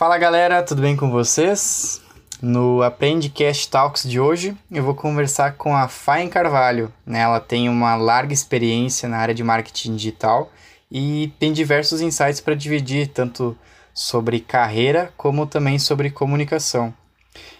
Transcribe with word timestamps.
Fala 0.00 0.16
galera, 0.16 0.62
tudo 0.62 0.80
bem 0.80 0.96
com 0.96 1.10
vocês? 1.10 2.00
No 2.40 2.82
Aprendecast 2.82 3.68
Talks 3.68 4.08
de 4.08 4.18
hoje, 4.18 4.56
eu 4.70 4.82
vou 4.82 4.94
conversar 4.94 5.58
com 5.58 5.76
a 5.76 5.88
Fain 5.88 6.26
Carvalho. 6.26 6.90
Né? 7.04 7.20
Ela 7.20 7.38
tem 7.38 7.68
uma 7.68 7.94
larga 7.96 8.32
experiência 8.32 9.06
na 9.10 9.18
área 9.18 9.34
de 9.34 9.44
marketing 9.44 9.96
digital 9.96 10.50
e 10.90 11.34
tem 11.38 11.52
diversos 11.52 12.00
insights 12.00 12.40
para 12.40 12.54
dividir, 12.54 13.08
tanto 13.08 13.54
sobre 13.92 14.40
carreira 14.40 15.12
como 15.18 15.46
também 15.46 15.78
sobre 15.78 16.08
comunicação. 16.08 16.94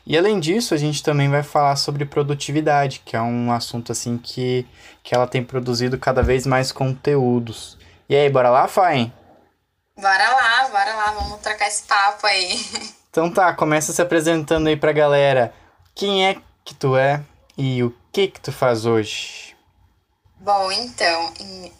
E 0.07 0.17
além 0.17 0.41
disso, 0.41 0.73
a 0.73 0.79
gente 0.79 1.03
também 1.03 1.29
vai 1.29 1.43
falar 1.43 1.77
sobre 1.77 2.07
produtividade, 2.07 3.03
que 3.05 3.15
é 3.15 3.21
um 3.21 3.53
assunto 3.53 3.93
assim 3.93 4.17
que, 4.17 4.67
que 5.03 5.15
ela 5.15 5.27
tem 5.27 5.45
produzido 5.45 5.99
cada 5.99 6.23
vez 6.23 6.47
mais 6.47 6.73
conteúdos. 6.73 7.77
E 8.09 8.17
aí, 8.17 8.31
bora 8.31 8.49
lá, 8.49 8.67
Fain? 8.67 9.13
Bora 10.01 10.31
lá, 10.31 10.69
bora 10.69 10.95
lá, 10.95 11.11
vamos 11.13 11.41
trocar 11.41 11.69
esse 11.69 11.83
papo 11.83 12.27
aí. 12.27 12.59
Então 13.11 13.29
tá, 13.29 13.53
começa 13.53 13.93
se 13.93 14.01
apresentando 14.01 14.69
aí 14.69 14.77
pra 14.77 14.93
galera. 14.93 15.53
Quem 15.97 16.29
é 16.29 16.37
que 16.65 16.73
tu 16.73 16.97
é 16.97 17.21
e 17.59 17.83
o 17.83 17.93
que 18.13 18.29
que 18.29 18.41
tu 18.41 18.53
faz 18.53 18.87
hoje? 18.87 19.57
Bom, 20.39 20.71
então, 20.71 21.33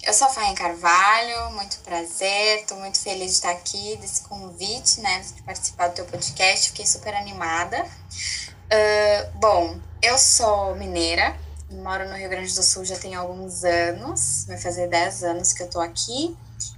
eu 0.03 0.13
sou 0.13 0.27
a 0.27 0.31
Fain 0.31 0.57
Carvalho, 0.57 1.53
muito 1.53 1.79
prazer, 1.85 2.67
tô 2.67 2.75
muito 2.75 2.99
feliz 2.99 3.27
de 3.27 3.37
estar 3.37 3.53
aqui, 3.53 3.97
desse 3.99 4.23
convite, 4.23 5.01
né, 5.01 5.21
de 5.21 5.41
participar 5.43 5.87
do 5.87 5.95
teu 5.95 6.05
podcast, 6.05 6.71
fiquei 6.71 6.85
super 6.85 7.15
animada. 7.15 7.81
Uh, 7.81 9.39
bom, 9.39 9.79
eu 10.03 10.19
sou 10.19 10.75
mineira, 10.75 11.37
moro 11.71 12.09
no 12.09 12.17
Rio 12.17 12.29
Grande 12.29 12.53
do 12.53 12.63
Sul 12.65 12.85
já 12.85 12.99
tem 12.99 13.15
alguns 13.15 13.63
anos, 13.63 14.47
vai 14.49 14.59
fazer 14.59 14.89
10 14.89 15.23
anos 15.23 15.53
que 15.53 15.63
eu 15.63 15.71
tô 15.71 15.81
aqui. 15.81 16.37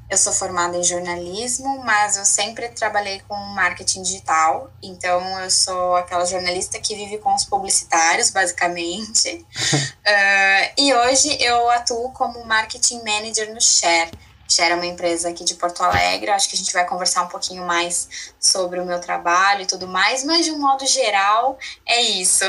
Eu 0.09 0.19
sou 0.19 0.33
formada 0.33 0.77
em 0.77 0.83
jornalismo, 0.83 1.83
mas 1.85 2.17
eu 2.17 2.25
sempre 2.25 2.69
trabalhei 2.69 3.21
com 3.27 3.35
marketing 3.35 4.03
digital. 4.03 4.71
Então, 4.83 5.41
eu 5.41 5.51
sou 5.51 5.97
aquela 5.97 6.25
jornalista 6.25 6.79
que 6.79 6.95
vive 6.95 7.19
com 7.19 7.35
os 7.35 7.45
publicitários, 7.45 8.31
basicamente. 8.31 9.29
uh, 9.35 10.73
e 10.77 10.93
hoje 10.93 11.37
eu 11.43 11.71
atuo 11.71 12.11
como 12.13 12.45
marketing 12.45 12.99
manager 13.05 13.55
no 13.55 13.61
Share. 13.61 14.11
Share 14.49 14.73
é 14.73 14.75
uma 14.75 14.87
empresa 14.87 15.31
aqui 15.31 15.45
de 15.45 15.55
Porto 15.55 15.83
Alegre. 15.83 16.31
Acho 16.31 16.49
que 16.49 16.57
a 16.57 16.59
gente 16.59 16.73
vai 16.73 16.87
conversar 16.87 17.23
um 17.23 17.29
pouquinho 17.29 17.67
mais 17.67 18.35
sobre 18.39 18.81
o 18.81 18.85
meu 18.85 19.01
trabalho 19.01 19.63
e 19.63 19.67
tudo 19.67 19.87
mais, 19.87 20.25
mas 20.25 20.45
de 20.45 20.51
um 20.51 20.59
modo 20.59 20.87
geral, 20.87 21.59
é 21.87 22.03
isso. 22.03 22.45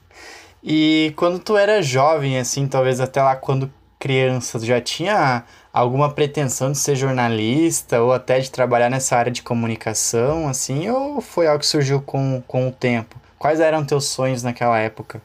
e 0.64 1.12
quando 1.16 1.38
tu 1.38 1.56
era 1.56 1.82
jovem, 1.82 2.38
assim, 2.38 2.66
talvez 2.66 2.98
até 2.98 3.22
lá 3.22 3.36
quando 3.36 3.70
criança, 3.98 4.58
já 4.58 4.80
tinha 4.80 5.44
alguma 5.74 6.14
pretensão 6.14 6.70
de 6.70 6.78
ser 6.78 6.94
jornalista 6.94 8.00
ou 8.00 8.12
até 8.12 8.38
de 8.38 8.48
trabalhar 8.48 8.88
nessa 8.88 9.16
área 9.16 9.32
de 9.32 9.42
comunicação, 9.42 10.48
assim, 10.48 10.88
ou 10.88 11.20
foi 11.20 11.48
algo 11.48 11.58
que 11.58 11.66
surgiu 11.66 12.00
com, 12.00 12.40
com 12.46 12.68
o 12.68 12.72
tempo? 12.72 13.20
Quais 13.36 13.58
eram 13.58 13.84
teus 13.84 14.06
sonhos 14.06 14.44
naquela 14.44 14.78
época? 14.78 15.20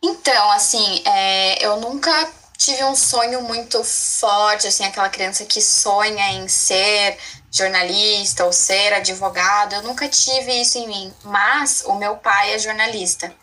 Então, 0.00 0.50
assim, 0.52 1.02
é, 1.04 1.66
eu 1.66 1.80
nunca 1.80 2.30
tive 2.56 2.84
um 2.84 2.94
sonho 2.94 3.42
muito 3.42 3.82
forte, 3.82 4.68
assim, 4.68 4.84
aquela 4.84 5.08
criança 5.08 5.44
que 5.44 5.60
sonha 5.60 6.34
em 6.34 6.46
ser 6.46 7.18
jornalista 7.50 8.44
ou 8.44 8.52
ser 8.52 8.94
advogado, 8.94 9.74
eu 9.74 9.82
nunca 9.82 10.08
tive 10.08 10.60
isso 10.60 10.78
em 10.78 10.86
mim, 10.86 11.12
mas 11.24 11.82
o 11.84 11.96
meu 11.96 12.16
pai 12.16 12.54
é 12.54 12.58
jornalista. 12.60 13.34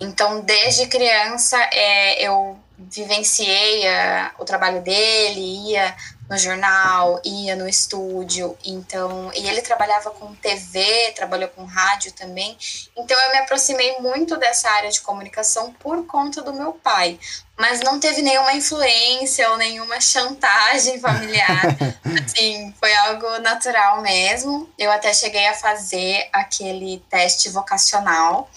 Então, 0.00 0.40
desde 0.40 0.86
criança, 0.86 1.58
é, 1.72 2.26
eu 2.26 2.58
vivenciei 2.78 3.88
a, 3.88 4.32
o 4.38 4.44
trabalho 4.44 4.82
dele, 4.82 5.70
ia 5.70 5.96
no 6.28 6.36
jornal, 6.36 7.20
ia 7.24 7.54
no 7.54 7.68
estúdio, 7.68 8.56
então, 8.64 9.30
e 9.34 9.48
ele 9.48 9.62
trabalhava 9.62 10.10
com 10.10 10.34
TV, 10.34 11.12
trabalhou 11.14 11.48
com 11.50 11.64
rádio 11.64 12.12
também, 12.12 12.56
então 12.96 13.16
eu 13.18 13.30
me 13.30 13.38
aproximei 13.38 14.00
muito 14.00 14.36
dessa 14.36 14.68
área 14.70 14.90
de 14.90 15.00
comunicação 15.00 15.72
por 15.74 16.04
conta 16.06 16.42
do 16.42 16.52
meu 16.52 16.72
pai, 16.72 17.18
mas 17.56 17.80
não 17.80 18.00
teve 18.00 18.22
nenhuma 18.22 18.52
influência 18.54 19.48
ou 19.50 19.56
nenhuma 19.56 20.00
chantagem 20.00 20.98
familiar, 20.98 21.62
assim, 22.24 22.74
foi 22.80 22.92
algo 22.92 23.38
natural 23.38 24.02
mesmo, 24.02 24.68
eu 24.76 24.90
até 24.90 25.14
cheguei 25.14 25.46
a 25.46 25.54
fazer 25.54 26.28
aquele 26.32 27.04
teste 27.08 27.48
vocacional, 27.50 28.50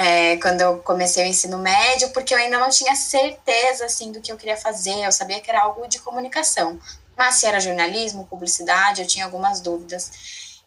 é, 0.00 0.38
quando 0.38 0.62
eu 0.62 0.78
comecei 0.78 1.22
o 1.22 1.26
ensino 1.26 1.58
médio, 1.58 2.08
porque 2.08 2.32
eu 2.32 2.38
ainda 2.38 2.58
não 2.58 2.70
tinha 2.70 2.96
certeza 2.96 3.84
assim 3.84 4.10
do 4.10 4.18
que 4.22 4.32
eu 4.32 4.36
queria 4.38 4.56
fazer. 4.56 5.04
Eu 5.04 5.12
sabia 5.12 5.42
que 5.42 5.50
era 5.50 5.60
algo 5.60 5.86
de 5.86 5.98
comunicação, 5.98 6.80
mas 7.14 7.34
se 7.34 7.44
era 7.44 7.60
jornalismo, 7.60 8.26
publicidade, 8.26 9.02
eu 9.02 9.06
tinha 9.06 9.26
algumas 9.26 9.60
dúvidas. 9.60 10.10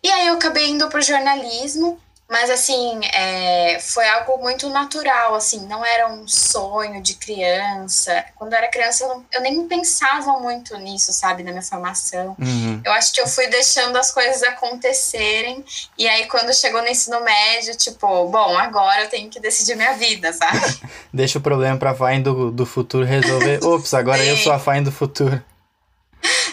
E 0.03 0.11
aí 0.11 0.27
eu 0.27 0.35
acabei 0.35 0.69
indo 0.69 0.87
para 0.87 0.99
o 0.99 1.01
jornalismo 1.01 1.99
mas, 2.33 2.49
assim, 2.49 2.99
é, 3.13 3.77
foi 3.79 4.09
algo 4.09 4.39
muito 4.39 4.67
natural, 4.67 5.35
assim, 5.35 5.67
não 5.67 5.85
era 5.85 6.11
um 6.11 6.27
sonho 6.27 6.99
de 6.99 7.13
criança. 7.13 8.25
Quando 8.35 8.53
eu 8.53 8.57
era 8.57 8.71
criança, 8.71 9.03
eu, 9.03 9.09
não, 9.09 9.25
eu 9.31 9.39
nem 9.39 9.67
pensava 9.67 10.39
muito 10.39 10.75
nisso, 10.79 11.13
sabe, 11.13 11.43
na 11.43 11.51
minha 11.51 11.61
formação. 11.61 12.35
Uhum. 12.39 12.81
Eu 12.83 12.91
acho 12.93 13.13
que 13.13 13.21
eu 13.21 13.27
fui 13.27 13.45
deixando 13.49 13.95
as 13.97 14.09
coisas 14.09 14.41
acontecerem. 14.41 15.63
E 15.95 16.07
aí, 16.07 16.25
quando 16.25 16.51
chegou 16.55 16.81
no 16.81 16.87
ensino 16.87 17.23
médio, 17.23 17.77
tipo, 17.77 18.27
bom, 18.27 18.57
agora 18.57 19.03
eu 19.03 19.09
tenho 19.11 19.29
que 19.29 19.39
decidir 19.39 19.75
minha 19.75 19.93
vida, 19.93 20.33
sabe? 20.33 20.59
Deixa 21.13 21.37
o 21.37 21.41
problema 21.41 21.77
pra 21.77 21.93
Fain 21.93 22.23
do, 22.23 22.49
do 22.49 22.65
futuro 22.65 23.05
resolver. 23.05 23.61
Ops, 23.63 23.93
agora 23.93 24.25
eu 24.25 24.37
sou 24.37 24.51
a 24.51 24.57
Fain 24.57 24.81
do 24.81 24.91
futuro. 24.91 25.39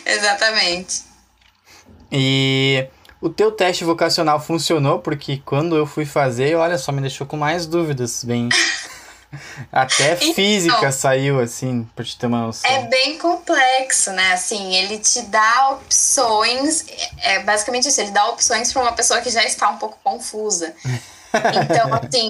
Exatamente. 0.04 1.04
E 2.12 2.86
o 3.20 3.28
teu 3.28 3.52
teste 3.52 3.84
vocacional 3.84 4.40
funcionou 4.40 4.98
porque 4.98 5.42
quando 5.44 5.76
eu 5.76 5.86
fui 5.86 6.06
fazer, 6.06 6.54
olha 6.56 6.78
só, 6.78 6.90
me 6.90 7.00
deixou 7.00 7.26
com 7.26 7.36
mais 7.36 7.66
dúvidas, 7.66 8.24
bem. 8.24 8.48
Até 9.70 10.14
então, 10.14 10.34
física 10.34 10.90
saiu, 10.90 11.38
assim, 11.38 11.88
pra 11.94 12.04
te 12.04 12.18
ter 12.18 12.26
uma 12.26 12.46
noção. 12.46 12.68
É 12.68 12.86
bem 12.88 13.16
complexo, 13.16 14.10
né? 14.10 14.32
Assim, 14.32 14.74
ele 14.74 14.98
te 14.98 15.22
dá 15.22 15.70
opções. 15.70 16.84
É 17.22 17.38
basicamente 17.40 17.88
isso, 17.88 18.00
ele 18.00 18.10
dá 18.10 18.28
opções 18.28 18.72
para 18.72 18.82
uma 18.82 18.92
pessoa 18.92 19.20
que 19.20 19.30
já 19.30 19.44
está 19.44 19.68
um 19.70 19.76
pouco 19.76 19.98
confusa. 20.02 20.74
Então, 21.32 21.94
assim, 21.94 22.28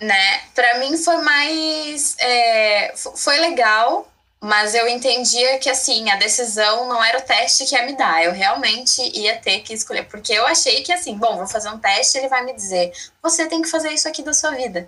né? 0.00 0.40
Pra 0.54 0.78
mim 0.78 0.96
foi 0.96 1.18
mais. 1.18 2.16
É, 2.18 2.94
foi 2.96 3.38
legal, 3.40 4.08
mas 4.40 4.72
eu 4.72 4.86
entendia 4.86 5.58
que, 5.58 5.68
assim, 5.68 6.08
a 6.10 6.16
decisão 6.16 6.88
não 6.88 7.02
era 7.02 7.18
o 7.18 7.22
teste 7.22 7.64
que 7.64 7.74
ia 7.74 7.84
me 7.84 7.96
dar. 7.96 8.22
Eu 8.22 8.32
realmente 8.32 9.02
ia 9.18 9.36
ter 9.36 9.60
que 9.60 9.74
escolher. 9.74 10.04
Porque 10.04 10.32
eu 10.32 10.46
achei 10.46 10.82
que, 10.84 10.92
assim, 10.92 11.16
bom, 11.16 11.36
vou 11.36 11.46
fazer 11.46 11.68
um 11.70 11.78
teste, 11.78 12.18
ele 12.18 12.28
vai 12.28 12.44
me 12.44 12.52
dizer, 12.52 12.92
você 13.20 13.46
tem 13.46 13.60
que 13.60 13.68
fazer 13.68 13.90
isso 13.90 14.06
aqui 14.06 14.22
da 14.22 14.32
sua 14.32 14.52
vida. 14.52 14.86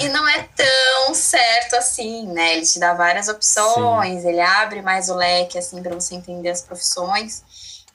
E 0.00 0.08
não 0.08 0.28
é 0.28 0.48
tão 0.56 1.14
certo 1.14 1.76
assim, 1.76 2.26
né? 2.26 2.56
Ele 2.56 2.66
te 2.66 2.80
dá 2.80 2.92
várias 2.92 3.28
opções, 3.28 4.22
Sim. 4.22 4.28
ele 4.28 4.40
abre 4.40 4.82
mais 4.82 5.08
o 5.08 5.14
leque, 5.14 5.58
assim, 5.58 5.80
para 5.80 5.94
você 5.94 6.16
entender 6.16 6.50
as 6.50 6.62
profissões. 6.62 7.44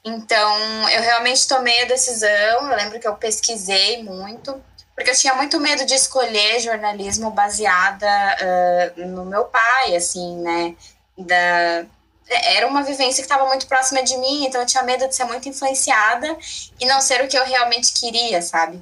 Então, 0.05 0.89
eu 0.89 1.01
realmente 1.01 1.45
tomei 1.47 1.83
a 1.83 1.85
decisão. 1.85 2.71
Eu 2.71 2.77
lembro 2.77 2.99
que 2.99 3.07
eu 3.07 3.15
pesquisei 3.15 4.03
muito 4.03 4.61
porque 4.95 5.09
eu 5.09 5.15
tinha 5.15 5.33
muito 5.33 5.59
medo 5.59 5.85
de 5.85 5.95
escolher 5.95 6.59
jornalismo 6.59 7.31
baseada 7.31 8.07
uh, 8.07 9.07
no 9.07 9.25
meu 9.25 9.45
pai, 9.45 9.95
assim, 9.95 10.37
né? 10.37 10.75
Da, 11.17 11.85
era 12.29 12.67
uma 12.67 12.83
vivência 12.83 13.21
que 13.21 13.29
estava 13.29 13.45
muito 13.47 13.67
próxima 13.67 14.01
de 14.03 14.17
mim, 14.17 14.45
então 14.45 14.61
eu 14.61 14.67
tinha 14.67 14.83
medo 14.83 15.07
de 15.07 15.15
ser 15.15 15.25
muito 15.25 15.47
influenciada 15.47 16.37
e 16.79 16.85
não 16.85 17.01
ser 17.01 17.23
o 17.23 17.27
que 17.27 17.37
eu 17.37 17.45
realmente 17.45 17.93
queria, 17.93 18.41
sabe? 18.41 18.81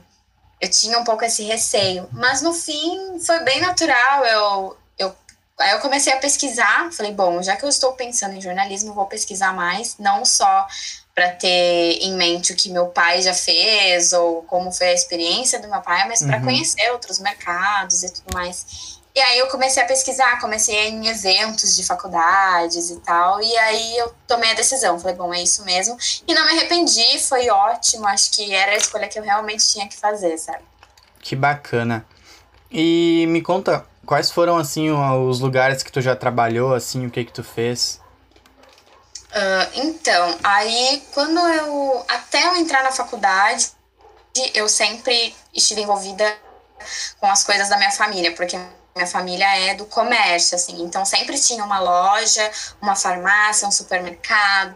Eu 0.59 0.69
tinha 0.69 0.97
um 0.99 1.03
pouco 1.03 1.25
esse 1.25 1.43
receio, 1.43 2.07
mas 2.11 2.41
no 2.41 2.53
fim 2.53 3.19
foi 3.19 3.39
bem 3.39 3.59
natural. 3.59 4.23
Eu, 4.23 4.77
eu, 4.99 5.15
aí 5.57 5.71
eu 5.71 5.79
comecei 5.79 6.13
a 6.13 6.17
pesquisar, 6.17 6.91
falei, 6.91 7.11
bom, 7.11 7.41
já 7.41 7.55
que 7.55 7.65
eu 7.65 7.69
estou 7.69 7.93
pensando 7.93 8.35
em 8.35 8.41
jornalismo, 8.41 8.93
vou 8.93 9.07
pesquisar 9.07 9.53
mais, 9.53 9.97
não 9.97 10.23
só 10.23 10.67
para 11.15 11.31
ter 11.31 11.97
em 12.01 12.13
mente 12.15 12.53
o 12.53 12.55
que 12.55 12.69
meu 12.69 12.87
pai 12.87 13.21
já 13.21 13.33
fez 13.33 14.13
ou 14.13 14.43
como 14.43 14.71
foi 14.71 14.89
a 14.89 14.93
experiência 14.93 15.59
do 15.59 15.67
meu 15.67 15.81
pai, 15.81 16.07
mas 16.07 16.21
para 16.21 16.37
uhum. 16.37 16.43
conhecer 16.43 16.89
outros 16.91 17.19
mercados 17.19 18.03
e 18.03 18.13
tudo 18.13 18.33
mais. 18.33 18.90
E 19.13 19.19
aí 19.19 19.39
eu 19.39 19.47
comecei 19.47 19.83
a 19.83 19.85
pesquisar, 19.85 20.39
comecei 20.39 20.87
em 20.87 21.07
eventos 21.07 21.75
de 21.75 21.83
faculdades 21.83 22.89
e 22.89 22.99
tal, 23.01 23.41
e 23.41 23.57
aí 23.57 23.97
eu 23.97 24.13
tomei 24.25 24.51
a 24.51 24.53
decisão, 24.53 24.97
falei, 24.97 25.15
bom, 25.15 25.33
é 25.33 25.43
isso 25.43 25.65
mesmo. 25.65 25.97
E 26.25 26.33
não 26.33 26.45
me 26.45 26.51
arrependi, 26.51 27.19
foi 27.19 27.49
ótimo, 27.49 28.07
acho 28.07 28.31
que 28.31 28.53
era 28.53 28.71
a 28.71 28.77
escolha 28.77 29.09
que 29.09 29.19
eu 29.19 29.23
realmente 29.23 29.67
tinha 29.67 29.87
que 29.87 29.97
fazer, 29.97 30.37
sabe? 30.37 30.63
Que 31.19 31.35
bacana. 31.35 32.05
E 32.71 33.25
me 33.27 33.41
conta, 33.41 33.85
quais 34.05 34.31
foram, 34.31 34.57
assim, 34.57 34.89
os 34.89 35.41
lugares 35.41 35.83
que 35.83 35.91
tu 35.91 35.99
já 35.99 36.15
trabalhou, 36.15 36.73
assim, 36.73 37.05
o 37.05 37.11
que 37.11 37.25
que 37.25 37.33
tu 37.33 37.43
fez? 37.43 37.99
Uh, 39.31 39.67
então, 39.75 40.37
aí 40.43 41.01
quando 41.13 41.39
eu. 41.39 42.05
Até 42.09 42.47
eu 42.47 42.55
entrar 42.57 42.83
na 42.83 42.91
faculdade, 42.91 43.71
eu 44.53 44.67
sempre 44.67 45.33
estive 45.53 45.81
envolvida 45.81 46.37
com 47.17 47.27
as 47.27 47.43
coisas 47.43 47.69
da 47.69 47.77
minha 47.77 47.91
família, 47.91 48.33
porque 48.35 48.57
minha 48.95 49.07
família 49.07 49.45
é 49.69 49.73
do 49.75 49.85
comércio, 49.85 50.55
assim, 50.55 50.81
então 50.83 51.05
sempre 51.05 51.39
tinha 51.39 51.63
uma 51.63 51.79
loja, 51.79 52.51
uma 52.81 52.95
farmácia, 52.95 53.67
um 53.67 53.71
supermercado, 53.71 54.75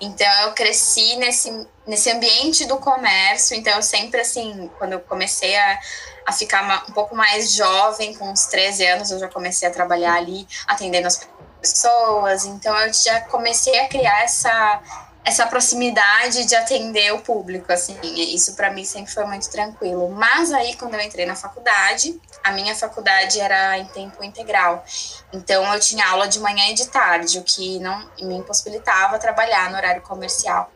Então 0.00 0.30
eu 0.42 0.52
cresci 0.52 1.16
nesse, 1.16 1.66
nesse 1.86 2.10
ambiente 2.10 2.66
do 2.66 2.76
comércio. 2.76 3.56
Então 3.56 3.74
eu 3.74 3.82
sempre, 3.82 4.20
assim, 4.20 4.70
quando 4.78 4.92
eu 4.92 5.00
comecei 5.00 5.56
a, 5.56 5.80
a 6.26 6.32
ficar 6.32 6.84
um 6.88 6.92
pouco 6.92 7.16
mais 7.16 7.52
jovem, 7.52 8.14
com 8.14 8.30
uns 8.30 8.46
13 8.46 8.86
anos, 8.86 9.10
eu 9.10 9.18
já 9.18 9.28
comecei 9.28 9.66
a 9.66 9.70
trabalhar 9.70 10.14
ali, 10.14 10.46
atendendo 10.66 11.06
as 11.06 11.26
pessoas. 11.60 12.44
Então 12.44 12.76
eu 12.78 12.92
já 12.92 13.20
comecei 13.22 13.78
a 13.80 13.88
criar 13.88 14.22
essa 14.22 14.82
essa 15.26 15.44
proximidade 15.44 16.44
de 16.44 16.54
atender 16.54 17.12
o 17.12 17.18
público, 17.18 17.72
assim, 17.72 17.98
isso 18.00 18.54
para 18.54 18.70
mim 18.70 18.84
sempre 18.84 19.12
foi 19.12 19.24
muito 19.24 19.50
tranquilo. 19.50 20.08
Mas 20.08 20.52
aí, 20.52 20.76
quando 20.76 20.94
eu 20.94 21.00
entrei 21.00 21.26
na 21.26 21.34
faculdade, 21.34 22.16
a 22.44 22.52
minha 22.52 22.76
faculdade 22.76 23.40
era 23.40 23.76
em 23.76 23.86
tempo 23.86 24.22
integral, 24.22 24.84
então 25.32 25.74
eu 25.74 25.80
tinha 25.80 26.06
aula 26.06 26.28
de 26.28 26.38
manhã 26.38 26.68
e 26.68 26.74
de 26.74 26.86
tarde, 26.86 27.40
o 27.40 27.42
que 27.42 27.80
não 27.80 28.08
me 28.20 28.36
impossibilitava 28.36 29.18
trabalhar 29.18 29.68
no 29.68 29.76
horário 29.76 30.00
comercial. 30.00 30.70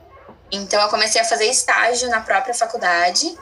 Então 0.51 0.83
eu 0.83 0.89
comecei 0.89 1.21
a 1.21 1.25
fazer 1.25 1.47
estágio 1.47 2.11
na 2.11 2.21
própria 2.21 2.53
faculdade, 2.53 3.33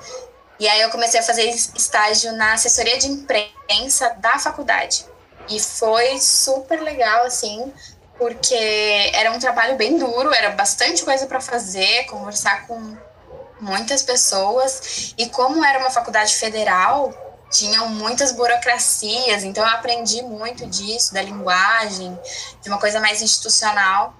e 0.61 0.69
aí 0.69 0.83
eu 0.83 0.91
comecei 0.91 1.21
a 1.21 1.23
fazer 1.23 1.49
estágio 1.49 2.33
na 2.33 2.53
assessoria 2.53 2.99
de 2.99 3.09
imprensa 3.09 4.11
da 4.19 4.39
faculdade. 4.39 5.07
E 5.49 5.59
foi 5.59 6.21
super 6.21 6.83
legal, 6.83 7.25
assim, 7.25 7.73
porque 8.19 9.11
era 9.15 9.31
um 9.33 9.39
trabalho 9.39 9.77
bem 9.77 9.97
duro, 9.97 10.33
era 10.35 10.51
bastante 10.51 11.05
coisa 11.05 11.27
para 11.27 11.41
fazer, 11.41 12.05
conversar 12.07 12.67
com 12.67 12.97
muitas 13.61 14.03
pessoas. 14.03 15.15
E 15.17 15.29
como 15.31 15.65
era 15.65 15.79
uma 15.79 15.91
faculdade 15.91 16.35
federal, 16.35 17.15
tinham 17.51 17.89
muitas 17.89 18.33
burocracias, 18.33 19.45
então 19.45 19.65
eu 19.65 19.71
aprendi 19.71 20.21
muito 20.23 20.67
disso, 20.67 21.15
da 21.15 21.23
linguagem, 21.23 22.19
de 22.61 22.69
uma 22.69 22.79
coisa 22.79 23.01
mais 23.01 23.23
institucional. 23.23 24.15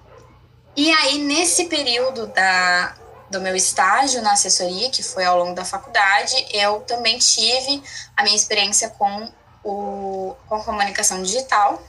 E 0.75 0.91
aí, 0.91 1.19
nesse 1.19 1.65
período 1.65 2.27
da, 2.27 2.95
do 3.29 3.41
meu 3.41 3.55
estágio 3.55 4.21
na 4.21 4.31
assessoria, 4.31 4.89
que 4.89 5.03
foi 5.03 5.25
ao 5.25 5.37
longo 5.37 5.53
da 5.53 5.65
faculdade, 5.65 6.33
eu 6.53 6.81
também 6.81 7.17
tive 7.19 7.83
a 8.15 8.23
minha 8.23 8.35
experiência 8.35 8.89
com, 8.89 9.29
o, 9.63 10.35
com 10.47 10.63
comunicação 10.63 11.21
digital, 11.21 11.81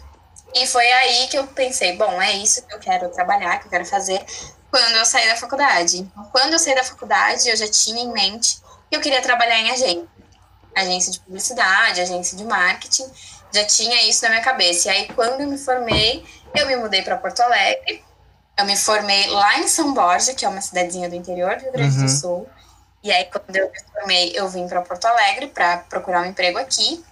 e 0.54 0.66
foi 0.66 0.90
aí 0.90 1.28
que 1.28 1.38
eu 1.38 1.46
pensei, 1.46 1.96
bom, 1.96 2.20
é 2.20 2.32
isso 2.32 2.66
que 2.66 2.74
eu 2.74 2.78
quero 2.78 3.08
trabalhar, 3.10 3.58
que 3.58 3.66
eu 3.66 3.70
quero 3.70 3.84
fazer 3.84 4.24
quando 4.70 4.96
eu 4.96 5.04
sair 5.04 5.28
da 5.28 5.36
faculdade. 5.36 5.98
Então, 5.98 6.24
quando 6.30 6.52
eu 6.52 6.58
saí 6.58 6.74
da 6.74 6.84
faculdade, 6.84 7.48
eu 7.48 7.56
já 7.56 7.68
tinha 7.68 8.02
em 8.02 8.12
mente 8.12 8.60
que 8.88 8.96
eu 8.96 9.00
queria 9.00 9.20
trabalhar 9.20 9.58
em 9.58 9.70
agência. 9.70 10.08
Agência 10.74 11.12
de 11.12 11.20
publicidade, 11.20 12.00
agência 12.00 12.36
de 12.36 12.44
marketing. 12.44 13.10
Já 13.52 13.64
tinha 13.64 14.08
isso 14.08 14.22
na 14.22 14.30
minha 14.30 14.42
cabeça. 14.42 14.88
E 14.88 14.90
aí, 14.90 15.08
quando 15.08 15.40
eu 15.40 15.48
me 15.48 15.58
formei, 15.58 16.24
eu 16.54 16.66
me 16.66 16.76
mudei 16.76 17.02
para 17.02 17.16
Porto 17.16 17.40
Alegre. 17.40 18.04
Eu 18.56 18.64
me 18.64 18.76
formei 18.76 19.26
lá 19.28 19.58
em 19.58 19.66
São 19.66 19.92
Borja, 19.92 20.32
que 20.32 20.44
é 20.44 20.48
uma 20.48 20.60
cidadezinha 20.60 21.08
do 21.08 21.16
interior 21.16 21.56
do 21.56 21.62
Rio 21.62 21.72
Grande 21.72 21.96
do 21.96 22.02
uhum. 22.02 22.08
Sul. 22.08 22.48
E 23.02 23.10
aí, 23.10 23.24
quando 23.24 23.56
eu 23.56 23.70
me 23.70 23.80
formei, 23.92 24.32
eu 24.36 24.48
vim 24.48 24.68
para 24.68 24.82
Porto 24.82 25.06
Alegre 25.06 25.48
para 25.48 25.78
procurar 25.78 26.22
um 26.22 26.26
emprego 26.26 26.58
aqui. 26.58 27.04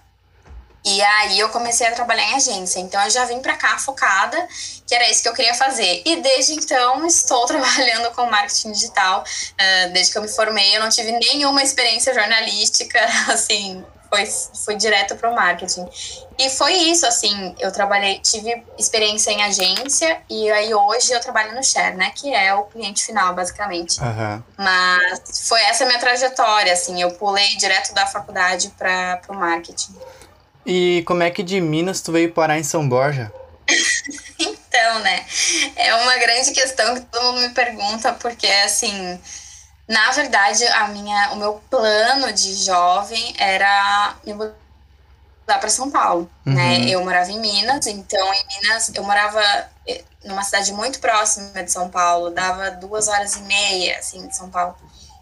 E 0.83 1.01
aí 1.01 1.39
eu 1.39 1.49
comecei 1.49 1.87
a 1.87 1.91
trabalhar 1.91 2.23
em 2.23 2.35
agência. 2.35 2.79
Então 2.79 3.01
eu 3.03 3.09
já 3.09 3.25
vim 3.25 3.39
para 3.41 3.55
cá 3.55 3.77
focada, 3.77 4.47
que 4.87 4.95
era 4.95 5.09
isso 5.09 5.21
que 5.21 5.29
eu 5.29 5.33
queria 5.33 5.53
fazer. 5.53 6.01
E 6.05 6.17
desde 6.17 6.53
então 6.53 7.05
estou 7.07 7.45
trabalhando 7.45 8.11
com 8.15 8.25
marketing 8.25 8.71
digital. 8.71 9.23
Uh, 9.23 9.93
desde 9.93 10.11
que 10.11 10.17
eu 10.17 10.21
me 10.21 10.29
formei, 10.29 10.75
eu 10.75 10.81
não 10.81 10.89
tive 10.89 11.11
nenhuma 11.11 11.61
experiência 11.61 12.13
jornalística, 12.13 12.99
assim, 13.31 13.83
foi, 14.09 14.25
foi 14.25 14.75
direto 14.75 15.15
para 15.15 15.29
o 15.29 15.35
marketing. 15.35 15.87
E 16.37 16.49
foi 16.49 16.73
isso, 16.73 17.05
assim, 17.05 17.55
eu 17.59 17.71
trabalhei, 17.71 18.19
tive 18.19 18.63
experiência 18.77 19.31
em 19.31 19.43
agência 19.43 20.21
e 20.29 20.49
aí 20.49 20.73
hoje 20.73 21.11
eu 21.11 21.19
trabalho 21.19 21.53
no 21.53 21.63
Share, 21.63 21.95
né, 21.95 22.11
que 22.15 22.33
é 22.33 22.53
o 22.53 22.63
cliente 22.63 23.05
final, 23.05 23.33
basicamente. 23.35 24.01
Uhum. 24.01 24.43
Mas 24.57 25.47
foi 25.47 25.61
essa 25.63 25.85
minha 25.85 25.99
trajetória, 25.99 26.73
assim, 26.73 27.01
eu 27.01 27.11
pulei 27.11 27.55
direto 27.57 27.93
da 27.93 28.07
faculdade 28.07 28.73
para 28.77 29.21
o 29.29 29.35
marketing. 29.35 29.95
E 30.65 31.03
como 31.07 31.23
é 31.23 31.31
que 31.31 31.43
de 31.43 31.59
Minas 31.59 32.01
tu 32.01 32.11
veio 32.11 32.31
parar 32.31 32.57
em 32.57 32.63
São 32.63 32.87
Borja? 32.87 33.31
então, 34.39 34.99
né? 34.99 35.25
É 35.75 35.93
uma 35.95 36.17
grande 36.17 36.51
questão 36.51 36.95
que 36.95 37.01
todo 37.01 37.23
mundo 37.23 37.41
me 37.41 37.49
pergunta, 37.49 38.13
porque 38.13 38.47
assim, 38.47 39.19
na 39.87 40.11
verdade, 40.11 40.65
a 40.67 40.87
minha, 40.89 41.31
o 41.33 41.37
meu 41.37 41.61
plano 41.69 42.31
de 42.31 42.53
jovem 42.63 43.33
era 43.37 44.15
me 44.25 44.33
mudar 44.33 44.53
para 45.47 45.69
São 45.69 45.89
Paulo, 45.89 46.29
né? 46.45 46.53
uhum. 46.53 46.85
né? 46.85 46.89
Eu 46.89 47.03
morava 47.03 47.31
em 47.31 47.39
Minas, 47.39 47.87
então 47.87 48.33
em 48.33 48.45
Minas 48.47 48.91
eu 48.93 49.03
morava 49.03 49.41
eh, 49.87 50.03
numa 50.23 50.43
cidade 50.43 50.71
muito 50.73 50.99
próxima 50.99 51.63
de 51.63 51.71
São 51.71 51.89
Paulo, 51.89 52.29
dava 52.29 52.69
duas 52.71 53.07
horas 53.07 53.35
e 53.35 53.41
meia, 53.41 53.97
assim, 53.97 54.27
de 54.27 54.35
São 54.35 54.49
Paulo. 54.49 54.75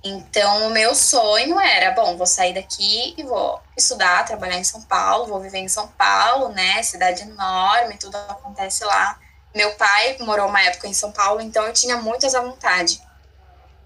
Então, 0.03 0.67
o 0.67 0.69
meu 0.69 0.93
sonho 0.93 1.59
era, 1.59 1.91
bom, 1.91 2.15
vou 2.15 2.27
sair 2.27 2.53
daqui 2.53 3.15
e 3.17 3.23
vou 3.23 3.59
estudar, 3.75 4.25
trabalhar 4.25 4.57
em 4.57 4.63
São 4.63 4.81
Paulo, 4.83 5.27
vou 5.27 5.39
viver 5.39 5.57
em 5.57 5.67
São 5.67 5.87
Paulo, 5.87 6.49
né? 6.49 6.81
Cidade 6.83 7.23
enorme, 7.23 7.97
tudo 7.97 8.15
acontece 8.15 8.85
lá. 8.85 9.19
Meu 9.55 9.73
pai 9.75 10.17
morou 10.19 10.47
uma 10.47 10.61
época 10.61 10.87
em 10.87 10.93
São 10.93 11.11
Paulo, 11.11 11.41
então 11.41 11.65
eu 11.65 11.73
tinha 11.73 11.97
muitas 11.97 12.35
à 12.35 12.41
vontade. 12.41 13.01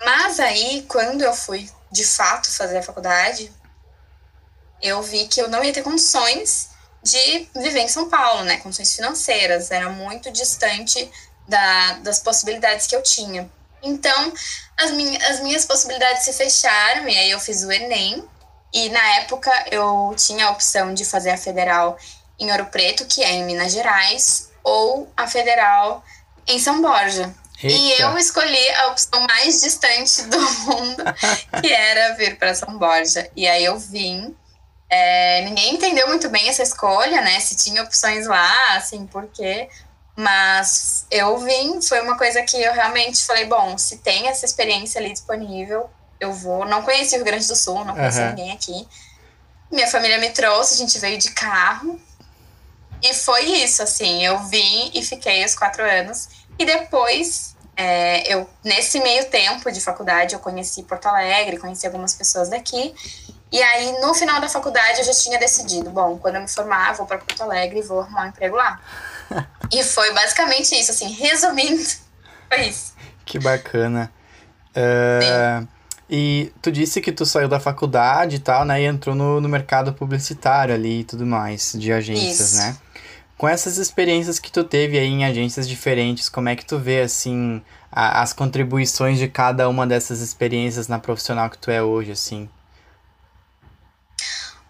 Mas 0.04 0.40
aí, 0.40 0.86
quando 0.90 1.22
eu 1.22 1.34
fui 1.34 1.70
de 1.92 2.04
fato 2.04 2.52
fazer 2.52 2.80
a 2.80 2.84
faculdade, 2.84 3.52
eu 4.82 5.02
vi 5.02 5.28
que 5.28 5.42
eu 5.42 5.48
não 5.48 5.64
ia 5.64 5.74
ter 5.74 5.84
condições 5.84 6.70
de 7.04 7.50
viver 7.56 7.82
em 7.82 7.88
São 7.88 8.10
Paulo, 8.10 8.44
né? 8.44 8.58
Condições 8.58 8.96
financeiras, 8.96 9.72
era 9.72 9.90
muito 9.90 10.32
distante 10.32 11.10
da, 11.48 11.94
das 12.00 12.20
possibilidades 12.20 12.88
que 12.88 12.96
eu 12.96 13.02
tinha. 13.02 13.50
Então, 13.84 14.34
as, 14.78 14.92
minhas, 14.92 15.24
as 15.24 15.40
minhas 15.42 15.66
possibilidades 15.66 16.24
se 16.24 16.34
fecharam, 16.34 17.08
e 17.08 17.18
aí 17.18 17.32
eu 17.32 17.40
fiz 17.40 17.64
o 17.64 17.72
Enem. 17.72 18.24
E 18.74 18.90
na 18.90 19.06
época 19.18 19.52
eu 19.70 20.14
tinha 20.18 20.46
a 20.48 20.52
opção 20.52 20.94
de 20.94 21.04
fazer 21.04 21.32
a 21.32 21.38
federal 21.38 21.98
em 22.40 22.50
Ouro 22.52 22.68
Preto, 22.68 23.06
que 23.06 23.22
é 23.22 23.32
em 23.32 23.44
Minas 23.44 23.74
Gerais, 23.74 24.50
ou 24.64 25.12
a 25.16 25.28
federal 25.28 26.04
em 26.48 26.58
São 26.58 26.82
Borja. 26.82 27.34
Eita. 27.64 27.76
E 27.76 28.02
eu 28.02 28.18
escolhi 28.18 28.70
a 28.72 28.88
opção 28.88 29.22
mais 29.28 29.62
distante 29.62 30.24
do 30.24 30.40
mundo, 30.66 31.04
que 31.62 31.72
era 31.72 32.16
vir 32.16 32.38
para 32.38 32.56
São 32.56 32.78
Borja. 32.78 33.30
E 33.36 33.48
aí 33.48 33.64
eu 33.64 33.78
vim. 33.78 34.36
É, 34.90 35.42
ninguém 35.46 35.76
entendeu 35.76 36.08
muito 36.08 36.28
bem 36.30 36.50
essa 36.50 36.64
escolha, 36.64 37.22
né? 37.22 37.40
Se 37.40 37.56
tinha 37.56 37.84
opções 37.84 38.26
lá, 38.28 38.76
assim, 38.76 39.06
porque 39.08 39.70
mas 40.22 41.08
eu 41.10 41.36
vim, 41.40 41.82
foi 41.82 42.00
uma 42.02 42.16
coisa 42.16 42.44
que 42.44 42.62
eu 42.62 42.74
realmente 42.74 43.26
falei, 43.26 43.46
bom, 43.46 43.76
se 43.76 43.98
tem 43.98 44.28
essa 44.28 44.46
experiência 44.46 45.02
ali 45.02 45.12
disponível, 45.12 45.90
eu 46.20 46.32
vou. 46.32 46.64
Não 46.64 46.84
conheci 46.84 47.16
o 47.16 47.18
Rio 47.18 47.26
Grande 47.26 47.48
do 47.48 47.56
Sul, 47.56 47.84
não 47.84 47.96
conheci 47.96 48.20
uhum. 48.20 48.28
ninguém 48.28 48.52
aqui. 48.52 48.88
Minha 49.72 49.88
família 49.88 50.20
me 50.20 50.30
trouxe, 50.30 50.76
a 50.76 50.78
gente 50.78 51.00
veio 51.00 51.18
de 51.18 51.32
carro. 51.32 52.00
E 53.02 53.16
foi 53.16 53.46
isso, 53.46 53.82
assim, 53.82 54.24
eu 54.24 54.38
vim 54.44 54.92
e 54.94 55.02
fiquei 55.02 55.44
os 55.44 55.56
quatro 55.56 55.84
anos. 55.84 56.30
E 56.60 56.66
depois, 56.66 57.56
é, 57.76 58.32
eu 58.32 58.48
nesse 58.64 59.00
meio 59.00 59.26
tempo 59.26 59.72
de 59.72 59.82
faculdade, 59.82 60.36
eu 60.36 60.40
conheci 60.40 60.84
Porto 60.84 61.08
Alegre, 61.08 61.58
conheci 61.58 61.88
algumas 61.88 62.14
pessoas 62.14 62.48
daqui. 62.48 62.94
E 63.52 63.60
aí, 63.60 64.00
no 64.02 64.14
final 64.14 64.40
da 64.40 64.48
faculdade, 64.48 65.00
eu 65.00 65.04
já 65.04 65.14
tinha 65.14 65.40
decidido, 65.40 65.90
bom, 65.90 66.20
quando 66.20 66.36
eu 66.36 66.42
me 66.42 66.48
formar, 66.48 66.94
vou 66.94 67.08
para 67.08 67.18
Porto 67.18 67.42
Alegre 67.42 67.80
e 67.80 67.82
vou 67.82 68.02
arrumar 68.02 68.26
um 68.26 68.28
emprego 68.28 68.56
lá 68.56 68.80
e 69.72 69.84
foi 69.84 70.14
basicamente 70.14 70.76
isso, 70.76 70.92
assim, 70.92 71.12
resumindo, 71.12 71.82
foi 72.50 72.68
isso. 72.68 72.94
Que 73.26 73.40
bacana. 73.40 74.12
Uh, 74.76 75.68
e 76.10 76.52
tu 76.62 76.72
disse 76.72 77.00
que 77.00 77.12
tu 77.12 77.26
saiu 77.26 77.48
da 77.48 77.60
faculdade 77.60 78.36
e 78.36 78.40
tal, 78.40 78.66
né? 78.66 78.82
E 78.82 78.86
entrou 78.86 79.16
no, 79.16 79.40
no 79.40 79.48
mercado 79.48 79.94
publicitário 79.94 80.76
ali 80.76 81.00
e 81.00 81.04
tudo 81.06 81.26
mais, 81.26 81.74
de 81.78 81.94
agências, 81.94 82.54
isso. 82.54 82.58
né? 82.58 82.76
Com 83.38 83.48
essas 83.48 83.78
experiências 83.78 84.38
que 84.38 84.52
tu 84.52 84.64
teve 84.64 85.00
aí 85.00 85.08
em 85.08 85.24
agências 85.26 85.68
diferentes, 85.68 86.28
como 86.28 86.50
é 86.50 86.56
que 86.56 86.66
tu 86.66 86.78
vê, 86.78 87.02
assim, 87.02 87.62
a, 87.90 88.22
as 88.22 88.34
contribuições 88.34 89.18
de 89.18 89.28
cada 89.28 89.70
uma 89.70 89.88
dessas 89.88 90.20
experiências 90.20 90.88
na 90.88 91.00
profissional 91.00 91.50
que 91.50 91.58
tu 91.58 91.72
é 91.72 91.82
hoje, 91.82 92.12
assim? 92.12 92.50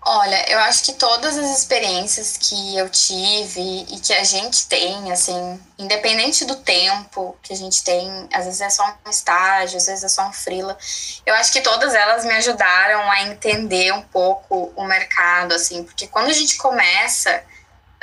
Olha, 0.03 0.49
eu 0.49 0.57
acho 0.61 0.83
que 0.83 0.93
todas 0.93 1.37
as 1.37 1.59
experiências 1.59 2.35
que 2.35 2.75
eu 2.75 2.89
tive 2.89 3.85
e 3.87 3.99
que 3.99 4.11
a 4.13 4.23
gente 4.23 4.65
tem, 4.65 5.11
assim, 5.11 5.61
independente 5.77 6.43
do 6.43 6.55
tempo 6.55 7.37
que 7.43 7.53
a 7.53 7.55
gente 7.55 7.83
tem, 7.83 8.27
às 8.33 8.45
vezes 8.45 8.61
é 8.61 8.69
só 8.71 8.97
um 9.05 9.09
estágio, 9.11 9.77
às 9.77 9.85
vezes 9.85 10.03
é 10.03 10.07
só 10.07 10.27
um 10.27 10.33
freela, 10.33 10.75
eu 11.23 11.35
acho 11.35 11.51
que 11.51 11.61
todas 11.61 11.93
elas 11.93 12.25
me 12.25 12.31
ajudaram 12.31 13.11
a 13.11 13.21
entender 13.27 13.93
um 13.93 14.01
pouco 14.01 14.73
o 14.75 14.83
mercado, 14.85 15.53
assim, 15.53 15.83
porque 15.83 16.07
quando 16.07 16.29
a 16.29 16.33
gente 16.33 16.57
começa, 16.57 17.43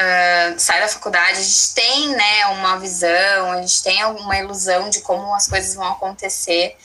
uh, 0.01 0.57
sai 0.57 0.81
da 0.81 0.87
faculdade, 0.87 1.41
a 1.41 1.43
gente 1.43 1.75
tem, 1.75 2.11
né, 2.11 2.47
uma 2.47 2.79
visão, 2.79 3.51
a 3.51 3.61
gente 3.61 3.83
tem 3.83 4.05
uma 4.05 4.39
ilusão 4.39 4.89
de 4.89 5.01
como 5.01 5.35
as 5.35 5.49
coisas 5.49 5.75
vão 5.75 5.89
acontecer, 5.89 6.77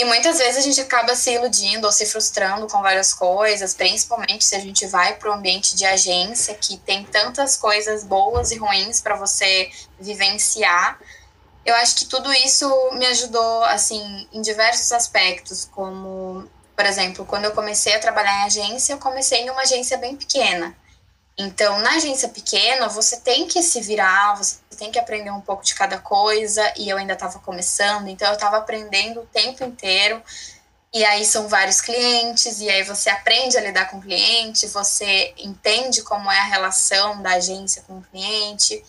e 0.00 0.04
muitas 0.06 0.38
vezes 0.38 0.56
a 0.56 0.60
gente 0.62 0.80
acaba 0.80 1.14
se 1.14 1.30
iludindo 1.30 1.86
ou 1.86 1.92
se 1.92 2.06
frustrando 2.06 2.66
com 2.66 2.80
várias 2.80 3.12
coisas, 3.12 3.74
principalmente 3.74 4.46
se 4.46 4.54
a 4.56 4.58
gente 4.58 4.86
vai 4.86 5.16
para 5.16 5.28
o 5.30 5.34
ambiente 5.34 5.76
de 5.76 5.84
agência, 5.84 6.54
que 6.54 6.78
tem 6.78 7.04
tantas 7.04 7.54
coisas 7.54 8.02
boas 8.02 8.50
e 8.50 8.56
ruins 8.56 9.02
para 9.02 9.14
você 9.14 9.70
vivenciar. 10.00 10.98
eu 11.66 11.74
acho 11.74 11.96
que 11.96 12.06
tudo 12.06 12.32
isso 12.32 12.66
me 12.94 13.04
ajudou, 13.08 13.62
assim, 13.64 14.26
em 14.32 14.40
diversos 14.40 14.90
aspectos, 14.90 15.68
como, 15.70 16.48
por 16.74 16.86
exemplo, 16.86 17.26
quando 17.26 17.44
eu 17.44 17.52
comecei 17.52 17.94
a 17.94 18.00
trabalhar 18.00 18.40
em 18.40 18.44
agência, 18.46 18.94
eu 18.94 18.98
comecei 18.98 19.40
em 19.42 19.50
uma 19.50 19.60
agência 19.60 19.98
bem 19.98 20.16
pequena. 20.16 20.74
Então, 21.42 21.78
na 21.78 21.92
agência 21.92 22.28
pequena, 22.28 22.86
você 22.86 23.18
tem 23.18 23.46
que 23.46 23.62
se 23.62 23.80
virar, 23.80 24.36
você 24.36 24.58
tem 24.76 24.90
que 24.90 24.98
aprender 24.98 25.30
um 25.30 25.40
pouco 25.40 25.64
de 25.64 25.74
cada 25.74 25.96
coisa, 25.96 26.70
e 26.76 26.90
eu 26.90 26.98
ainda 26.98 27.14
estava 27.14 27.38
começando, 27.38 28.08
então 28.08 28.28
eu 28.28 28.34
estava 28.34 28.58
aprendendo 28.58 29.20
o 29.20 29.26
tempo 29.26 29.64
inteiro. 29.64 30.22
E 30.92 31.02
aí 31.02 31.24
são 31.24 31.48
vários 31.48 31.80
clientes, 31.80 32.60
e 32.60 32.68
aí 32.68 32.82
você 32.82 33.08
aprende 33.08 33.56
a 33.56 33.60
lidar 33.62 33.86
com 33.86 33.96
o 33.96 34.02
cliente, 34.02 34.66
você 34.66 35.32
entende 35.38 36.02
como 36.02 36.30
é 36.30 36.38
a 36.38 36.44
relação 36.44 37.22
da 37.22 37.30
agência 37.30 37.82
com 37.86 37.98
o 37.98 38.02
cliente. 38.02 38.84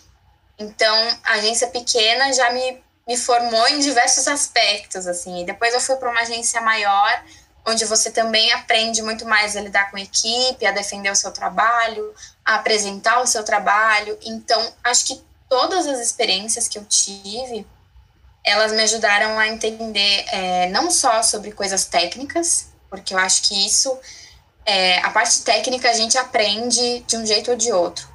Então, 0.59 1.19
a 1.23 1.33
agência 1.35 1.67
pequena 1.67 2.33
já 2.33 2.51
me, 2.51 2.83
me 3.07 3.15
formou 3.15 3.65
em 3.69 3.79
diversos 3.79 4.27
aspectos, 4.27 5.07
assim. 5.07 5.41
E 5.41 5.45
depois 5.45 5.73
eu 5.73 5.79
fui 5.79 5.95
para 5.95 6.09
uma 6.09 6.19
agência 6.19 6.59
maior, 6.59 7.23
onde 7.65 7.85
você 7.85 8.09
também 8.09 8.51
aprende 8.53 9.01
muito 9.01 9.25
mais 9.25 9.55
a 9.55 9.61
lidar 9.61 9.91
com 9.91 9.97
equipe, 9.97 10.65
a 10.65 10.71
defender 10.71 11.11
o 11.11 11.15
seu 11.15 11.31
trabalho, 11.31 12.13
a 12.40 12.40
apresentar 12.55 13.21
o 13.21 13.27
seu 13.27 13.43
trabalho. 13.43 14.17
Então, 14.23 14.73
acho 14.83 15.05
que 15.05 15.21
todas 15.49 15.87
as 15.87 15.99
experiências 15.99 16.67
que 16.67 16.77
eu 16.77 16.85
tive, 16.85 17.67
elas 18.43 18.71
me 18.71 18.81
ajudaram 18.81 19.37
a 19.37 19.47
entender 19.47 20.25
é, 20.29 20.69
não 20.69 20.89
só 20.89 21.21
sobre 21.21 21.51
coisas 21.51 21.85
técnicas, 21.85 22.67
porque 22.89 23.13
eu 23.13 23.17
acho 23.19 23.43
que 23.43 23.65
isso, 23.65 23.97
é, 24.65 24.99
a 24.99 25.09
parte 25.09 25.41
técnica 25.41 25.89
a 25.89 25.93
gente 25.93 26.17
aprende 26.17 26.99
de 27.01 27.17
um 27.17 27.25
jeito 27.25 27.51
ou 27.51 27.57
de 27.57 27.71
outro. 27.71 28.09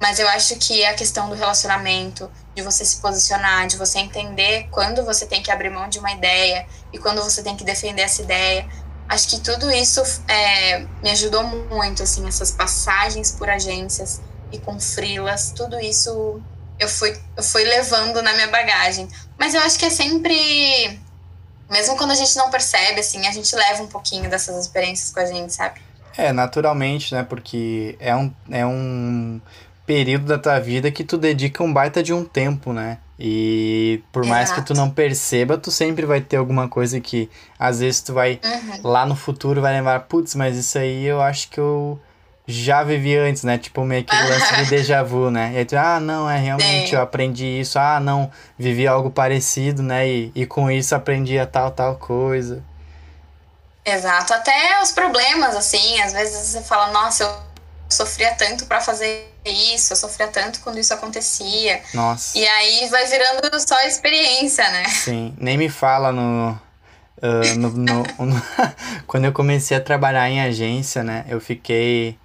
Mas 0.00 0.18
eu 0.18 0.28
acho 0.28 0.56
que 0.56 0.84
a 0.84 0.94
questão 0.94 1.28
do 1.28 1.34
relacionamento, 1.34 2.30
de 2.54 2.62
você 2.62 2.84
se 2.84 2.98
posicionar, 2.98 3.66
de 3.66 3.76
você 3.76 3.98
entender 3.98 4.68
quando 4.70 5.04
você 5.04 5.26
tem 5.26 5.42
que 5.42 5.50
abrir 5.50 5.70
mão 5.70 5.88
de 5.88 5.98
uma 5.98 6.12
ideia 6.12 6.66
e 6.92 6.98
quando 6.98 7.22
você 7.22 7.42
tem 7.42 7.56
que 7.56 7.64
defender 7.64 8.02
essa 8.02 8.22
ideia, 8.22 8.68
acho 9.08 9.28
que 9.28 9.40
tudo 9.40 9.70
isso 9.70 10.02
é, 10.28 10.80
me 11.02 11.10
ajudou 11.10 11.42
muito, 11.42 12.02
assim, 12.02 12.26
essas 12.28 12.50
passagens 12.50 13.32
por 13.32 13.48
agências 13.48 14.20
e 14.52 14.58
com 14.58 14.78
frilas, 14.78 15.52
tudo 15.56 15.78
isso 15.80 16.40
eu 16.78 16.88
fui, 16.88 17.16
eu 17.36 17.42
fui 17.42 17.64
levando 17.64 18.22
na 18.22 18.32
minha 18.34 18.48
bagagem. 18.48 19.08
Mas 19.38 19.54
eu 19.54 19.60
acho 19.62 19.78
que 19.78 19.84
é 19.84 19.90
sempre, 19.90 20.98
mesmo 21.68 21.96
quando 21.96 22.12
a 22.12 22.14
gente 22.14 22.36
não 22.36 22.50
percebe, 22.50 23.00
assim, 23.00 23.26
a 23.26 23.32
gente 23.32 23.54
leva 23.56 23.82
um 23.82 23.88
pouquinho 23.88 24.28
dessas 24.30 24.56
experiências 24.64 25.12
com 25.12 25.20
a 25.20 25.26
gente, 25.26 25.52
sabe? 25.52 25.80
É, 26.16 26.32
naturalmente, 26.32 27.14
né? 27.14 27.22
Porque 27.22 27.96
é 28.00 28.14
um, 28.14 28.32
é 28.50 28.66
um 28.66 29.40
período 29.86 30.26
da 30.26 30.38
tua 30.38 30.58
vida 30.58 30.90
que 30.90 31.04
tu 31.04 31.16
dedica 31.16 31.62
um 31.62 31.72
baita 31.72 32.02
de 32.02 32.12
um 32.12 32.24
tempo, 32.24 32.72
né? 32.72 32.98
E 33.18 34.02
por 34.12 34.22
Exato. 34.22 34.34
mais 34.34 34.52
que 34.52 34.62
tu 34.62 34.74
não 34.74 34.88
perceba, 34.88 35.58
tu 35.58 35.72
sempre 35.72 36.06
vai 36.06 36.20
ter 36.20 36.36
alguma 36.36 36.68
coisa 36.68 37.00
que 37.00 37.28
às 37.58 37.80
vezes 37.80 38.00
tu 38.00 38.12
vai 38.14 38.40
uhum. 38.44 38.90
lá 38.90 39.04
no 39.04 39.16
futuro 39.16 39.60
vai 39.60 39.72
lembrar, 39.72 40.00
putz, 40.00 40.36
mas 40.36 40.56
isso 40.56 40.78
aí 40.78 41.04
eu 41.04 41.20
acho 41.20 41.48
que 41.50 41.58
eu 41.58 41.98
já 42.46 42.82
vivi 42.82 43.16
antes, 43.16 43.42
né? 43.42 43.58
Tipo 43.58 43.84
meio 43.84 44.04
que 44.04 44.14
o 44.14 44.28
lance 44.28 44.56
de 44.56 44.70
déjà 44.70 45.02
vu, 45.02 45.30
né? 45.30 45.50
E 45.52 45.58
aí 45.58 45.64
tu, 45.64 45.76
ah, 45.76 46.00
não, 46.00 46.30
é 46.30 46.38
realmente 46.38 46.90
Sim. 46.90 46.96
eu 46.96 47.02
aprendi 47.02 47.44
isso, 47.44 47.78
ah, 47.78 48.00
não, 48.00 48.30
vivi 48.56 48.86
algo 48.86 49.10
parecido, 49.10 49.82
né? 49.82 50.08
E, 50.08 50.32
e 50.34 50.46
com 50.46 50.70
isso 50.70 50.94
aprendi 50.94 51.38
a 51.38 51.46
tal, 51.46 51.70
tal 51.72 51.96
coisa. 51.96 52.64
Exato, 53.84 54.32
até 54.32 54.80
os 54.82 54.92
problemas, 54.92 55.56
assim, 55.56 56.00
às 56.00 56.12
vezes 56.12 56.36
você 56.36 56.62
fala, 56.62 56.90
nossa, 56.92 57.24
eu 57.24 57.34
sofria 57.88 58.34
tanto 58.34 58.64
para 58.66 58.80
fazer 58.80 59.30
isso, 59.48 59.92
eu 59.92 59.96
sofria 59.96 60.28
tanto 60.28 60.60
quando 60.60 60.78
isso 60.78 60.92
acontecia. 60.94 61.82
Nossa. 61.94 62.38
E 62.38 62.46
aí 62.46 62.88
vai 62.88 63.06
virando 63.06 63.50
só 63.66 63.80
experiência, 63.86 64.68
né? 64.70 64.84
Sim, 64.84 65.34
nem 65.38 65.56
me 65.56 65.68
fala 65.68 66.12
no. 66.12 66.58
Uh, 67.20 67.58
no, 67.58 67.70
no, 67.70 68.02
no 68.26 68.42
quando 69.06 69.24
eu 69.24 69.32
comecei 69.32 69.76
a 69.76 69.80
trabalhar 69.80 70.28
em 70.30 70.40
agência, 70.40 71.02
né? 71.02 71.24
Eu 71.28 71.40
fiquei. 71.40 72.18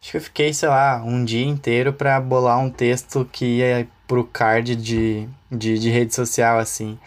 Acho 0.00 0.10
que 0.10 0.16
eu 0.16 0.22
fiquei, 0.22 0.52
sei 0.52 0.68
lá, 0.68 1.02
um 1.04 1.24
dia 1.24 1.46
inteiro 1.46 1.92
para 1.92 2.20
bolar 2.20 2.58
um 2.58 2.68
texto 2.68 3.28
que 3.30 3.58
ia 3.58 3.86
pro 4.08 4.24
card 4.24 4.74
de, 4.74 5.28
de, 5.50 5.78
de 5.78 5.90
rede 5.90 6.14
social, 6.14 6.58
assim. 6.58 6.98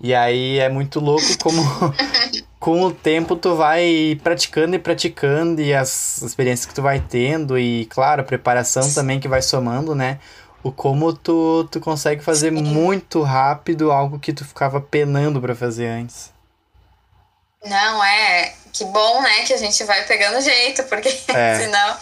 E 0.00 0.14
aí 0.14 0.58
é 0.58 0.68
muito 0.68 1.00
louco 1.00 1.26
como 1.42 1.62
com 2.64 2.80
o 2.80 2.90
tempo 2.90 3.36
tu 3.36 3.54
vai 3.54 4.18
praticando 4.24 4.74
e 4.74 4.78
praticando 4.78 5.60
e 5.60 5.74
as 5.74 6.22
experiências 6.22 6.64
que 6.64 6.72
tu 6.72 6.80
vai 6.80 6.98
tendo 6.98 7.58
e 7.58 7.84
claro, 7.90 8.22
a 8.22 8.24
preparação 8.24 8.90
também 8.94 9.20
que 9.20 9.28
vai 9.28 9.42
somando, 9.42 9.94
né? 9.94 10.18
O 10.62 10.72
como 10.72 11.12
tu, 11.12 11.68
tu 11.70 11.78
consegue 11.78 12.24
fazer 12.24 12.48
Sim. 12.48 12.62
muito 12.62 13.20
rápido 13.20 13.92
algo 13.92 14.18
que 14.18 14.32
tu 14.32 14.46
ficava 14.46 14.80
penando 14.80 15.42
para 15.42 15.54
fazer 15.54 15.88
antes. 15.88 16.32
Não, 17.62 18.02
é. 18.02 18.54
Que 18.72 18.86
bom, 18.86 19.20
né? 19.20 19.42
Que 19.42 19.52
a 19.52 19.58
gente 19.58 19.84
vai 19.84 20.02
pegando 20.06 20.40
jeito, 20.40 20.84
porque 20.84 21.10
é. 21.36 21.58
senão. 21.58 21.98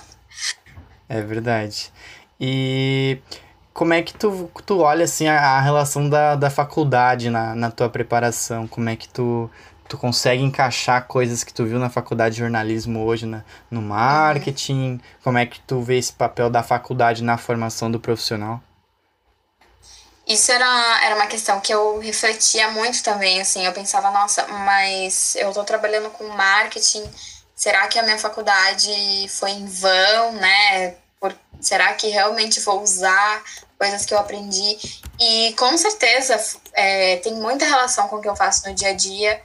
É 1.08 1.20
verdade. 1.22 1.92
E 2.40 3.18
como 3.74 3.94
é 3.94 4.00
que 4.00 4.14
tu, 4.14 4.48
tu 4.64 4.78
olha 4.78 5.06
assim 5.06 5.26
a, 5.26 5.40
a 5.40 5.60
relação 5.60 6.08
da, 6.08 6.36
da 6.36 6.50
faculdade 6.50 7.30
na, 7.30 7.52
na 7.56 7.68
tua 7.68 7.88
preparação? 7.88 8.68
Como 8.68 8.88
é 8.88 8.94
que 8.94 9.08
tu 9.08 9.50
tu 9.92 9.98
consegue 9.98 10.42
encaixar 10.42 11.06
coisas 11.06 11.44
que 11.44 11.52
tu 11.52 11.66
viu 11.66 11.78
na 11.78 11.90
faculdade 11.90 12.36
de 12.36 12.40
jornalismo 12.40 13.04
hoje 13.04 13.26
na, 13.26 13.44
no 13.70 13.82
marketing? 13.82 14.98
Como 15.22 15.36
é 15.36 15.44
que 15.44 15.60
tu 15.60 15.82
vê 15.82 15.98
esse 15.98 16.14
papel 16.14 16.48
da 16.48 16.62
faculdade 16.62 17.22
na 17.22 17.36
formação 17.36 17.90
do 17.90 18.00
profissional? 18.00 18.58
Isso 20.26 20.50
era, 20.50 21.04
era 21.04 21.14
uma 21.14 21.26
questão 21.26 21.60
que 21.60 21.74
eu 21.74 21.98
refletia 21.98 22.70
muito 22.70 23.02
também, 23.02 23.38
assim, 23.38 23.66
eu 23.66 23.72
pensava, 23.74 24.10
nossa, 24.10 24.46
mas 24.46 25.36
eu 25.36 25.52
tô 25.52 25.62
trabalhando 25.62 26.08
com 26.08 26.26
marketing, 26.28 27.04
será 27.54 27.86
que 27.86 27.98
a 27.98 28.02
minha 28.02 28.18
faculdade 28.18 29.28
foi 29.28 29.50
em 29.50 29.66
vão, 29.66 30.32
né? 30.32 30.94
Por, 31.20 31.34
será 31.60 31.92
que 31.92 32.08
realmente 32.08 32.60
vou 32.60 32.80
usar 32.80 33.42
coisas 33.78 34.06
que 34.06 34.14
eu 34.14 34.18
aprendi? 34.18 35.02
E 35.20 35.52
com 35.58 35.76
certeza 35.76 36.42
é, 36.72 37.16
tem 37.16 37.34
muita 37.34 37.66
relação 37.66 38.08
com 38.08 38.16
o 38.16 38.22
que 38.22 38.28
eu 38.28 38.34
faço 38.34 38.66
no 38.66 38.74
dia 38.74 38.88
a 38.88 38.94
dia, 38.94 39.42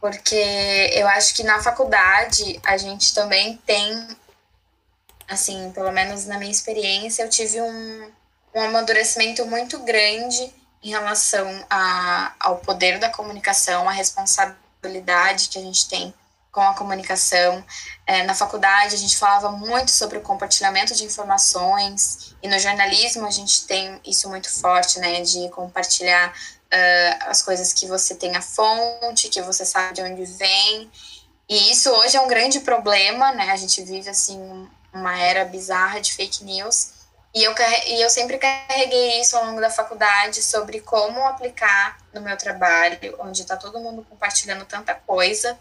porque 0.00 0.90
eu 0.92 1.08
acho 1.08 1.34
que 1.34 1.42
na 1.42 1.62
faculdade 1.62 2.60
a 2.64 2.76
gente 2.76 3.14
também 3.14 3.56
tem, 3.66 4.08
assim, 5.26 5.70
pelo 5.72 5.92
menos 5.92 6.26
na 6.26 6.38
minha 6.38 6.50
experiência, 6.50 7.22
eu 7.22 7.30
tive 7.30 7.60
um, 7.60 8.10
um 8.54 8.60
amadurecimento 8.62 9.44
muito 9.46 9.78
grande 9.80 10.52
em 10.82 10.90
relação 10.90 11.66
a, 11.68 12.32
ao 12.38 12.58
poder 12.58 12.98
da 12.98 13.10
comunicação, 13.10 13.88
a 13.88 13.92
responsabilidade 13.92 15.48
que 15.48 15.58
a 15.58 15.62
gente 15.62 15.88
tem 15.88 16.14
com 16.52 16.60
a 16.60 16.74
comunicação. 16.74 17.64
É, 18.06 18.22
na 18.24 18.34
faculdade, 18.34 18.94
a 18.94 18.98
gente 18.98 19.16
falava 19.16 19.50
muito 19.50 19.90
sobre 19.90 20.18
o 20.18 20.22
compartilhamento 20.22 20.94
de 20.94 21.04
informações, 21.04 22.34
e 22.42 22.48
no 22.48 22.58
jornalismo 22.58 23.26
a 23.26 23.30
gente 23.30 23.66
tem 23.66 24.00
isso 24.04 24.28
muito 24.28 24.50
forte, 24.50 24.98
né, 24.98 25.20
de 25.20 25.48
compartilhar 25.50 26.32
uh, 26.72 27.24
as 27.26 27.42
coisas 27.42 27.72
que 27.72 27.86
você 27.86 28.14
tem 28.14 28.36
a 28.36 28.42
fonte, 28.42 29.28
que 29.28 29.42
você 29.42 29.64
sabe 29.64 29.94
de 29.94 30.02
onde 30.02 30.24
vem. 30.24 30.90
E 31.48 31.72
isso 31.72 31.90
hoje 31.90 32.16
é 32.16 32.20
um 32.20 32.28
grande 32.28 32.60
problema, 32.60 33.32
né? 33.32 33.50
A 33.50 33.56
gente 33.56 33.82
vive, 33.82 34.08
assim, 34.10 34.68
uma 34.92 35.18
era 35.18 35.44
bizarra 35.44 36.00
de 36.00 36.12
fake 36.12 36.44
news. 36.44 36.98
E 37.34 37.42
eu, 37.42 37.54
e 37.86 38.02
eu 38.02 38.10
sempre 38.10 38.38
carreguei 38.38 39.20
isso 39.20 39.36
ao 39.36 39.44
longo 39.46 39.60
da 39.60 39.70
faculdade 39.70 40.42
sobre 40.42 40.80
como 40.80 41.22
aplicar 41.26 41.98
no 42.12 42.20
meu 42.20 42.36
trabalho, 42.36 42.98
onde 43.20 43.42
está 43.42 43.56
todo 43.56 43.78
mundo 43.78 44.04
compartilhando 44.08 44.64
tanta 44.64 44.94
coisa, 44.94 45.58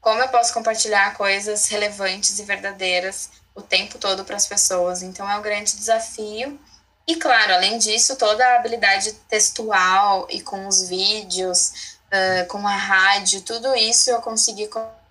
como 0.00 0.20
eu 0.20 0.28
posso 0.28 0.52
compartilhar 0.52 1.14
coisas 1.14 1.66
relevantes 1.66 2.38
e 2.38 2.44
verdadeiras 2.44 3.30
o 3.54 3.62
tempo 3.62 3.98
todo 3.98 4.24
para 4.24 4.36
as 4.36 4.46
pessoas. 4.46 5.02
Então 5.02 5.28
é 5.28 5.36
um 5.36 5.42
grande 5.42 5.76
desafio. 5.76 6.60
E 7.06 7.14
claro, 7.16 7.54
além 7.54 7.78
disso, 7.78 8.16
toda 8.16 8.44
a 8.44 8.56
habilidade 8.56 9.12
textual 9.28 10.26
e 10.28 10.40
com 10.40 10.66
os 10.66 10.88
vídeos, 10.88 11.96
uh, 12.06 12.46
com 12.48 12.66
a 12.66 12.74
rádio, 12.74 13.42
tudo 13.42 13.74
isso 13.76 14.10
eu 14.10 14.20
consegui 14.20 14.68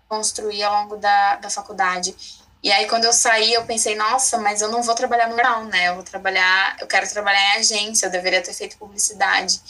construir 0.09 0.63
ao 0.63 0.81
longo 0.81 0.97
da, 0.97 1.37
da 1.37 1.49
faculdade. 1.49 2.13
E 2.61 2.71
aí, 2.71 2.87
quando 2.87 3.05
eu 3.05 3.13
saí, 3.13 3.53
eu 3.53 3.63
pensei, 3.65 3.95
nossa, 3.95 4.39
mas 4.39 4.61
eu 4.61 4.69
não 4.69 4.81
vou 4.81 4.95
trabalhar 4.95 5.27
no 5.27 5.35
jornal, 5.35 5.63
né? 5.65 5.89
Eu 5.89 5.95
vou 5.95 6.03
trabalhar, 6.03 6.75
eu 6.81 6.87
quero 6.87 7.07
trabalhar 7.07 7.55
em 7.55 7.59
agência, 7.59 8.07
eu 8.07 8.11
deveria 8.11 8.41
ter 8.41 8.53
feito 8.53 8.77
publicidade. 8.77 9.61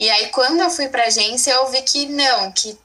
E 0.00 0.08
aí, 0.10 0.30
quando 0.30 0.60
eu 0.60 0.70
fui 0.70 0.88
para 0.88 1.04
agência, 1.04 1.52
eu 1.52 1.66
vi 1.68 1.82
que 1.82 2.06
não, 2.06 2.50
que 2.50 2.78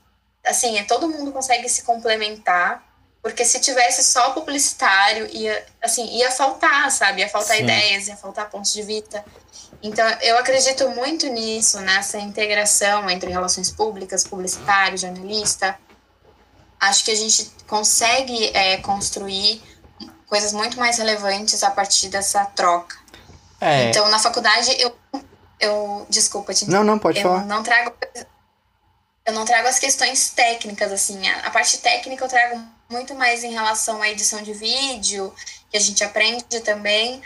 assim, 0.45 0.83
todo 0.83 1.07
mundo 1.07 1.31
consegue 1.31 1.69
se 1.69 1.83
complementar 1.83 2.83
porque 3.24 3.46
se 3.46 3.58
tivesse 3.62 4.03
só 4.03 4.32
publicitário, 4.32 5.25
ia, 5.32 5.65
assim, 5.82 6.06
ia 6.18 6.30
faltar, 6.30 6.92
sabe? 6.92 7.22
Ia 7.22 7.30
faltar 7.30 7.56
Sim. 7.56 7.63
ideias, 7.63 8.10
ia 8.10 8.18
faltar 8.18 8.50
pontos 8.50 8.74
de 8.74 8.84
vista. 8.84 9.24
Então, 9.82 10.06
eu 10.22 10.38
acredito 10.38 10.89
muito 10.89 11.27
nisso, 11.27 11.80
nessa 11.80 12.20
integração 12.20 13.10
entre 13.10 13.32
relações 13.32 13.72
públicas, 13.72 14.25
publicitário, 14.25 14.98
jornalista. 14.98 15.80
Acho 16.77 17.06
que 17.06 17.12
a 17.12 17.15
gente 17.15 17.50
consegue 17.65 18.51
é, 18.53 18.77
construir 18.77 19.63
coisas 20.27 20.51
muito 20.51 20.77
mais 20.77 20.98
relevantes 20.98 21.63
a 21.63 21.72
partir 21.72 22.10
dessa 22.10 22.44
troca. 22.48 22.98
É. 23.62 23.89
Então, 23.89 24.10
na 24.10 24.20
faculdade, 24.20 24.75
eu, 24.82 24.94
eu 25.62 26.06
desculpa 26.10 26.53
te 26.53 26.70
Não, 26.70 26.84
não, 26.84 27.00
pode 27.00 27.20
eu 27.20 27.24
falar. 27.24 27.46
não 27.46 27.63
trago 27.63 27.94
eu 29.25 29.34
não 29.34 29.46
trago 29.46 29.68
as 29.68 29.80
questões 29.80 30.30
técnicas 30.30 30.92
assim, 30.92 31.27
a, 31.27 31.48
a 31.48 31.50
parte 31.50 31.77
técnica 31.80 32.25
eu 32.25 32.30
trago 32.30 32.62
muito 32.89 33.15
mais 33.15 33.44
em 33.44 33.51
relação 33.51 34.01
à 34.01 34.10
edição 34.10 34.42
de 34.42 34.53
vídeo, 34.53 35.34
que 35.70 35.77
a 35.77 35.80
gente 35.80 36.03
aprende 36.03 36.60
também, 36.62 37.22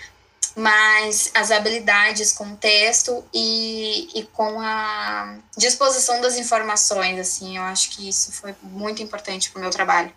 mas 0.55 1.31
as 1.33 1.51
habilidades 1.51 2.31
com 2.31 2.45
o 2.45 2.55
texto 2.55 3.23
e, 3.33 4.09
e 4.15 4.23
com 4.23 4.59
a 4.59 5.37
disposição 5.57 6.21
das 6.21 6.37
informações, 6.37 7.19
assim, 7.19 7.57
eu 7.57 7.63
acho 7.63 7.91
que 7.91 8.07
isso 8.07 8.31
foi 8.31 8.55
muito 8.63 9.01
importante 9.03 9.49
para 9.49 9.59
o 9.59 9.61
meu 9.61 9.71
trabalho. 9.71 10.11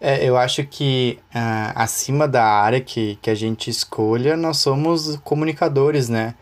É, 0.00 0.24
eu 0.24 0.36
acho 0.36 0.64
que 0.64 1.20
uh, 1.34 1.72
acima 1.74 2.26
da 2.26 2.44
área 2.44 2.80
que, 2.80 3.18
que 3.22 3.30
a 3.30 3.34
gente 3.34 3.70
escolha, 3.70 4.36
nós 4.36 4.58
somos 4.58 5.16
comunicadores, 5.22 6.08
né? 6.08 6.34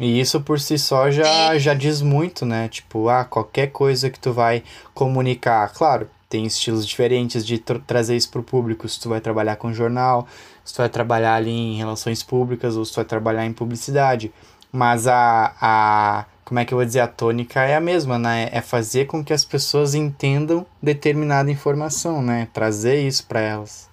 E 0.00 0.18
isso 0.18 0.40
por 0.40 0.58
si 0.58 0.78
só 0.78 1.10
já, 1.10 1.58
já 1.58 1.74
diz 1.74 2.00
muito, 2.00 2.46
né? 2.46 2.68
Tipo, 2.68 3.10
ah, 3.10 3.22
qualquer 3.22 3.66
coisa 3.66 4.08
que 4.08 4.18
tu 4.18 4.32
vai 4.32 4.64
comunicar, 4.94 5.70
claro, 5.74 6.08
tem 6.26 6.46
estilos 6.46 6.86
diferentes 6.86 7.44
de 7.44 7.58
tra 7.58 7.78
trazer 7.80 8.16
isso 8.16 8.30
para 8.30 8.40
o 8.40 8.44
público. 8.44 8.88
Se 8.88 8.98
tu 8.98 9.10
vai 9.10 9.20
trabalhar 9.20 9.56
com 9.56 9.74
jornal, 9.74 10.26
se 10.64 10.72
tu 10.72 10.78
vai 10.78 10.88
trabalhar 10.88 11.34
ali 11.34 11.50
em 11.50 11.76
relações 11.76 12.22
públicas 12.22 12.78
ou 12.78 12.84
se 12.86 12.92
tu 12.92 12.96
vai 12.96 13.04
trabalhar 13.04 13.44
em 13.44 13.52
publicidade. 13.52 14.32
Mas 14.72 15.06
a, 15.06 15.54
a 15.60 16.24
como 16.46 16.58
é 16.60 16.64
que 16.64 16.72
eu 16.72 16.78
vou 16.78 16.84
dizer, 16.86 17.00
a 17.00 17.06
tônica 17.06 17.62
é 17.62 17.76
a 17.76 17.80
mesma, 17.80 18.18
né? 18.18 18.48
É 18.52 18.62
fazer 18.62 19.04
com 19.04 19.22
que 19.22 19.34
as 19.34 19.44
pessoas 19.44 19.94
entendam 19.94 20.66
determinada 20.82 21.50
informação, 21.50 22.22
né? 22.22 22.48
Trazer 22.54 23.06
isso 23.06 23.26
para 23.26 23.40
elas. 23.40 23.90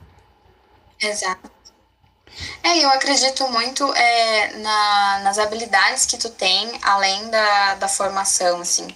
Exato. 1.02 1.57
É, 2.64 2.78
eu 2.80 2.90
acredito 2.90 3.48
muito 3.50 3.94
é, 3.94 4.58
na, 4.58 5.20
nas 5.24 5.40
habilidades 5.40 6.06
que 6.06 6.18
tu 6.18 6.30
tem, 6.30 6.72
além 6.82 7.30
da, 7.30 7.76
da 7.76 7.88
formação, 7.88 8.62
assim. 8.62 8.88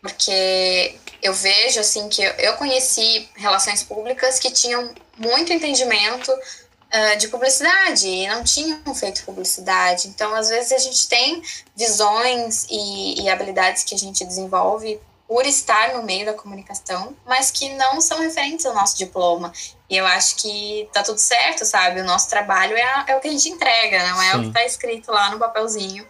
Porque 0.00 0.98
eu 1.22 1.32
vejo, 1.32 1.78
assim, 1.80 2.08
que 2.08 2.22
eu 2.22 2.54
conheci 2.54 3.28
relações 3.36 3.82
públicas 3.82 4.38
que 4.38 4.50
tinham 4.50 4.90
muito 5.16 5.52
entendimento 5.52 6.30
uh, 6.32 7.16
de 7.18 7.28
publicidade 7.28 8.08
e 8.08 8.26
não 8.26 8.42
tinham 8.42 8.94
feito 8.94 9.24
publicidade. 9.24 10.08
Então, 10.08 10.34
às 10.34 10.48
vezes, 10.48 10.72
a 10.72 10.78
gente 10.78 11.08
tem 11.08 11.40
visões 11.76 12.66
e, 12.68 13.22
e 13.22 13.30
habilidades 13.30 13.84
que 13.84 13.94
a 13.94 13.98
gente 13.98 14.24
desenvolve 14.24 15.00
por 15.32 15.46
estar 15.46 15.94
no 15.94 16.02
meio 16.02 16.26
da 16.26 16.34
comunicação, 16.34 17.16
mas 17.26 17.50
que 17.50 17.70
não 17.70 18.02
são 18.02 18.20
referentes 18.20 18.66
ao 18.66 18.74
nosso 18.74 18.98
diploma. 18.98 19.50
E 19.88 19.96
eu 19.96 20.04
acho 20.04 20.36
que 20.36 20.86
tá 20.92 21.02
tudo 21.02 21.16
certo, 21.16 21.64
sabe? 21.64 22.02
O 22.02 22.04
nosso 22.04 22.28
trabalho 22.28 22.76
é, 22.76 22.82
a, 22.82 23.04
é 23.08 23.16
o 23.16 23.20
que 23.20 23.28
a 23.28 23.30
gente 23.30 23.48
entrega, 23.48 24.06
não 24.10 24.20
é 24.20 24.32
Sim. 24.32 24.38
o 24.38 24.42
que 24.42 24.50
tá 24.50 24.62
escrito 24.66 25.10
lá 25.10 25.30
no 25.30 25.38
papelzinho. 25.38 26.06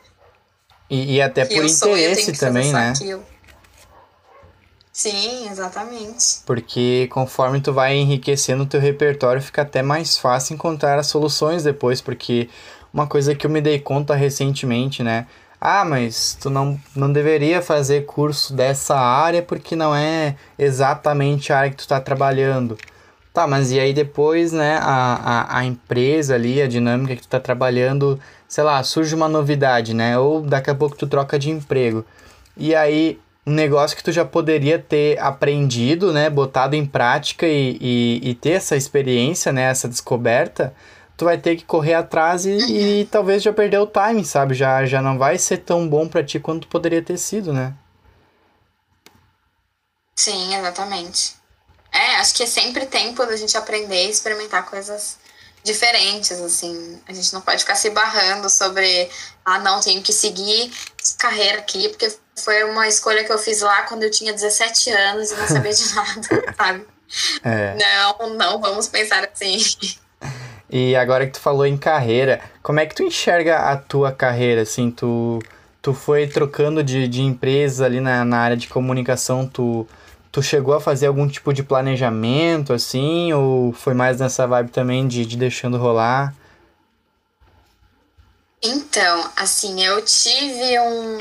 E, 0.91 1.15
e 1.15 1.23
até 1.23 1.45
por 1.45 1.65
interesse 1.65 2.33
também, 2.33 2.73
né? 2.73 2.91
Aquilo. 2.97 3.25
Sim, 4.93 5.49
exatamente. 5.49 6.41
Porque 6.45 7.09
conforme 7.13 7.61
tu 7.61 7.73
vai 7.73 7.95
enriquecendo 7.95 8.65
o 8.65 8.67
teu 8.67 8.81
repertório, 8.81 9.41
fica 9.41 9.63
até 9.63 9.83
mais 9.83 10.19
fácil 10.19 10.55
encontrar 10.55 10.99
as 10.99 11.07
soluções 11.07 11.63
depois, 11.63 12.01
porque 12.01 12.51
uma 12.93 13.07
coisa 13.07 13.37
que 13.37 13.47
eu 13.47 13.51
me 13.51 13.61
dei 13.61 13.79
conta 13.79 14.17
recentemente, 14.17 15.01
né? 15.05 15.29
Ah, 15.65 15.85
mas 15.85 16.37
tu 16.41 16.51
não, 16.51 16.77
não 16.97 17.13
deveria 17.13 17.63
fazer 17.63 18.05
curso 18.05 18.53
dessa 18.53 18.97
área 18.97 19.41
porque 19.41 19.77
não 19.77 19.95
é 19.95 20.35
exatamente 20.59 21.53
a 21.53 21.59
área 21.59 21.71
que 21.71 21.77
tu 21.77 21.81
está 21.81 22.01
trabalhando. 22.01 22.77
Tá, 23.33 23.47
mas 23.47 23.71
e 23.71 23.79
aí 23.79 23.95
depois, 23.95 24.53
né, 24.53 24.79
a, 24.83 25.15
a, 25.55 25.59
a 25.59 25.65
empresa 25.65 26.35
ali, 26.35 26.61
a 26.61 26.67
dinâmica 26.67 27.15
que 27.15 27.23
tu 27.23 27.27
está 27.27 27.39
trabalhando, 27.39 28.19
sei 28.49 28.65
lá, 28.65 28.83
surge 28.83 29.15
uma 29.15 29.29
novidade, 29.29 29.95
né? 29.95 30.19
Ou 30.19 30.43
daqui 30.43 30.69
a 30.69 30.75
pouco 30.75 30.97
tu 30.97 31.07
troca 31.07 31.39
de 31.39 31.49
emprego. 31.51 32.05
E 32.57 32.75
aí 32.75 33.21
um 33.47 33.53
negócio 33.53 33.97
que 33.97 34.03
tu 34.03 34.11
já 34.11 34.25
poderia 34.25 34.81
ter 34.81 35.17
aprendido, 35.21 36.13
né, 36.13 36.29
botado 36.31 36.75
em 36.77 36.87
prática 36.87 37.47
e, 37.47 37.79
e, 37.81 38.31
e, 38.31 38.35
ter 38.35 38.51
essa 38.51 38.77
experiência, 38.77 39.53
né, 39.53 39.63
essa 39.63 39.89
descoberta, 39.89 40.75
tu 41.23 41.25
vai 41.25 41.39
ter 41.39 41.55
que 41.55 41.65
correr 41.65 41.95
atrás 41.95 42.45
e, 42.45 42.57
e 43.01 43.05
talvez 43.07 43.45
já 43.45 43.53
perder 43.53 43.79
o 43.79 43.87
time, 43.87 44.25
sabe? 44.25 44.55
Já, 44.55 44.85
já 44.85 45.01
não 45.01 45.17
vai 45.17 45.39
ser 45.39 45.59
tão 45.59 45.89
bom 45.89 46.09
para 46.09 46.25
ti 46.25 46.41
quanto 46.41 46.67
poderia 46.67 47.01
ter 47.01 47.17
sido, 47.17 47.53
né? 47.53 47.73
Sim, 50.17 50.57
exatamente. 50.57 51.37
É, 51.93 52.17
acho 52.17 52.35
que 52.35 52.43
é 52.43 52.47
sempre 52.47 52.87
tempo 52.87 53.25
da 53.25 53.37
gente 53.37 53.57
aprender 53.57 54.07
e 54.07 54.11
experimentar 54.11 54.67
coisas 54.67 55.17
diferentes, 55.63 56.41
assim. 56.41 57.01
A 57.07 57.13
gente 57.13 57.33
não 57.33 57.41
pode 57.41 57.61
ficar 57.61 57.77
se 57.77 57.91
barrando 57.91 58.51
sobre, 58.51 59.09
ah, 59.45 59.61
não, 59.61 59.81
tenho 59.81 60.03
que 60.03 60.13
seguir 60.13 60.73
carreira 61.19 61.59
aqui, 61.59 61.89
porque 61.89 62.13
foi 62.35 62.65
uma 62.65 62.89
escolha 62.89 63.23
que 63.23 63.33
eu 63.33 63.39
fiz 63.39 63.61
lá 63.61 63.83
quando 63.83 64.03
eu 64.03 64.11
tinha 64.11 64.33
17 64.33 64.91
anos 64.91 65.31
e 65.31 65.37
não 65.37 65.47
sabia 65.47 65.73
de 65.73 65.87
nada, 65.95 66.55
sabe? 66.57 66.87
É. 67.45 67.77
Não, 67.77 68.35
não 68.35 68.61
vamos 68.61 68.89
pensar 68.89 69.29
assim. 69.33 69.59
E 70.73 70.97
agora 70.97 71.27
que 71.27 71.33
tu 71.33 71.41
falou 71.41 71.67
em 71.67 71.77
carreira, 71.77 72.41
como 72.63 72.81
é 72.81 72.87
que 72.87 72.95
tu 72.95 73.03
enxerga 73.03 73.59
a 73.59 73.77
tua 73.77 74.11
carreira, 74.11 74.63
assim, 74.63 74.91
tu, 74.91 75.39
tu 75.83 75.93
foi 75.93 76.27
trocando 76.27 76.83
de, 76.83 77.07
de 77.07 77.21
empresa 77.21 77.85
ali 77.85 78.01
na, 78.01 78.25
na 78.25 78.39
área 78.39 78.57
de 78.57 78.67
comunicação, 78.69 79.47
tu, 79.47 79.87
tu 80.33 80.43
chegou 80.43 80.73
a 80.73 80.81
fazer 80.81 81.09
algum 81.09 81.29
tipo 81.29 81.53
de 81.53 81.63
planejamento, 81.63 82.73
assim, 82.73 83.35
ou 83.35 83.75
foi 83.75 83.93
mais 83.93 84.19
nessa 84.19 84.47
vibe 84.47 84.71
também 84.71 85.07
de, 85.07 85.27
de 85.27 85.37
deixando 85.37 85.77
rolar? 85.77 86.35
Então, 88.63 89.31
assim, 89.37 89.85
eu 89.85 90.03
tive 90.03 90.81
um, 90.81 91.19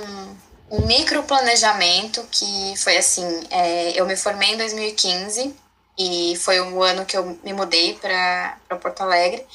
um 0.78 0.86
micro 0.88 1.24
planejamento 1.24 2.26
que 2.32 2.74
foi 2.78 2.96
assim, 2.96 3.28
é, 3.50 4.00
eu 4.00 4.08
me 4.08 4.16
formei 4.16 4.54
em 4.54 4.58
2015 4.58 5.54
e 6.02 6.36
foi 6.36 6.60
o 6.60 6.82
ano 6.82 7.06
que 7.06 7.16
eu 7.16 7.38
me 7.44 7.54
mudei 7.54 7.94
para 7.96 8.58
Porto 8.82 9.02
Alegre. 9.02 9.46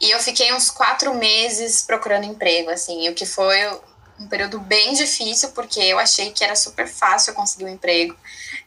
E 0.00 0.10
eu 0.10 0.20
fiquei 0.20 0.52
uns 0.52 0.70
quatro 0.70 1.14
meses 1.14 1.82
procurando 1.82 2.24
emprego, 2.24 2.70
assim, 2.70 3.08
o 3.08 3.14
que 3.14 3.26
foi 3.26 3.58
um 4.20 4.26
período 4.26 4.58
bem 4.58 4.94
difícil 4.94 5.50
porque 5.50 5.80
eu 5.80 5.98
achei 5.98 6.32
que 6.32 6.42
era 6.42 6.56
super 6.56 6.88
fácil 6.88 7.30
eu 7.30 7.34
conseguir 7.34 7.64
um 7.64 7.68
emprego. 7.68 8.16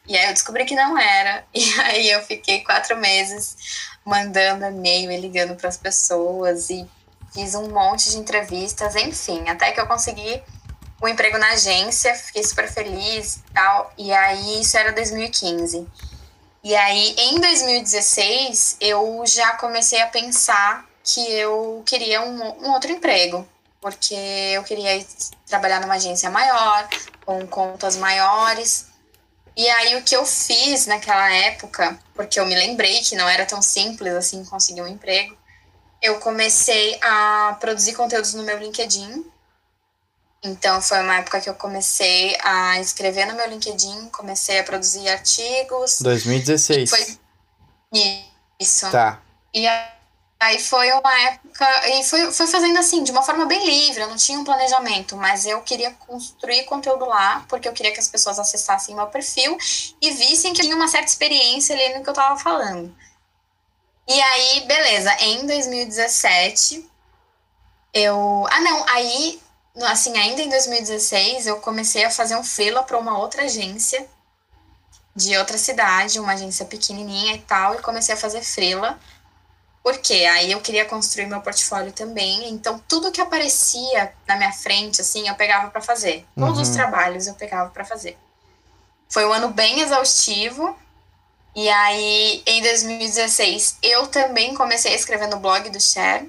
E 0.08 0.18
aí 0.18 0.28
eu 0.28 0.34
descobri 0.34 0.66
que 0.66 0.76
não 0.76 0.98
era. 0.98 1.46
E 1.54 1.80
aí 1.82 2.10
eu 2.10 2.22
fiquei 2.24 2.62
quatro 2.64 2.98
meses 2.98 3.56
mandando 4.06 4.66
e-mail 4.66 5.12
e 5.12 5.20
ligando 5.20 5.56
para 5.56 5.70
as 5.70 5.78
pessoas. 5.78 6.70
E 6.70 6.88
fiz 7.34 7.56
um 7.56 7.70
monte 7.70 8.10
de 8.10 8.18
entrevistas, 8.18 8.96
enfim, 8.96 9.48
até 9.48 9.72
que 9.72 9.80
eu 9.80 9.88
consegui 9.88 10.42
um 11.02 11.08
emprego 11.08 11.38
na 11.38 11.52
agência, 11.52 12.14
fiquei 12.14 12.44
super 12.44 12.72
feliz 12.72 13.40
tal. 13.54 13.92
E 13.98 14.14
aí, 14.14 14.62
isso 14.62 14.78
era 14.78 14.92
2015. 14.92 15.88
E 16.64 16.76
aí, 16.76 17.16
em 17.18 17.40
2016, 17.40 18.78
eu 18.80 19.24
já 19.26 19.54
comecei 19.54 20.00
a 20.00 20.08
pensar 20.08 20.86
que 21.04 21.20
eu 21.32 21.82
queria 21.86 22.22
um, 22.22 22.66
um 22.66 22.72
outro 22.72 22.92
emprego, 22.92 23.48
porque 23.80 24.14
eu 24.14 24.64
queria 24.64 25.04
trabalhar 25.48 25.82
numa 25.82 25.96
agência 25.96 26.30
maior, 26.30 26.88
com 27.26 27.48
contas 27.48 27.98
maiores. 27.98 28.86
E 29.58 29.68
aí, 29.68 29.96
o 29.96 30.04
que 30.04 30.16
eu 30.16 30.24
fiz 30.24 30.86
naquela 30.86 31.34
época, 31.34 32.00
porque 32.14 32.40
eu 32.40 32.46
me 32.46 32.54
lembrei 32.54 33.02
que 33.02 33.16
não 33.16 33.28
era 33.28 33.46
tão 33.46 33.62
simples 33.62 34.14
assim 34.14 34.46
conseguir 34.46 34.84
um 34.84 34.88
emprego, 34.88 35.36
eu 36.02 36.20
comecei 36.20 37.00
a 37.02 37.58
produzir 37.60 37.94
conteúdos 37.94 38.34
no 38.34 38.44
meu 38.44 38.58
LinkedIn. 38.58 39.26
Então, 40.44 40.82
foi 40.82 41.00
uma 41.02 41.18
época 41.18 41.40
que 41.40 41.50
eu 41.50 41.54
comecei 41.54 42.36
a 42.44 42.80
escrever 42.80 43.26
no 43.28 43.36
meu 43.36 43.48
LinkedIn, 43.48 44.10
comecei 44.10 44.60
a 44.60 44.64
produzir 44.64 45.08
artigos. 45.08 46.02
2016. 46.02 46.90
Foi 46.90 47.20
isso. 48.60 48.90
Tá. 48.90 49.22
E 49.54 49.68
aí 50.40 50.60
foi 50.60 50.92
uma 50.94 51.22
época. 51.22 51.90
E 51.90 52.04
foi, 52.04 52.32
foi 52.32 52.48
fazendo 52.48 52.80
assim, 52.80 53.04
de 53.04 53.12
uma 53.12 53.22
forma 53.22 53.46
bem 53.46 53.64
livre, 53.64 54.02
eu 54.02 54.08
não 54.08 54.16
tinha 54.16 54.40
um 54.40 54.44
planejamento, 54.44 55.16
mas 55.16 55.46
eu 55.46 55.62
queria 55.62 55.92
construir 55.92 56.64
conteúdo 56.64 57.06
lá, 57.06 57.46
porque 57.48 57.68
eu 57.68 57.74
queria 57.74 57.94
que 57.94 58.00
as 58.00 58.08
pessoas 58.08 58.40
acessassem 58.40 58.96
meu 58.96 59.08
perfil 59.08 59.56
e 60.02 60.12
vissem 60.12 60.54
que 60.54 60.62
eu 60.62 60.66
tinha 60.66 60.76
uma 60.76 60.88
certa 60.88 61.08
experiência 61.08 61.76
ali 61.76 61.96
no 61.96 62.04
que 62.04 62.10
eu 62.10 62.14
tava 62.14 62.40
falando. 62.40 62.96
E 64.08 64.22
aí, 64.22 64.62
beleza, 64.62 65.14
em 65.20 65.46
2017, 65.46 66.90
eu. 67.94 68.48
Ah, 68.50 68.60
não, 68.62 68.86
aí, 68.90 69.40
assim, 69.84 70.18
ainda 70.18 70.42
em 70.42 70.50
2016, 70.50 71.48
eu 71.48 71.58
comecei 71.60 72.04
a 72.04 72.12
fazer 72.12 72.36
um 72.36 72.44
freela 72.44 72.84
para 72.84 72.98
uma 72.98 73.18
outra 73.18 73.44
agência 73.44 74.08
de 75.16 75.38
outra 75.38 75.58
cidade, 75.58 76.20
uma 76.20 76.34
agência 76.34 76.66
pequenininha 76.66 77.36
e 77.36 77.42
tal, 77.42 77.76
e 77.76 77.82
comecei 77.82 78.16
a 78.16 78.18
fazer 78.18 78.42
freela. 78.42 79.00
Porque 79.84 80.14
aí 80.14 80.52
eu 80.52 80.62
queria 80.62 80.86
construir 80.86 81.26
meu 81.26 81.42
portfólio 81.42 81.92
também, 81.92 82.50
então 82.50 82.82
tudo 82.88 83.12
que 83.12 83.20
aparecia 83.20 84.14
na 84.28 84.36
minha 84.36 84.52
frente, 84.52 85.02
assim, 85.02 85.28
eu 85.28 85.36
pegava 85.36 85.72
para 85.72 85.82
fazer. 85.82 86.26
Todos 86.36 86.58
uhum. 86.58 86.62
os 86.62 86.70
trabalhos 86.70 87.26
eu 87.26 87.34
pegava 87.34 87.70
para 87.72 87.84
fazer. 87.84 88.18
Foi 89.10 89.26
um 89.26 89.34
ano 89.34 89.50
bem 89.50 89.82
exaustivo, 89.82 90.78
e 91.56 91.68
aí, 91.68 92.42
em 92.46 92.62
2016, 92.62 93.78
eu 93.84 94.08
também 94.08 94.56
comecei 94.56 94.94
a 94.94 94.96
escrever 94.96 95.28
no 95.28 95.40
blog 95.40 95.70
do 95.70 95.82
Cher. 95.82 96.26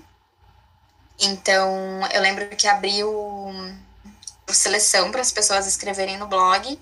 Então, 1.22 2.00
eu 2.12 2.20
lembro 2.20 2.48
que 2.48 2.66
abri 2.66 3.04
o, 3.04 3.52
seleção 4.52 5.10
para 5.10 5.20
as 5.20 5.32
pessoas 5.32 5.66
escreverem 5.66 6.18
no 6.18 6.26
blog. 6.26 6.78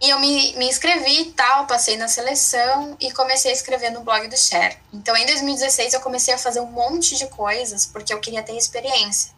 E 0.00 0.10
eu 0.10 0.18
me, 0.20 0.54
me 0.56 0.68
inscrevi 0.68 1.22
e 1.22 1.32
tal, 1.32 1.66
passei 1.66 1.96
na 1.96 2.06
seleção 2.06 2.96
e 3.00 3.10
comecei 3.12 3.50
a 3.50 3.54
escrever 3.54 3.90
no 3.90 4.00
blog 4.00 4.28
do 4.28 4.36
Share. 4.36 4.76
Então, 4.92 5.16
em 5.16 5.26
2016, 5.26 5.94
eu 5.94 6.00
comecei 6.00 6.34
a 6.34 6.38
fazer 6.38 6.60
um 6.60 6.70
monte 6.70 7.16
de 7.16 7.26
coisas 7.28 7.86
porque 7.86 8.12
eu 8.12 8.20
queria 8.20 8.42
ter 8.42 8.56
experiência. 8.56 9.32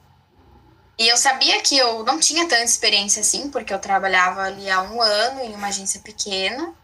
E 0.99 1.09
eu 1.09 1.17
sabia 1.17 1.63
que 1.63 1.79
eu 1.79 2.05
não 2.05 2.21
tinha 2.21 2.47
tanta 2.47 2.63
experiência 2.63 3.21
assim, 3.21 3.49
porque 3.49 3.73
eu 3.73 3.79
trabalhava 3.79 4.43
ali 4.43 4.69
há 4.69 4.83
um 4.83 5.01
ano 5.01 5.41
em 5.41 5.55
uma 5.55 5.69
agência 5.69 5.99
pequena. 6.01 6.75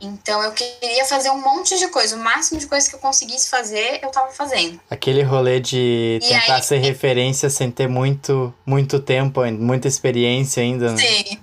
Então 0.00 0.42
eu 0.42 0.52
queria 0.52 1.04
fazer 1.06 1.30
um 1.30 1.40
monte 1.40 1.78
de 1.78 1.88
coisa, 1.88 2.16
o 2.16 2.18
máximo 2.18 2.60
de 2.60 2.66
coisa 2.66 2.88
que 2.88 2.94
eu 2.94 3.00
conseguisse 3.00 3.48
fazer, 3.48 4.00
eu 4.02 4.10
tava 4.10 4.30
fazendo. 4.30 4.80
Aquele 4.90 5.22
rolê 5.22 5.58
de 5.58 6.18
tentar 6.20 6.56
aí, 6.56 6.62
ser 6.62 6.78
referência 6.78 7.48
sem 7.48 7.70
ter 7.70 7.88
muito, 7.88 8.52
muito 8.64 9.00
tempo, 9.00 9.40
muita 9.52 9.88
experiência 9.88 10.62
ainda, 10.62 10.92
né? 10.92 10.98
Sim. 10.98 11.40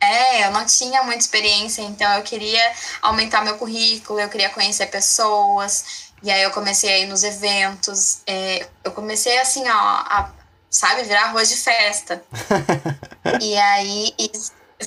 É, 0.00 0.46
eu 0.46 0.50
não 0.50 0.64
tinha 0.66 1.02
muita 1.02 1.20
experiência, 1.20 1.82
então 1.82 2.10
eu 2.14 2.22
queria 2.22 2.72
aumentar 3.00 3.42
meu 3.42 3.56
currículo, 3.56 4.20
eu 4.20 4.28
queria 4.28 4.50
conhecer 4.50 4.86
pessoas, 4.86 6.10
e 6.22 6.30
aí 6.30 6.42
eu 6.42 6.50
comecei 6.50 6.90
a 6.90 6.98
ir 6.98 7.06
nos 7.06 7.22
eventos, 7.22 8.20
é, 8.26 8.66
eu 8.82 8.92
comecei 8.92 9.38
assim, 9.38 9.62
ó, 9.66 9.72
a, 9.72 10.30
sabe, 10.70 11.04
virar 11.04 11.26
arroz 11.26 11.48
de 11.48 11.56
festa. 11.56 12.22
e 13.40 13.56
aí, 13.56 14.14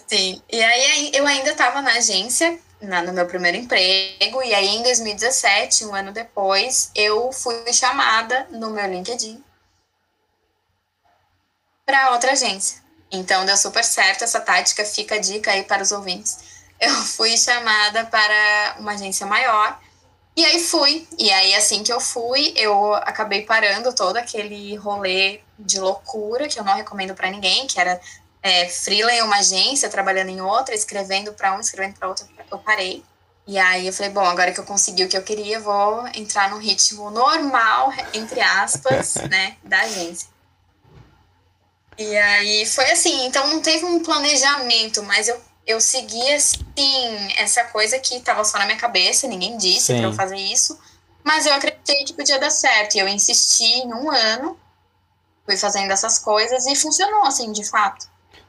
sim, 0.07 0.41
e 0.51 0.63
aí 0.63 1.11
eu 1.13 1.25
ainda 1.25 1.51
estava 1.51 1.81
na 1.81 1.93
agência, 1.93 2.59
na, 2.81 3.01
no 3.01 3.13
meu 3.13 3.25
primeiro 3.25 3.57
emprego, 3.57 4.41
e 4.43 4.53
aí 4.53 4.67
em 4.67 4.83
2017, 4.83 5.85
um 5.85 5.95
ano 5.95 6.11
depois, 6.11 6.91
eu 6.95 7.31
fui 7.31 7.71
chamada 7.73 8.47
no 8.51 8.69
meu 8.69 8.85
LinkedIn 8.85 9.43
para 11.85 12.11
outra 12.11 12.33
agência. 12.33 12.85
Então 13.09 13.45
deu 13.45 13.55
super 13.55 13.83
certo 13.83 14.25
essa 14.25 14.41
tática, 14.41 14.83
fica 14.83 15.15
a 15.15 15.19
dica 15.19 15.51
aí 15.51 15.63
para 15.63 15.81
os 15.81 15.91
ouvintes. 15.91 16.37
Eu 16.79 16.91
fui 17.15 17.37
chamada 17.37 18.05
para 18.05 18.75
uma 18.79 18.91
agência 18.91 19.25
maior 19.25 19.79
e 20.35 20.45
aí 20.45 20.59
fui. 20.59 21.07
E 21.17 21.31
aí 21.31 21.55
assim 21.55 21.83
que 21.83 21.91
eu 21.91 22.01
fui, 22.01 22.53
eu 22.57 22.93
acabei 22.93 23.43
parando 23.43 23.93
todo 23.93 24.17
aquele 24.17 24.75
rolê 24.75 25.39
de 25.57 25.79
loucura 25.79 26.47
que 26.47 26.59
eu 26.59 26.63
não 26.63 26.75
recomendo 26.75 27.15
para 27.15 27.31
ninguém, 27.31 27.65
que 27.65 27.79
era 27.79 27.99
é, 28.47 28.69
freela 28.69 29.11
em 29.11 29.21
uma 29.21 29.39
agência, 29.39 29.89
trabalhando 29.89 30.29
em 30.29 30.39
outra, 30.39 30.73
escrevendo 30.73 31.33
para 31.33 31.53
um, 31.53 31.59
escrevendo 31.59 31.95
para 31.95 32.07
outra. 32.07 32.25
Eu 32.49 32.57
parei. 32.57 33.03
E 33.45 33.57
aí 33.57 33.85
eu 33.87 33.93
falei, 33.93 34.11
bom, 34.11 34.23
agora 34.23 34.53
que 34.53 34.59
eu 34.59 34.63
consegui 34.63 35.03
o 35.03 35.09
que 35.09 35.17
eu 35.17 35.23
queria, 35.23 35.59
vou 35.59 36.07
entrar 36.15 36.49
no 36.49 36.57
ritmo 36.57 37.09
normal, 37.11 37.93
entre 38.13 38.39
aspas, 38.39 39.15
né, 39.29 39.57
da 39.63 39.81
agência. 39.81 40.29
E 41.97 42.15
aí 42.15 42.65
foi 42.65 42.89
assim, 42.91 43.25
então 43.25 43.47
não 43.47 43.61
teve 43.61 43.83
um 43.83 44.01
planejamento, 44.01 45.03
mas 45.03 45.27
eu, 45.27 45.41
eu 45.65 45.81
segui 45.81 46.31
assim, 46.33 47.33
essa 47.37 47.65
coisa 47.65 47.99
que 47.99 48.19
tava 48.21 48.45
só 48.45 48.57
na 48.59 48.65
minha 48.65 48.77
cabeça, 48.77 49.27
ninguém 49.27 49.57
disse 49.57 49.93
pra 49.93 50.03
eu 50.03 50.13
fazer 50.13 50.37
isso. 50.37 50.79
Mas 51.23 51.45
eu 51.45 51.53
acreditei 51.53 52.05
que 52.05 52.13
podia 52.13 52.39
dar 52.39 52.49
certo. 52.49 52.95
E 52.95 52.99
eu 52.99 53.07
insisti 53.09 53.65
em 53.65 53.93
um 53.93 54.09
ano, 54.09 54.57
fui 55.45 55.57
fazendo 55.57 55.91
essas 55.91 56.19
coisas 56.19 56.65
e 56.65 56.75
funcionou, 56.75 57.25
assim, 57.25 57.51
de 57.51 57.65
fato. 57.65 58.07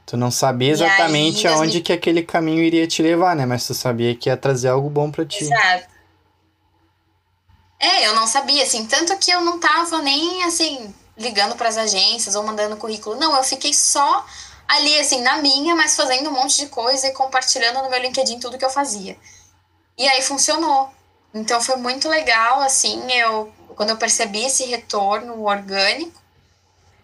Tu 0.09 0.17
não 0.17 0.31
sabia 0.31 0.71
exatamente 0.71 1.47
aí, 1.47 1.53
aonde 1.53 1.81
que 1.81 1.93
aquele 1.93 2.23
caminho 2.23 2.63
iria 2.63 2.87
te 2.87 2.99
levar, 3.03 3.35
né? 3.35 3.45
Mas 3.45 3.67
tu 3.67 3.75
sabia 3.75 4.15
que 4.15 4.27
ia 4.27 4.35
trazer 4.35 4.69
algo 4.69 4.89
bom 4.89 5.11
para 5.11 5.23
ti. 5.23 5.43
Exato. 5.43 5.85
É, 7.79 8.07
eu 8.07 8.15
não 8.15 8.25
sabia, 8.25 8.63
assim, 8.63 8.87
tanto 8.87 9.15
que 9.19 9.29
eu 9.29 9.41
não 9.41 9.59
tava 9.59 10.01
nem, 10.01 10.43
assim, 10.45 10.91
ligando 11.15 11.55
para 11.55 11.69
as 11.69 11.77
agências 11.77 12.33
ou 12.33 12.41
mandando 12.41 12.75
currículo. 12.75 13.19
Não, 13.19 13.37
eu 13.37 13.43
fiquei 13.43 13.71
só 13.71 14.25
ali, 14.67 14.99
assim, 14.99 15.21
na 15.21 15.37
minha, 15.43 15.75
mas 15.75 15.95
fazendo 15.95 16.31
um 16.31 16.33
monte 16.33 16.57
de 16.57 16.65
coisa 16.69 17.05
e 17.05 17.13
compartilhando 17.13 17.83
no 17.83 17.89
meu 17.91 18.01
LinkedIn 18.01 18.39
tudo 18.39 18.57
que 18.57 18.65
eu 18.65 18.71
fazia. 18.71 19.15
E 19.95 20.07
aí 20.07 20.23
funcionou. 20.23 20.89
Então 21.35 21.61
foi 21.61 21.75
muito 21.75 22.09
legal, 22.09 22.61
assim, 22.61 22.99
eu 23.11 23.53
quando 23.75 23.91
eu 23.91 23.97
percebi 23.97 24.43
esse 24.43 24.65
retorno 24.65 25.43
orgânico. 25.43 26.19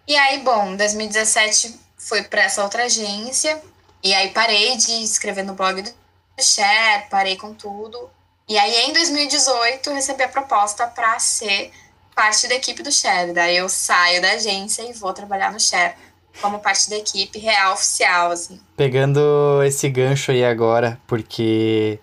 E 0.07 0.15
aí, 0.15 0.39
bom, 0.39 0.75
2017 0.75 1.84
foi 2.05 2.21
para 2.23 2.43
essa 2.43 2.63
outra 2.63 2.83
agência. 2.83 3.59
E 4.03 4.13
aí 4.13 4.29
parei 4.29 4.77
de 4.77 5.03
escrever 5.03 5.43
no 5.43 5.55
blog 5.55 5.81
do 5.81 5.91
Share, 6.39 7.09
parei 7.09 7.35
com 7.35 7.53
tudo. 7.53 8.09
E 8.47 8.57
aí 8.57 8.89
em 8.89 8.93
2018 8.93 9.91
recebi 9.91 10.23
a 10.23 10.27
proposta 10.27 10.85
para 10.85 11.17
ser 11.17 11.71
parte 12.15 12.47
da 12.47 12.53
equipe 12.55 12.83
do 12.83 12.91
Share. 12.91 13.33
Daí 13.33 13.57
eu 13.57 13.67
saio 13.67 14.21
da 14.21 14.31
agência 14.31 14.83
e 14.83 14.93
vou 14.93 15.11
trabalhar 15.13 15.51
no 15.51 15.59
Share 15.59 15.95
como 16.41 16.59
parte 16.59 16.89
da 16.89 16.97
equipe 16.97 17.39
real 17.39 17.73
oficial, 17.73 18.31
assim. 18.31 18.59
Pegando 18.77 19.63
esse 19.63 19.89
gancho 19.89 20.31
aí 20.31 20.45
agora, 20.45 20.99
porque 21.07 21.97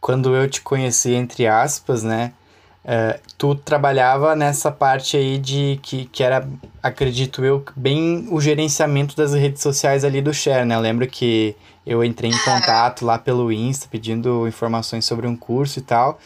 quando 0.00 0.34
eu 0.36 0.50
te 0.50 0.60
conheci, 0.60 1.14
entre 1.14 1.46
aspas, 1.46 2.02
né? 2.02 2.32
Uh, 2.82 3.20
tu 3.36 3.54
trabalhava 3.54 4.34
nessa 4.34 4.70
parte 4.70 5.16
aí 5.16 5.36
de 5.36 5.78
que, 5.82 6.06
que 6.06 6.22
era, 6.22 6.48
acredito 6.82 7.44
eu, 7.44 7.62
bem 7.76 8.26
o 8.30 8.40
gerenciamento 8.40 9.14
das 9.14 9.34
redes 9.34 9.62
sociais 9.62 10.02
ali 10.02 10.22
do 10.22 10.32
Share, 10.32 10.64
né? 10.64 10.74
Eu 10.74 10.80
lembro 10.80 11.06
que 11.06 11.54
eu 11.86 12.02
entrei 12.02 12.30
em 12.30 12.38
contato 12.38 13.04
lá 13.04 13.18
pelo 13.18 13.52
Insta 13.52 13.86
pedindo 13.90 14.48
informações 14.48 15.04
sobre 15.04 15.26
um 15.26 15.36
curso 15.36 15.78
e 15.78 15.82
tal. 15.82 16.18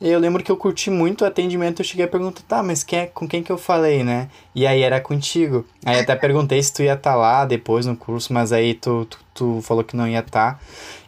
Eu 0.00 0.18
lembro 0.18 0.42
que 0.42 0.52
eu 0.52 0.56
curti 0.56 0.90
muito 0.90 1.22
o 1.22 1.26
atendimento, 1.26 1.80
eu 1.80 1.84
cheguei 1.84 2.04
a 2.04 2.08
perguntar, 2.08 2.42
tá, 2.46 2.62
mas 2.62 2.84
quem 2.84 2.98
é, 2.98 3.06
com 3.06 3.26
quem 3.26 3.42
que 3.42 3.50
eu 3.50 3.56
falei, 3.56 4.04
né? 4.04 4.28
E 4.54 4.66
aí 4.66 4.82
era 4.82 5.00
contigo. 5.00 5.66
Aí 5.84 6.00
até 6.00 6.14
perguntei 6.14 6.62
se 6.62 6.72
tu 6.72 6.82
ia 6.82 6.92
estar 6.92 7.12
tá 7.12 7.16
lá 7.16 7.44
depois 7.46 7.86
no 7.86 7.96
curso, 7.96 8.32
mas 8.32 8.52
aí 8.52 8.74
tu, 8.74 9.06
tu, 9.06 9.18
tu 9.32 9.60
falou 9.62 9.82
que 9.82 9.96
não 9.96 10.06
ia 10.06 10.20
estar. 10.20 10.54
Tá. 10.54 10.60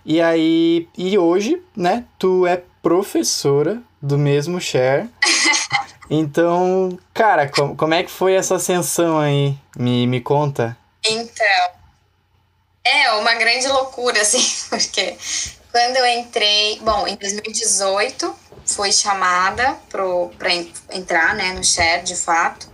E 0.06 0.22
aí, 0.22 0.88
e 0.96 1.18
hoje, 1.18 1.62
né, 1.76 2.04
tu 2.18 2.46
é 2.46 2.62
professora 2.82 3.82
do 4.00 4.16
mesmo 4.16 4.60
share. 4.60 5.08
Então, 6.10 6.98
cara, 7.12 7.48
com, 7.48 7.76
como 7.76 7.92
é 7.92 8.02
que 8.02 8.10
foi 8.10 8.32
essa 8.32 8.54
ascensão 8.54 9.18
aí? 9.18 9.54
Me, 9.76 10.06
me 10.06 10.22
conta. 10.22 10.74
Então, 11.04 11.70
é 12.82 13.12
uma 13.12 13.34
grande 13.34 13.68
loucura, 13.68 14.22
assim, 14.22 14.42
porque 14.70 15.16
quando 15.70 15.96
eu 15.96 16.06
entrei, 16.06 16.80
bom, 16.80 17.06
em 17.06 17.14
2018, 17.16 18.34
fui 18.68 18.92
chamada 18.92 19.78
para 19.88 20.54
entrar 20.92 21.34
né, 21.34 21.52
no 21.54 21.64
share 21.64 22.04
de 22.04 22.14
fato. 22.14 22.68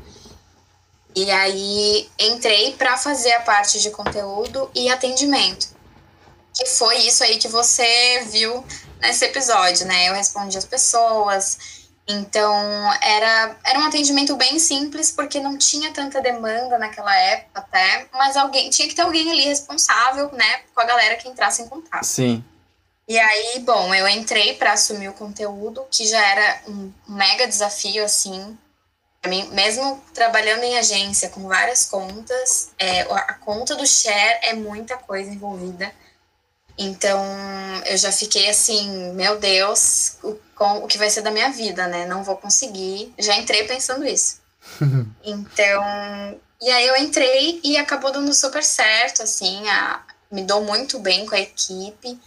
E 1.15 1.31
aí 1.31 2.11
entrei 2.19 2.75
para 2.75 2.97
fazer 2.97 3.33
a 3.35 3.41
parte 3.41 3.81
de 3.81 3.91
conteúdo 3.91 4.69
e 4.75 4.91
atendimento. 4.91 5.69
Que 6.53 6.67
foi 6.67 6.97
isso 6.99 7.23
aí 7.23 7.39
que 7.39 7.49
você 7.49 8.27
viu 8.31 8.65
nesse 9.01 9.25
episódio, 9.25 9.87
né? 9.87 10.09
Eu 10.09 10.15
respondi 10.15 10.59
as 10.59 10.65
pessoas. 10.65 11.85
Então 12.07 12.93
era, 13.01 13.57
era 13.65 13.79
um 13.79 13.87
atendimento 13.87 14.37
bem 14.37 14.59
simples, 14.59 15.11
porque 15.11 15.41
não 15.41 15.57
tinha 15.57 15.93
tanta 15.93 16.21
demanda 16.21 16.79
naquela 16.79 17.15
época 17.17 17.61
até, 17.61 18.09
mas 18.13 18.37
alguém 18.37 18.69
tinha 18.69 18.89
que 18.89 18.95
ter 18.95 19.03
alguém 19.03 19.31
ali 19.31 19.43
responsável, 19.43 20.31
né, 20.33 20.61
com 20.75 20.81
a 20.83 20.85
galera 20.85 21.17
que 21.17 21.27
entrasse 21.27 21.63
em 21.63 21.69
contato. 21.69 22.05
Sim. 22.05 22.45
E 23.07 23.19
aí, 23.19 23.61
bom, 23.61 23.95
eu 23.95 24.09
entrei 24.09 24.55
para 24.55 24.73
assumir 24.73 25.09
o 25.09 25.15
conteúdo, 25.15 25.87
que 25.91 26.07
já 26.07 26.25
era 26.27 26.63
um 26.67 26.91
mega 27.07 27.47
desafio, 27.47 28.05
assim. 28.05 28.57
Pra 29.21 29.31
mim, 29.31 29.47
mesmo 29.53 30.03
trabalhando 30.13 30.65
em 30.65 30.79
agência 30.79 31.29
com 31.29 31.47
várias 31.47 31.85
contas, 31.85 32.71
é, 32.79 33.03
a 33.03 33.35
conta 33.35 33.75
do 33.75 33.87
share 33.87 34.39
é 34.43 34.55
muita 34.55 34.97
coisa 34.97 35.31
envolvida. 35.31 35.93
Então, 36.77 37.23
eu 37.87 37.97
já 37.97 38.11
fiquei 38.11 38.49
assim, 38.49 39.13
meu 39.13 39.39
Deus, 39.39 40.17
o, 40.23 40.35
com, 40.57 40.79
o 40.79 40.87
que 40.87 40.99
vai 40.99 41.09
ser 41.09 41.23
da 41.23 41.31
minha 41.31 41.51
vida, 41.51 41.87
né? 41.87 42.07
Não 42.07 42.25
vou 42.25 42.37
conseguir. 42.37 43.15
Já 43.19 43.37
entrei 43.37 43.65
pensando 43.65 44.07
isso. 44.07 44.41
então, 45.23 46.41
e 46.61 46.71
aí 46.71 46.87
eu 46.87 46.97
entrei 46.97 47.61
e 47.63 47.77
acabou 47.77 48.11
dando 48.11 48.33
super 48.33 48.65
certo, 48.65 49.23
assim, 49.23 49.69
a, 49.69 50.03
me 50.31 50.43
dou 50.43 50.65
muito 50.65 50.99
bem 50.99 51.27
com 51.27 51.35
a 51.35 51.41
equipe. 51.41 52.19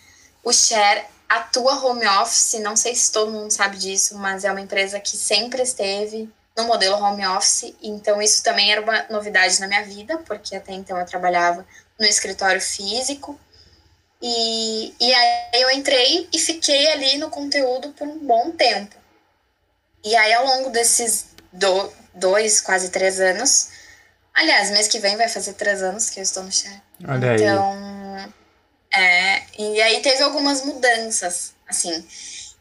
O 0.48 0.54
Share 0.54 1.04
atua 1.28 1.76
home 1.84 2.08
office, 2.08 2.54
não 2.62 2.78
sei 2.78 2.96
se 2.96 3.12
todo 3.12 3.30
mundo 3.30 3.52
sabe 3.52 3.76
disso, 3.76 4.18
mas 4.18 4.46
é 4.46 4.50
uma 4.50 4.62
empresa 4.62 4.98
que 4.98 5.18
sempre 5.18 5.62
esteve 5.62 6.30
no 6.56 6.64
modelo 6.64 6.96
home 6.96 7.28
office, 7.28 7.76
então 7.84 8.22
isso 8.22 8.42
também 8.42 8.72
era 8.72 8.80
uma 8.80 9.06
novidade 9.10 9.60
na 9.60 9.68
minha 9.68 9.84
vida, 9.84 10.20
porque 10.20 10.56
até 10.56 10.72
então 10.72 10.98
eu 10.98 11.06
trabalhava 11.06 11.68
no 12.00 12.06
escritório 12.06 12.62
físico. 12.62 13.38
E, 14.22 14.96
e 14.98 15.14
aí 15.14 15.62
eu 15.62 15.70
entrei 15.72 16.30
e 16.32 16.40
fiquei 16.40 16.94
ali 16.94 17.18
no 17.18 17.30
conteúdo 17.30 17.90
por 17.90 18.08
um 18.08 18.18
bom 18.18 18.52
tempo. 18.52 18.96
E 20.02 20.16
aí, 20.16 20.34
ao 20.34 20.46
longo 20.46 20.70
desses 20.70 21.26
do, 21.52 21.92
dois, 22.14 22.62
quase 22.62 22.90
três 22.90 23.20
anos, 23.20 23.68
aliás, 24.34 24.72
mês 24.72 24.88
que 24.88 25.00
vem 25.00 25.18
vai 25.18 25.28
fazer 25.28 25.56
três 25.56 25.84
anos 25.84 26.10
que 26.10 26.22
eu 26.22 26.24
estou 26.24 26.42
no 26.42 26.54
chat. 26.54 26.82
Olha 27.06 27.36
então, 27.36 27.74
aí 27.74 27.98
é, 28.98 29.27
e 29.58 29.82
aí 29.82 30.02
teve 30.02 30.22
algumas 30.24 30.64
mudanças, 30.64 31.54
assim. 31.68 32.08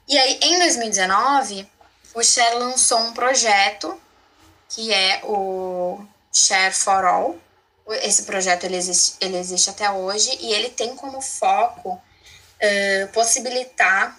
E 0.09 0.17
aí, 0.17 0.39
em 0.43 0.59
2019, 0.59 1.69
o 2.15 2.23
Share 2.23 2.57
lançou 2.57 2.99
um 2.99 3.13
projeto 3.13 4.01
que 4.69 4.93
é 4.93 5.21
o 5.25 6.05
Share 6.33 6.75
for 6.75 7.05
All, 7.05 7.37
esse 8.03 8.25
projeto 8.25 8.65
ele 8.65 8.77
existe, 8.77 9.17
ele 9.21 9.39
existe 9.39 9.71
até 9.71 9.89
hoje 9.91 10.37
e 10.41 10.53
ele 10.53 10.71
tem 10.71 10.97
como 10.97 11.21
foco 11.21 11.93
uh, 11.93 13.09
possibilitar 13.13 14.19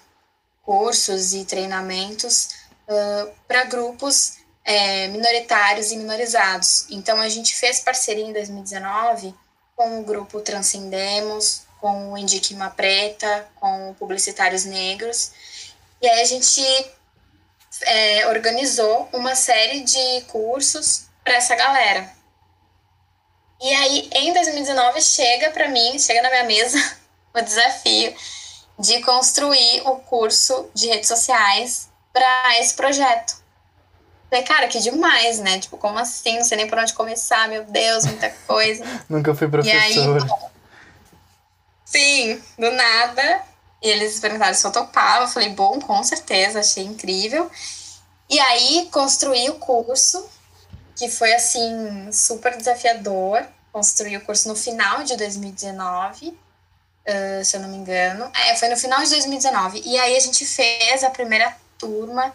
cursos 0.64 1.34
e 1.34 1.44
treinamentos 1.44 2.50
uh, 2.88 3.32
para 3.48 3.66
grupos 3.66 4.38
é, 4.64 5.08
minoritários 5.08 5.92
e 5.92 5.98
minorizados. 5.98 6.88
Então, 6.90 7.22
a 7.22 7.30
gente 7.30 7.56
fez 7.56 7.80
parceria 7.80 8.26
em 8.26 8.34
2019 8.34 9.34
com 9.76 10.02
o 10.02 10.04
grupo 10.04 10.42
Transcendemos, 10.42 11.62
com 11.80 12.14
o 12.14 12.18
Indique 12.18 12.54
Uma 12.54 12.70
Preta, 12.70 13.48
com 13.56 13.96
Publicitários 13.98 14.66
Negros. 14.66 15.32
E 16.02 16.08
aí 16.08 16.22
a 16.22 16.26
gente 16.26 16.62
é, 17.84 18.28
organizou 18.28 19.10
uma 19.14 19.36
série 19.36 19.82
de 19.82 20.22
cursos 20.28 21.06
para 21.24 21.36
essa 21.36 21.56
galera. 21.56 22.10
E 23.60 23.74
aí, 23.74 24.10
em 24.14 24.34
2019, 24.34 25.02
chega 25.02 25.50
para 25.50 25.68
mim, 25.68 25.98
chega 25.98 26.22
na 26.22 26.30
minha 26.30 26.44
mesa, 26.44 26.78
o 27.34 27.42
desafio 27.42 28.16
de 28.78 29.02
construir 29.02 29.82
o 29.86 29.96
curso 29.96 30.70
de 30.74 30.88
redes 30.88 31.08
sociais 31.08 31.90
para 32.14 32.60
esse 32.60 32.76
projeto. 32.76 33.36
Falei, 34.30 34.46
cara, 34.46 34.68
que 34.68 34.80
demais, 34.80 35.40
né? 35.40 35.58
Tipo, 35.58 35.78
como 35.78 35.98
assim? 35.98 36.38
Não 36.38 36.44
sei 36.44 36.58
nem 36.58 36.68
por 36.68 36.78
onde 36.78 36.94
começar, 36.94 37.48
meu 37.48 37.64
Deus, 37.64 38.06
muita 38.06 38.30
coisa. 38.46 38.84
Nunca 39.10 39.34
fui 39.34 39.48
professora. 39.48 39.84
E 39.84 40.00
aí, 40.00 40.06
sim, 41.88 42.42
do 42.58 42.72
nada. 42.72 43.42
E 43.82 43.90
eles 43.90 44.20
perguntaram 44.20 44.54
se 44.54 44.66
eu 44.66 44.72
topava. 44.72 45.26
Eu 45.26 45.30
falei, 45.30 45.50
bom, 45.50 45.80
com 45.80 46.04
certeza, 46.04 46.60
achei 46.60 46.84
incrível. 46.84 47.50
E 48.30 48.40
aí, 48.40 48.90
construí 48.92 49.50
o 49.50 49.56
curso, 49.56 50.28
que 50.96 51.10
foi, 51.10 51.34
assim, 51.34 52.12
super 52.12 52.58
desafiador. 52.58 53.46
Construí 53.72 54.18
o 54.18 54.22
curso 54.22 54.50
no 54.50 54.56
final 54.56 55.04
de 55.04 55.16
2019, 55.16 56.30
uh, 56.30 57.46
se 57.46 57.56
eu 57.56 57.62
não 57.62 57.70
me 57.70 57.78
engano. 57.78 58.30
É, 58.34 58.56
foi 58.56 58.68
no 58.70 58.78
final 58.78 59.02
de 59.04 59.10
2019. 59.12 59.82
E 59.86 59.98
aí, 60.00 60.18
a 60.18 60.20
gente 60.20 60.46
fez 60.46 61.04
a 61.04 61.10
primeira 61.10 61.56
turma 61.78 62.34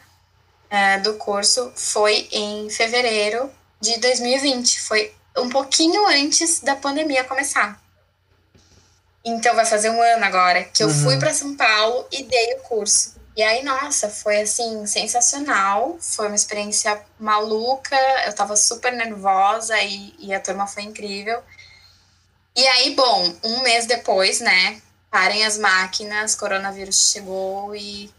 uh, 0.71 1.03
do 1.03 1.15
curso, 1.15 1.73
foi 1.75 2.29
em 2.31 2.71
fevereiro 2.71 3.51
de 3.81 3.99
2020. 3.99 4.81
Foi 4.81 5.13
um 5.37 5.51
pouquinho 5.51 6.07
antes 6.07 6.61
da 6.61 6.77
pandemia 6.77 7.25
começar. 7.25 7.82
Então 9.25 9.55
vai 9.55 9.65
fazer 9.65 9.91
um 9.91 10.03
ano 10.03 10.25
agora 10.25 10.65
que 10.65 10.83
eu 10.83 10.89
uhum. 10.89 11.03
fui 11.05 11.19
para 11.19 11.33
São 11.33 11.55
Paulo 11.57 12.07
e 12.11 12.25
dei 12.25 12.55
o 12.55 12.61
curso. 12.61 13.23
E 13.35 13.43
aí, 13.43 13.63
nossa, 13.63 14.11
foi 14.11 14.43
assim, 14.43 14.85
sensacional. 14.87 15.97
Foi 16.01 16.27
uma 16.27 16.37
experiência 16.37 17.01
maluca. 17.19 17.97
Eu 18.27 18.35
tava 18.35 18.57
super 18.57 18.93
nervosa 18.93 19.79
e, 19.81 20.15
e 20.19 20.35
a 20.35 20.41
turma 20.41 20.67
foi 20.67 20.83
incrível. 20.83 21.43
E 22.55 22.67
aí, 22.67 22.95
bom, 22.95 23.35
um 23.43 23.63
mês 23.63 23.87
depois, 23.87 24.41
né? 24.41 24.83
Parem 25.11 25.45
as 25.45 25.57
máquinas, 25.57 26.35
coronavírus 26.35 27.11
chegou 27.13 27.75
e 27.75 28.07
o 28.07 28.13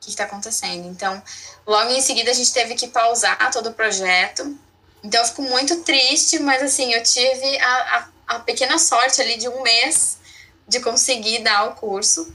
que 0.00 0.10
está 0.10 0.24
acontecendo? 0.24 0.86
Então, 0.88 1.20
logo 1.66 1.90
em 1.90 2.00
seguida 2.00 2.30
a 2.30 2.34
gente 2.34 2.52
teve 2.52 2.74
que 2.76 2.86
pausar 2.86 3.50
todo 3.50 3.70
o 3.70 3.74
projeto. 3.74 4.56
Então, 5.02 5.20
eu 5.20 5.26
fico 5.26 5.42
muito 5.42 5.80
triste, 5.80 6.38
mas 6.38 6.62
assim, 6.62 6.92
eu 6.92 7.02
tive 7.02 7.58
a, 7.58 8.08
a, 8.28 8.36
a 8.36 8.40
pequena 8.40 8.78
sorte 8.78 9.20
ali 9.20 9.36
de 9.36 9.48
um 9.48 9.62
mês 9.62 10.18
de 10.66 10.80
conseguir 10.80 11.42
dar 11.42 11.68
o 11.68 11.74
curso. 11.74 12.34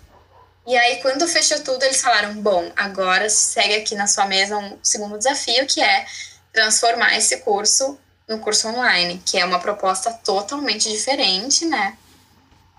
E 0.65 0.78
aí, 0.78 1.02
quando 1.02 1.28
fechou 1.28 1.60
tudo, 1.62 1.84
eles 1.84 2.02
falaram: 2.02 2.36
bom, 2.36 2.72
agora 2.76 3.30
segue 3.30 3.76
aqui 3.76 3.96
na 3.96 4.08
sua 4.08 4.26
mesa 4.26 4.58
um 4.58 4.78
segundo 4.84 5.18
desafio, 5.18 5.65
que 5.65 5.82
é 5.82 6.06
transformar 6.54 7.18
esse 7.18 7.38
curso 7.38 7.98
no 8.28 8.39
curso 8.39 8.68
online, 8.68 9.22
que 9.26 9.39
é 9.39 9.46
uma 9.46 9.60
proposta 9.60 10.12
totalmente 10.24 10.89
diferente, 10.89 11.65
né? 11.65 11.98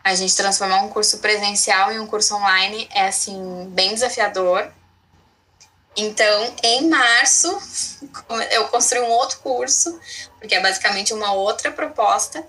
A 0.02 0.14
gente 0.14 0.34
transformar 0.36 0.82
um 0.82 0.88
curso 0.88 1.18
presencial 1.18 1.92
em 1.92 1.98
um 1.98 2.06
curso 2.06 2.34
online 2.36 2.88
é, 2.94 3.08
assim, 3.08 3.66
bem 3.70 3.92
desafiador. 3.92 4.72
Então, 5.96 6.54
em 6.62 6.88
março, 6.88 7.48
eu 8.52 8.68
construí 8.68 9.02
um 9.02 9.10
outro 9.10 9.40
curso, 9.40 9.98
porque 10.38 10.54
é 10.54 10.60
basicamente 10.60 11.12
uma 11.12 11.32
outra 11.32 11.70
proposta, 11.72 12.46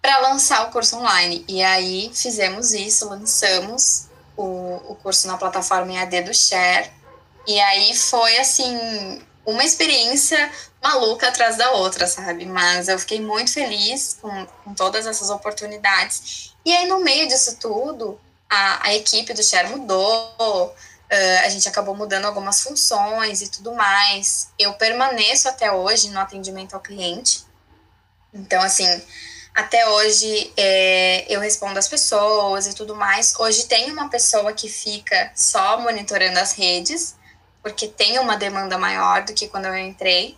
para 0.00 0.18
lançar 0.18 0.66
o 0.66 0.70
curso 0.70 0.96
online. 0.96 1.44
E 1.48 1.62
aí 1.62 2.10
fizemos 2.14 2.72
isso, 2.72 3.08
lançamos 3.08 4.06
o, 4.36 4.92
o 4.92 4.94
curso 4.96 5.26
na 5.26 5.36
plataforma 5.36 5.92
EAD 5.92 6.22
do 6.22 6.34
Share. 6.34 6.90
E 7.46 7.58
aí 7.60 7.94
foi 7.96 8.38
assim, 8.38 9.20
uma 9.44 9.64
experiência 9.64 10.50
maluca 10.82 11.28
atrás 11.28 11.56
da 11.56 11.72
outra, 11.72 12.06
sabe? 12.06 12.46
Mas 12.46 12.88
eu 12.88 12.98
fiquei 12.98 13.20
muito 13.20 13.52
feliz 13.52 14.18
com, 14.20 14.46
com 14.64 14.74
todas 14.74 15.06
essas 15.06 15.30
oportunidades. 15.30 16.54
E 16.64 16.72
aí, 16.72 16.86
no 16.86 17.00
meio 17.00 17.26
disso 17.26 17.56
tudo, 17.58 18.20
a, 18.48 18.88
a 18.88 18.94
equipe 18.94 19.32
do 19.32 19.42
Share 19.42 19.68
mudou, 19.70 20.74
uh, 21.08 21.44
a 21.44 21.48
gente 21.48 21.68
acabou 21.68 21.94
mudando 21.96 22.26
algumas 22.26 22.62
funções 22.62 23.42
e 23.42 23.48
tudo 23.48 23.74
mais. 23.74 24.50
Eu 24.58 24.74
permaneço 24.74 25.48
até 25.48 25.72
hoje 25.72 26.10
no 26.10 26.20
atendimento 26.20 26.74
ao 26.74 26.80
cliente. 26.80 27.44
Então, 28.32 28.60
assim, 28.62 28.86
até 29.54 29.88
hoje 29.88 30.52
é, 30.56 31.26
eu 31.28 31.40
respondo 31.40 31.78
as 31.78 31.88
pessoas 31.88 32.66
e 32.66 32.74
tudo 32.74 32.94
mais. 32.94 33.34
Hoje 33.38 33.66
tem 33.66 33.90
uma 33.90 34.08
pessoa 34.08 34.52
que 34.52 34.68
fica 34.68 35.32
só 35.34 35.80
monitorando 35.80 36.38
as 36.38 36.52
redes, 36.52 37.16
porque 37.62 37.88
tem 37.88 38.18
uma 38.18 38.36
demanda 38.36 38.78
maior 38.78 39.24
do 39.24 39.34
que 39.34 39.48
quando 39.48 39.66
eu 39.66 39.76
entrei. 39.76 40.36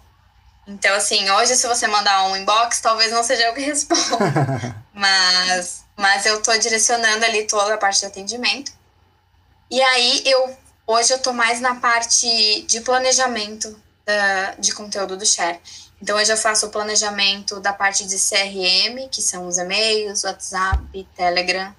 Então, 0.67 0.95
assim, 0.95 1.29
hoje 1.31 1.57
se 1.57 1.67
você 1.67 1.87
mandar 1.87 2.25
um 2.25 2.37
inbox, 2.37 2.81
talvez 2.81 3.11
não 3.13 3.23
seja 3.23 3.43
eu 3.45 3.55
que 3.55 3.61
responda. 3.63 4.77
mas, 4.95 5.85
mas 5.97 6.27
eu 6.27 6.41
tô 6.43 6.57
direcionando 6.57 7.25
ali 7.25 7.47
toda 7.47 7.75
a 7.75 7.79
parte 7.79 8.01
de 8.01 8.07
atendimento. 8.07 8.73
E 9.71 9.81
aí, 9.81 10.23
eu 10.25 10.57
hoje 10.87 11.13
eu 11.13 11.19
tô 11.21 11.33
mais 11.33 11.61
na 11.61 11.77
parte 11.77 12.63
de 12.63 12.81
planejamento 12.81 13.81
da, 14.05 14.55
de 14.59 14.75
conteúdo 14.75 15.17
do 15.17 15.25
Share. 15.25 15.61
Então, 16.03 16.19
eu 16.19 16.25
já 16.25 16.37
faço 16.37 16.67
o 16.67 16.71
planejamento 16.71 17.61
da 17.61 17.73
parte 17.73 18.07
de 18.07 18.17
CRM, 18.17 19.09
que 19.11 19.21
são 19.21 19.47
os 19.47 19.59
e-mails, 19.59 20.25
WhatsApp, 20.25 21.09
Telegram, 21.15 21.75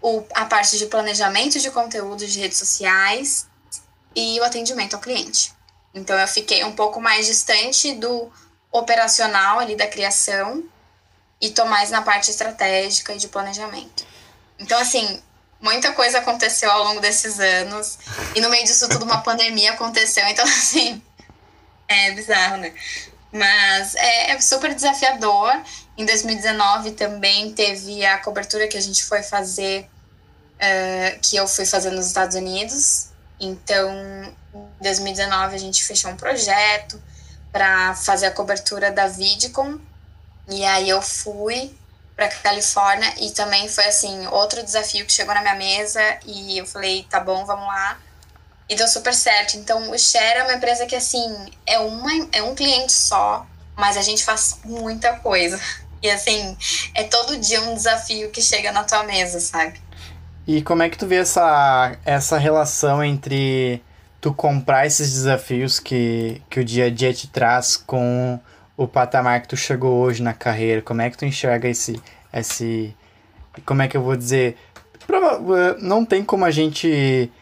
o, 0.00 0.24
a 0.34 0.44
parte 0.44 0.78
de 0.78 0.86
planejamento 0.86 1.58
de 1.58 1.70
conteúdo 1.70 2.26
de 2.26 2.38
redes 2.38 2.58
sociais 2.58 3.48
e 4.14 4.38
o 4.38 4.44
atendimento 4.44 4.94
ao 4.94 5.00
cliente. 5.00 5.52
Então, 5.92 6.16
eu 6.18 6.28
fiquei 6.28 6.62
um 6.64 6.72
pouco 6.72 7.00
mais 7.00 7.26
distante 7.26 7.94
do 7.94 8.30
operacional 8.70 9.58
ali 9.58 9.76
da 9.76 9.86
criação 9.86 10.64
e 11.40 11.50
tô 11.50 11.64
mais 11.64 11.90
na 11.90 12.02
parte 12.02 12.30
estratégica 12.30 13.14
e 13.14 13.18
de 13.18 13.28
planejamento. 13.28 14.04
Então, 14.58 14.78
assim, 14.78 15.22
muita 15.60 15.92
coisa 15.92 16.18
aconteceu 16.18 16.70
ao 16.70 16.84
longo 16.84 17.00
desses 17.00 17.38
anos 17.40 17.98
e 18.34 18.40
no 18.40 18.48
meio 18.48 18.64
disso 18.64 18.88
tudo 18.88 19.04
uma 19.04 19.22
pandemia 19.22 19.72
aconteceu. 19.72 20.26
Então, 20.26 20.44
assim, 20.48 21.02
é 21.88 22.12
bizarro, 22.12 22.58
né? 22.58 22.72
Mas 23.34 23.96
é, 23.96 24.30
é 24.30 24.40
super 24.40 24.72
desafiador. 24.72 25.52
Em 25.98 26.06
2019 26.06 26.92
também 26.92 27.52
teve 27.52 28.04
a 28.06 28.18
cobertura 28.18 28.68
que 28.68 28.76
a 28.76 28.80
gente 28.80 29.04
foi 29.04 29.24
fazer, 29.24 29.90
uh, 30.54 31.18
que 31.20 31.34
eu 31.34 31.48
fui 31.48 31.66
fazer 31.66 31.90
nos 31.90 32.06
Estados 32.06 32.36
Unidos. 32.36 33.08
Então, 33.40 33.92
em 34.54 34.82
2019 34.82 35.52
a 35.52 35.58
gente 35.58 35.82
fechou 35.82 36.12
um 36.12 36.16
projeto 36.16 37.02
para 37.50 37.96
fazer 37.96 38.26
a 38.26 38.30
cobertura 38.30 38.92
da 38.92 39.08
Vidcon. 39.08 39.80
E 40.48 40.64
aí 40.64 40.88
eu 40.88 41.02
fui 41.02 41.76
para 42.14 42.28
Califórnia 42.28 43.12
e 43.18 43.32
também 43.32 43.68
foi 43.68 43.86
assim 43.86 44.28
outro 44.28 44.62
desafio 44.62 45.04
que 45.04 45.12
chegou 45.12 45.34
na 45.34 45.40
minha 45.40 45.56
mesa 45.56 46.00
e 46.24 46.56
eu 46.56 46.64
falei 46.64 47.04
tá 47.10 47.18
bom 47.18 47.44
vamos 47.44 47.66
lá 47.66 47.98
e 48.68 48.74
deu 48.74 48.88
super 48.88 49.14
certo. 49.14 49.56
Então, 49.56 49.90
o 49.90 49.98
Share 49.98 50.38
é 50.38 50.42
uma 50.44 50.54
empresa 50.54 50.86
que, 50.86 50.96
assim, 50.96 51.34
é, 51.66 51.78
uma, 51.78 52.10
é 52.32 52.42
um 52.42 52.54
cliente 52.54 52.92
só, 52.92 53.46
mas 53.76 53.96
a 53.96 54.02
gente 54.02 54.24
faz 54.24 54.58
muita 54.64 55.14
coisa. 55.18 55.58
E, 56.02 56.10
assim, 56.10 56.54
é 56.94 57.04
todo 57.04 57.38
dia 57.38 57.62
um 57.62 57.72
desafio 57.72 58.30
que 58.30 58.42
chega 58.42 58.70
na 58.70 58.84
tua 58.84 59.04
mesa, 59.04 59.40
sabe? 59.40 59.80
E 60.46 60.60
como 60.60 60.82
é 60.82 60.90
que 60.90 60.98
tu 60.98 61.06
vê 61.06 61.16
essa, 61.16 61.96
essa 62.04 62.36
relação 62.36 63.02
entre 63.02 63.82
tu 64.20 64.30
comprar 64.34 64.86
esses 64.86 65.10
desafios 65.10 65.80
que, 65.80 66.42
que 66.50 66.60
o 66.60 66.64
dia 66.64 66.86
a 66.86 66.90
dia 66.90 67.14
te 67.14 67.26
traz 67.26 67.78
com 67.78 68.38
o 68.76 68.86
patamar 68.86 69.40
que 69.40 69.48
tu 69.48 69.56
chegou 69.56 69.98
hoje 70.00 70.22
na 70.22 70.34
carreira? 70.34 70.82
Como 70.82 71.00
é 71.00 71.08
que 71.08 71.16
tu 71.16 71.24
enxerga 71.24 71.68
esse. 71.68 71.98
esse 72.30 72.94
como 73.64 73.80
é 73.80 73.88
que 73.88 73.96
eu 73.96 74.02
vou 74.02 74.14
dizer? 74.14 74.58
Não 75.80 76.04
tem 76.04 76.22
como 76.22 76.44
a 76.44 76.50
gente 76.50 77.32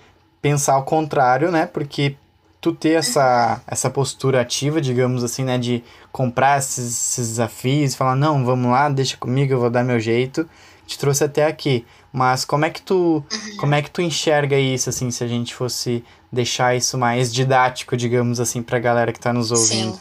pensar 0.42 0.74
ao 0.74 0.84
contrário, 0.84 1.50
né? 1.52 1.64
Porque 1.64 2.16
tu 2.60 2.72
ter 2.72 2.98
essa, 2.98 3.62
essa 3.66 3.88
postura 3.88 4.40
ativa, 4.40 4.80
digamos 4.80 5.24
assim, 5.24 5.44
né? 5.44 5.56
De 5.56 5.82
comprar 6.10 6.58
esses, 6.58 7.12
esses 7.12 7.28
desafios, 7.30 7.94
falar, 7.94 8.16
não, 8.16 8.44
vamos 8.44 8.70
lá, 8.70 8.88
deixa 8.88 9.16
comigo, 9.16 9.54
eu 9.54 9.60
vou 9.60 9.70
dar 9.70 9.84
meu 9.84 10.00
jeito, 10.00 10.48
te 10.86 10.98
trouxe 10.98 11.24
até 11.24 11.46
aqui. 11.46 11.86
Mas 12.12 12.44
como 12.44 12.66
é 12.66 12.70
que 12.70 12.82
tu, 12.82 13.24
como 13.58 13.74
é 13.74 13.80
que 13.80 13.90
tu 13.90 14.02
enxerga 14.02 14.58
isso, 14.58 14.90
assim, 14.90 15.10
se 15.10 15.24
a 15.24 15.26
gente 15.26 15.54
fosse 15.54 16.04
deixar 16.30 16.76
isso 16.76 16.98
mais 16.98 17.32
didático, 17.32 17.96
digamos 17.96 18.38
assim, 18.38 18.62
pra 18.62 18.78
galera 18.78 19.12
que 19.12 19.20
tá 19.20 19.32
nos 19.32 19.50
ouvindo? 19.50 19.94
Sim. 19.94 20.00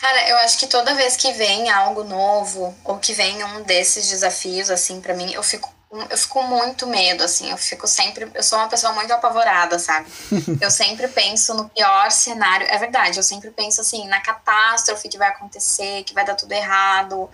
Cara, 0.00 0.28
eu 0.28 0.36
acho 0.38 0.58
que 0.58 0.68
toda 0.68 0.94
vez 0.94 1.16
que 1.16 1.32
vem 1.32 1.68
algo 1.70 2.04
novo 2.04 2.74
ou 2.84 2.98
que 2.98 3.12
vem 3.12 3.42
um 3.44 3.62
desses 3.64 4.08
desafios 4.08 4.70
assim 4.70 5.00
para 5.00 5.12
mim, 5.12 5.32
eu 5.32 5.42
fico 5.42 5.74
eu 5.90 6.18
fico 6.18 6.42
muito 6.42 6.86
medo, 6.86 7.24
assim, 7.24 7.50
eu 7.50 7.56
fico 7.56 7.86
sempre. 7.86 8.30
Eu 8.34 8.42
sou 8.42 8.58
uma 8.58 8.68
pessoa 8.68 8.92
muito 8.92 9.10
apavorada, 9.10 9.78
sabe? 9.78 10.10
eu 10.60 10.70
sempre 10.70 11.08
penso 11.08 11.54
no 11.54 11.68
pior 11.70 12.10
cenário. 12.10 12.66
É 12.68 12.76
verdade, 12.76 13.18
eu 13.18 13.22
sempre 13.22 13.50
penso 13.50 13.80
assim, 13.80 14.06
na 14.06 14.20
catástrofe 14.20 15.08
que 15.08 15.16
vai 15.16 15.28
acontecer, 15.28 16.04
que 16.04 16.12
vai 16.12 16.26
dar 16.26 16.34
tudo 16.34 16.52
errado. 16.52 17.22
Uh, 17.22 17.30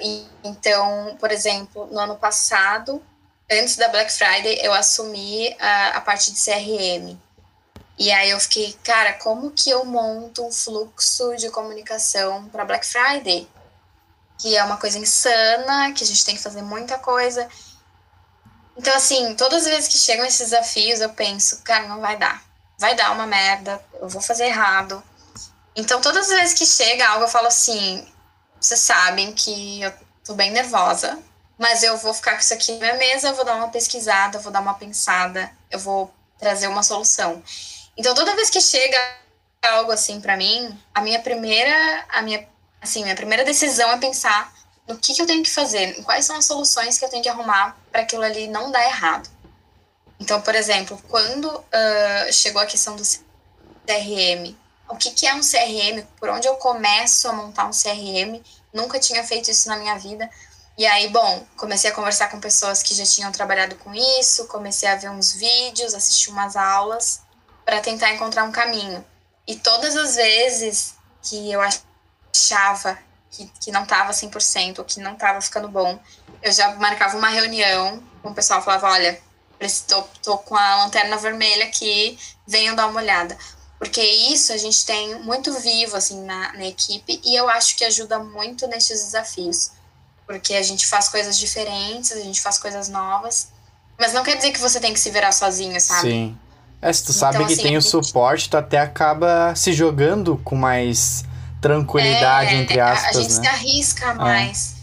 e, 0.00 0.26
então, 0.44 1.16
por 1.18 1.32
exemplo, 1.32 1.86
no 1.90 1.98
ano 1.98 2.16
passado, 2.16 3.02
antes 3.50 3.76
da 3.76 3.88
Black 3.88 4.12
Friday, 4.12 4.60
eu 4.62 4.72
assumi 4.72 5.54
a, 5.58 5.88
a 5.96 6.00
parte 6.00 6.32
de 6.32 6.40
CRM. 6.40 7.18
E 7.98 8.12
aí 8.12 8.30
eu 8.30 8.38
fiquei, 8.38 8.76
cara, 8.84 9.14
como 9.14 9.50
que 9.50 9.70
eu 9.70 9.84
monto 9.84 10.46
um 10.46 10.52
fluxo 10.52 11.34
de 11.36 11.50
comunicação 11.50 12.46
para 12.48 12.64
Black 12.64 12.86
Friday? 12.86 13.48
Que 14.38 14.56
é 14.56 14.62
uma 14.64 14.76
coisa 14.76 14.98
insana, 14.98 15.92
que 15.92 16.04
a 16.04 16.06
gente 16.06 16.24
tem 16.24 16.36
que 16.36 16.42
fazer 16.42 16.62
muita 16.62 16.98
coisa. 16.98 17.48
Então, 18.76 18.94
assim, 18.94 19.34
todas 19.34 19.64
as 19.64 19.72
vezes 19.72 19.88
que 19.88 19.98
chegam 19.98 20.26
esses 20.26 20.50
desafios, 20.50 21.00
eu 21.00 21.08
penso, 21.10 21.62
cara, 21.62 21.88
não 21.88 22.00
vai 22.00 22.16
dar. 22.16 22.42
Vai 22.78 22.94
dar 22.94 23.12
uma 23.12 23.26
merda, 23.26 23.82
eu 24.00 24.08
vou 24.08 24.20
fazer 24.20 24.46
errado. 24.46 25.02
Então, 25.74 26.00
todas 26.00 26.30
as 26.30 26.40
vezes 26.40 26.58
que 26.58 26.66
chega 26.66 27.08
algo, 27.08 27.24
eu 27.24 27.28
falo 27.28 27.46
assim: 27.46 28.06
vocês 28.60 28.80
sabem 28.80 29.32
que 29.32 29.82
eu 29.82 29.92
tô 30.24 30.34
bem 30.34 30.50
nervosa, 30.50 31.18
mas 31.58 31.82
eu 31.82 31.96
vou 31.96 32.12
ficar 32.12 32.32
com 32.32 32.40
isso 32.40 32.52
aqui 32.52 32.72
na 32.72 32.78
minha 32.78 32.94
mesa, 32.94 33.28
eu 33.28 33.34
vou 33.34 33.44
dar 33.44 33.56
uma 33.56 33.68
pesquisada, 33.68 34.36
eu 34.36 34.42
vou 34.42 34.52
dar 34.52 34.60
uma 34.60 34.74
pensada, 34.74 35.50
eu 35.70 35.78
vou 35.78 36.12
trazer 36.38 36.68
uma 36.68 36.82
solução. 36.82 37.42
Então, 37.96 38.14
toda 38.14 38.36
vez 38.36 38.50
que 38.50 38.60
chega 38.60 38.98
algo 39.62 39.90
assim 39.90 40.20
para 40.20 40.36
mim, 40.36 40.78
a 40.94 41.00
minha 41.00 41.20
primeira, 41.20 42.04
a 42.10 42.20
minha 42.20 42.46
Assim, 42.86 43.02
minha 43.02 43.16
primeira 43.16 43.44
decisão 43.44 43.90
é 43.90 43.98
pensar 43.98 44.54
no 44.86 44.96
que, 44.96 45.12
que 45.12 45.20
eu 45.20 45.26
tenho 45.26 45.42
que 45.42 45.50
fazer, 45.50 46.00
quais 46.04 46.24
são 46.24 46.36
as 46.36 46.44
soluções 46.44 46.96
que 46.96 47.04
eu 47.04 47.08
tenho 47.08 47.20
que 47.20 47.28
arrumar 47.28 47.76
para 47.90 48.02
aquilo 48.02 48.22
ali 48.22 48.46
não 48.46 48.70
dar 48.70 48.86
errado. 48.86 49.28
Então, 50.20 50.40
por 50.40 50.54
exemplo, 50.54 50.96
quando 51.08 51.46
uh, 51.46 52.32
chegou 52.32 52.62
a 52.62 52.66
questão 52.66 52.94
do 52.94 53.02
CRM, 53.02 54.54
o 54.88 54.96
que, 54.96 55.10
que 55.10 55.26
é 55.26 55.34
um 55.34 55.40
CRM, 55.40 56.06
por 56.16 56.28
onde 56.28 56.46
eu 56.46 56.54
começo 56.58 57.28
a 57.28 57.32
montar 57.32 57.66
um 57.66 57.72
CRM, 57.72 58.40
nunca 58.72 59.00
tinha 59.00 59.24
feito 59.24 59.50
isso 59.50 59.68
na 59.68 59.76
minha 59.76 59.98
vida. 59.98 60.30
E 60.78 60.86
aí, 60.86 61.08
bom, 61.08 61.44
comecei 61.56 61.90
a 61.90 61.92
conversar 61.92 62.28
com 62.28 62.38
pessoas 62.38 62.84
que 62.84 62.94
já 62.94 63.04
tinham 63.04 63.32
trabalhado 63.32 63.74
com 63.74 63.92
isso, 63.92 64.46
comecei 64.46 64.88
a 64.88 64.94
ver 64.94 65.10
uns 65.10 65.32
vídeos, 65.32 65.92
assistir 65.92 66.30
umas 66.30 66.54
aulas, 66.54 67.20
para 67.64 67.80
tentar 67.80 68.14
encontrar 68.14 68.44
um 68.44 68.52
caminho. 68.52 69.04
E 69.44 69.56
todas 69.56 69.96
as 69.96 70.14
vezes 70.14 70.94
que 71.20 71.50
eu 71.50 71.60
achava 72.36 72.98
que, 73.30 73.50
que 73.60 73.72
não 73.72 73.84
estava 73.84 74.12
100%, 74.12 74.84
que 74.84 75.00
não 75.00 75.14
estava 75.14 75.40
ficando 75.40 75.68
bom, 75.68 75.98
eu 76.42 76.52
já 76.52 76.74
marcava 76.76 77.16
uma 77.16 77.28
reunião 77.28 78.02
com 78.22 78.30
o 78.30 78.34
pessoal, 78.34 78.62
falava, 78.62 78.88
olha, 78.88 79.18
tô, 79.88 80.02
tô 80.22 80.38
com 80.38 80.56
a 80.56 80.84
lanterna 80.84 81.16
vermelha 81.16 81.64
aqui, 81.64 82.18
venham 82.46 82.74
dar 82.74 82.86
uma 82.86 83.00
olhada. 83.00 83.36
Porque 83.78 84.00
isso 84.00 84.52
a 84.52 84.56
gente 84.56 84.84
tem 84.86 85.20
muito 85.22 85.52
vivo, 85.60 85.96
assim, 85.96 86.24
na, 86.24 86.52
na 86.54 86.66
equipe, 86.66 87.20
e 87.24 87.34
eu 87.34 87.48
acho 87.48 87.76
que 87.76 87.84
ajuda 87.84 88.18
muito 88.18 88.66
nesses 88.66 89.02
desafios. 89.04 89.70
Porque 90.26 90.54
a 90.54 90.62
gente 90.62 90.86
faz 90.86 91.08
coisas 91.08 91.38
diferentes, 91.38 92.12
a 92.12 92.20
gente 92.20 92.40
faz 92.40 92.58
coisas 92.58 92.88
novas, 92.88 93.48
mas 93.98 94.12
não 94.12 94.22
quer 94.22 94.36
dizer 94.36 94.50
que 94.50 94.60
você 94.60 94.80
tem 94.80 94.92
que 94.92 95.00
se 95.00 95.10
virar 95.10 95.32
sozinho, 95.32 95.80
sabe? 95.80 96.10
Sim. 96.10 96.38
É, 96.80 96.92
se 96.92 97.04
tu 97.04 97.12
então, 97.12 97.20
sabe 97.20 97.46
que 97.46 97.52
assim, 97.52 97.62
tem 97.62 97.76
o 97.76 97.80
gente... 97.80 97.90
suporte, 97.90 98.48
tu 98.48 98.56
até 98.56 98.78
acaba 98.78 99.54
se 99.54 99.72
jogando 99.72 100.38
com 100.44 100.54
mais 100.54 101.24
tranquilidade, 101.66 102.54
é, 102.54 102.58
entre 102.58 102.80
aspas. 102.80 103.16
A 103.16 103.20
gente 103.20 103.34
né? 103.34 103.42
se 103.42 103.48
arrisca 103.48 104.06
é. 104.06 104.14
mais. 104.14 104.72
É. 104.72 104.76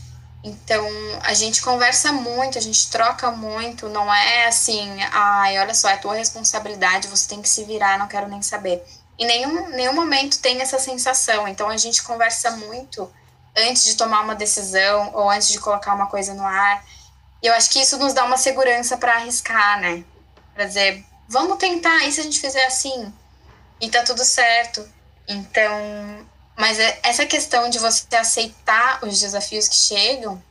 Então, 0.46 0.86
a 1.22 1.34
gente 1.34 1.62
conversa 1.62 2.12
muito, 2.12 2.58
a 2.58 2.62
gente 2.62 2.90
troca 2.90 3.32
muito, 3.32 3.88
não 3.88 4.14
é 4.14 4.48
assim, 4.48 5.02
ai, 5.14 5.58
olha 5.58 5.74
só, 5.74 5.88
é 5.88 5.96
tua 5.96 6.16
responsabilidade, 6.16 7.08
você 7.08 7.30
tem 7.30 7.42
que 7.42 7.48
se 7.48 7.64
virar, 7.64 7.98
não 7.98 8.08
quero 8.10 8.28
nem 8.28 8.42
saber. 8.42 8.84
Em 9.18 9.26
nenhum, 9.26 9.70
nenhum 9.70 9.94
momento 9.94 10.40
tem 10.40 10.60
essa 10.60 10.78
sensação. 10.80 11.48
Então, 11.48 11.70
a 11.70 11.78
gente 11.78 12.04
conversa 12.04 12.52
muito 12.52 13.10
antes 13.56 13.86
de 13.86 13.96
tomar 13.96 14.22
uma 14.22 14.36
decisão 14.36 15.12
ou 15.14 15.30
antes 15.30 15.48
de 15.48 15.60
colocar 15.60 15.94
uma 15.94 16.08
coisa 16.08 16.34
no 16.34 16.44
ar. 16.44 16.84
E 17.42 17.48
eu 17.48 17.54
acho 17.54 17.70
que 17.70 17.80
isso 17.80 17.98
nos 17.98 18.14
dá 18.14 18.26
uma 18.26 18.38
segurança 18.38 18.98
para 18.98 19.14
arriscar, 19.14 19.80
né? 19.80 20.04
Pra 20.54 20.66
dizer, 20.66 21.06
vamos 21.30 21.58
tentar, 21.58 22.06
e 22.06 22.12
se 22.12 22.20
a 22.20 22.24
gente 22.24 22.42
fizer 22.42 22.66
assim? 22.66 23.14
E 23.80 23.90
tá 23.90 24.04
tudo 24.04 24.26
certo. 24.26 24.86
Então, 25.28 26.26
mas 26.58 26.80
é, 26.80 27.00
essa 27.04 27.26
questão 27.26 27.70
de 27.70 27.80
você 27.80 28.16
aceitar 28.16 29.04
os 29.04 29.20
desafios 29.20 29.68
que 29.68 29.76
chegam 29.76 30.42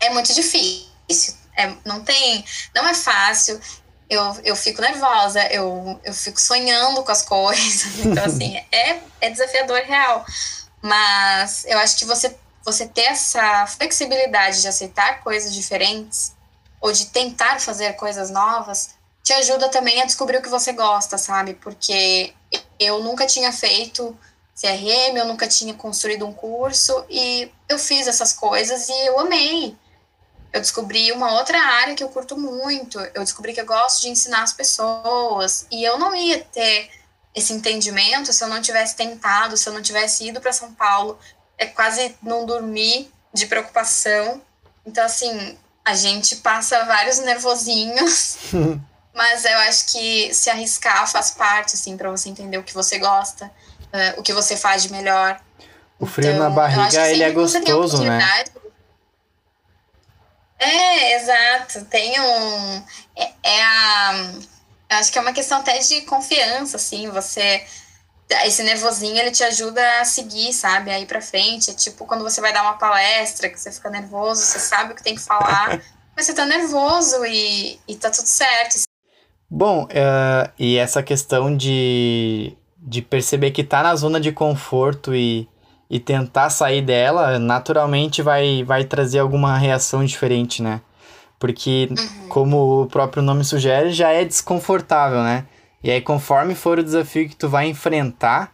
é 0.00 0.10
muito 0.10 0.32
difícil. 0.34 1.34
É, 1.56 1.72
não 1.84 2.02
tem, 2.02 2.44
não 2.74 2.86
é 2.86 2.94
fácil. 2.94 3.60
Eu, 4.08 4.22
eu 4.44 4.54
fico 4.54 4.80
nervosa, 4.80 5.44
eu, 5.46 6.00
eu 6.04 6.12
fico 6.12 6.40
sonhando 6.40 7.02
com 7.02 7.12
as 7.12 7.22
coisas. 7.26 7.98
Então, 8.04 8.24
assim, 8.24 8.56
é, 8.70 9.00
é 9.20 9.30
desafiador 9.30 9.80
real. 9.82 10.24
Mas 10.82 11.64
eu 11.66 11.78
acho 11.78 11.96
que 11.96 12.04
você, 12.04 12.36
você 12.64 12.86
ter 12.86 13.02
essa 13.02 13.66
flexibilidade 13.66 14.60
de 14.60 14.68
aceitar 14.68 15.20
coisas 15.20 15.52
diferentes 15.54 16.34
ou 16.80 16.92
de 16.92 17.06
tentar 17.06 17.60
fazer 17.60 17.94
coisas 17.94 18.30
novas 18.30 18.96
te 19.26 19.32
ajuda 19.32 19.68
também 19.68 20.00
a 20.00 20.04
descobrir 20.04 20.36
o 20.36 20.42
que 20.42 20.48
você 20.48 20.72
gosta, 20.72 21.18
sabe? 21.18 21.54
Porque 21.54 22.32
eu 22.78 23.02
nunca 23.02 23.26
tinha 23.26 23.50
feito 23.50 24.16
CRM, 24.58 25.16
eu 25.16 25.26
nunca 25.26 25.46
tinha 25.46 25.74
construído 25.74 26.26
um 26.26 26.32
curso 26.32 27.04
e 27.10 27.52
eu 27.68 27.78
fiz 27.78 28.06
essas 28.06 28.32
coisas 28.32 28.88
e 28.88 29.06
eu 29.06 29.20
amei. 29.20 29.76
Eu 30.50 30.60
descobri 30.60 31.12
uma 31.12 31.34
outra 31.34 31.58
área 31.60 31.94
que 31.94 32.02
eu 32.02 32.08
curto 32.08 32.38
muito. 32.38 32.98
Eu 33.14 33.22
descobri 33.22 33.52
que 33.52 33.60
eu 33.60 33.66
gosto 33.66 34.00
de 34.00 34.08
ensinar 34.08 34.42
as 34.42 34.54
pessoas 34.54 35.66
e 35.70 35.84
eu 35.84 35.98
não 35.98 36.14
ia 36.14 36.42
ter 36.42 36.90
esse 37.34 37.52
entendimento 37.52 38.32
se 38.32 38.42
eu 38.42 38.48
não 38.48 38.62
tivesse 38.62 38.96
tentado, 38.96 39.58
se 39.58 39.68
eu 39.68 39.74
não 39.74 39.82
tivesse 39.82 40.26
ido 40.26 40.40
para 40.40 40.52
São 40.54 40.72
Paulo. 40.72 41.18
É 41.58 41.66
quase 41.66 42.16
não 42.22 42.46
dormir 42.46 43.12
de 43.34 43.46
preocupação. 43.46 44.40
Então 44.86 45.04
assim, 45.04 45.58
a 45.84 45.94
gente 45.94 46.36
passa 46.36 46.82
vários 46.86 47.18
nervosinhos. 47.18 48.38
mas 49.12 49.44
eu 49.44 49.58
acho 49.60 49.92
que 49.92 50.32
se 50.32 50.48
arriscar 50.48 51.10
faz 51.10 51.30
parte 51.30 51.74
assim 51.74 51.96
para 51.96 52.10
você 52.10 52.28
entender 52.28 52.58
o 52.58 52.62
que 52.62 52.74
você 52.74 52.98
gosta 52.98 53.50
uh, 53.96 54.20
o 54.20 54.22
que 54.22 54.32
você 54.32 54.56
faz 54.56 54.82
de 54.82 54.92
melhor. 54.92 55.40
O 55.98 56.06
frio 56.06 56.30
então, 56.30 56.42
na 56.42 56.50
barriga, 56.50 57.10
ele 57.10 57.22
é 57.22 57.30
gostoso, 57.30 58.02
né? 58.04 58.44
É, 60.58 61.16
exato. 61.16 61.84
Tem 61.86 62.18
um. 62.20 62.82
É, 63.16 63.32
é 63.42 63.62
a. 63.62 64.32
Acho 64.90 65.10
que 65.10 65.18
é 65.18 65.20
uma 65.20 65.32
questão 65.32 65.58
até 65.58 65.78
de 65.78 66.02
confiança, 66.02 66.76
assim. 66.76 67.08
Você. 67.10 67.64
Esse 68.44 68.62
nervosinho, 68.64 69.16
ele 69.16 69.30
te 69.30 69.44
ajuda 69.44 70.00
a 70.00 70.04
seguir, 70.04 70.52
sabe? 70.52 70.90
A 70.90 70.98
ir 70.98 71.06
pra 71.06 71.20
frente. 71.20 71.70
É 71.70 71.74
tipo 71.74 72.06
quando 72.06 72.24
você 72.24 72.40
vai 72.40 72.52
dar 72.52 72.62
uma 72.62 72.74
palestra, 72.74 73.48
que 73.48 73.58
você 73.58 73.70
fica 73.70 73.88
nervoso, 73.88 74.42
você 74.42 74.58
sabe 74.58 74.92
o 74.92 74.96
que 74.96 75.02
tem 75.02 75.14
que 75.14 75.22
falar, 75.22 75.80
mas 76.16 76.26
você 76.26 76.34
tá 76.34 76.44
nervoso 76.44 77.24
e, 77.24 77.78
e 77.86 77.94
tá 77.94 78.10
tudo 78.10 78.26
certo. 78.26 78.82
Bom, 79.48 79.84
uh, 79.84 80.50
e 80.58 80.76
essa 80.76 81.04
questão 81.04 81.56
de 81.56 82.56
de 82.86 83.02
perceber 83.02 83.50
que 83.50 83.64
tá 83.64 83.82
na 83.82 83.96
zona 83.96 84.20
de 84.20 84.30
conforto 84.30 85.12
e, 85.12 85.48
e 85.90 85.98
tentar 85.98 86.50
sair 86.50 86.80
dela, 86.80 87.36
naturalmente 87.38 88.22
vai, 88.22 88.62
vai 88.62 88.84
trazer 88.84 89.18
alguma 89.18 89.58
reação 89.58 90.04
diferente, 90.04 90.62
né? 90.62 90.80
Porque, 91.38 91.88
uhum. 91.90 92.28
como 92.28 92.82
o 92.82 92.86
próprio 92.86 93.22
nome 93.22 93.44
sugere, 93.44 93.92
já 93.92 94.10
é 94.10 94.24
desconfortável, 94.24 95.22
né? 95.22 95.44
E 95.82 95.90
aí, 95.90 96.00
conforme 96.00 96.54
for 96.54 96.78
o 96.78 96.82
desafio 96.82 97.28
que 97.28 97.36
tu 97.36 97.48
vai 97.48 97.68
enfrentar, 97.68 98.52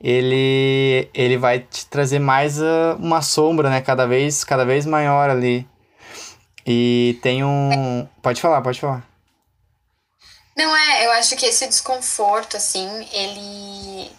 ele, 0.00 1.08
ele 1.12 1.36
vai 1.36 1.58
te 1.58 1.86
trazer 1.86 2.18
mais 2.18 2.60
uh, 2.60 2.96
uma 2.98 3.20
sombra, 3.22 3.68
né? 3.68 3.80
Cada 3.80 4.06
vez, 4.06 4.44
cada 4.44 4.64
vez 4.64 4.86
maior 4.86 5.28
ali. 5.28 5.66
E 6.66 7.18
tem 7.22 7.44
um. 7.44 8.06
Pode 8.22 8.40
falar, 8.40 8.62
pode 8.62 8.80
falar. 8.80 9.13
Não 10.56 10.76
é, 10.76 11.06
eu 11.06 11.12
acho 11.12 11.34
que 11.36 11.46
esse 11.46 11.66
desconforto, 11.66 12.56
assim, 12.56 12.88
ele, 13.12 14.10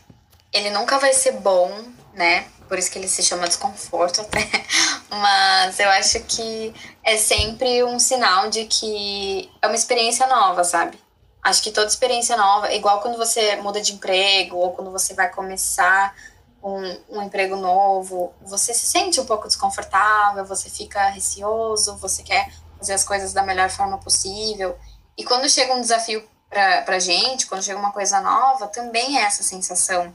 ele 0.52 0.70
nunca 0.72 1.00
vai 1.00 1.14
ser 1.14 1.34
bom, 1.34 1.72
né? 2.14 2.48
Por 2.68 2.78
isso 2.78 2.92
que 2.92 2.98
ele 2.98 3.08
se 3.08 3.24
chama 3.24 3.48
desconforto 3.48 4.22
até. 4.22 4.42
Mas 5.10 5.80
eu 5.80 5.90
acho 5.92 6.20
que 6.22 6.74
é 7.04 7.16
sempre 7.16 7.84
um 7.84 8.00
sinal 8.00 8.50
de 8.50 8.66
que 8.66 9.50
é 9.62 9.68
uma 9.68 9.76
experiência 9.76 10.28
nova, 10.28 10.64
sabe? 10.64 11.00
Acho 11.42 11.62
que 11.62 11.72
toda 11.72 11.88
experiência 11.88 12.36
nova, 12.36 12.74
igual 12.74 13.02
quando 13.02 13.18
você 13.18 13.56
muda 13.58 13.80
de 13.80 13.94
emprego 13.94 14.58
ou 14.58 14.72
quando 14.74 14.92
você 14.92 15.14
vai 15.14 15.30
começar 15.30 16.14
um, 16.62 16.98
um 17.10 17.22
emprego 17.22 17.56
novo, 17.56 18.34
você 18.42 18.74
se 18.74 18.88
sente 18.88 19.22
um 19.22 19.26
pouco 19.26 19.48
desconfortável, 19.48 20.44
você 20.44 20.70
fica 20.70 21.10
receoso, 21.10 21.96
você 21.98 22.24
quer 22.24 22.52
fazer 22.80 22.94
as 22.94 23.04
coisas 23.04 23.32
da 23.32 23.44
melhor 23.44 23.70
forma 23.70 24.00
possível. 24.00 24.76
E 25.18 25.24
quando 25.24 25.50
chega 25.50 25.74
um 25.74 25.82
desafio 25.82 26.24
pra, 26.50 26.82
pra 26.82 27.00
gente, 27.00 27.48
quando 27.48 27.64
chega 27.64 27.80
uma 27.80 27.92
coisa 27.92 28.20
nova, 28.22 28.68
também 28.68 29.18
é 29.18 29.24
essa 29.24 29.44
sensação. 29.44 30.14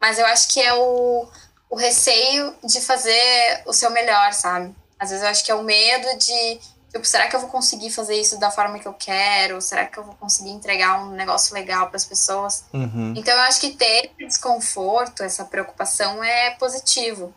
Mas 0.00 0.18
eu 0.18 0.26
acho 0.26 0.48
que 0.48 0.60
é 0.60 0.74
o, 0.74 1.26
o 1.70 1.76
receio 1.76 2.54
de 2.64 2.80
fazer 2.80 3.62
o 3.66 3.72
seu 3.72 3.90
melhor, 3.90 4.32
sabe? 4.32 4.74
Às 4.98 5.10
vezes 5.10 5.24
eu 5.24 5.30
acho 5.30 5.44
que 5.44 5.50
é 5.50 5.54
o 5.54 5.62
medo 5.62 6.06
de, 6.18 6.60
tipo, 6.92 7.04
será 7.04 7.28
que 7.28 7.36
eu 7.36 7.40
vou 7.40 7.48
conseguir 7.48 7.90
fazer 7.90 8.14
isso 8.14 8.38
da 8.38 8.50
forma 8.50 8.78
que 8.78 8.86
eu 8.86 8.94
quero? 8.94 9.60
Será 9.60 9.86
que 9.86 9.98
eu 9.98 10.04
vou 10.04 10.14
conseguir 10.14 10.50
entregar 10.50 11.04
um 11.04 11.10
negócio 11.10 11.54
legal 11.54 11.88
para 11.88 11.96
as 11.96 12.04
pessoas? 12.04 12.64
Uhum. 12.72 13.14
Então 13.16 13.34
eu 13.34 13.42
acho 13.42 13.60
que 13.60 13.70
ter 13.70 14.10
desconforto, 14.18 15.22
essa 15.22 15.44
preocupação 15.44 16.22
é 16.22 16.50
positivo. 16.52 17.34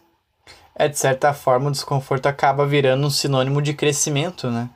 É, 0.74 0.88
de 0.88 0.98
certa 0.98 1.34
forma, 1.34 1.70
o 1.70 1.72
desconforto 1.72 2.28
acaba 2.28 2.66
virando 2.66 3.06
um 3.06 3.10
sinônimo 3.10 3.62
de 3.62 3.74
crescimento, 3.74 4.50
né? 4.50 4.70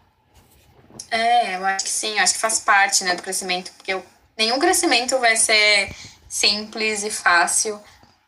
É, 1.09 1.55
eu 1.55 1.65
acho 1.65 1.85
que 1.85 1.91
sim, 1.91 2.17
eu 2.17 2.23
acho 2.23 2.33
que 2.33 2.39
faz 2.39 2.59
parte, 2.59 3.03
né, 3.03 3.15
do 3.15 3.23
crescimento, 3.23 3.71
porque 3.73 3.93
eu, 3.93 4.05
nenhum 4.37 4.59
crescimento 4.59 5.17
vai 5.19 5.35
ser 5.35 5.93
simples 6.27 7.03
e 7.03 7.09
fácil. 7.09 7.81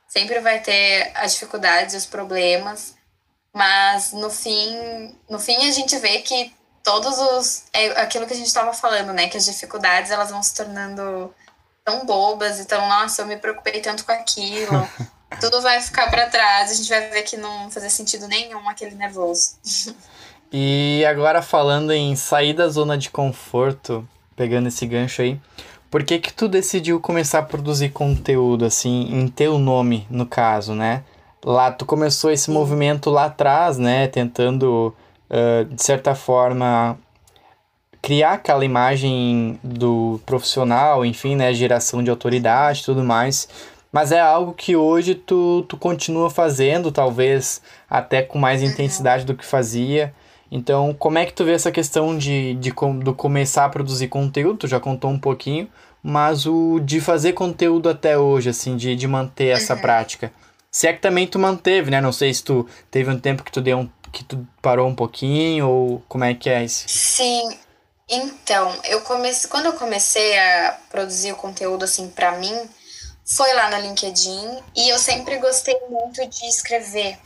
Sempre 0.07 0.39
vai 0.39 0.59
ter 0.59 1.11
as 1.15 1.33
dificuldades 1.33 1.93
e 1.93 1.97
os 1.97 2.05
problemas, 2.05 2.95
mas 3.53 4.13
no 4.13 4.29
fim, 4.29 5.15
no 5.29 5.39
fim 5.39 5.67
a 5.67 5.71
gente 5.71 5.97
vê 5.97 6.19
que 6.19 6.53
todos 6.83 7.17
os 7.17 7.63
é 7.73 7.87
aquilo 8.01 8.25
que 8.25 8.33
a 8.33 8.37
gente 8.37 8.47
estava 8.47 8.73
falando, 8.73 9.11
né, 9.11 9.27
que 9.27 9.37
as 9.37 9.45
dificuldades 9.45 10.11
elas 10.11 10.31
vão 10.31 10.41
se 10.41 10.55
tornando 10.55 11.33
tão 11.83 12.05
bobas, 12.05 12.59
então, 12.59 12.87
nossa, 12.87 13.21
eu 13.21 13.25
me 13.25 13.37
preocupei 13.37 13.81
tanto 13.81 14.05
com 14.05 14.11
aquilo. 14.11 14.89
Tudo 15.41 15.61
vai 15.61 15.81
ficar 15.81 16.09
para 16.09 16.29
trás, 16.29 16.71
a 16.71 16.73
gente 16.73 16.89
vai 16.89 17.09
ver 17.09 17.23
que 17.23 17.35
não 17.35 17.69
fazia 17.69 17.89
sentido 17.89 18.27
nenhum 18.27 18.67
aquele 18.69 18.95
nervoso. 18.95 19.57
E 20.51 21.03
agora 21.05 21.41
falando 21.41 21.91
em 21.91 22.15
sair 22.15 22.53
da 22.53 22.69
zona 22.69 22.97
de 22.97 23.09
conforto, 23.09 24.07
pegando 24.35 24.67
esse 24.67 24.85
gancho 24.85 25.21
aí, 25.21 25.39
por 25.89 26.03
que 26.03 26.19
que 26.19 26.33
tu 26.33 26.47
decidiu 26.47 26.99
começar 26.99 27.39
a 27.39 27.43
produzir 27.43 27.89
conteúdo 27.89 28.65
assim, 28.65 29.09
em 29.11 29.27
teu 29.27 29.57
nome, 29.57 30.07
no 30.09 30.25
caso, 30.25 30.73
né? 30.73 31.03
Lá 31.43 31.71
tu 31.71 31.85
começou 31.85 32.31
esse 32.31 32.49
movimento 32.49 33.09
lá 33.09 33.25
atrás, 33.25 33.77
né, 33.77 34.07
tentando 34.07 34.93
uh, 35.29 35.65
de 35.65 35.81
certa 35.81 36.15
forma 36.15 36.97
criar 38.01 38.33
aquela 38.33 38.65
imagem 38.65 39.59
do 39.63 40.19
profissional, 40.25 41.05
enfim, 41.05 41.35
né, 41.35 41.53
geração 41.53 42.03
de 42.03 42.09
autoridade, 42.09 42.83
tudo 42.83 43.03
mais. 43.03 43.47
Mas 43.91 44.11
é 44.11 44.19
algo 44.19 44.53
que 44.53 44.75
hoje 44.75 45.15
tu, 45.15 45.65
tu 45.67 45.77
continua 45.77 46.29
fazendo, 46.29 46.91
talvez 46.91 47.61
até 47.89 48.21
com 48.21 48.37
mais 48.37 48.61
intensidade 48.61 49.25
do 49.25 49.35
que 49.35 49.45
fazia. 49.45 50.13
Então, 50.51 50.93
como 50.93 51.17
é 51.17 51.25
que 51.25 51.33
tu 51.33 51.43
vê 51.43 51.51
essa 51.51 51.71
questão 51.71 52.17
de, 52.17 52.53
de, 52.55 52.71
de 52.71 53.13
começar 53.13 53.65
a 53.65 53.69
produzir 53.69 54.07
conteúdo? 54.07 54.59
Tu 54.59 54.67
já 54.67 54.79
contou 54.79 55.09
um 55.09 55.19
pouquinho, 55.19 55.69
mas 56.01 56.45
o 56.45 56.79
de 56.79 57.01
fazer 57.01 57.33
conteúdo 57.33 57.89
até 57.89 58.17
hoje, 58.17 58.49
assim, 58.49 58.77
de, 58.77 58.95
de 58.95 59.07
manter 59.07 59.47
essa 59.47 59.75
uhum. 59.75 59.81
prática. 59.81 60.31
Se 60.71 60.87
é 60.87 60.93
que 60.93 61.01
também 61.01 61.27
tu 61.27 61.39
manteve, 61.39 61.91
né? 61.91 61.99
Não 61.99 62.11
sei 62.11 62.33
se 62.33 62.43
tu 62.43 62.67
teve 62.89 63.09
um 63.09 63.19
tempo 63.19 63.43
que 63.43 63.51
tu 63.51 63.61
deu 63.61 63.79
um, 63.79 63.89
que 64.11 64.23
tu 64.23 64.47
parou 64.61 64.87
um 64.87 64.95
pouquinho 64.95 65.67
ou 65.67 66.03
como 66.07 66.23
é 66.23 66.33
que 66.33 66.49
é 66.49 66.63
isso? 66.63 66.85
Sim. 66.87 67.57
Então, 68.09 68.73
eu 68.85 69.01
comecei, 69.01 69.49
quando 69.49 69.65
eu 69.65 69.73
comecei 69.73 70.37
a 70.37 70.77
produzir 70.89 71.33
o 71.33 71.35
conteúdo 71.35 71.83
assim 71.83 72.07
para 72.07 72.37
mim, 72.37 72.55
foi 73.25 73.53
lá 73.53 73.69
no 73.69 73.85
LinkedIn 73.85 74.59
e 74.75 74.89
eu 74.89 74.97
sempre 74.97 75.37
gostei 75.39 75.77
muito 75.89 76.25
de 76.25 76.45
escrever 76.47 77.17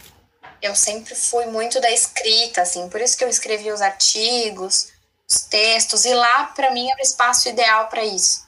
eu 0.62 0.76
sempre 0.76 1.16
fui 1.16 1.45
muito 1.47 1.82
da 1.82 1.91
escrita, 1.91 2.62
assim, 2.62 2.88
por 2.89 3.01
isso 3.01 3.18
que 3.18 3.24
eu 3.24 3.30
escrevi 3.30 3.72
os 3.72 3.82
artigos, 3.82 4.89
os 5.30 5.41
textos, 5.41 6.05
e 6.05 6.14
lá, 6.14 6.45
para 6.55 6.72
mim, 6.72 6.89
era 6.89 6.99
o 6.99 7.03
espaço 7.03 7.49
ideal 7.49 7.88
para 7.88 8.03
isso. 8.03 8.45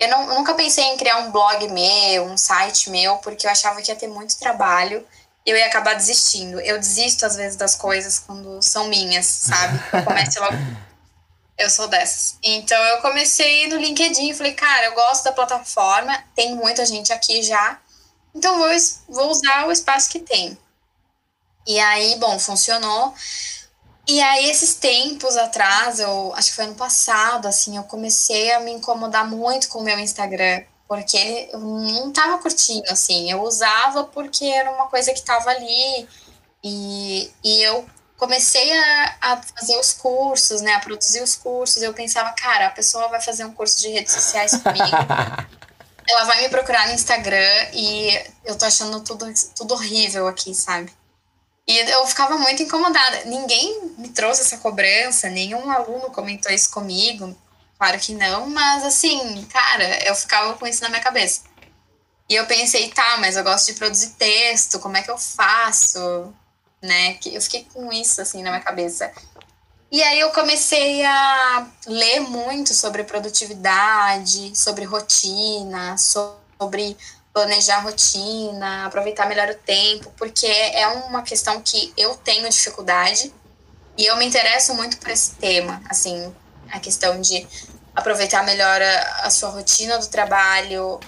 Eu, 0.00 0.08
não, 0.08 0.28
eu 0.28 0.34
nunca 0.34 0.54
pensei 0.54 0.84
em 0.84 0.96
criar 0.96 1.18
um 1.18 1.30
blog 1.30 1.68
meu, 1.68 2.24
um 2.24 2.36
site 2.36 2.90
meu, 2.90 3.18
porque 3.18 3.46
eu 3.46 3.50
achava 3.50 3.80
que 3.80 3.90
ia 3.90 3.96
ter 3.96 4.08
muito 4.08 4.38
trabalho 4.38 5.06
e 5.46 5.50
eu 5.50 5.56
ia 5.56 5.66
acabar 5.66 5.94
desistindo. 5.94 6.60
Eu 6.60 6.78
desisto, 6.78 7.24
às 7.24 7.36
vezes, 7.36 7.56
das 7.56 7.76
coisas 7.76 8.18
quando 8.18 8.60
são 8.62 8.88
minhas, 8.88 9.26
sabe? 9.26 9.80
Eu 9.92 10.04
começo 10.04 10.40
logo. 10.40 10.56
Eu 11.58 11.70
sou 11.70 11.86
dessas. 11.86 12.36
Então, 12.42 12.82
eu 12.86 13.00
comecei 13.02 13.68
no 13.68 13.76
LinkedIn 13.76 14.30
e 14.30 14.34
falei, 14.34 14.52
cara, 14.54 14.86
eu 14.86 14.94
gosto 14.94 15.22
da 15.22 15.32
plataforma, 15.32 16.24
tem 16.34 16.56
muita 16.56 16.84
gente 16.84 17.12
aqui 17.12 17.40
já, 17.42 17.78
então 18.34 18.58
vou, 18.58 18.68
vou 19.08 19.30
usar 19.30 19.66
o 19.66 19.72
espaço 19.72 20.10
que 20.10 20.18
tem. 20.18 20.58
E 21.66 21.78
aí, 21.78 22.16
bom, 22.16 22.38
funcionou. 22.38 23.14
E 24.06 24.20
aí, 24.20 24.50
esses 24.50 24.74
tempos 24.74 25.36
atrás, 25.36 26.00
eu 26.00 26.32
acho 26.34 26.50
que 26.50 26.56
foi 26.56 26.64
ano 26.64 26.74
passado, 26.74 27.46
assim, 27.46 27.76
eu 27.76 27.84
comecei 27.84 28.50
a 28.52 28.60
me 28.60 28.72
incomodar 28.72 29.28
muito 29.28 29.68
com 29.68 29.78
o 29.78 29.82
meu 29.84 29.98
Instagram, 29.98 30.64
porque 30.88 31.16
ele 31.16 31.50
eu 31.52 31.60
não 31.60 32.12
tava 32.12 32.38
curtindo, 32.38 32.90
assim, 32.90 33.30
eu 33.30 33.42
usava 33.42 34.04
porque 34.04 34.44
era 34.44 34.70
uma 34.72 34.88
coisa 34.88 35.12
que 35.14 35.22
tava 35.22 35.50
ali, 35.50 36.08
e, 36.64 37.30
e 37.44 37.62
eu 37.62 37.86
comecei 38.18 38.72
a, 38.72 39.16
a 39.20 39.42
fazer 39.42 39.78
os 39.78 39.92
cursos, 39.92 40.60
né, 40.62 40.74
a 40.74 40.80
produzir 40.80 41.22
os 41.22 41.36
cursos, 41.36 41.80
eu 41.80 41.94
pensava, 41.94 42.32
cara, 42.32 42.66
a 42.66 42.70
pessoa 42.70 43.08
vai 43.08 43.20
fazer 43.20 43.44
um 43.44 43.52
curso 43.52 43.80
de 43.80 43.88
redes 43.88 44.12
sociais 44.12 44.52
comigo, 44.52 44.84
ela 46.08 46.24
vai 46.24 46.42
me 46.42 46.48
procurar 46.48 46.88
no 46.88 46.94
Instagram 46.94 47.68
e 47.72 48.20
eu 48.44 48.58
tô 48.58 48.64
achando 48.64 49.00
tudo, 49.00 49.26
tudo 49.56 49.74
horrível 49.74 50.26
aqui, 50.26 50.54
sabe? 50.54 50.92
E 51.66 51.78
eu 51.78 52.06
ficava 52.06 52.36
muito 52.36 52.62
incomodada. 52.62 53.24
Ninguém 53.24 53.90
me 53.98 54.08
trouxe 54.08 54.42
essa 54.42 54.58
cobrança, 54.58 55.28
nenhum 55.28 55.70
aluno 55.70 56.10
comentou 56.10 56.52
isso 56.52 56.70
comigo. 56.70 57.36
Claro 57.78 57.98
que 57.98 58.14
não, 58.14 58.48
mas 58.48 58.84
assim, 58.84 59.44
cara, 59.46 60.04
eu 60.06 60.14
ficava 60.14 60.54
com 60.54 60.66
isso 60.66 60.82
na 60.82 60.88
minha 60.88 61.02
cabeça. 61.02 61.42
E 62.28 62.34
eu 62.34 62.46
pensei, 62.46 62.88
tá, 62.90 63.16
mas 63.18 63.36
eu 63.36 63.44
gosto 63.44 63.66
de 63.66 63.78
produzir 63.78 64.10
texto, 64.10 64.78
como 64.78 64.96
é 64.96 65.02
que 65.02 65.10
eu 65.10 65.18
faço? 65.18 66.32
Né? 66.80 67.18
Eu 67.26 67.40
fiquei 67.42 67.66
com 67.72 67.92
isso 67.92 68.20
assim 68.20 68.42
na 68.42 68.50
minha 68.50 68.62
cabeça. 68.62 69.12
E 69.90 70.02
aí 70.02 70.20
eu 70.20 70.30
comecei 70.30 71.04
a 71.04 71.66
ler 71.86 72.20
muito 72.20 72.72
sobre 72.72 73.04
produtividade, 73.04 74.56
sobre 74.56 74.84
rotina, 74.84 75.98
sobre 75.98 76.96
planejar 77.32 77.78
a 77.78 77.80
rotina, 77.80 78.86
aproveitar 78.86 79.26
melhor 79.26 79.48
o 79.48 79.54
tempo, 79.54 80.12
porque 80.16 80.46
é 80.46 80.86
uma 80.86 81.22
questão 81.22 81.60
que 81.62 81.92
eu 81.96 82.14
tenho 82.16 82.48
dificuldade 82.48 83.32
e 83.96 84.04
eu 84.04 84.16
me 84.16 84.26
interesso 84.26 84.74
muito 84.74 84.98
por 84.98 85.10
esse 85.10 85.32
tema, 85.32 85.82
assim, 85.88 86.34
a 86.70 86.78
questão 86.78 87.20
de 87.20 87.46
aproveitar 87.94 88.44
melhor 88.44 88.80
a, 88.80 89.26
a 89.26 89.30
sua 89.30 89.50
rotina 89.50 89.98
do 89.98 90.06
trabalho, 90.06 91.00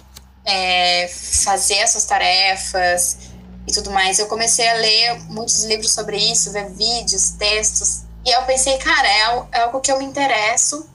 é, 0.45 1.09
fazer 1.09 1.83
as 1.83 1.91
suas 1.91 2.05
tarefas 2.05 3.19
e 3.67 3.73
tudo 3.73 3.91
mais. 3.91 4.19
Eu 4.19 4.27
comecei 4.27 4.69
a 4.69 4.75
ler 4.75 5.21
muitos 5.25 5.65
livros 5.65 5.93
sobre 5.93 6.17
isso, 6.17 6.53
ver 6.53 6.71
vídeos, 6.71 7.31
textos, 7.31 8.03
e 8.25 8.31
eu 8.31 8.43
pensei, 8.43 8.79
cara, 8.79 9.09
é, 9.09 9.47
é 9.53 9.61
algo 9.63 9.81
que 9.81 9.93
eu 9.93 9.99
me 9.99 10.05
interesso, 10.05 10.89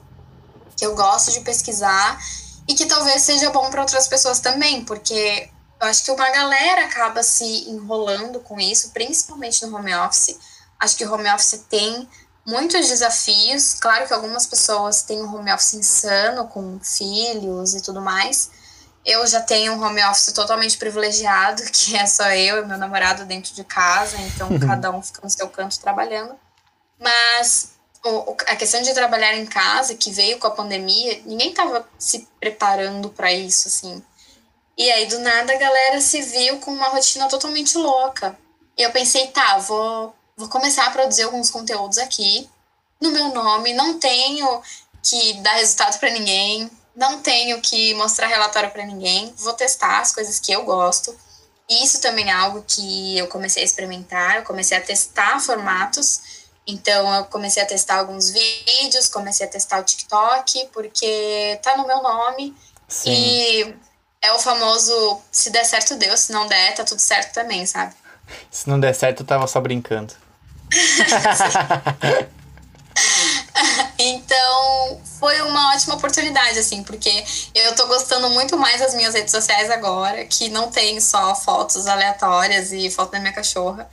que 0.76 0.84
eu 0.84 0.94
gosto 0.96 1.32
de 1.32 1.40
pesquisar 1.40 2.18
e 2.68 2.74
que 2.74 2.86
talvez 2.86 3.22
seja 3.22 3.50
bom 3.50 3.70
para 3.70 3.80
outras 3.82 4.06
pessoas 4.06 4.40
também, 4.40 4.84
porque 4.84 5.50
eu 5.80 5.86
acho 5.86 6.04
que 6.04 6.10
uma 6.10 6.30
galera 6.30 6.84
acaba 6.84 7.22
se 7.22 7.68
enrolando 7.68 8.40
com 8.40 8.60
isso, 8.60 8.90
principalmente 8.90 9.64
no 9.64 9.76
home 9.76 9.94
office. 9.94 10.38
Acho 10.78 10.96
que 10.96 11.04
o 11.04 11.12
home 11.12 11.30
office 11.30 11.64
tem 11.68 12.08
muitos 12.46 12.86
desafios. 12.88 13.74
Claro 13.74 14.06
que 14.06 14.12
algumas 14.12 14.46
pessoas 14.46 15.02
têm 15.02 15.22
um 15.22 15.34
home 15.34 15.52
office 15.52 15.74
insano, 15.74 16.46
com 16.48 16.78
filhos 16.80 17.74
e 17.74 17.80
tudo 17.80 18.00
mais. 18.00 18.50
Eu 19.04 19.26
já 19.26 19.40
tenho 19.40 19.72
um 19.72 19.82
home 19.82 20.02
office 20.04 20.32
totalmente 20.32 20.76
privilegiado, 20.76 21.62
que 21.72 21.96
é 21.96 22.06
só 22.06 22.30
eu 22.30 22.62
e 22.62 22.66
meu 22.66 22.76
namorado 22.76 23.24
dentro 23.24 23.54
de 23.54 23.64
casa, 23.64 24.18
então 24.18 24.48
cada 24.58 24.90
um 24.90 25.02
fica 25.02 25.20
no 25.22 25.30
seu 25.30 25.48
canto 25.48 25.80
trabalhando. 25.80 26.34
Mas 26.98 27.79
a 28.46 28.56
questão 28.56 28.80
de 28.80 28.94
trabalhar 28.94 29.36
em 29.36 29.46
casa, 29.46 29.94
que 29.94 30.10
veio 30.10 30.38
com 30.38 30.46
a 30.46 30.52
pandemia, 30.52 31.20
ninguém 31.26 31.50
estava 31.50 31.86
se 31.98 32.26
preparando 32.38 33.10
para 33.10 33.32
isso, 33.32 33.68
assim. 33.68 34.02
E 34.76 34.90
aí, 34.90 35.06
do 35.06 35.18
nada, 35.18 35.52
a 35.52 35.58
galera 35.58 36.00
se 36.00 36.22
viu 36.22 36.58
com 36.58 36.70
uma 36.70 36.88
rotina 36.88 37.28
totalmente 37.28 37.76
louca. 37.76 38.38
E 38.76 38.82
eu 38.82 38.90
pensei, 38.90 39.26
tá, 39.28 39.58
vou, 39.58 40.14
vou 40.36 40.48
começar 40.48 40.86
a 40.86 40.90
produzir 40.90 41.24
alguns 41.24 41.50
conteúdos 41.50 41.98
aqui, 41.98 42.48
no 43.00 43.10
meu 43.10 43.28
nome, 43.28 43.74
não 43.74 43.98
tenho 43.98 44.62
que 45.02 45.34
dar 45.42 45.54
resultado 45.54 45.98
para 45.98 46.10
ninguém, 46.10 46.70
não 46.96 47.20
tenho 47.20 47.60
que 47.60 47.94
mostrar 47.94 48.26
relatório 48.26 48.70
para 48.70 48.84
ninguém, 48.84 49.32
vou 49.36 49.52
testar 49.52 50.00
as 50.00 50.12
coisas 50.12 50.38
que 50.38 50.52
eu 50.52 50.64
gosto. 50.64 51.14
Isso 51.68 52.00
também 52.00 52.28
é 52.28 52.32
algo 52.32 52.64
que 52.66 53.16
eu 53.16 53.28
comecei 53.28 53.62
a 53.62 53.64
experimentar, 53.64 54.36
eu 54.36 54.42
comecei 54.42 54.76
a 54.76 54.80
testar 54.80 55.40
formatos 55.40 56.39
então 56.70 57.14
eu 57.14 57.24
comecei 57.24 57.62
a 57.62 57.66
testar 57.66 57.98
alguns 57.98 58.30
vídeos, 58.30 59.08
comecei 59.08 59.46
a 59.46 59.50
testar 59.50 59.80
o 59.80 59.84
TikTok, 59.84 60.68
porque 60.72 61.58
tá 61.62 61.76
no 61.76 61.86
meu 61.86 62.02
nome. 62.02 62.54
Sim. 62.88 63.10
E 63.10 63.74
é 64.22 64.32
o 64.32 64.38
famoso 64.38 65.20
se 65.30 65.50
der 65.50 65.64
certo, 65.64 65.96
deu, 65.96 66.16
se 66.16 66.32
não 66.32 66.46
der, 66.46 66.74
tá 66.74 66.84
tudo 66.84 67.00
certo 67.00 67.32
também, 67.32 67.64
sabe? 67.66 67.94
Se 68.50 68.68
não 68.68 68.78
der 68.78 68.94
certo, 68.94 69.22
eu 69.22 69.26
tava 69.26 69.46
só 69.46 69.60
brincando. 69.60 70.14
então, 73.98 75.00
foi 75.18 75.40
uma 75.42 75.74
ótima 75.74 75.94
oportunidade, 75.94 76.58
assim, 76.58 76.82
porque 76.82 77.24
eu 77.54 77.74
tô 77.74 77.86
gostando 77.86 78.28
muito 78.30 78.56
mais 78.56 78.80
das 78.80 78.94
minhas 78.94 79.14
redes 79.14 79.30
sociais 79.32 79.70
agora, 79.70 80.24
que 80.26 80.48
não 80.48 80.70
tem 80.70 81.00
só 81.00 81.34
fotos 81.34 81.86
aleatórias 81.86 82.72
e 82.72 82.90
foto 82.90 83.12
da 83.12 83.20
minha 83.20 83.32
cachorra, 83.32 83.90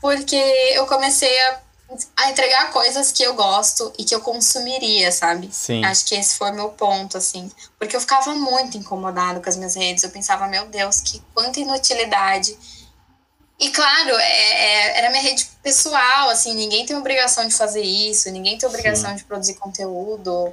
porque 0.00 0.36
eu 0.36 0.86
comecei 0.86 1.38
a, 1.48 1.60
a 2.16 2.30
entregar 2.30 2.72
coisas 2.72 3.12
que 3.12 3.22
eu 3.22 3.34
gosto 3.34 3.92
e 3.98 4.04
que 4.04 4.14
eu 4.14 4.20
consumiria, 4.20 5.12
sabe? 5.12 5.48
Sim. 5.52 5.84
Acho 5.84 6.04
que 6.04 6.14
esse 6.14 6.36
foi 6.36 6.50
meu 6.52 6.70
ponto, 6.70 7.16
assim, 7.16 7.50
porque 7.78 7.94
eu 7.94 8.00
ficava 8.00 8.34
muito 8.34 8.76
incomodado 8.76 9.40
com 9.40 9.48
as 9.48 9.56
minhas 9.56 9.74
redes, 9.74 10.02
eu 10.02 10.10
pensava, 10.10 10.48
meu 10.48 10.66
Deus, 10.66 11.00
que 11.00 11.22
quanta 11.32 11.60
inutilidade 11.60 12.56
e 13.58 13.70
claro, 13.70 14.10
é, 14.10 14.22
é, 14.22 14.98
era 14.98 15.10
minha 15.10 15.22
rede 15.22 15.46
pessoal, 15.62 16.28
assim, 16.28 16.54
ninguém 16.54 16.84
tem 16.84 16.94
obrigação 16.94 17.48
de 17.48 17.54
fazer 17.54 17.80
isso, 17.80 18.30
ninguém 18.30 18.58
tem 18.58 18.68
obrigação 18.68 19.10
Sim. 19.10 19.16
de 19.16 19.24
produzir 19.24 19.54
conteúdo, 19.54 20.52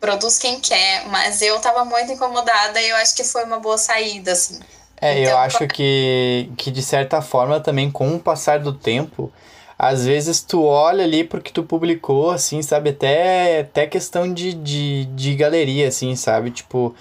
produz 0.00 0.38
quem 0.38 0.60
quer, 0.60 1.06
mas 1.08 1.42
eu 1.42 1.58
tava 1.58 1.84
muito 1.84 2.12
incomodada 2.12 2.80
e 2.80 2.88
eu 2.88 2.96
acho 2.96 3.16
que 3.16 3.24
foi 3.24 3.44
uma 3.44 3.58
boa 3.58 3.76
saída, 3.76 4.32
assim. 4.32 4.60
É, 5.00 5.20
então, 5.20 5.32
eu 5.32 5.38
acho 5.38 5.66
que, 5.66 6.50
que 6.56 6.70
de 6.70 6.82
certa 6.82 7.20
forma 7.20 7.58
também 7.58 7.90
com 7.90 8.14
o 8.14 8.20
passar 8.20 8.60
do 8.60 8.72
tempo, 8.72 9.32
às 9.78 10.06
vezes 10.06 10.40
tu 10.40 10.62
olha 10.62 11.04
ali 11.04 11.22
porque 11.24 11.52
tu 11.52 11.62
publicou, 11.62 12.30
assim, 12.30 12.62
sabe, 12.62 12.90
até, 12.90 13.60
até 13.60 13.86
questão 13.86 14.32
de, 14.32 14.54
de, 14.54 15.04
de 15.06 15.34
galeria, 15.34 15.88
assim, 15.88 16.16
sabe, 16.16 16.50
tipo, 16.50 16.94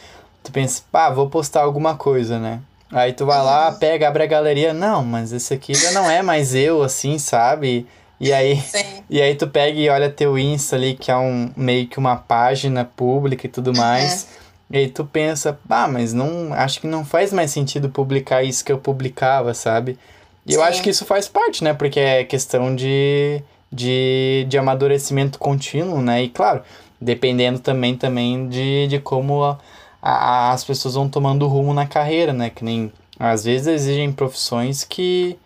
tu 0.43 0.51
pensa, 0.51 0.83
pá, 0.91 1.09
vou 1.09 1.29
postar 1.29 1.61
alguma 1.61 1.95
coisa, 1.95 2.37
né? 2.37 2.59
Aí 2.91 3.13
tu 3.13 3.25
vai 3.25 3.43
lá, 3.43 3.69
uhum. 3.69 3.79
pega, 3.79 4.07
abre 4.07 4.23
a 4.23 4.27
galeria. 4.27 4.73
Não, 4.73 5.03
mas 5.03 5.31
esse 5.31 5.53
aqui 5.53 5.73
já 5.73 5.91
não 5.91 6.09
é 6.09 6.21
mais 6.21 6.53
eu, 6.53 6.83
assim, 6.83 7.17
sabe? 7.17 7.87
E 8.19 8.31
aí, 8.31 8.61
e 9.09 9.21
aí 9.21 9.35
tu 9.35 9.47
pega 9.47 9.77
e 9.77 9.89
olha 9.89 10.09
teu 10.09 10.37
Insta 10.37 10.75
ali, 10.75 10.93
que 10.93 11.11
é 11.11 11.17
um 11.17 11.49
meio 11.55 11.87
que 11.87 11.97
uma 11.97 12.15
página 12.15 12.85
pública 12.85 13.47
e 13.47 13.49
tudo 13.49 13.71
uhum. 13.71 13.77
mais. 13.77 14.23
Uhum. 14.23 14.45
E 14.71 14.77
aí 14.77 14.89
tu 14.89 15.05
pensa, 15.05 15.59
ah, 15.69 15.87
mas 15.87 16.13
não 16.13 16.53
acho 16.53 16.81
que 16.81 16.87
não 16.87 17.05
faz 17.05 17.31
mais 17.31 17.51
sentido 17.51 17.89
publicar 17.89 18.43
isso 18.43 18.63
que 18.65 18.71
eu 18.71 18.77
publicava, 18.77 19.53
sabe? 19.53 19.97
E 20.45 20.53
Sim. 20.53 20.57
eu 20.57 20.63
acho 20.63 20.81
que 20.81 20.89
isso 20.89 21.05
faz 21.05 21.27
parte, 21.27 21.63
né? 21.63 21.73
Porque 21.73 21.99
é 21.99 22.23
questão 22.23 22.75
de, 22.75 23.41
de, 23.71 24.45
de 24.47 24.57
amadurecimento 24.57 25.39
contínuo, 25.39 26.01
né? 26.01 26.23
E 26.23 26.29
claro, 26.29 26.61
dependendo 27.01 27.59
também, 27.59 27.95
também 27.95 28.47
de, 28.47 28.87
de 28.87 28.99
como 28.99 29.43
a, 29.43 29.59
a, 30.01 30.51
as 30.51 30.63
pessoas 30.63 30.95
vão 30.95 31.09
tomando 31.09 31.47
rumo 31.47 31.73
na 31.73 31.87
carreira, 31.87 32.31
né? 32.31 32.49
Que 32.49 32.63
nem 32.63 32.91
às 33.17 33.43
vezes 33.45 33.67
exigem 33.67 34.11
profissões 34.11 34.83
que 34.83 35.37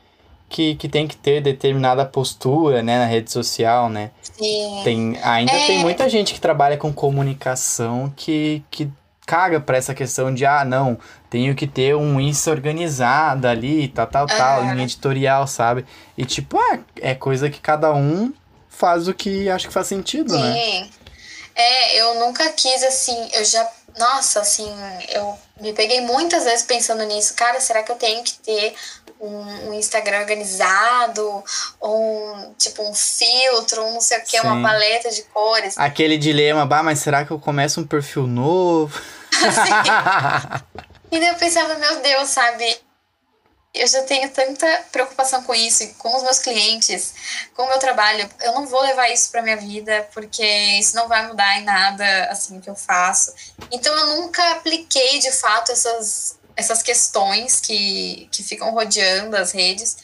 que, 0.50 0.76
que 0.76 0.90
tem 0.90 1.08
que 1.08 1.16
ter 1.16 1.42
determinada 1.42 2.04
postura, 2.04 2.82
né, 2.82 2.98
na 2.98 3.06
rede 3.06 3.32
social, 3.32 3.88
né? 3.88 4.10
Sim. 4.22 4.82
Tem, 4.84 5.18
ainda 5.22 5.52
é... 5.52 5.68
tem 5.68 5.80
muita 5.80 6.10
gente 6.10 6.34
que 6.34 6.42
trabalha 6.42 6.76
com 6.76 6.92
comunicação 6.92 8.12
que, 8.16 8.64
que 8.72 8.90
caga 9.30 9.60
para 9.60 9.78
essa 9.78 9.94
questão 9.94 10.34
de, 10.34 10.44
ah, 10.44 10.66
não, 10.66 10.98
tenho 11.30 11.54
que 11.54 11.68
ter 11.68 11.96
um 11.96 12.20
Insta 12.20 12.50
organizado 12.50 13.48
ali, 13.48 13.88
tal, 13.90 14.08
tal, 14.08 14.26
tal, 14.26 14.64
linha 14.64 14.82
editorial, 14.82 15.46
sabe? 15.46 15.86
E 16.18 16.26
tipo, 16.26 16.58
ah, 16.58 16.80
é 17.00 17.14
coisa 17.14 17.48
que 17.48 17.62
cada 17.62 17.94
um 17.94 18.34
faz 18.68 19.08
o 19.08 19.14
que 19.14 19.48
acha 19.48 19.68
que 19.68 19.74
faz 19.74 19.86
sentido, 19.86 20.32
Sim. 20.32 20.42
né? 20.42 20.54
Sim. 20.54 20.92
É, 21.56 22.02
eu 22.02 22.26
nunca 22.26 22.50
quis 22.54 22.82
assim, 22.84 23.30
eu 23.34 23.46
já 23.46 23.70
nossa, 24.00 24.40
assim, 24.40 24.72
eu 25.10 25.38
me 25.60 25.74
peguei 25.74 26.02
muitas 26.02 26.46
vezes 26.46 26.64
pensando 26.64 27.04
nisso. 27.04 27.34
Cara, 27.34 27.60
será 27.60 27.84
que 27.84 27.92
eu 27.92 27.98
tenho 27.98 28.24
que 28.24 28.34
ter 28.34 28.74
um, 29.20 29.70
um 29.70 29.74
Instagram 29.74 30.22
organizado? 30.22 31.44
Ou, 31.80 32.56
tipo, 32.58 32.82
um 32.88 32.94
filtro, 32.94 33.84
um 33.84 33.94
não 33.94 34.02
sei 34.02 34.20
o 34.20 34.24
que, 34.24 34.40
uma 34.40 34.62
paleta 34.62 35.10
de 35.12 35.24
cores? 35.24 35.78
Aquele 35.78 36.18
dilema, 36.18 36.66
bah, 36.66 36.82
mas 36.82 37.00
será 37.00 37.26
que 37.26 37.32
eu 37.32 37.40
começo 37.40 37.82
um 37.82 37.86
perfil 37.86 38.26
novo? 38.26 39.19
e 41.12 41.20
daí 41.20 41.30
eu 41.30 41.36
pensava, 41.36 41.76
meu 41.76 42.02
Deus, 42.02 42.30
sabe? 42.30 42.80
eu 43.74 43.88
já 43.88 44.02
tenho 44.04 44.30
tanta 44.32 44.68
preocupação 44.92 45.44
com 45.44 45.54
isso, 45.54 45.88
com 45.98 46.16
os 46.16 46.24
meus 46.24 46.40
clientes, 46.40 47.14
com 47.54 47.64
o 47.64 47.68
meu 47.68 47.78
trabalho. 47.78 48.30
Eu 48.42 48.54
não 48.54 48.66
vou 48.66 48.82
levar 48.82 49.10
isso 49.10 49.32
para 49.32 49.42
minha 49.42 49.58
vida, 49.58 50.08
porque 50.14 50.44
isso 50.44 50.96
não 50.96 51.08
vai 51.08 51.28
mudar 51.28 51.60
em 51.60 51.64
nada 51.64 52.26
assim 52.26 52.60
que 52.60 52.70
eu 52.70 52.76
faço. 52.76 53.34
Então 53.72 53.96
eu 53.96 54.18
nunca 54.18 54.52
apliquei 54.54 55.20
de 55.20 55.32
fato 55.32 55.72
essas, 55.72 56.38
essas 56.56 56.82
questões 56.82 57.60
que, 57.60 58.28
que 58.32 58.44
ficam 58.44 58.72
rodeando 58.72 59.38
as 59.38 59.52
redes. 59.52 59.98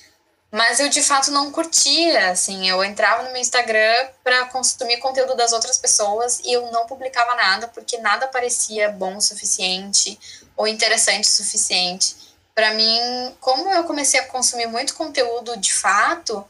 Mas 0.52 0.80
eu 0.80 0.88
de 0.88 1.02
fato 1.02 1.32
não 1.32 1.52
curtia, 1.52 2.32
assim, 2.32 2.70
eu 2.70 2.84
entrava 2.84 3.24
no 3.24 3.32
meu 3.32 3.42
Instagram 3.42 4.08
para 4.24 4.46
consumir 4.46 4.98
conteúdo 4.98 5.36
das 5.36 5.52
outras 5.52 5.78
pessoas 5.78 6.40
e 6.40 6.54
eu 6.54 6.72
não 6.72 6.86
publicava 6.86 7.36
nada 7.36 7.68
porque 7.68 7.98
nada 7.98 8.28
parecia 8.28 8.90
bom 8.90 9.18
o 9.18 9.22
suficiente 9.22 10.18
ou 10.56 10.66
interessante 10.66 11.26
o 11.26 11.34
suficiente 11.34 12.26
para 12.56 12.74
mim, 12.74 13.36
como 13.42 13.70
eu 13.70 13.84
comecei 13.84 14.18
a 14.18 14.28
consumir 14.28 14.68
muito 14.68 14.96
conteúdo 14.96 15.58
de 15.58 15.74
fato, 15.74 16.44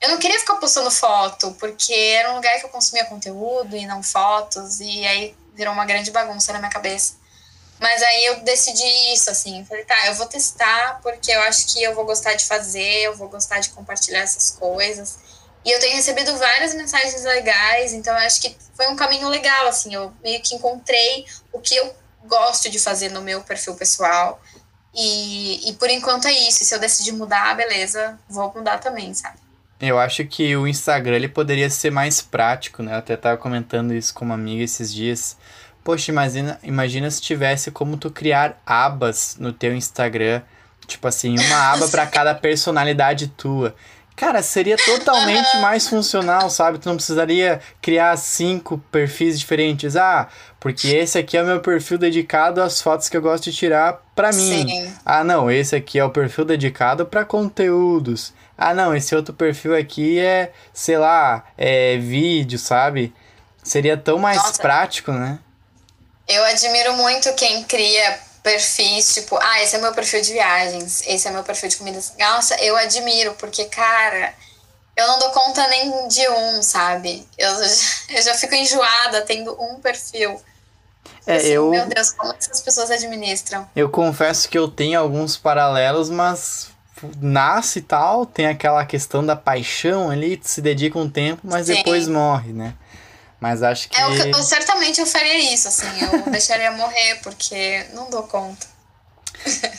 eu 0.00 0.08
não 0.08 0.18
queria 0.18 0.38
ficar 0.40 0.56
postando 0.56 0.90
foto, 0.90 1.52
porque 1.60 1.94
era 1.94 2.32
um 2.32 2.34
lugar 2.34 2.58
que 2.58 2.66
eu 2.66 2.70
consumia 2.70 3.04
conteúdo 3.04 3.76
e 3.76 3.86
não 3.86 4.02
fotos, 4.02 4.80
e 4.80 5.06
aí 5.06 5.34
virou 5.54 5.72
uma 5.72 5.86
grande 5.86 6.10
bagunça 6.10 6.52
na 6.52 6.58
minha 6.58 6.70
cabeça. 6.72 7.14
Mas 7.80 8.02
aí 8.02 8.26
eu 8.26 8.40
decidi 8.40 9.12
isso, 9.12 9.30
assim, 9.30 9.64
falei, 9.64 9.84
tá, 9.84 10.06
eu 10.06 10.14
vou 10.14 10.26
testar, 10.26 11.00
porque 11.02 11.30
eu 11.30 11.40
acho 11.42 11.66
que 11.66 11.82
eu 11.82 11.94
vou 11.94 12.04
gostar 12.04 12.34
de 12.34 12.44
fazer, 12.44 13.02
eu 13.02 13.16
vou 13.16 13.28
gostar 13.28 13.58
de 13.60 13.70
compartilhar 13.70 14.20
essas 14.20 14.50
coisas. 14.50 15.18
E 15.64 15.70
eu 15.70 15.80
tenho 15.80 15.96
recebido 15.96 16.36
várias 16.36 16.74
mensagens 16.74 17.24
legais, 17.24 17.92
então 17.92 18.12
eu 18.12 18.26
acho 18.26 18.40
que 18.40 18.56
foi 18.74 18.86
um 18.88 18.96
caminho 18.96 19.28
legal, 19.28 19.66
assim, 19.66 19.94
eu 19.94 20.12
meio 20.22 20.40
que 20.42 20.54
encontrei 20.54 21.26
o 21.52 21.60
que 21.60 21.74
eu 21.74 21.94
gosto 22.26 22.70
de 22.70 22.78
fazer 22.78 23.10
no 23.10 23.22
meu 23.22 23.42
perfil 23.42 23.74
pessoal. 23.74 24.40
E, 24.94 25.68
e 25.68 25.72
por 25.74 25.90
enquanto 25.90 26.26
é 26.26 26.32
isso. 26.32 26.62
E 26.62 26.66
se 26.66 26.74
eu 26.74 26.78
decidir 26.78 27.12
mudar, 27.12 27.56
beleza, 27.56 28.18
vou 28.28 28.52
mudar 28.54 28.78
também, 28.78 29.12
sabe? 29.12 29.38
Eu 29.80 29.98
acho 29.98 30.24
que 30.24 30.56
o 30.56 30.66
Instagram 30.66 31.16
ele 31.16 31.28
poderia 31.28 31.68
ser 31.68 31.90
mais 31.90 32.22
prático, 32.22 32.82
né? 32.82 32.94
Eu 32.94 32.98
até 32.98 33.16
tava 33.16 33.36
comentando 33.36 33.92
isso 33.92 34.14
com 34.14 34.24
uma 34.24 34.34
amiga 34.34 34.62
esses 34.62 34.92
dias. 34.92 35.36
Poxa, 35.84 36.10
imagina, 36.10 36.58
imagina 36.62 37.10
se 37.10 37.20
tivesse 37.20 37.70
como 37.70 37.98
tu 37.98 38.10
criar 38.10 38.60
abas 38.64 39.36
no 39.38 39.52
teu 39.52 39.76
Instagram. 39.76 40.40
Tipo 40.86 41.08
assim, 41.08 41.38
uma 41.38 41.72
aba 41.72 41.88
para 41.88 42.06
cada 42.06 42.34
personalidade 42.34 43.28
tua. 43.28 43.74
Cara, 44.16 44.42
seria 44.42 44.76
totalmente 44.76 45.56
mais 45.58 45.88
funcional, 45.88 46.48
sabe? 46.48 46.78
Tu 46.78 46.88
não 46.88 46.96
precisaria 46.96 47.60
criar 47.82 48.16
cinco 48.16 48.78
perfis 48.90 49.38
diferentes. 49.38 49.96
Ah, 49.96 50.28
porque 50.60 50.88
esse 50.88 51.18
aqui 51.18 51.36
é 51.36 51.42
o 51.42 51.46
meu 51.46 51.60
perfil 51.60 51.98
dedicado 51.98 52.62
às 52.62 52.80
fotos 52.80 53.08
que 53.08 53.16
eu 53.16 53.22
gosto 53.22 53.44
de 53.44 53.52
tirar 53.52 54.00
para 54.14 54.30
mim. 54.30 54.68
Sim. 54.68 54.92
Ah, 55.04 55.24
não, 55.24 55.50
esse 55.50 55.74
aqui 55.74 55.98
é 55.98 56.04
o 56.04 56.10
perfil 56.10 56.44
dedicado 56.44 57.04
para 57.04 57.24
conteúdos. 57.24 58.32
Ah, 58.56 58.72
não, 58.72 58.94
esse 58.94 59.16
outro 59.16 59.34
perfil 59.34 59.76
aqui 59.76 60.18
é, 60.20 60.52
sei 60.72 60.96
lá, 60.96 61.44
é 61.58 61.98
vídeo, 61.98 62.58
sabe? 62.58 63.12
Seria 63.64 63.96
tão 63.96 64.18
mais 64.18 64.36
Nossa. 64.36 64.62
prático, 64.62 65.10
né? 65.10 65.40
Eu 66.26 66.44
admiro 66.44 66.94
muito 66.94 67.32
quem 67.34 67.64
cria 67.64 68.18
perfis, 68.42 69.14
tipo, 69.14 69.38
ah, 69.40 69.62
esse 69.62 69.74
é 69.76 69.78
meu 69.78 69.92
perfil 69.94 70.20
de 70.20 70.32
viagens, 70.32 71.02
esse 71.06 71.26
é 71.26 71.30
meu 71.30 71.42
perfil 71.42 71.68
de 71.68 71.76
comidas. 71.76 72.12
Nossa, 72.18 72.54
eu 72.56 72.76
admiro, 72.76 73.34
porque, 73.34 73.64
cara, 73.64 74.34
eu 74.96 75.06
não 75.06 75.18
dou 75.18 75.30
conta 75.30 75.66
nem 75.68 76.08
de 76.08 76.28
um, 76.28 76.62
sabe? 76.62 77.26
Eu, 77.38 77.50
eu 78.14 78.22
já 78.22 78.34
fico 78.34 78.54
enjoada 78.54 79.22
tendo 79.22 79.56
um 79.60 79.80
perfil. 79.80 80.40
É, 81.26 81.36
assim, 81.36 81.48
eu... 81.48 81.70
Meu 81.70 81.86
Deus, 81.86 82.10
como 82.10 82.34
essas 82.34 82.60
pessoas 82.60 82.90
administram? 82.90 83.66
Eu 83.74 83.88
confesso 83.88 84.48
que 84.48 84.58
eu 84.58 84.68
tenho 84.68 85.00
alguns 85.00 85.38
paralelos, 85.38 86.10
mas 86.10 86.68
nasce 87.20 87.78
e 87.78 87.82
tal, 87.82 88.26
tem 88.26 88.46
aquela 88.46 88.84
questão 88.84 89.24
da 89.24 89.34
paixão 89.34 90.10
ali, 90.10 90.38
se 90.42 90.60
dedica 90.60 90.98
um 90.98 91.08
tempo, 91.08 91.42
mas 91.44 91.66
Sim. 91.66 91.74
depois 91.74 92.06
morre, 92.08 92.52
né? 92.52 92.74
Mas 93.44 93.62
acho 93.62 93.90
que. 93.90 94.00
É, 94.00 94.04
eu, 94.04 94.14
eu, 94.28 94.42
certamente 94.42 94.98
eu 94.98 95.06
faria 95.06 95.52
isso, 95.52 95.68
assim, 95.68 95.86
eu 96.00 96.22
deixaria 96.32 96.72
morrer, 96.72 97.16
porque 97.22 97.84
não 97.92 98.08
dou 98.08 98.22
conta. 98.22 98.66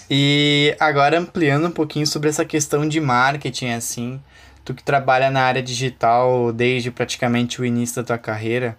e 0.08 0.76
agora 0.80 1.18
ampliando 1.18 1.66
um 1.66 1.72
pouquinho 1.72 2.06
sobre 2.06 2.30
essa 2.30 2.46
questão 2.46 2.88
de 2.88 3.02
marketing, 3.02 3.72
assim, 3.72 4.22
tu 4.64 4.76
que 4.76 4.84
trabalha 4.84 5.32
na 5.32 5.42
área 5.42 5.64
digital 5.64 6.54
desde 6.54 6.92
praticamente 6.92 7.60
o 7.60 7.66
início 7.66 7.96
da 7.96 8.04
tua 8.04 8.20
carreira, 8.20 8.78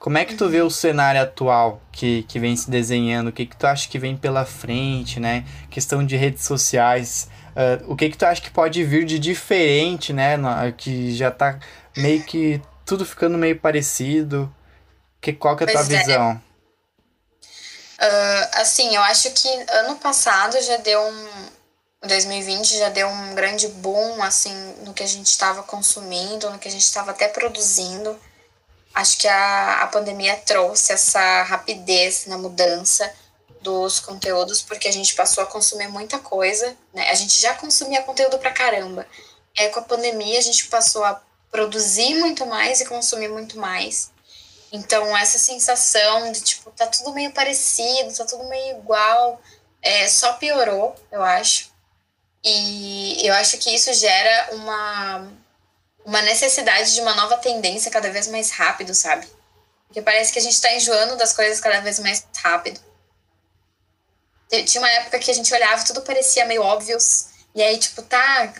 como 0.00 0.18
é 0.18 0.24
que 0.24 0.34
tu 0.34 0.48
vê 0.48 0.62
o 0.62 0.68
cenário 0.68 1.22
atual 1.22 1.80
que, 1.92 2.24
que 2.24 2.40
vem 2.40 2.56
se 2.56 2.68
desenhando? 2.68 3.28
O 3.28 3.32
que, 3.32 3.46
que 3.46 3.56
tu 3.56 3.68
acha 3.68 3.88
que 3.88 4.00
vem 4.00 4.16
pela 4.16 4.44
frente, 4.44 5.20
né? 5.20 5.44
Questão 5.70 6.04
de 6.04 6.16
redes 6.16 6.42
sociais. 6.42 7.28
Uh, 7.54 7.92
o 7.92 7.94
que, 7.94 8.10
que 8.10 8.18
tu 8.18 8.24
acha 8.24 8.42
que 8.42 8.50
pode 8.50 8.82
vir 8.82 9.04
de 9.04 9.16
diferente, 9.16 10.12
né? 10.12 10.36
Que 10.76 11.14
já 11.14 11.30
tá 11.30 11.60
meio 11.96 12.24
que 12.24 12.60
tudo 12.84 13.04
ficando 13.04 13.38
meio 13.38 13.58
parecido. 13.58 14.54
Que, 15.20 15.32
qual 15.32 15.56
que 15.56 15.64
é 15.64 15.68
a 15.68 15.72
pois 15.72 15.86
tua 15.86 15.96
é. 15.96 15.98
visão? 16.00 16.42
Uh, 17.94 18.60
assim, 18.60 18.94
eu 18.94 19.02
acho 19.02 19.30
que 19.32 19.48
ano 19.70 19.96
passado 19.96 20.60
já 20.60 20.76
deu 20.78 21.00
um. 21.00 21.54
2020 22.06 22.76
já 22.76 22.90
deu 22.90 23.08
um 23.08 23.34
grande 23.34 23.66
boom, 23.66 24.22
assim, 24.22 24.54
no 24.84 24.92
que 24.92 25.02
a 25.02 25.06
gente 25.06 25.28
estava 25.28 25.62
consumindo, 25.62 26.50
no 26.50 26.58
que 26.58 26.68
a 26.68 26.70
gente 26.70 26.82
estava 26.82 27.12
até 27.12 27.28
produzindo. 27.28 28.20
Acho 28.94 29.16
que 29.16 29.26
a, 29.26 29.80
a 29.82 29.86
pandemia 29.86 30.36
trouxe 30.36 30.92
essa 30.92 31.42
rapidez 31.44 32.26
na 32.26 32.36
mudança 32.36 33.10
dos 33.62 33.98
conteúdos, 34.00 34.60
porque 34.60 34.86
a 34.86 34.92
gente 34.92 35.14
passou 35.14 35.42
a 35.42 35.46
consumir 35.46 35.88
muita 35.88 36.18
coisa, 36.18 36.76
né? 36.92 37.10
A 37.10 37.14
gente 37.14 37.40
já 37.40 37.54
consumia 37.54 38.02
conteúdo 38.02 38.38
pra 38.38 38.50
caramba. 38.50 39.06
Aí, 39.58 39.70
com 39.70 39.80
a 39.80 39.84
pandemia, 39.84 40.38
a 40.38 40.42
gente 40.42 40.66
passou 40.66 41.02
a 41.02 41.20
produzir 41.54 42.16
muito 42.16 42.44
mais 42.44 42.80
e 42.80 42.84
consumir 42.84 43.28
muito 43.28 43.56
mais. 43.60 44.10
Então, 44.72 45.16
essa 45.16 45.38
sensação 45.38 46.32
de, 46.32 46.40
tipo, 46.40 46.68
tá 46.72 46.84
tudo 46.88 47.14
meio 47.14 47.30
parecido, 47.30 48.12
tá 48.12 48.24
tudo 48.24 48.42
meio 48.48 48.78
igual, 48.78 49.40
é, 49.80 50.08
só 50.08 50.32
piorou, 50.32 50.96
eu 51.12 51.22
acho. 51.22 51.72
E 52.42 53.24
eu 53.24 53.32
acho 53.34 53.56
que 53.58 53.72
isso 53.72 53.92
gera 53.94 54.48
uma, 54.56 55.32
uma 56.04 56.22
necessidade 56.22 56.92
de 56.92 57.00
uma 57.00 57.14
nova 57.14 57.36
tendência 57.36 57.88
cada 57.88 58.10
vez 58.10 58.26
mais 58.26 58.50
rápido, 58.50 58.92
sabe? 58.92 59.24
Porque 59.86 60.02
parece 60.02 60.32
que 60.32 60.40
a 60.40 60.42
gente 60.42 60.60
tá 60.60 60.74
enjoando 60.74 61.16
das 61.16 61.32
coisas 61.32 61.60
cada 61.60 61.80
vez 61.82 62.00
mais 62.00 62.26
rápido. 62.36 62.80
Tinha 64.66 64.80
uma 64.80 64.90
época 64.90 65.20
que 65.20 65.30
a 65.30 65.34
gente 65.34 65.54
olhava 65.54 65.80
e 65.80 65.86
tudo 65.86 66.02
parecia 66.02 66.46
meio 66.46 66.62
óbvio. 66.62 66.98
E 67.54 67.62
aí, 67.62 67.78
tipo, 67.78 68.02
tá, 68.02 68.52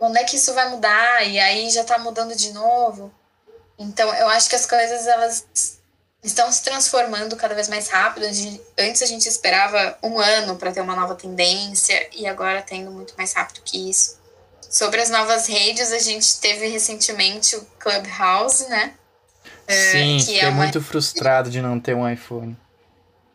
quando 0.00 0.16
é 0.16 0.24
que 0.24 0.36
isso 0.36 0.54
vai 0.54 0.66
mudar? 0.70 1.28
E 1.28 1.38
aí 1.38 1.68
já 1.68 1.84
tá 1.84 1.98
mudando 1.98 2.34
de 2.34 2.54
novo. 2.54 3.12
Então, 3.78 4.12
eu 4.14 4.28
acho 4.30 4.48
que 4.48 4.56
as 4.56 4.64
coisas, 4.64 5.06
elas 5.06 5.46
estão 6.24 6.50
se 6.50 6.62
transformando 6.62 7.36
cada 7.36 7.54
vez 7.54 7.68
mais 7.68 7.88
rápido. 7.88 8.24
Antes 8.78 9.02
a 9.02 9.06
gente 9.06 9.28
esperava 9.28 9.98
um 10.02 10.18
ano 10.18 10.56
para 10.56 10.72
ter 10.72 10.80
uma 10.80 10.96
nova 10.96 11.14
tendência 11.14 12.08
e 12.14 12.26
agora 12.26 12.62
tendo 12.62 12.90
muito 12.90 13.12
mais 13.18 13.34
rápido 13.34 13.60
que 13.62 13.90
isso. 13.90 14.18
Sobre 14.70 15.02
as 15.02 15.10
novas 15.10 15.46
redes, 15.46 15.92
a 15.92 15.98
gente 15.98 16.40
teve 16.40 16.66
recentemente 16.68 17.54
o 17.56 17.66
Clubhouse, 17.78 18.66
né? 18.70 18.94
É, 19.66 19.92
Sim, 19.92 20.16
que 20.16 20.24
fiquei 20.24 20.40
é 20.40 20.48
uma... 20.48 20.62
muito 20.62 20.80
frustrado 20.80 21.50
de 21.50 21.60
não 21.60 21.78
ter 21.78 21.94
um 21.94 22.08
iPhone. 22.08 22.56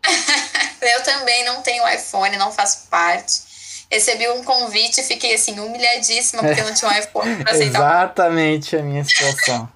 Eu 0.82 1.04
também 1.04 1.46
não 1.46 1.62
tenho 1.62 1.88
iPhone, 1.90 2.38
não 2.38 2.52
faço 2.52 2.88
parte. 2.90 3.45
Recebi 3.92 4.28
um 4.30 4.44
convite 4.44 5.02
e 5.02 5.04
fiquei 5.04 5.36
assim, 5.36 5.60
humilhadíssima 5.60 6.42
porque 6.42 6.62
eu 6.62 6.66
não 6.66 6.74
tinha 6.74 6.92
um 6.92 6.98
iPhone 6.98 7.44
aceitar. 7.46 7.80
Exatamente 7.80 8.76
a 8.76 8.82
minha 8.82 9.04
situação. 9.04 9.70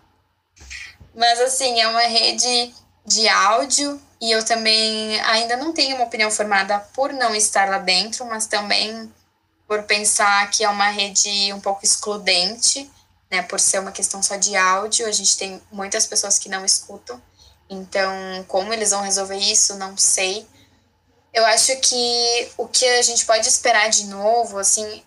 Mas 1.16 1.40
assim, 1.42 1.80
é 1.80 1.88
uma 1.88 2.02
rede 2.02 2.74
de 3.06 3.28
áudio 3.28 4.02
e 4.22 4.32
eu 4.32 4.44
também 4.44 5.20
ainda 5.22 5.56
não 5.58 5.74
tenho 5.74 5.96
uma 5.96 6.06
opinião 6.06 6.30
formada 6.30 6.80
por 6.94 7.14
não 7.14 7.36
estar 7.36 7.70
lá 7.70 7.78
dentro, 7.78 8.26
mas 8.26 8.48
também 8.48 9.12
por 9.68 9.84
pensar 9.84 10.50
que 10.50 10.64
é 10.64 10.70
uma 10.70 10.90
rede 10.90 11.54
um 11.54 11.60
pouco 11.60 11.86
excludente, 11.86 12.90
né, 13.30 13.44
por 13.44 13.60
ser 13.60 13.80
uma 13.80 13.92
questão 13.92 14.22
só 14.24 14.36
de 14.36 14.56
áudio, 14.56 15.06
a 15.06 15.12
gente 15.12 15.38
tem 15.38 15.62
muitas 15.72 16.08
pessoas 16.08 16.40
que 16.40 16.50
não 16.50 16.66
escutam. 16.66 17.22
Então, 17.70 18.12
como 18.48 18.74
eles 18.74 18.90
vão 18.90 19.04
resolver 19.04 19.38
isso, 19.38 19.76
não 19.76 19.96
sei. 19.96 20.48
Eu 21.34 21.46
acho 21.46 21.76
que 21.78 22.52
o 22.58 22.68
que 22.68 22.86
a 22.86 23.02
gente 23.02 23.26
pode 23.26 23.48
esperar 23.48 23.90
de 23.90 24.06
novo, 24.06 24.58
assim, 24.58 25.04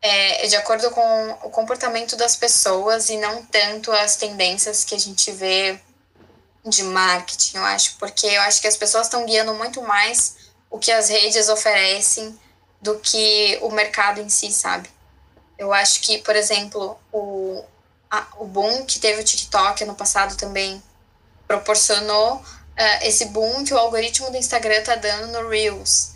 é 0.00 0.46
de 0.46 0.56
acordo 0.56 0.90
com 0.90 1.30
o 1.42 1.50
comportamento 1.50 2.16
das 2.16 2.36
pessoas 2.36 3.08
e 3.08 3.16
não 3.18 3.44
tanto 3.46 3.92
as 3.92 4.16
tendências 4.16 4.84
que 4.84 4.94
a 4.94 4.98
gente 4.98 5.30
vê 5.30 5.78
de 6.64 6.82
marketing, 6.82 7.56
eu 7.56 7.64
acho, 7.64 7.96
porque 7.98 8.26
eu 8.26 8.42
acho 8.42 8.60
que 8.60 8.68
as 8.68 8.76
pessoas 8.76 9.06
estão 9.06 9.26
guiando 9.26 9.54
muito 9.54 9.82
mais 9.82 10.36
o 10.70 10.78
que 10.78 10.90
as 10.92 11.08
redes 11.08 11.48
oferecem 11.48 12.38
do 12.80 12.98
que 12.98 13.58
o 13.62 13.70
mercado 13.70 14.20
em 14.20 14.28
si, 14.28 14.52
sabe? 14.52 14.88
Eu 15.58 15.72
acho 15.72 16.00
que, 16.00 16.18
por 16.18 16.34
exemplo, 16.34 16.98
o, 17.12 17.64
a, 18.10 18.26
o 18.38 18.44
boom 18.44 18.84
que 18.84 18.98
teve 18.98 19.20
o 19.20 19.24
TikTok 19.24 19.84
ano 19.84 19.94
passado 19.94 20.36
também 20.36 20.82
proporcionou 21.46 22.42
uh, 22.78 23.06
esse 23.06 23.26
boom 23.26 23.64
que 23.64 23.74
o 23.74 23.78
algoritmo 23.78 24.30
do 24.30 24.36
Instagram 24.36 24.82
tá 24.82 24.94
dando 24.94 25.28
no 25.28 25.48
Reels. 25.48 26.12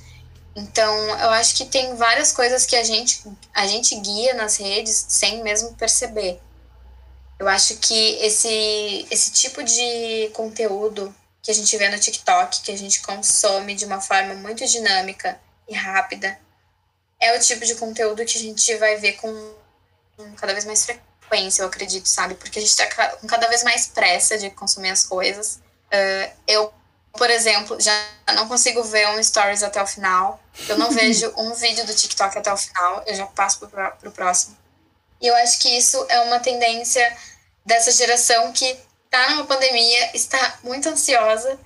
Então, 0.55 0.95
eu 1.21 1.31
acho 1.31 1.55
que 1.55 1.67
tem 1.67 1.95
várias 1.97 2.33
coisas 2.33 2.65
que 2.65 2.77
a 2.77 2.83
gente, 2.83 3.23
a 3.53 3.67
gente 3.67 3.95
guia 3.97 4.33
nas 4.35 4.57
redes 4.57 5.05
sem 5.09 5.43
mesmo 5.43 5.75
perceber. 5.75 6.41
Eu 7.39 7.47
acho 7.47 7.77
que 7.77 8.17
esse, 8.23 9.07
esse 9.11 9.31
tipo 9.33 9.63
de 9.63 10.31
conteúdo 10.33 11.15
que 11.43 11.51
a 11.51 11.55
gente 11.55 11.77
vê 11.77 11.89
no 11.91 11.99
TikTok, 11.99 12.63
que 12.63 12.73
a 12.73 12.79
gente 12.79 13.03
consome 13.03 13.75
de 13.75 13.85
uma 13.85 14.01
forma 14.01 14.35
muito 14.35 14.67
dinâmica 14.67 15.39
e 15.69 15.75
rápida, 15.75 16.39
é 17.21 17.37
o 17.37 17.41
tipo 17.41 17.65
de 17.65 17.75
conteúdo 17.75 18.25
que 18.25 18.39
a 18.39 18.41
gente 18.41 18.75
vai 18.77 18.97
ver 18.97 19.13
com, 19.13 19.55
cada 20.37 20.55
vez 20.55 20.65
mais 20.65 20.87
frequência, 20.87 21.63
eu 21.63 21.67
acredito, 21.67 22.07
sabe? 22.07 22.35
Porque 22.35 22.59
a 22.59 22.63
gente 22.63 22.77
tá 22.77 23.17
com 23.17 23.27
cada 23.27 23.47
vez 23.49 23.63
mais 23.63 23.87
pressa 23.87 24.39
de 24.39 24.49
consumir 24.51 24.91
as 24.91 25.05
coisas. 25.05 25.61
Uh, 25.93 26.33
eu, 26.47 26.73
por 27.13 27.31
exemplo, 27.31 27.81
já 27.81 27.93
não 28.35 28.49
consigo 28.49 28.83
ver 28.83 29.09
um 29.09 29.23
stories 29.23 29.63
até 29.63 29.83
o 29.83 29.87
final. 29.87 30.41
Eu 30.69 30.79
não 30.79 30.91
vejo 30.93 31.33
um 31.37 31.55
vídeo 31.55 31.87
do 31.87 31.95
TikTok 31.95 32.39
até 32.39 32.53
o 32.53 32.57
final, 32.57 33.03
eu 33.07 33.15
já 33.15 33.27
passo 33.27 33.59
pro, 33.59 33.69
pro 34.01 34.11
próximo. 34.11 34.57
E 35.21 35.27
eu 35.27 35.35
acho 35.37 35.61
que 35.61 35.69
isso 35.69 36.05
é 36.09 36.21
uma 36.21 36.39
tendência 36.39 37.17
dessa 37.65 37.91
geração 37.91 38.53
que 38.53 38.77
tá 39.11 39.31
numa 39.31 39.45
pandemia, 39.47 40.11
está 40.15 40.59
muito 40.63 40.89
ansiosa 40.89 41.59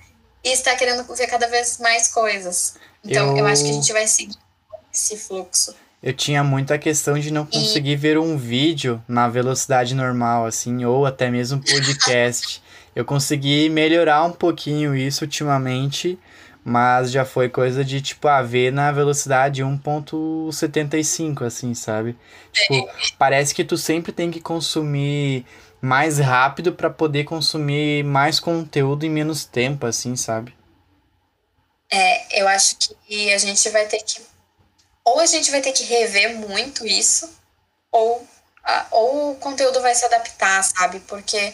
e 0.43 0.49
está 0.49 0.75
querendo 0.75 1.03
ver 1.13 1.27
cada 1.27 1.47
vez 1.47 1.77
mais 1.77 2.07
coisas. 2.07 2.75
Então, 3.03 3.31
eu, 3.31 3.37
eu 3.37 3.47
acho 3.47 3.63
que 3.63 3.69
a 3.69 3.73
gente 3.73 3.93
vai 3.93 4.07
seguir 4.07 4.37
esse 4.93 5.17
fluxo. 5.17 5.75
Eu 6.01 6.13
tinha 6.13 6.43
muita 6.43 6.79
questão 6.79 7.19
de 7.19 7.31
não 7.31 7.45
conseguir 7.45 7.91
e... 7.91 7.95
ver 7.95 8.17
um 8.17 8.35
vídeo 8.35 9.03
na 9.07 9.27
velocidade 9.27 9.93
normal, 9.93 10.45
assim, 10.45 10.83
ou 10.83 11.05
até 11.05 11.29
mesmo 11.29 11.61
podcast. 11.61 12.61
eu 12.95 13.05
consegui 13.05 13.69
melhorar 13.69 14.23
um 14.23 14.31
pouquinho 14.31 14.95
isso 14.95 15.23
ultimamente, 15.23 16.19
mas 16.63 17.11
já 17.11 17.25
foi 17.25 17.49
coisa 17.49 17.83
de, 17.83 18.01
tipo, 18.01 18.27
a 18.27 18.37
ah, 18.37 18.41
ver 18.41 18.71
na 18.71 18.91
velocidade 18.91 19.63
1.75, 19.63 21.45
assim, 21.45 21.73
sabe? 21.73 22.17
Tipo, 22.51 22.89
parece 23.17 23.53
que 23.55 23.63
tu 23.63 23.77
sempre 23.77 24.11
tem 24.11 24.29
que 24.29 24.39
consumir 24.39 25.45
mais 25.81 26.19
rápido 26.19 26.73
para 26.73 26.89
poder 26.89 27.23
consumir 27.23 28.03
mais 28.03 28.39
conteúdo 28.39 29.05
em 29.05 29.09
menos 29.09 29.45
tempo, 29.45 29.85
assim, 29.85 30.15
sabe? 30.15 30.53
É, 31.91 32.41
eu 32.41 32.47
acho 32.47 32.77
que 32.77 33.33
a 33.33 33.37
gente 33.37 33.67
vai 33.69 33.85
ter 33.85 34.01
que 34.03 34.21
ou 35.03 35.19
a 35.19 35.25
gente 35.25 35.49
vai 35.51 35.61
ter 35.61 35.71
que 35.71 35.83
rever 35.83 36.37
muito 36.37 36.85
isso, 36.85 37.29
ou, 37.91 38.25
ou 38.91 39.31
o 39.31 39.35
conteúdo 39.35 39.81
vai 39.81 39.95
se 39.95 40.05
adaptar, 40.05 40.63
sabe? 40.63 40.99
Porque 41.01 41.53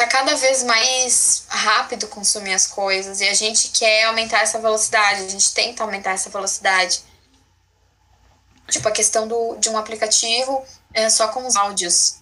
tá 0.00 0.06
cada 0.06 0.34
vez 0.34 0.62
mais 0.62 1.44
rápido 1.48 2.08
consumir 2.08 2.54
as 2.54 2.66
coisas 2.66 3.20
e 3.20 3.28
a 3.28 3.34
gente 3.34 3.68
quer 3.68 4.04
aumentar 4.04 4.40
essa 4.40 4.58
velocidade, 4.58 5.24
a 5.24 5.28
gente 5.28 5.52
tenta 5.52 5.82
aumentar 5.82 6.12
essa 6.12 6.30
velocidade. 6.30 7.02
Tipo, 8.68 8.88
a 8.88 8.92
questão 8.92 9.28
do, 9.28 9.56
de 9.56 9.68
um 9.68 9.76
aplicativo 9.76 10.64
é 10.94 11.10
só 11.10 11.28
com 11.28 11.46
os 11.46 11.54
áudios. 11.54 12.16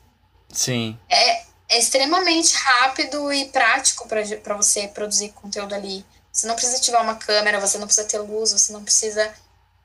Sim. 0.52 0.98
É, 1.08 1.42
é 1.68 1.78
extremamente 1.78 2.52
rápido 2.56 3.32
e 3.32 3.44
prático 3.46 4.08
para 4.08 4.56
você 4.56 4.88
produzir 4.88 5.28
conteúdo 5.30 5.72
ali. 5.72 6.04
Você 6.32 6.48
não 6.48 6.56
precisa 6.56 6.78
ativar 6.78 7.02
uma 7.02 7.14
câmera, 7.14 7.60
você 7.60 7.78
não 7.78 7.86
precisa 7.86 8.08
ter 8.08 8.18
luz, 8.18 8.52
você 8.52 8.72
não 8.72 8.82
precisa 8.82 9.32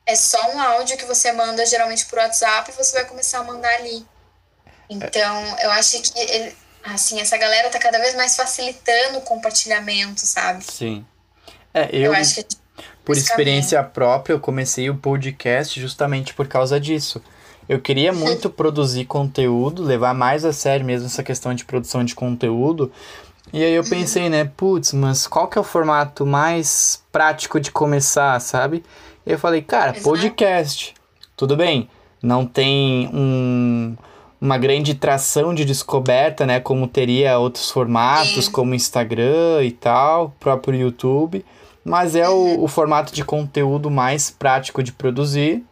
é 0.06 0.16
só 0.16 0.50
um 0.50 0.60
áudio 0.60 0.98
que 0.98 1.06
você 1.06 1.32
manda 1.32 1.64
geralmente 1.64 2.04
por 2.06 2.18
WhatsApp 2.18 2.70
e 2.70 2.74
você 2.74 2.92
vai 2.92 3.04
começar 3.06 3.38
a 3.38 3.44
mandar 3.44 3.72
ali. 3.76 4.04
Então, 4.90 5.58
eu 5.60 5.70
acho 5.70 6.00
que 6.02 6.18
ele, 6.18 6.54
assim, 6.84 7.20
essa 7.20 7.36
galera 7.36 7.70
tá 7.70 7.78
cada 7.78 7.98
vez 7.98 8.14
mais 8.14 8.36
facilitando 8.36 9.18
o 9.18 9.22
compartilhamento, 9.22 10.26
sabe? 10.26 10.64
Sim. 10.64 11.04
É, 11.72 11.88
eu, 11.92 12.04
eu 12.04 12.14
acho 12.14 12.44
que 12.44 12.56
por 13.04 13.16
experiência 13.16 13.78
caminho. 13.78 13.92
própria, 13.92 14.34
eu 14.34 14.40
comecei 14.40 14.88
o 14.88 14.96
podcast 14.96 15.80
justamente 15.80 16.32
por 16.32 16.48
causa 16.48 16.80
disso. 16.80 17.22
Eu 17.68 17.80
queria 17.80 18.12
muito 18.12 18.50
produzir 18.50 19.04
conteúdo, 19.06 19.82
levar 19.82 20.14
mais 20.14 20.44
a 20.44 20.52
sério 20.52 20.84
mesmo 20.84 21.06
essa 21.06 21.22
questão 21.22 21.54
de 21.54 21.64
produção 21.64 22.04
de 22.04 22.14
conteúdo. 22.14 22.92
E 23.52 23.62
aí 23.62 23.72
eu 23.72 23.84
pensei, 23.84 24.28
né, 24.28 24.50
putz, 24.56 24.92
mas 24.92 25.26
qual 25.26 25.48
que 25.48 25.56
é 25.56 25.60
o 25.60 25.64
formato 25.64 26.26
mais 26.26 27.02
prático 27.12 27.60
de 27.60 27.70
começar, 27.70 28.38
sabe? 28.40 28.84
Eu 29.24 29.38
falei, 29.38 29.62
cara, 29.62 29.94
podcast. 29.94 30.94
Tudo 31.36 31.56
bem, 31.56 31.88
não 32.22 32.46
tem 32.46 33.08
um, 33.12 33.96
uma 34.44 34.58
grande 34.58 34.94
tração 34.94 35.54
de 35.54 35.64
descoberta, 35.64 36.44
né? 36.44 36.60
Como 36.60 36.86
teria 36.86 37.38
outros 37.38 37.70
formatos, 37.70 38.44
Sim. 38.44 38.52
como 38.52 38.74
Instagram 38.74 39.64
e 39.64 39.70
tal, 39.70 40.34
próprio 40.38 40.78
YouTube. 40.78 41.42
Mas 41.82 42.14
é 42.14 42.28
uhum. 42.28 42.60
o, 42.60 42.64
o 42.64 42.68
formato 42.68 43.14
de 43.14 43.24
conteúdo 43.24 43.90
mais 43.90 44.30
prático 44.30 44.82
de 44.82 44.92
produzir. 44.92 45.64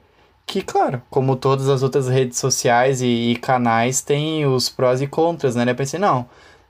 Que, 0.47 0.62
claro, 0.62 1.03
como 1.11 1.37
todas 1.37 1.68
as 1.68 1.83
outras 1.83 2.09
redes 2.09 2.39
sociais 2.39 3.03
e, 3.03 3.33
e 3.33 3.37
canais, 3.37 4.01
tem 4.01 4.47
os 4.47 4.70
prós 4.70 5.03
e 5.03 5.07
contras, 5.07 5.55
né? 5.55 5.70
Eu 5.70 5.75
pensei, 5.75 6.01
não, 6.01 6.23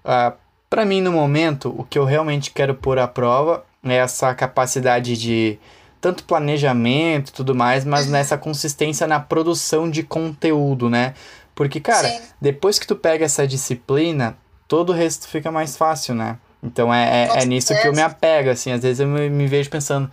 uh, 0.05 0.36
para 0.68 0.84
mim, 0.84 1.00
no 1.00 1.12
momento, 1.12 1.72
o 1.78 1.84
que 1.84 1.98
eu 1.98 2.05
realmente 2.05 2.50
quero 2.50 2.74
pôr 2.74 2.98
à 2.98 3.07
prova 3.07 3.64
é 3.84 3.94
essa 3.94 4.34
capacidade 4.34 5.16
de 5.16 5.57
tanto 6.00 6.24
planejamento 6.24 7.28
e 7.28 7.32
tudo 7.32 7.55
mais, 7.55 7.84
mas 7.84 8.07
uhum. 8.07 8.12
nessa 8.12 8.36
consistência 8.36 9.07
na 9.07 9.20
produção 9.20 9.88
de 9.88 10.03
conteúdo, 10.03 10.90
né? 10.90 11.14
Porque, 11.55 11.80
cara, 11.80 12.09
Sim. 12.09 12.20
depois 12.40 12.78
que 12.78 12.86
tu 12.86 12.96
pega 12.96 13.24
essa 13.24 13.46
disciplina, 13.46 14.36
todo 14.66 14.90
o 14.90 14.92
resto 14.92 15.28
fica 15.28 15.50
mais 15.50 15.76
fácil, 15.76 16.14
né? 16.14 16.38
Então 16.62 16.94
é, 16.94 17.24
é, 17.24 17.42
é 17.42 17.44
nisso 17.44 17.74
que 17.80 17.88
eu 17.88 17.92
me 17.92 18.00
apego, 18.00 18.50
assim. 18.50 18.70
Às 18.70 18.82
vezes 18.82 19.00
eu 19.00 19.07
me, 19.09 19.28
me 19.28 19.46
vejo 19.46 19.68
pensando, 19.68 20.11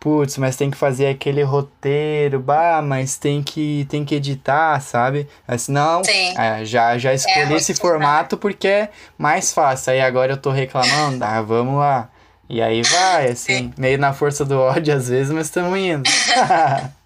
putz, 0.00 0.36
mas 0.36 0.56
tem 0.56 0.68
que 0.68 0.76
fazer 0.76 1.06
aquele 1.06 1.42
roteiro, 1.42 2.40
bah, 2.40 2.82
mas 2.82 3.16
tem 3.16 3.40
que, 3.40 3.86
tem 3.88 4.04
que 4.04 4.16
editar, 4.16 4.80
sabe? 4.80 5.28
Assim, 5.46 5.70
não, 5.70 6.02
é, 6.36 6.64
já, 6.64 6.98
já 6.98 7.14
escolhi 7.14 7.52
é, 7.52 7.56
esse 7.56 7.74
formato 7.74 8.36
porque 8.36 8.66
é 8.66 8.90
mais 9.16 9.52
fácil. 9.52 9.92
Aí 9.92 10.00
agora 10.00 10.32
eu 10.32 10.36
tô 10.36 10.50
reclamando, 10.50 11.24
ah, 11.24 11.40
vamos 11.40 11.78
lá. 11.78 12.10
E 12.48 12.60
aí 12.60 12.82
vai, 12.82 13.28
assim, 13.28 13.56
Sim. 13.56 13.72
meio 13.78 13.96
na 13.96 14.12
força 14.12 14.44
do 14.44 14.58
ódio 14.58 14.94
às 14.94 15.08
vezes, 15.08 15.32
mas 15.32 15.46
estamos 15.46 15.78
indo. 15.78 16.02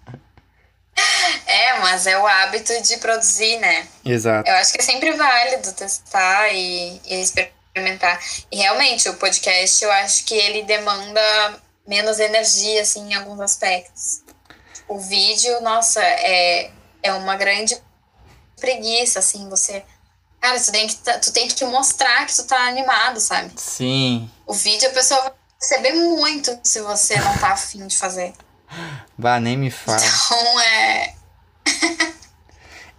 é, 1.67 1.79
mas 1.79 2.07
é 2.07 2.17
o 2.17 2.25
hábito 2.25 2.81
de 2.81 2.97
produzir, 2.97 3.57
né? 3.57 3.87
Exato. 4.05 4.49
Eu 4.49 4.55
acho 4.55 4.71
que 4.71 4.79
é 4.79 4.83
sempre 4.83 5.11
válido 5.13 5.71
testar 5.73 6.49
e, 6.53 7.01
e 7.05 7.21
experimentar. 7.21 8.19
E 8.51 8.57
realmente, 8.57 9.07
o 9.09 9.15
podcast, 9.15 9.83
eu 9.83 9.91
acho 9.91 10.23
que 10.25 10.33
ele 10.33 10.63
demanda 10.63 11.61
menos 11.87 12.19
energia, 12.19 12.81
assim, 12.81 13.11
em 13.11 13.15
alguns 13.15 13.39
aspectos. 13.39 14.21
O 14.87 14.99
vídeo, 14.99 15.61
nossa, 15.61 16.01
é, 16.01 16.71
é 17.03 17.13
uma 17.13 17.35
grande 17.35 17.77
preguiça, 18.59 19.19
assim, 19.19 19.49
você... 19.49 19.83
Cara, 20.39 20.59
tu 20.59 20.71
tem, 20.71 20.87
que, 20.87 20.95
tu 20.95 21.31
tem 21.33 21.47
que 21.47 21.65
mostrar 21.65 22.25
que 22.25 22.35
tu 22.35 22.43
tá 22.43 22.67
animado, 22.67 23.19
sabe? 23.19 23.51
Sim. 23.57 24.29
O 24.45 24.53
vídeo 24.53 24.87
a 24.87 24.93
pessoa 24.93 25.21
vai 25.21 25.31
perceber 25.59 25.93
muito 25.93 26.57
se 26.63 26.79
você 26.81 27.19
não 27.19 27.37
tá 27.39 27.53
afim 27.53 27.85
de 27.87 27.97
fazer. 27.97 28.33
Bah, 29.17 29.39
nem 29.39 29.57
me 29.57 29.71
fala. 29.71 29.97
Então, 29.97 30.59
é... 30.59 31.16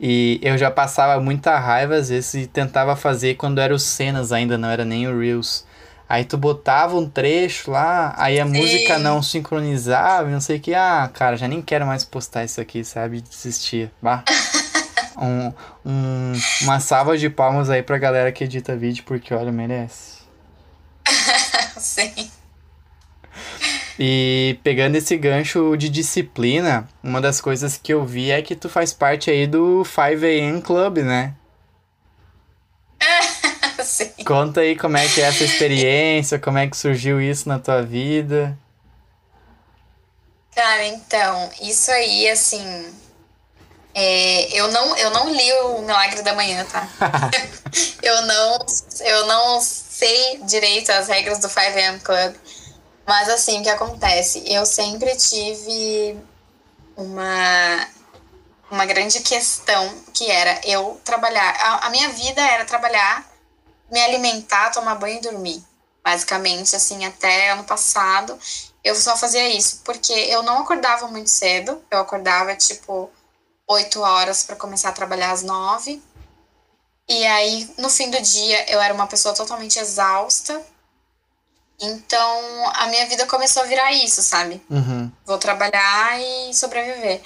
e 0.01 0.39
eu 0.43 0.57
já 0.57 0.71
passava 0.71 1.21
muita 1.21 1.59
raiva 1.59 1.97
às 1.97 2.09
vezes 2.09 2.35
e 2.35 2.47
tentava 2.47 2.95
fazer 2.97 3.35
quando 3.37 3.61
eram 3.61 3.77
os 3.77 3.83
cenas 3.83 4.33
ainda, 4.33 4.57
não 4.57 4.69
era 4.69 4.85
nem 4.85 5.07
o 5.07 5.19
Reels. 5.19 5.66
Aí 6.09 6.25
tu 6.25 6.39
botava 6.39 6.97
um 6.97 7.09
trecho 7.09 7.71
lá, 7.71 8.14
aí 8.16 8.41
a 8.41 8.47
Sim. 8.47 8.53
música 8.53 8.99
não 8.99 9.23
sincronizava, 9.23 10.31
não 10.31 10.41
sei 10.41 10.57
o 10.57 10.61
que. 10.61 10.75
Ah, 10.75 11.11
cara, 11.12 11.37
já 11.37 11.47
nem 11.47 11.61
quero 11.61 11.87
mais 11.87 12.03
postar 12.03 12.45
isso 12.45 12.61
aqui, 12.61 12.83
sabe? 12.83 13.21
Desistir. 13.21 13.91
Bah. 14.01 14.25
um, 15.21 15.53
um, 15.85 16.33
uma 16.62 16.81
salva 16.81 17.19
de 17.19 17.29
palmas 17.29 17.69
aí 17.69 17.83
pra 17.83 17.99
galera 17.99 18.33
que 18.33 18.45
edita 18.45 18.75
vídeo, 18.75 19.05
porque 19.05 19.35
olha, 19.35 19.53
merece. 19.53 20.19
Sim. 21.77 22.31
E 23.99 24.61
pegando 24.62 24.94
esse 24.94 25.16
gancho 25.16 25.76
de 25.76 25.88
disciplina, 25.88 26.88
uma 27.03 27.20
das 27.20 27.40
coisas 27.40 27.76
que 27.76 27.92
eu 27.92 28.05
vi 28.05 28.30
é 28.30 28.40
que 28.40 28.55
tu 28.55 28.68
faz 28.68 28.92
parte 28.92 29.30
aí 29.30 29.46
do 29.46 29.82
5am 29.82 30.62
Club, 30.62 30.99
né? 30.99 31.34
Sim. 33.82 34.11
Conta 34.24 34.61
aí 34.61 34.76
como 34.76 34.96
é 34.96 35.09
que 35.09 35.20
é 35.20 35.24
essa 35.24 35.42
experiência, 35.42 36.38
como 36.38 36.59
é 36.59 36.68
que 36.68 36.76
surgiu 36.76 37.20
isso 37.20 37.49
na 37.49 37.59
tua 37.59 37.82
vida. 37.82 38.57
Cara, 40.55 40.84
então, 40.86 41.51
isso 41.62 41.90
aí, 41.90 42.28
assim. 42.28 42.92
É, 43.94 44.57
eu, 44.57 44.70
não, 44.70 44.96
eu 44.96 45.11
não 45.11 45.32
li 45.32 45.53
o 45.53 45.82
Milagre 45.82 46.22
da 46.22 46.34
Manhã, 46.34 46.64
tá? 46.64 46.88
eu, 48.03 48.22
não, 48.22 48.66
eu 49.01 49.26
não 49.26 49.61
sei 49.61 50.40
direito 50.44 50.90
as 50.90 51.09
regras 51.09 51.38
do 51.38 51.49
5am 51.49 52.01
Club. 52.03 52.34
Mas, 53.09 53.30
assim, 53.30 53.61
o 53.61 53.62
que 53.62 53.70
acontece? 53.70 54.44
Eu 54.46 54.66
sempre 54.66 55.16
tive 55.16 56.14
uma, 56.94 57.88
uma 58.70 58.84
grande 58.84 59.20
questão 59.20 60.04
que 60.12 60.30
era 60.30 60.61
eu 60.62 61.00
trabalhar. 61.02 61.56
A, 61.59 61.86
a 61.86 61.90
minha 61.90 62.11
vida 62.11 62.42
era 62.42 62.66
trabalhar 62.66 63.26
me 63.90 63.98
alimentar, 63.98 64.72
tomar 64.72 64.96
banho 64.96 65.16
e 65.16 65.22
dormir. 65.22 65.64
Basicamente, 66.04 66.76
assim, 66.76 67.06
até 67.06 67.48
ano 67.48 67.64
passado, 67.64 68.38
eu 68.84 68.94
só 68.94 69.16
fazia 69.16 69.48
isso, 69.48 69.80
porque 69.86 70.12
eu 70.12 70.42
não 70.42 70.59
acordava 70.59 71.09
muito 71.09 71.30
cedo, 71.30 71.82
eu 71.90 72.00
acordava 72.00 72.54
tipo 72.56 73.11
8 73.66 74.02
horas 74.02 74.44
para 74.44 74.54
começar 74.54 74.90
a 74.90 74.92
trabalhar 74.92 75.32
às 75.32 75.42
9. 75.42 76.02
E 77.09 77.26
aí, 77.26 77.72
no 77.78 77.88
fim 77.88 78.11
do 78.11 78.20
dia, 78.20 78.70
eu 78.70 78.78
era 78.82 78.92
uma 78.92 79.06
pessoa 79.06 79.34
totalmente 79.34 79.78
exausta. 79.78 80.62
Então, 81.81 82.72
a 82.74 82.87
minha 82.87 83.07
vida 83.07 83.24
começou 83.26 83.62
a 83.62 83.66
virar 83.66 83.93
isso, 83.93 84.20
sabe? 84.22 84.61
Uhum. 84.68 85.11
Vou 85.24 85.39
trabalhar 85.39 86.20
e 86.20 86.53
sobreviver. 86.53 87.20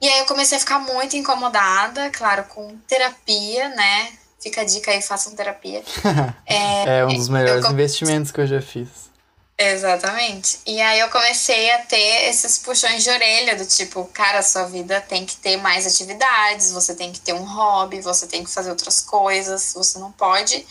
E 0.00 0.08
aí 0.08 0.20
eu 0.20 0.26
comecei 0.26 0.56
a 0.56 0.60
ficar 0.60 0.78
muito 0.78 1.16
incomodada, 1.16 2.08
claro, 2.10 2.44
com 2.44 2.76
terapia, 2.86 3.68
né? 3.70 4.12
Fica 4.40 4.62
a 4.62 4.64
dica 4.64 4.90
aí, 4.90 5.02
façam 5.02 5.34
terapia. 5.34 5.82
é, 6.46 7.00
é 7.00 7.04
um 7.04 7.14
dos 7.14 7.28
melhores 7.28 7.66
investimentos 7.66 8.30
que 8.30 8.40
eu 8.40 8.46
já 8.46 8.62
fiz. 8.62 9.08
Exatamente. 9.58 10.60
E 10.64 10.80
aí 10.80 11.00
eu 11.00 11.08
comecei 11.08 11.72
a 11.72 11.78
ter 11.80 12.28
esses 12.28 12.58
puxões 12.58 13.02
de 13.02 13.10
orelha 13.10 13.56
do 13.56 13.66
tipo, 13.66 14.04
cara, 14.14 14.40
sua 14.40 14.66
vida 14.66 15.00
tem 15.00 15.26
que 15.26 15.36
ter 15.36 15.56
mais 15.56 15.84
atividades, 15.84 16.70
você 16.70 16.94
tem 16.94 17.12
que 17.12 17.20
ter 17.20 17.32
um 17.32 17.42
hobby, 17.42 18.00
você 18.00 18.28
tem 18.28 18.44
que 18.44 18.50
fazer 18.50 18.70
outras 18.70 19.00
coisas, 19.00 19.74
você 19.74 19.98
não 19.98 20.12
pode 20.12 20.64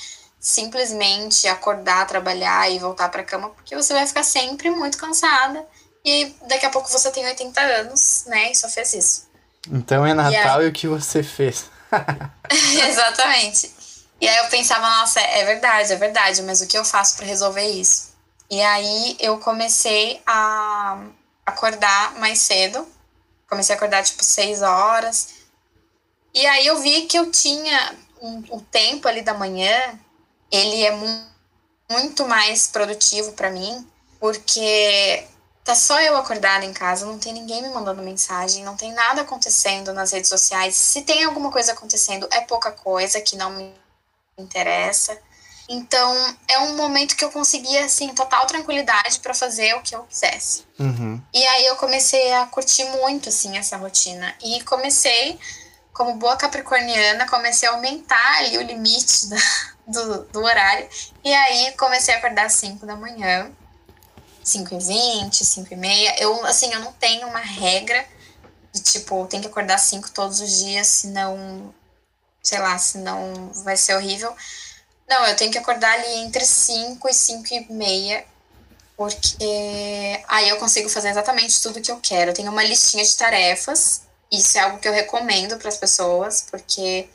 simplesmente 0.48 1.46
acordar, 1.46 2.08
trabalhar 2.08 2.72
e 2.72 2.80
voltar 2.80 3.10
para 3.10 3.22
cama, 3.22 3.50
porque 3.50 3.76
você 3.76 3.94
vai 3.94 4.08
ficar 4.08 4.24
sempre 4.24 4.70
muito 4.70 4.98
cansada 4.98 5.68
e 6.06 6.34
daqui 6.48 6.66
a 6.66 6.70
pouco 6.70 6.90
você 6.90 7.12
tem 7.12 7.26
80 7.26 7.60
anos, 7.60 8.24
né, 8.28 8.52
e 8.52 8.56
só 8.56 8.70
fez 8.70 8.94
isso. 8.94 9.28
Então 9.70 10.06
é 10.06 10.14
Natal 10.14 10.62
e, 10.62 10.62
aí... 10.62 10.66
e 10.66 10.70
o 10.70 10.72
que 10.72 10.88
você 10.88 11.22
fez? 11.22 11.66
Exatamente. 12.88 13.76
E 14.22 14.28
aí 14.28 14.38
eu 14.38 14.46
pensava, 14.46 14.90
nossa, 15.02 15.20
é 15.20 15.44
verdade, 15.44 15.92
é 15.92 15.96
verdade, 15.98 16.42
mas 16.44 16.62
o 16.62 16.68
que 16.68 16.78
eu 16.78 16.86
faço 16.86 17.18
para 17.18 17.26
resolver 17.26 17.68
isso? 17.68 18.16
E 18.50 18.62
aí 18.62 19.18
eu 19.20 19.38
comecei 19.40 20.22
a 20.26 20.98
acordar 21.46 22.16
mais 22.20 22.40
cedo. 22.40 22.88
Comecei 23.50 23.76
a 23.76 23.78
acordar 23.78 24.02
tipo 24.02 24.24
seis 24.24 24.62
horas. 24.62 25.36
E 26.34 26.46
aí 26.48 26.66
eu 26.66 26.80
vi 26.80 27.02
que 27.02 27.20
eu 27.20 27.30
tinha 27.30 27.96
um, 28.22 28.44
um 28.56 28.60
tempo 28.60 29.10
ali 29.10 29.22
da 29.22 29.34
manhã, 29.34 30.00
ele 30.52 30.84
é 30.84 30.92
mu 30.92 31.28
muito 31.90 32.28
mais 32.28 32.68
produtivo 32.68 33.32
para 33.32 33.50
mim, 33.50 33.88
porque 34.20 35.26
Tá 35.68 35.76
só 35.76 36.00
eu 36.00 36.16
acordada 36.16 36.64
em 36.64 36.72
casa, 36.72 37.06
não 37.06 37.20
tem 37.20 37.34
ninguém 37.34 37.62
me 37.62 37.68
mandando 37.68 38.02
mensagem, 38.02 38.64
não 38.64 38.78
tem 38.78 38.94
nada 38.94 39.24
acontecendo 39.24 39.92
nas 39.92 40.14
redes 40.14 40.30
sociais. 40.30 40.78
Se 40.78 41.02
tem 41.02 41.26
alguma 41.26 41.52
coisa 41.52 41.74
acontecendo, 41.74 42.26
é 42.32 42.40
pouca 42.40 42.72
coisa 42.72 43.20
que 43.20 43.36
não 43.36 43.52
me 43.52 43.74
interessa. 44.38 45.20
Então, 45.68 46.38
é 46.48 46.58
um 46.60 46.78
momento 46.78 47.18
que 47.18 47.26
eu 47.26 47.30
conseguia, 47.30 47.84
assim, 47.84 48.16
total 48.16 48.48
tranquilidade 48.48 49.20
para 49.20 49.34
fazer 49.34 49.76
o 49.76 49.82
que 49.82 49.94
eu 49.94 50.04
quisesse. 50.04 50.64
Uhum. 50.80 51.22
E 51.34 51.46
aí 51.46 51.66
eu 51.66 51.76
comecei 51.76 52.32
a 52.32 52.46
curtir 52.46 52.86
muito, 52.86 53.28
assim, 53.28 53.58
essa 53.58 53.76
rotina. 53.76 54.34
E 54.42 54.64
comecei, 54.64 55.38
como 55.98 56.14
boa 56.14 56.38
capricorniana, 56.38 57.28
comecei 57.28 57.68
a 57.68 57.72
aumentar 57.72 58.38
ali 58.38 58.58
o 58.60 58.62
limite 58.62 59.28
do, 59.88 60.24
do 60.26 60.44
horário. 60.44 60.88
E 61.24 61.34
aí 61.34 61.72
comecei 61.72 62.14
a 62.14 62.20
acordar 62.20 62.46
às 62.46 62.54
5 62.54 62.86
da 62.86 62.96
manhã 62.96 63.52
5 64.44 64.76
e 64.76 64.78
20, 64.78 65.44
5 65.44 65.74
e 65.74 65.76
meia. 65.76 66.16
Eu, 66.22 66.46
assim, 66.46 66.72
eu 66.72 66.80
não 66.80 66.94
tenho 66.94 67.28
uma 67.28 67.40
regra 67.40 68.06
de, 68.72 68.82
tipo, 68.82 69.26
tem 69.26 69.42
que 69.42 69.48
acordar 69.48 69.80
5 69.80 70.12
todos 70.12 70.40
os 70.40 70.60
dias, 70.60 70.88
senão, 70.88 71.74
sei 72.44 72.60
lá, 72.60 72.78
senão 72.78 73.52
vai 73.64 73.76
ser 73.76 73.96
horrível. 73.96 74.34
Não, 75.10 75.26
eu 75.26 75.36
tenho 75.36 75.52
que 75.52 75.58
acordar 75.58 75.92
ali 75.94 76.20
entre 76.20 76.46
5 76.46 77.10
e 77.10 77.14
5 77.14 77.54
e 77.54 77.74
meia, 77.74 78.24
porque 78.96 80.24
aí 80.28 80.48
eu 80.48 80.58
consigo 80.58 80.90
fazer 80.90 81.10
exatamente 81.10 81.62
tudo 81.62 81.82
que 81.82 81.92
eu 81.92 82.00
quero. 82.00 82.32
Eu 82.32 82.36
tenho 82.36 82.52
uma 82.52 82.64
listinha 82.64 83.04
de 83.04 83.18
tarefas, 83.18 84.07
isso 84.32 84.58
é 84.58 84.62
algo 84.62 84.80
que 84.80 84.88
eu 84.88 84.94
recomendo 84.94 85.58
para 85.58 85.70
as 85.70 85.78
pessoas, 85.78 86.46
porque 86.50 87.08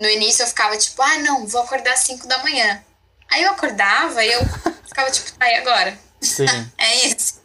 no 0.00 0.08
início 0.08 0.42
eu 0.42 0.46
ficava 0.46 0.76
tipo, 0.76 1.00
ah, 1.02 1.18
não, 1.18 1.46
vou 1.46 1.62
acordar 1.62 1.92
às 1.92 2.00
5 2.00 2.26
da 2.26 2.38
manhã. 2.38 2.82
Aí 3.30 3.42
eu 3.42 3.50
acordava 3.50 4.24
e 4.24 4.32
eu 4.32 4.40
ficava 4.86 5.10
tipo, 5.10 5.32
tá, 5.32 5.48
e 5.48 5.54
agora? 5.56 5.98
Sim. 6.20 6.46
é 6.78 7.06
isso. 7.06 7.38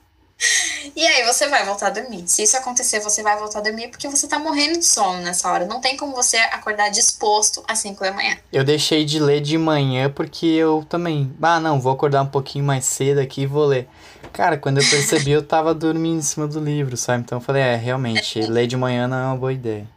E 0.95 1.07
aí 1.07 1.23
você 1.23 1.47
vai 1.47 1.63
voltar 1.65 1.87
a 1.87 1.89
dormir. 1.89 2.23
Se 2.27 2.43
isso 2.43 2.57
acontecer, 2.57 2.99
você 2.99 3.23
vai 3.23 3.37
voltar 3.37 3.59
a 3.59 3.61
dormir 3.61 3.87
porque 3.87 4.07
você 4.07 4.27
tá 4.27 4.37
morrendo 4.37 4.77
de 4.77 4.85
sono 4.85 5.21
nessa 5.21 5.49
hora. 5.49 5.65
Não 5.65 5.79
tem 5.79 5.95
como 5.95 6.13
você 6.13 6.37
acordar 6.37 6.89
disposto 6.89 7.63
às 7.67 7.79
5 7.79 8.03
da 8.03 8.11
manhã. 8.11 8.37
Eu 8.51 8.63
deixei 8.63 9.05
de 9.05 9.19
ler 9.19 9.39
de 9.39 9.57
manhã 9.57 10.09
porque 10.09 10.45
eu 10.45 10.85
também. 10.89 11.33
Ah, 11.41 11.59
não, 11.59 11.79
vou 11.79 11.93
acordar 11.93 12.21
um 12.23 12.27
pouquinho 12.27 12.65
mais 12.65 12.85
cedo 12.85 13.19
aqui 13.19 13.41
e 13.41 13.47
vou 13.47 13.65
ler. 13.65 13.87
Cara, 14.31 14.57
quando 14.57 14.79
eu 14.79 14.89
percebi, 14.89 15.31
eu 15.31 15.45
tava 15.45 15.73
dormindo 15.73 16.19
em 16.19 16.23
cima 16.23 16.47
do 16.47 16.59
livro, 16.59 16.97
sabe? 16.97 17.23
Então 17.23 17.37
eu 17.37 17.41
falei, 17.41 17.61
é, 17.61 17.75
realmente, 17.75 18.41
ler 18.41 18.67
de 18.67 18.77
manhã 18.77 19.07
não 19.07 19.17
é 19.17 19.25
uma 19.25 19.37
boa 19.37 19.53
ideia. 19.53 19.87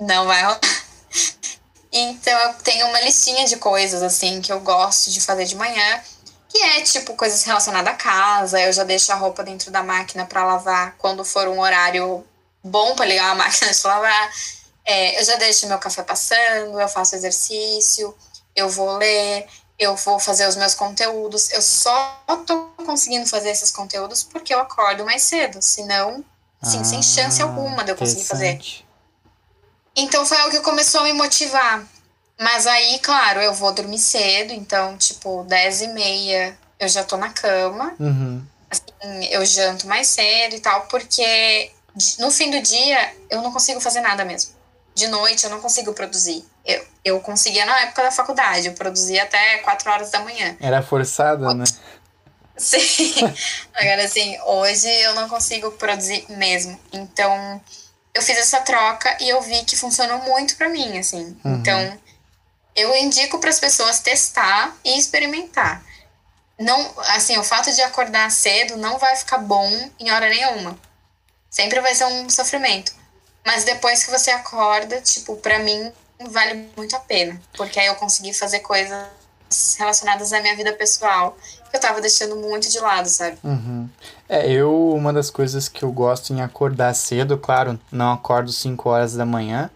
Não 0.00 0.26
vai 0.26 0.42
rolar. 0.42 0.60
Então 1.92 2.32
eu 2.32 2.54
tenho 2.54 2.86
uma 2.86 3.00
listinha 3.02 3.44
de 3.44 3.56
coisas, 3.56 4.02
assim, 4.02 4.40
que 4.40 4.50
eu 4.50 4.60
gosto 4.60 5.10
de 5.10 5.20
fazer 5.20 5.44
de 5.44 5.54
manhã 5.54 6.00
que 6.52 6.58
é 6.58 6.82
tipo 6.82 7.16
coisas 7.16 7.42
relacionadas 7.44 7.94
à 7.94 7.96
casa. 7.96 8.60
Eu 8.60 8.72
já 8.72 8.84
deixo 8.84 9.10
a 9.10 9.14
roupa 9.14 9.42
dentro 9.42 9.70
da 9.70 9.82
máquina 9.82 10.26
para 10.26 10.44
lavar 10.44 10.94
quando 10.98 11.24
for 11.24 11.48
um 11.48 11.58
horário 11.58 12.24
bom 12.62 12.94
para 12.94 13.06
ligar 13.06 13.30
a 13.30 13.34
máquina 13.34 13.72
de 13.72 13.86
lavar. 13.86 14.30
É, 14.84 15.18
eu 15.18 15.24
já 15.24 15.36
deixo 15.36 15.66
meu 15.66 15.78
café 15.78 16.02
passando, 16.02 16.78
eu 16.78 16.88
faço 16.88 17.14
exercício, 17.14 18.14
eu 18.54 18.68
vou 18.68 18.96
ler, 18.98 19.46
eu 19.78 19.96
vou 19.96 20.18
fazer 20.18 20.46
os 20.46 20.56
meus 20.56 20.74
conteúdos. 20.74 21.50
Eu 21.50 21.62
só 21.62 22.20
tô 22.46 22.68
conseguindo 22.84 23.26
fazer 23.26 23.50
esses 23.50 23.70
conteúdos 23.70 24.22
porque 24.22 24.54
eu 24.54 24.60
acordo 24.60 25.04
mais 25.04 25.22
cedo, 25.22 25.60
senão, 25.60 26.24
sim, 26.62 26.80
ah, 26.80 26.84
sem 26.84 27.02
chance 27.02 27.40
alguma 27.42 27.84
de 27.84 27.92
eu 27.92 27.96
conseguir 27.96 28.24
fazer. 28.24 28.60
Então 29.94 30.24
foi 30.24 30.38
algo 30.38 30.50
que 30.50 30.60
começou 30.60 31.00
a 31.00 31.04
me 31.04 31.12
motivar. 31.12 31.84
Mas 32.40 32.66
aí, 32.66 32.98
claro, 33.00 33.40
eu 33.40 33.54
vou 33.54 33.72
dormir 33.72 33.98
cedo, 33.98 34.52
então, 34.52 34.96
tipo, 34.96 35.44
10 35.44 35.82
e 35.82 35.88
meia 35.88 36.58
eu 36.78 36.88
já 36.88 37.04
tô 37.04 37.16
na 37.16 37.30
cama. 37.30 37.94
Uhum. 38.00 38.44
Assim, 38.70 39.24
eu 39.26 39.44
janto 39.44 39.86
mais 39.86 40.08
cedo 40.08 40.56
e 40.56 40.60
tal, 40.60 40.82
porque 40.86 41.70
no 42.18 42.30
fim 42.30 42.50
do 42.50 42.60
dia 42.60 43.14
eu 43.30 43.42
não 43.42 43.52
consigo 43.52 43.80
fazer 43.80 44.00
nada 44.00 44.24
mesmo. 44.24 44.52
De 44.94 45.06
noite 45.08 45.44
eu 45.44 45.50
não 45.50 45.60
consigo 45.60 45.92
produzir. 45.92 46.44
Eu, 46.64 46.86
eu 47.04 47.20
conseguia 47.20 47.66
na 47.66 47.80
época 47.80 48.02
da 48.02 48.10
faculdade, 48.10 48.68
eu 48.68 48.74
produzia 48.74 49.24
até 49.24 49.58
4 49.58 49.90
horas 49.90 50.10
da 50.10 50.20
manhã. 50.20 50.56
Era 50.60 50.82
forçada, 50.82 51.52
né? 51.54 51.64
Sim. 52.56 53.14
Agora, 53.74 54.04
assim, 54.04 54.38
hoje 54.42 54.88
eu 54.88 55.14
não 55.14 55.28
consigo 55.28 55.72
produzir 55.72 56.24
mesmo. 56.28 56.78
Então, 56.92 57.60
eu 58.14 58.22
fiz 58.22 58.38
essa 58.38 58.60
troca 58.60 59.16
e 59.20 59.28
eu 59.28 59.40
vi 59.40 59.64
que 59.64 59.76
funcionou 59.76 60.18
muito 60.18 60.56
para 60.56 60.68
mim, 60.68 60.98
assim. 60.98 61.36
Uhum. 61.44 61.54
Então, 61.54 61.98
eu 62.76 62.94
indico 62.96 63.38
para 63.38 63.50
as 63.50 63.58
pessoas 63.58 64.00
testar 64.00 64.76
e 64.84 64.98
experimentar. 64.98 65.82
Não, 66.58 66.94
assim, 67.08 67.36
o 67.38 67.44
fato 67.44 67.72
de 67.72 67.82
acordar 67.82 68.30
cedo 68.30 68.76
não 68.76 68.98
vai 68.98 69.16
ficar 69.16 69.38
bom 69.38 69.68
em 69.98 70.10
hora 70.10 70.28
nenhuma. 70.28 70.78
Sempre 71.50 71.80
vai 71.80 71.94
ser 71.94 72.04
um 72.04 72.30
sofrimento. 72.30 72.94
Mas 73.44 73.64
depois 73.64 74.04
que 74.04 74.10
você 74.10 74.30
acorda, 74.30 75.00
tipo, 75.00 75.36
para 75.36 75.58
mim 75.58 75.92
vale 76.30 76.68
muito 76.76 76.94
a 76.96 77.00
pena, 77.00 77.40
porque 77.56 77.78
aí 77.78 77.86
eu 77.86 77.94
consegui 77.96 78.32
fazer 78.32 78.60
coisas 78.60 79.06
relacionadas 79.78 80.32
à 80.32 80.40
minha 80.40 80.56
vida 80.56 80.72
pessoal 80.72 81.36
que 81.70 81.76
eu 81.76 81.80
tava 81.80 82.00
deixando 82.00 82.36
muito 82.36 82.70
de 82.70 82.78
lado, 82.78 83.08
sabe? 83.08 83.38
Uhum. 83.42 83.88
É, 84.28 84.50
eu, 84.50 84.90
uma 84.90 85.12
das 85.12 85.30
coisas 85.30 85.68
que 85.68 85.82
eu 85.82 85.90
gosto 85.90 86.32
em 86.32 86.42
acordar 86.42 86.94
cedo, 86.94 87.38
claro, 87.38 87.80
não 87.90 88.12
acordo 88.12 88.52
5 88.52 88.88
horas 88.90 89.14
da 89.14 89.24
manhã, 89.24 89.70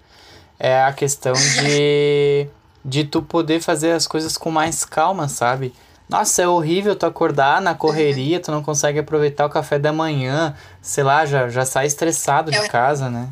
é 0.59 0.83
a 0.83 0.93
questão 0.93 1.33
de, 1.61 2.49
de 2.85 3.05
tu 3.05 3.23
poder 3.23 3.61
fazer 3.61 3.93
as 3.93 4.07
coisas 4.07 4.37
com 4.37 4.51
mais 4.51 4.85
calma, 4.85 5.27
sabe? 5.27 5.75
Nossa, 6.07 6.43
é 6.43 6.47
horrível 6.47 6.95
tu 6.95 7.07
acordar 7.07 7.61
na 7.61 7.75
correria, 7.75 8.37
uhum. 8.37 8.43
tu 8.43 8.51
não 8.51 8.63
consegue 8.63 8.99
aproveitar 8.99 9.47
o 9.47 9.51
café 9.51 9.79
da 9.79 9.93
manhã, 9.93 10.55
sei 10.83 11.03
lá, 11.03 11.25
já, 11.25 11.49
já 11.49 11.65
sai 11.65 11.87
estressado 11.87 12.51
de 12.51 12.69
casa, 12.69 13.09
né? 13.09 13.29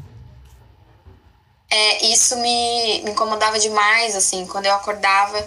É, 1.77 2.05
isso 2.05 2.37
me, 2.37 3.03
me 3.03 3.11
incomodava 3.11 3.59
demais, 3.59 4.14
assim, 4.14 4.47
quando 4.47 4.66
eu 4.66 4.75
acordava, 4.75 5.45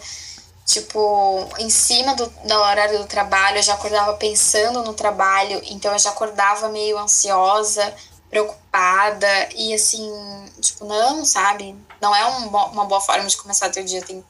tipo, 0.66 1.48
em 1.58 1.70
cima 1.70 2.16
do, 2.16 2.26
do 2.26 2.54
horário 2.54 2.98
do 3.00 3.06
trabalho, 3.06 3.60
eu 3.60 3.64
já 3.64 3.76
acordava 3.76 4.14
pensando 4.18 4.84
no 4.84 4.94
trabalho, 4.94 5.62
então 5.68 5.94
eu 5.94 5.98
já 5.98 6.10
acordava 6.10 6.68
meio 6.68 6.98
ansiosa, 6.98 7.96
preocupada, 8.30 9.28
e 9.56 9.74
assim, 9.74 10.12
tipo, 10.60 10.84
não, 10.84 11.24
sabe? 11.24 11.74
Não 12.02 12.14
é 12.14 12.26
um, 12.26 12.48
uma 12.48 12.84
boa 12.84 13.00
forma 13.00 13.26
de 13.26 13.38
começar 13.38 13.70
o 13.70 13.72
teu 13.72 13.86
dia, 13.86 14.02
tem, 14.02 14.22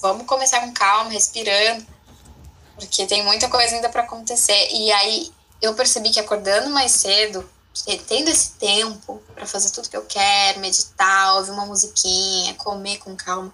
vamos 0.00 0.26
começar 0.26 0.60
com 0.60 0.72
calma, 0.72 1.10
respirando, 1.10 1.86
porque 2.76 3.06
tem 3.06 3.22
muita 3.22 3.50
coisa 3.50 3.74
ainda 3.74 3.90
para 3.90 4.04
acontecer. 4.04 4.70
E 4.72 4.90
aí 4.90 5.30
eu 5.60 5.74
percebi 5.74 6.08
que 6.08 6.18
acordando 6.18 6.70
mais 6.70 6.92
cedo, 6.92 7.46
tendo 8.06 8.28
esse 8.28 8.50
tempo 8.52 9.22
para 9.34 9.46
fazer 9.46 9.70
tudo 9.70 9.88
que 9.88 9.96
eu 9.96 10.04
quero, 10.04 10.60
meditar, 10.60 11.36
ouvir 11.36 11.50
uma 11.50 11.66
musiquinha, 11.66 12.54
comer 12.54 12.98
com 12.98 13.16
calma, 13.16 13.52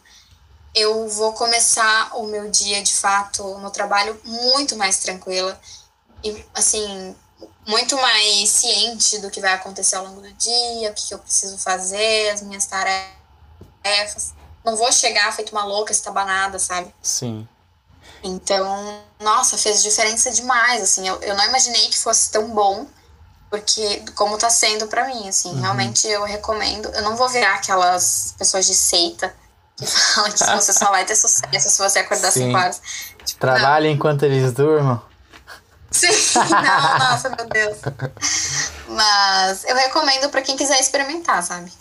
eu 0.74 1.08
vou 1.08 1.32
começar 1.32 2.10
o 2.16 2.26
meu 2.26 2.50
dia 2.50 2.82
de 2.82 2.94
fato 2.94 3.42
no 3.58 3.70
trabalho 3.70 4.20
muito 4.24 4.76
mais 4.76 4.98
tranquila 4.98 5.58
e 6.22 6.44
assim 6.54 7.14
muito 7.66 7.96
mais 7.96 8.48
ciente 8.48 9.18
do 9.18 9.30
que 9.30 9.40
vai 9.40 9.52
acontecer 9.52 9.96
ao 9.96 10.04
longo 10.04 10.20
do 10.20 10.32
dia, 10.32 10.90
o 10.90 10.94
que, 10.94 11.12
eu 11.12 11.18
preciso 11.18 11.58
fazer, 11.58 12.30
as 12.30 12.42
minhas 12.42 12.66
tarefas. 12.66 14.32
Não 14.64 14.74
vou 14.74 14.90
chegar 14.90 15.32
feito 15.32 15.52
uma 15.52 15.64
louca, 15.64 15.92
estabanada, 15.92 16.58
sabe? 16.58 16.92
Sim. 17.02 17.46
Então, 18.22 19.02
nossa, 19.20 19.56
fez 19.58 19.82
diferença 19.82 20.30
demais, 20.30 20.82
assim. 20.82 21.06
Eu, 21.06 21.20
eu 21.20 21.36
não 21.36 21.44
imaginei 21.44 21.88
que 21.88 21.96
fosse 21.96 22.30
tão 22.30 22.48
bom 22.48 22.86
porque 23.50 24.02
como 24.14 24.36
tá 24.36 24.50
sendo 24.50 24.86
para 24.86 25.06
mim, 25.06 25.28
assim, 25.28 25.50
uhum. 25.50 25.60
realmente 25.60 26.06
eu 26.06 26.24
recomendo. 26.24 26.86
Eu 26.94 27.02
não 27.02 27.16
vou 27.16 27.28
virar 27.28 27.54
aquelas 27.54 28.34
pessoas 28.38 28.66
de 28.66 28.74
seita 28.74 29.34
que 29.76 29.86
falam 29.86 30.30
que 30.30 30.38
você 30.38 30.72
só 30.72 30.90
vai 30.90 31.04
ter 31.04 31.16
sucesso 31.16 31.70
se 31.70 31.78
você 31.78 32.00
acordar 32.00 32.30
5 32.30 32.56
horas. 32.56 32.80
Tipo, 33.24 33.40
Trabalha 33.40 33.86
não. 33.86 33.94
enquanto 33.94 34.24
eles 34.24 34.52
durmam. 34.52 35.00
Sim, 35.90 36.08
não, 36.36 36.98
nossa, 36.98 37.30
meu 37.30 37.48
Deus. 37.48 37.78
Mas 38.88 39.64
eu 39.64 39.74
recomendo 39.76 40.28
para 40.28 40.42
quem 40.42 40.56
quiser 40.56 40.78
experimentar, 40.80 41.42
sabe? 41.42 41.72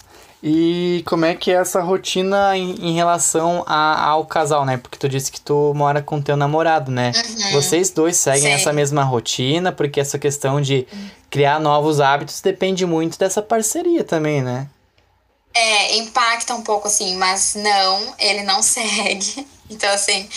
E 0.41 1.03
como 1.07 1.25
é 1.25 1.33
que 1.33 1.51
é 1.51 1.55
essa 1.55 1.81
rotina 1.81 2.55
em, 2.55 2.75
em 2.75 2.93
relação 2.93 3.63
a, 3.65 4.05
ao 4.05 4.25
casal, 4.25 4.65
né? 4.65 4.77
Porque 4.77 4.97
tu 4.97 5.09
disse 5.09 5.31
que 5.31 5.41
tu 5.41 5.73
mora 5.75 6.01
com 6.01 6.21
teu 6.21 6.37
namorado, 6.37 6.91
né? 6.91 7.11
Uhum. 7.15 7.51
Vocês 7.53 7.89
dois 7.89 8.17
seguem 8.17 8.43
Sim. 8.43 8.51
essa 8.51 8.71
mesma 8.71 9.03
rotina, 9.03 9.71
porque 9.71 9.99
essa 9.99 10.19
questão 10.19 10.61
de 10.61 10.87
criar 11.29 11.59
novos 11.59 11.99
hábitos 11.99 12.41
depende 12.41 12.85
muito 12.85 13.17
dessa 13.17 13.41
parceria 13.41 14.03
também, 14.03 14.41
né? 14.41 14.67
É, 15.53 15.97
impacta 15.97 16.53
um 16.53 16.61
pouco 16.61 16.87
assim, 16.87 17.17
mas 17.17 17.55
não, 17.55 18.13
ele 18.19 18.43
não 18.43 18.61
segue. 18.63 19.47
Então, 19.69 19.91
assim, 19.91 20.29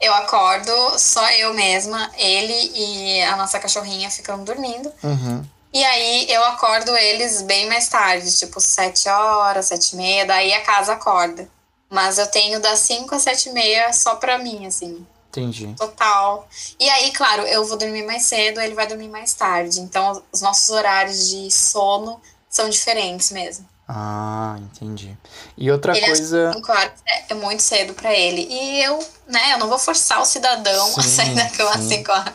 eu 0.00 0.14
acordo, 0.14 0.72
só 0.98 1.28
eu 1.32 1.52
mesma, 1.52 2.10
ele 2.16 2.72
e 2.74 3.22
a 3.22 3.36
nossa 3.36 3.58
cachorrinha 3.58 4.10
ficam 4.10 4.44
dormindo. 4.44 4.92
Uhum. 5.02 5.44
E 5.72 5.84
aí 5.84 6.30
eu 6.30 6.42
acordo 6.44 6.96
eles 6.96 7.42
bem 7.42 7.68
mais 7.68 7.88
tarde, 7.88 8.36
tipo 8.38 8.60
sete 8.60 9.08
horas, 9.08 9.66
sete 9.66 9.92
e 9.92 9.96
meia, 9.96 10.24
daí 10.26 10.52
a 10.52 10.62
casa 10.62 10.94
acorda. 10.94 11.48
Mas 11.90 12.18
eu 12.18 12.26
tenho 12.26 12.60
das 12.60 12.78
cinco 12.80 13.14
às 13.14 13.22
sete 13.22 13.48
e 13.48 13.52
meia 13.52 13.92
só 13.92 14.14
pra 14.16 14.38
mim, 14.38 14.66
assim. 14.66 15.06
Entendi. 15.28 15.74
Total. 15.76 16.48
E 16.80 16.88
aí, 16.88 17.12
claro, 17.12 17.42
eu 17.42 17.64
vou 17.64 17.76
dormir 17.76 18.04
mais 18.06 18.22
cedo, 18.22 18.60
ele 18.60 18.74
vai 18.74 18.86
dormir 18.86 19.08
mais 19.08 19.34
tarde. 19.34 19.80
Então, 19.80 20.22
os 20.32 20.40
nossos 20.40 20.70
horários 20.70 21.28
de 21.28 21.50
sono 21.50 22.20
são 22.48 22.68
diferentes 22.68 23.30
mesmo. 23.30 23.66
Ah, 23.86 24.58
entendi. 24.60 25.16
E 25.56 25.70
outra 25.70 25.96
ele 25.96 26.04
coisa. 26.04 26.52
Horas 26.68 26.92
é, 27.06 27.32
é 27.32 27.34
muito 27.34 27.62
cedo 27.62 27.94
para 27.94 28.12
ele. 28.12 28.46
E 28.50 28.82
eu, 28.82 28.98
né, 29.26 29.54
eu 29.54 29.58
não 29.58 29.68
vou 29.68 29.78
forçar 29.78 30.20
o 30.20 30.26
cidadão 30.26 30.86
sim, 30.88 31.00
a 31.00 31.02
sair 31.02 31.34
da 31.34 31.48
cama 31.48 31.70
às 31.70 31.84
5 31.84 32.12
horas. 32.12 32.34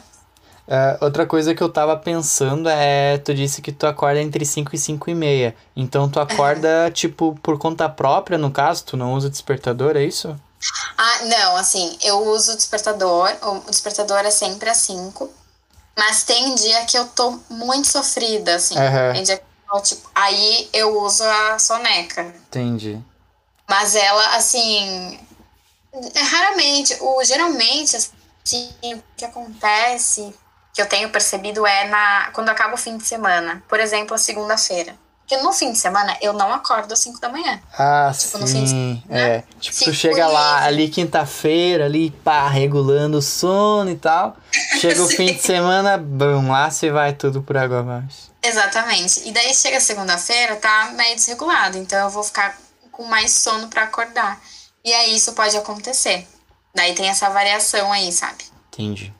Uh, 0.65 0.97
outra 1.01 1.25
coisa 1.25 1.53
que 1.53 1.61
eu 1.61 1.67
tava 1.67 1.95
pensando 1.97 2.69
é, 2.69 3.17
tu 3.17 3.33
disse 3.33 3.61
que 3.61 3.71
tu 3.71 3.85
acorda 3.85 4.21
entre 4.21 4.45
5 4.45 4.73
e 4.73 4.79
5 4.79 5.09
e 5.09 5.15
meia. 5.15 5.55
Então 5.75 6.09
tu 6.09 6.19
acorda, 6.19 6.89
tipo, 6.93 7.37
por 7.43 7.59
conta 7.59 7.87
própria, 7.87 8.37
no 8.37 8.49
caso, 8.49 8.85
tu 8.85 8.97
não 8.97 9.13
usa 9.13 9.29
despertador, 9.29 9.95
é 9.95 10.03
isso? 10.03 10.35
Ah, 10.97 11.20
não, 11.24 11.57
assim, 11.57 11.97
eu 12.01 12.20
uso 12.28 12.53
o 12.53 12.55
despertador, 12.55 13.32
o 13.41 13.70
despertador 13.70 14.20
é 14.20 14.32
sempre 14.32 14.70
às 14.70 14.78
5, 14.78 15.30
mas 15.97 16.24
tem 16.24 16.55
dia 16.55 16.86
que 16.86 16.97
eu 16.97 17.07
tô 17.07 17.39
muito 17.49 17.88
sofrida, 17.88 18.55
assim. 18.55 18.76
Uhum. 18.76 19.14
Tem 19.14 19.24
dia 19.24 19.38
que 19.38 19.43
eu, 19.72 19.82
tipo, 19.82 20.09
aí 20.14 20.70
eu 20.74 20.99
uso 21.01 21.24
a 21.24 21.59
soneca. 21.59 22.22
Entendi. 22.22 23.01
Mas 23.70 23.95
ela, 23.95 24.36
assim, 24.36 25.20
raramente, 26.32 26.97
o, 26.99 27.24
geralmente, 27.24 27.95
assim, 27.95 28.70
o 28.84 29.03
que 29.16 29.26
acontece 29.26 30.34
que 30.74 30.82
eu 30.82 30.88
tenho 30.88 31.09
percebido 31.11 31.66
é 31.66 31.88
na 31.88 32.32
quando 32.34 32.49
acaba 32.49 32.74
o 32.74 32.78
fim 32.78 32.97
de 32.97 33.05
semana. 33.05 33.64
Por 33.68 33.80
exemplo, 33.80 34.16
a 34.16 34.18
segunda-feira. 34.18 34.97
Porque 35.28 35.38
no 35.38 35.53
fim 35.53 35.71
de 35.71 35.78
semana 35.78 36.17
eu 36.21 36.34
não 36.34 36.51
acordo 36.51 36.91
às 36.91 36.99
5 36.99 37.19
da 37.19 37.30
manhã. 37.30 37.61
Ah, 37.80 38.11
tipo, 38.15 38.45
sim. 38.45 38.65
De, 38.65 39.03
é. 39.09 39.38
Né? 39.38 39.43
Tipo, 39.59 39.78
Fico 39.78 39.91
tu 39.91 39.95
chega 39.95 40.28
lá 40.28 40.63
ali 40.63 40.89
quinta-feira, 40.89 41.86
ali, 41.86 42.11
pá, 42.11 42.49
regulando 42.49 43.17
o 43.17 43.21
sono 43.21 43.89
e 43.89 43.95
tal. 43.95 44.36
Chega 44.80 45.01
o 45.01 45.07
fim 45.09 45.28
de 45.28 45.41
semana, 45.41 45.97
bum, 45.97 46.51
lá 46.51 46.69
você 46.69 46.91
vai 46.91 47.13
tudo 47.13 47.41
por 47.41 47.55
água 47.55 47.80
abaixo. 47.80 48.32
Exatamente. 48.43 49.28
E 49.28 49.32
daí 49.32 49.53
chega 49.55 49.80
segunda-feira, 49.80 50.57
tá 50.57 50.91
meio 50.93 51.15
desregulado. 51.15 51.78
Então 51.78 51.97
eu 51.99 52.09
vou 52.09 52.24
ficar 52.24 52.57
com 52.91 53.05
mais 53.05 53.32
sono 53.32 53.69
para 53.69 53.84
acordar. 53.84 54.41
E 54.84 54.93
aí 54.93 55.15
isso 55.15 55.32
pode 55.32 55.55
acontecer. 55.55 56.28
Daí 56.76 56.93
tem 56.93 57.07
essa 57.07 57.30
variação 57.30 57.93
aí, 57.93 58.11
sabe? 58.11 58.43
Entendi. 58.74 59.13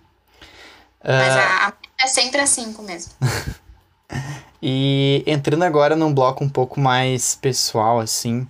Mas 1.02 1.36
uh... 1.36 1.40
a, 1.40 1.68
a 1.68 1.74
é 2.06 2.08
sempre 2.08 2.42
às 2.42 2.50
5 2.50 2.82
mesmo. 2.84 3.14
e 4.66 5.22
entrando 5.28 5.64
agora 5.64 5.94
num 5.94 6.14
bloco 6.14 6.42
um 6.42 6.48
pouco 6.48 6.80
mais 6.80 7.36
pessoal, 7.36 8.00
assim, 8.00 8.48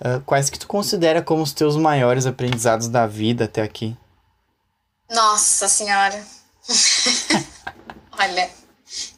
uh, 0.00 0.18
quais 0.24 0.48
que 0.48 0.58
tu 0.58 0.66
considera 0.66 1.20
como 1.20 1.42
os 1.42 1.52
teus 1.52 1.76
maiores 1.76 2.24
aprendizados 2.24 2.88
da 2.88 3.06
vida 3.06 3.44
até 3.44 3.60
aqui? 3.60 3.94
Nossa 5.10 5.68
senhora! 5.68 6.24
Olha, 8.18 8.48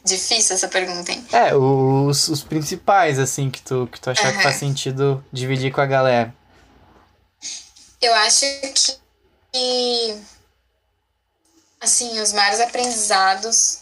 difícil 0.03 0.55
essa 0.57 0.67
pergunta, 0.67 1.09
hein? 1.09 1.25
É, 1.31 1.55
os, 1.55 2.27
os 2.27 2.43
principais, 2.43 3.17
assim, 3.17 3.49
que 3.49 3.61
tu, 3.61 3.87
que 3.89 4.01
tu 4.01 4.09
achar 4.09 4.31
uhum. 4.31 4.37
que 4.37 4.43
faz 4.43 4.57
sentido 4.57 5.23
dividir 5.31 5.71
com 5.71 5.79
a 5.79 5.85
galera. 5.85 6.35
Eu 8.01 8.13
acho 8.15 8.41
que 8.41 8.99
que, 9.51 10.21
assim, 11.79 12.19
os 12.19 12.33
maiores 12.33 12.59
aprendizados, 12.59 13.79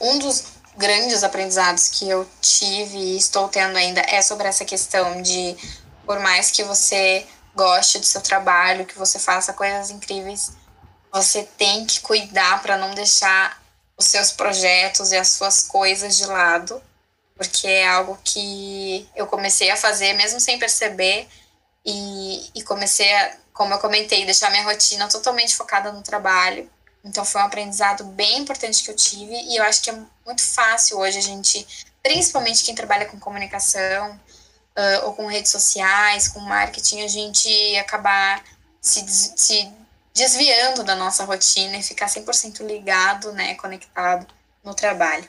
um 0.00 0.18
dos 0.18 0.44
grandes 0.76 1.22
aprendizados 1.22 1.88
que 1.88 2.08
eu 2.08 2.28
tive 2.40 2.96
e 2.96 3.16
estou 3.16 3.48
tendo 3.48 3.76
ainda 3.76 4.00
é 4.00 4.22
sobre 4.22 4.48
essa 4.48 4.64
questão 4.64 5.20
de, 5.22 5.56
por 6.06 6.18
mais 6.20 6.50
que 6.50 6.62
você 6.64 7.26
goste 7.54 7.98
do 7.98 8.06
seu 8.06 8.20
trabalho, 8.20 8.86
que 8.86 8.98
você 8.98 9.18
faça 9.18 9.52
coisas 9.52 9.90
incríveis, 9.90 10.52
você 11.12 11.42
tem 11.42 11.84
que 11.84 12.00
cuidar 12.00 12.62
para 12.62 12.78
não 12.78 12.94
deixar 12.94 13.62
os 13.98 14.06
seus 14.06 14.32
projetos 14.32 15.12
e 15.12 15.16
as 15.16 15.28
suas 15.28 15.62
coisas 15.62 16.16
de 16.16 16.24
lado, 16.24 16.82
porque 17.36 17.66
é 17.66 17.86
algo 17.86 18.18
que 18.24 19.08
eu 19.14 19.26
comecei 19.26 19.70
a 19.70 19.76
fazer 19.76 20.14
mesmo 20.14 20.40
sem 20.40 20.58
perceber 20.58 21.28
e, 21.84 22.50
e 22.54 22.62
comecei 22.62 23.12
a, 23.14 23.36
como 23.52 23.74
eu 23.74 23.78
comentei, 23.78 24.24
deixar 24.24 24.50
minha 24.50 24.64
rotina 24.64 25.08
totalmente 25.08 25.54
focada 25.54 25.92
no 25.92 26.02
trabalho. 26.02 26.70
Então 27.04 27.24
foi 27.24 27.40
um 27.40 27.44
aprendizado 27.44 28.04
bem 28.04 28.38
importante 28.38 28.82
que 28.82 28.90
eu 28.90 28.96
tive 28.96 29.34
e 29.34 29.56
eu 29.56 29.64
acho 29.64 29.82
que 29.82 29.90
é 29.90 29.98
muito 30.24 30.42
fácil 30.42 30.98
hoje 30.98 31.18
a 31.18 31.22
gente, 31.22 31.66
principalmente 32.02 32.62
quem 32.62 32.74
trabalha 32.74 33.06
com 33.06 33.18
comunicação 33.18 34.20
uh, 34.76 35.06
ou 35.06 35.14
com 35.14 35.26
redes 35.26 35.50
sociais, 35.50 36.28
com 36.28 36.40
marketing, 36.40 37.02
a 37.02 37.08
gente 37.08 37.76
acabar 37.76 38.42
se, 38.80 39.04
se 39.08 39.72
desviando 40.14 40.84
da 40.84 40.94
nossa 40.94 41.24
rotina 41.24 41.76
e 41.76 41.82
ficar 41.82 42.06
100% 42.06 42.64
ligado, 42.66 43.32
né, 43.32 43.54
conectado 43.54 44.26
no 44.62 44.74
trabalho. 44.74 45.28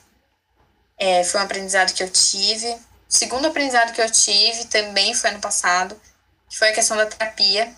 É, 0.97 1.23
foi 1.23 1.39
um 1.39 1.43
aprendizado 1.43 1.93
que 1.93 2.03
eu 2.03 2.09
tive. 2.09 2.69
O 2.69 2.79
segundo 3.07 3.47
aprendizado 3.47 3.93
que 3.93 4.01
eu 4.01 4.11
tive 4.11 4.65
também 4.65 5.13
foi 5.13 5.31
ano 5.31 5.39
passado, 5.39 5.99
que 6.49 6.57
foi 6.57 6.69
a 6.69 6.73
questão 6.73 6.95
da 6.95 7.05
terapia. 7.05 7.73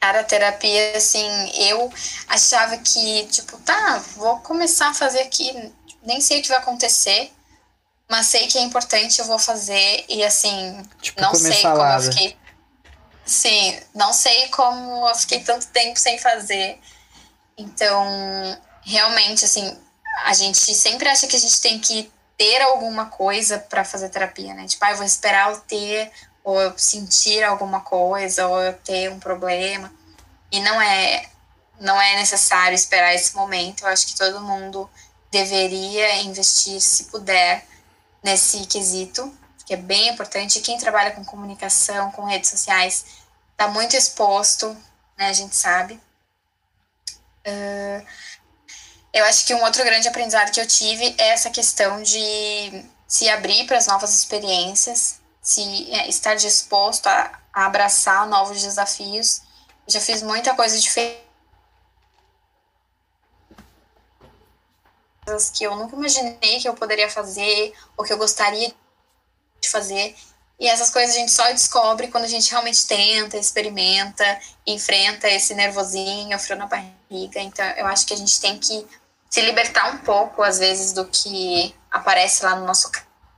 Cara, 0.00 0.20
a 0.20 0.24
terapia, 0.24 0.96
assim, 0.96 1.26
eu 1.54 1.92
achava 2.28 2.76
que, 2.78 3.26
tipo, 3.26 3.58
tá, 3.58 3.98
vou 4.16 4.38
começar 4.40 4.90
a 4.90 4.94
fazer 4.94 5.20
aqui, 5.20 5.72
nem 6.02 6.20
sei 6.20 6.38
o 6.38 6.42
que 6.42 6.48
vai 6.48 6.58
acontecer, 6.58 7.32
mas 8.08 8.26
sei 8.26 8.46
que 8.46 8.58
é 8.58 8.62
importante, 8.62 9.18
eu 9.18 9.24
vou 9.24 9.38
fazer, 9.38 10.04
e 10.08 10.22
assim, 10.24 10.82
tipo, 11.02 11.20
não 11.20 11.34
sei 11.34 11.62
como 11.62 11.82
eu 11.82 12.00
fiquei 12.02 12.36
Sim, 13.28 13.78
não 13.94 14.10
sei 14.10 14.48
como 14.48 15.06
eu 15.06 15.14
fiquei 15.14 15.40
tanto 15.40 15.66
tempo 15.66 15.98
sem 15.98 16.16
fazer. 16.16 16.80
Então, 17.58 18.02
realmente, 18.82 19.44
assim, 19.44 19.78
a 20.24 20.32
gente 20.32 20.74
sempre 20.74 21.06
acha 21.10 21.26
que 21.26 21.36
a 21.36 21.38
gente 21.38 21.60
tem 21.60 21.78
que 21.78 22.10
ter 22.38 22.62
alguma 22.62 23.04
coisa 23.04 23.58
para 23.58 23.84
fazer 23.84 24.08
terapia, 24.08 24.54
né? 24.54 24.66
Tipo, 24.66 24.82
ah, 24.82 24.92
eu 24.92 24.96
vou 24.96 25.04
esperar 25.04 25.50
eu 25.50 25.60
ter, 25.60 26.10
ou 26.48 26.58
eu 26.58 26.72
sentir 26.78 27.44
alguma 27.44 27.82
coisa, 27.82 28.46
ou 28.46 28.58
eu 28.58 28.72
ter 28.72 29.10
um 29.10 29.20
problema. 29.20 29.92
E 30.50 30.58
não 30.60 30.80
é, 30.80 31.28
não 31.78 32.00
é 32.00 32.16
necessário 32.16 32.74
esperar 32.74 33.14
esse 33.14 33.36
momento. 33.36 33.82
Eu 33.82 33.88
acho 33.88 34.06
que 34.06 34.16
todo 34.16 34.40
mundo 34.40 34.88
deveria 35.30 36.22
investir, 36.22 36.80
se 36.80 37.04
puder, 37.04 37.66
nesse 38.24 38.64
quesito 38.64 39.30
que 39.66 39.74
é 39.74 39.76
bem 39.76 40.08
importante. 40.08 40.60
Quem 40.60 40.78
trabalha 40.78 41.10
com 41.10 41.22
comunicação, 41.22 42.10
com 42.12 42.24
redes 42.24 42.48
sociais, 42.48 43.04
está 43.52 43.68
muito 43.68 43.94
exposto, 43.94 44.74
né? 45.18 45.28
A 45.28 45.32
gente 45.34 45.54
sabe. 45.54 46.00
Uh, 47.46 48.06
eu 49.12 49.22
acho 49.26 49.44
que 49.44 49.54
um 49.54 49.62
outro 49.62 49.84
grande 49.84 50.08
aprendizado 50.08 50.50
que 50.50 50.60
eu 50.62 50.66
tive 50.66 51.14
é 51.18 51.28
essa 51.28 51.50
questão 51.50 52.02
de 52.02 52.86
se 53.06 53.28
abrir 53.28 53.66
para 53.66 53.76
as 53.76 53.86
novas 53.86 54.14
experiências, 54.14 55.17
se 55.48 55.90
é, 55.90 56.10
estar 56.10 56.34
disposto 56.34 57.06
a, 57.06 57.40
a 57.54 57.64
abraçar 57.64 58.26
novos 58.26 58.60
desafios. 58.60 59.40
Já 59.86 59.98
fiz 59.98 60.22
muita 60.22 60.54
coisa 60.54 60.78
diferente 60.78 61.26
que 65.54 65.64
eu 65.64 65.74
nunca 65.74 65.96
imaginei 65.96 66.58
que 66.60 66.68
eu 66.68 66.74
poderia 66.74 67.08
fazer 67.08 67.72
ou 67.96 68.04
que 68.04 68.12
eu 68.12 68.18
gostaria 68.18 68.74
de 69.58 69.68
fazer. 69.70 70.14
E 70.60 70.68
essas 70.68 70.90
coisas 70.90 71.16
a 71.16 71.18
gente 71.18 71.32
só 71.32 71.50
descobre 71.50 72.08
quando 72.08 72.24
a 72.24 72.28
gente 72.28 72.50
realmente 72.50 72.86
tenta, 72.86 73.38
experimenta, 73.38 74.40
enfrenta 74.66 75.28
esse 75.30 75.54
nervosinho, 75.54 76.38
frio 76.38 76.58
na 76.58 76.66
barriga. 76.66 77.40
Então, 77.40 77.64
eu 77.70 77.86
acho 77.86 78.06
que 78.06 78.12
a 78.12 78.16
gente 78.18 78.38
tem 78.38 78.58
que 78.58 78.86
se 79.30 79.40
libertar 79.40 79.94
um 79.94 79.98
pouco, 79.98 80.42
às 80.42 80.58
vezes, 80.58 80.92
do 80.92 81.06
que 81.06 81.74
aparece 81.90 82.44
lá 82.44 82.56
no 82.56 82.66
nosso 82.66 82.90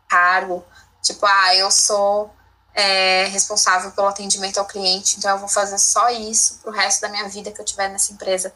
cargo. 0.08 0.64
Tipo, 1.02 1.26
ah, 1.26 1.54
eu 1.54 1.70
sou 1.70 2.34
é, 2.74 3.24
responsável 3.26 3.90
pelo 3.92 4.08
atendimento 4.08 4.58
ao 4.58 4.66
cliente, 4.66 5.16
então 5.18 5.30
eu 5.30 5.38
vou 5.38 5.48
fazer 5.48 5.78
só 5.78 6.08
isso 6.10 6.58
pro 6.62 6.72
resto 6.72 7.00
da 7.00 7.08
minha 7.08 7.28
vida 7.28 7.50
que 7.50 7.60
eu 7.60 7.64
tiver 7.64 7.88
nessa 7.88 8.12
empresa. 8.12 8.52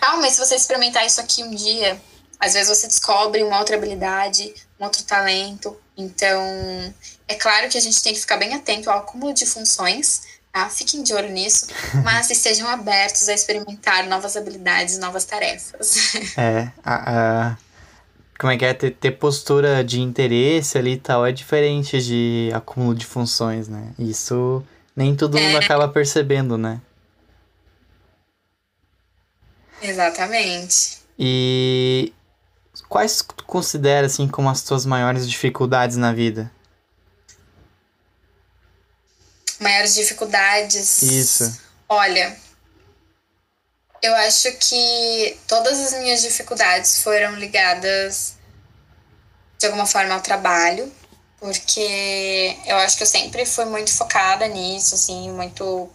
Mas 0.00 0.34
se 0.34 0.38
você 0.38 0.56
experimentar 0.56 1.06
isso 1.06 1.20
aqui 1.20 1.42
um 1.42 1.54
dia, 1.54 2.00
às 2.38 2.54
vezes 2.54 2.68
você 2.68 2.86
descobre 2.86 3.42
uma 3.42 3.58
outra 3.58 3.76
habilidade, 3.76 4.54
um 4.78 4.84
outro 4.84 5.02
talento. 5.04 5.78
Então, 5.96 6.94
é 7.28 7.34
claro 7.34 7.68
que 7.68 7.78
a 7.78 7.80
gente 7.80 8.02
tem 8.02 8.12
que 8.12 8.20
ficar 8.20 8.36
bem 8.36 8.54
atento 8.54 8.90
ao 8.90 8.98
acúmulo 8.98 9.32
de 9.32 9.46
funções, 9.46 10.22
tá? 10.52 10.68
Fiquem 10.68 11.02
de 11.02 11.14
olho 11.14 11.30
nisso, 11.30 11.66
mas 12.04 12.30
estejam 12.30 12.68
abertos 12.68 13.28
a 13.28 13.34
experimentar 13.34 14.06
novas 14.06 14.36
habilidades, 14.36 14.98
novas 14.98 15.24
tarefas. 15.24 16.14
É, 16.36 16.70
a, 16.84 17.50
a, 17.50 17.56
como 18.38 18.52
é 18.52 18.56
que 18.56 18.64
é? 18.64 18.74
Ter, 18.74 18.90
ter 18.90 19.12
postura 19.12 19.82
de 19.82 20.00
interesse 20.00 20.76
ali 20.76 20.92
e 20.92 20.98
tal 20.98 21.24
é 21.26 21.32
diferente 21.32 22.00
de 22.02 22.50
acúmulo 22.54 22.94
de 22.94 23.06
funções, 23.06 23.68
né? 23.68 23.92
Isso 23.98 24.62
nem 24.94 25.14
todo 25.14 25.38
mundo 25.38 25.56
é. 25.56 25.64
acaba 25.64 25.88
percebendo, 25.88 26.56
né? 26.58 26.80
Exatamente. 29.82 30.98
E 31.18 32.12
quais 32.88 33.22
tu 33.36 33.44
considera 33.44 34.06
assim 34.06 34.28
como 34.28 34.48
as 34.48 34.62
tuas 34.62 34.84
maiores 34.84 35.28
dificuldades 35.28 35.96
na 35.96 36.12
vida? 36.12 36.50
Maiores 39.60 39.94
dificuldades. 39.94 41.02
Isso. 41.02 41.58
Olha, 41.88 42.36
eu 44.02 44.14
acho 44.14 44.52
que 44.52 45.38
todas 45.46 45.78
as 45.80 46.00
minhas 46.00 46.22
dificuldades 46.22 47.02
foram 47.02 47.34
ligadas 47.34 48.36
de 49.58 49.66
alguma 49.66 49.86
forma 49.86 50.14
ao 50.14 50.20
trabalho, 50.20 50.92
porque 51.38 52.56
eu 52.66 52.76
acho 52.76 52.96
que 52.96 53.02
eu 53.02 53.06
sempre 53.06 53.46
fui 53.46 53.64
muito 53.64 53.90
focada 53.92 54.46
nisso, 54.46 54.94
assim, 54.94 55.30
muito 55.32 55.88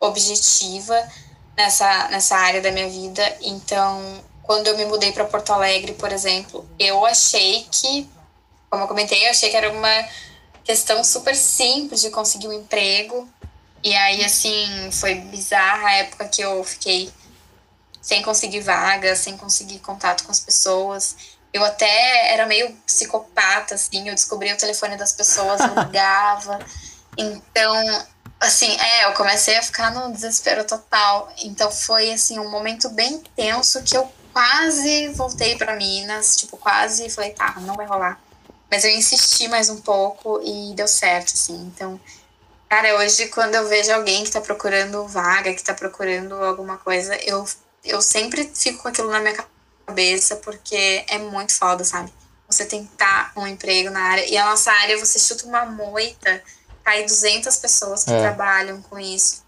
objetiva 0.00 0.96
nessa, 1.56 2.08
nessa 2.08 2.36
área 2.36 2.60
da 2.60 2.70
minha 2.70 2.88
vida. 2.88 3.36
Então, 3.40 4.24
quando 4.42 4.66
eu 4.68 4.76
me 4.76 4.84
mudei 4.84 5.12
para 5.12 5.24
Porto 5.24 5.52
Alegre, 5.52 5.92
por 5.94 6.12
exemplo, 6.12 6.68
eu 6.78 7.04
achei 7.04 7.66
que, 7.70 8.08
como 8.70 8.84
eu 8.84 8.88
comentei, 8.88 9.26
eu 9.26 9.30
achei 9.30 9.50
que 9.50 9.56
era 9.56 9.70
uma 9.70 10.08
questão 10.64 11.02
super 11.02 11.34
simples 11.34 12.00
de 12.00 12.10
conseguir 12.10 12.48
um 12.48 12.52
emprego. 12.52 13.28
E 13.82 13.94
aí, 13.94 14.24
assim, 14.24 14.90
foi 14.92 15.14
bizarra 15.16 15.88
a 15.88 15.96
época 15.96 16.28
que 16.28 16.42
eu 16.42 16.62
fiquei 16.64 17.10
sem 18.00 18.22
conseguir 18.22 18.60
vaga, 18.60 19.14
sem 19.16 19.36
conseguir 19.36 19.78
contato 19.80 20.24
com 20.24 20.30
as 20.30 20.40
pessoas. 20.40 21.16
Eu 21.52 21.64
até 21.64 22.32
era 22.32 22.46
meio 22.46 22.72
psicopata, 22.86 23.74
assim, 23.74 24.08
eu 24.08 24.14
descobri 24.14 24.52
o 24.52 24.56
telefone 24.56 24.96
das 24.96 25.12
pessoas, 25.12 25.60
eu 25.60 25.74
ligava. 25.84 26.58
Então, 27.16 28.06
assim, 28.40 28.76
é, 28.78 29.06
eu 29.06 29.12
comecei 29.14 29.56
a 29.56 29.62
ficar 29.62 29.92
no 29.92 30.12
desespero 30.12 30.64
total. 30.64 31.32
Então 31.42 31.70
foi 31.70 32.12
assim 32.12 32.38
um 32.38 32.50
momento 32.50 32.88
bem 32.90 33.22
tenso 33.34 33.82
que 33.82 33.96
eu 33.96 34.10
quase 34.32 35.08
voltei 35.08 35.56
para 35.56 35.76
Minas, 35.76 36.36
tipo, 36.36 36.56
quase 36.56 37.10
falei, 37.10 37.30
tá, 37.30 37.56
não 37.60 37.74
vai 37.74 37.86
rolar. 37.86 38.20
Mas 38.70 38.84
eu 38.84 38.90
insisti 38.90 39.48
mais 39.48 39.70
um 39.70 39.80
pouco 39.80 40.40
e 40.44 40.74
deu 40.74 40.86
certo, 40.86 41.32
assim. 41.34 41.72
Então, 41.74 41.98
cara, 42.68 42.96
hoje 42.96 43.28
quando 43.28 43.54
eu 43.54 43.66
vejo 43.66 43.92
alguém 43.92 44.24
que 44.24 44.30
tá 44.30 44.40
procurando 44.40 45.06
vaga, 45.08 45.54
que 45.54 45.62
tá 45.62 45.74
procurando 45.74 46.34
alguma 46.34 46.76
coisa, 46.76 47.16
eu, 47.24 47.44
eu 47.88 48.02
sempre 48.02 48.50
fico 48.54 48.82
com 48.82 48.88
aquilo 48.88 49.10
na 49.10 49.20
minha 49.20 49.44
cabeça, 49.86 50.36
porque 50.36 51.04
é 51.08 51.18
muito 51.18 51.54
foda, 51.54 51.82
sabe? 51.84 52.12
Você 52.46 52.64
tentar 52.64 53.32
um 53.36 53.46
emprego 53.46 53.90
na 53.90 54.00
área. 54.00 54.26
E 54.26 54.36
a 54.36 54.44
nossa 54.44 54.70
área, 54.72 54.98
você 54.98 55.18
chuta 55.18 55.46
uma 55.46 55.64
moita, 55.66 56.42
cai 56.84 57.04
200 57.04 57.56
pessoas 57.56 58.04
que 58.04 58.12
é. 58.12 58.20
trabalham 58.20 58.80
com 58.82 58.98
isso. 58.98 59.44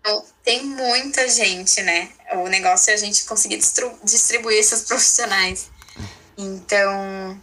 Então, 0.00 0.24
tem 0.42 0.64
muita 0.64 1.28
gente, 1.28 1.82
né? 1.82 2.10
O 2.32 2.48
negócio 2.48 2.90
é 2.90 2.94
a 2.94 2.96
gente 2.96 3.24
conseguir 3.24 3.60
distribuir 4.02 4.58
esses 4.58 4.82
profissionais. 4.82 5.68
Então, 6.38 7.38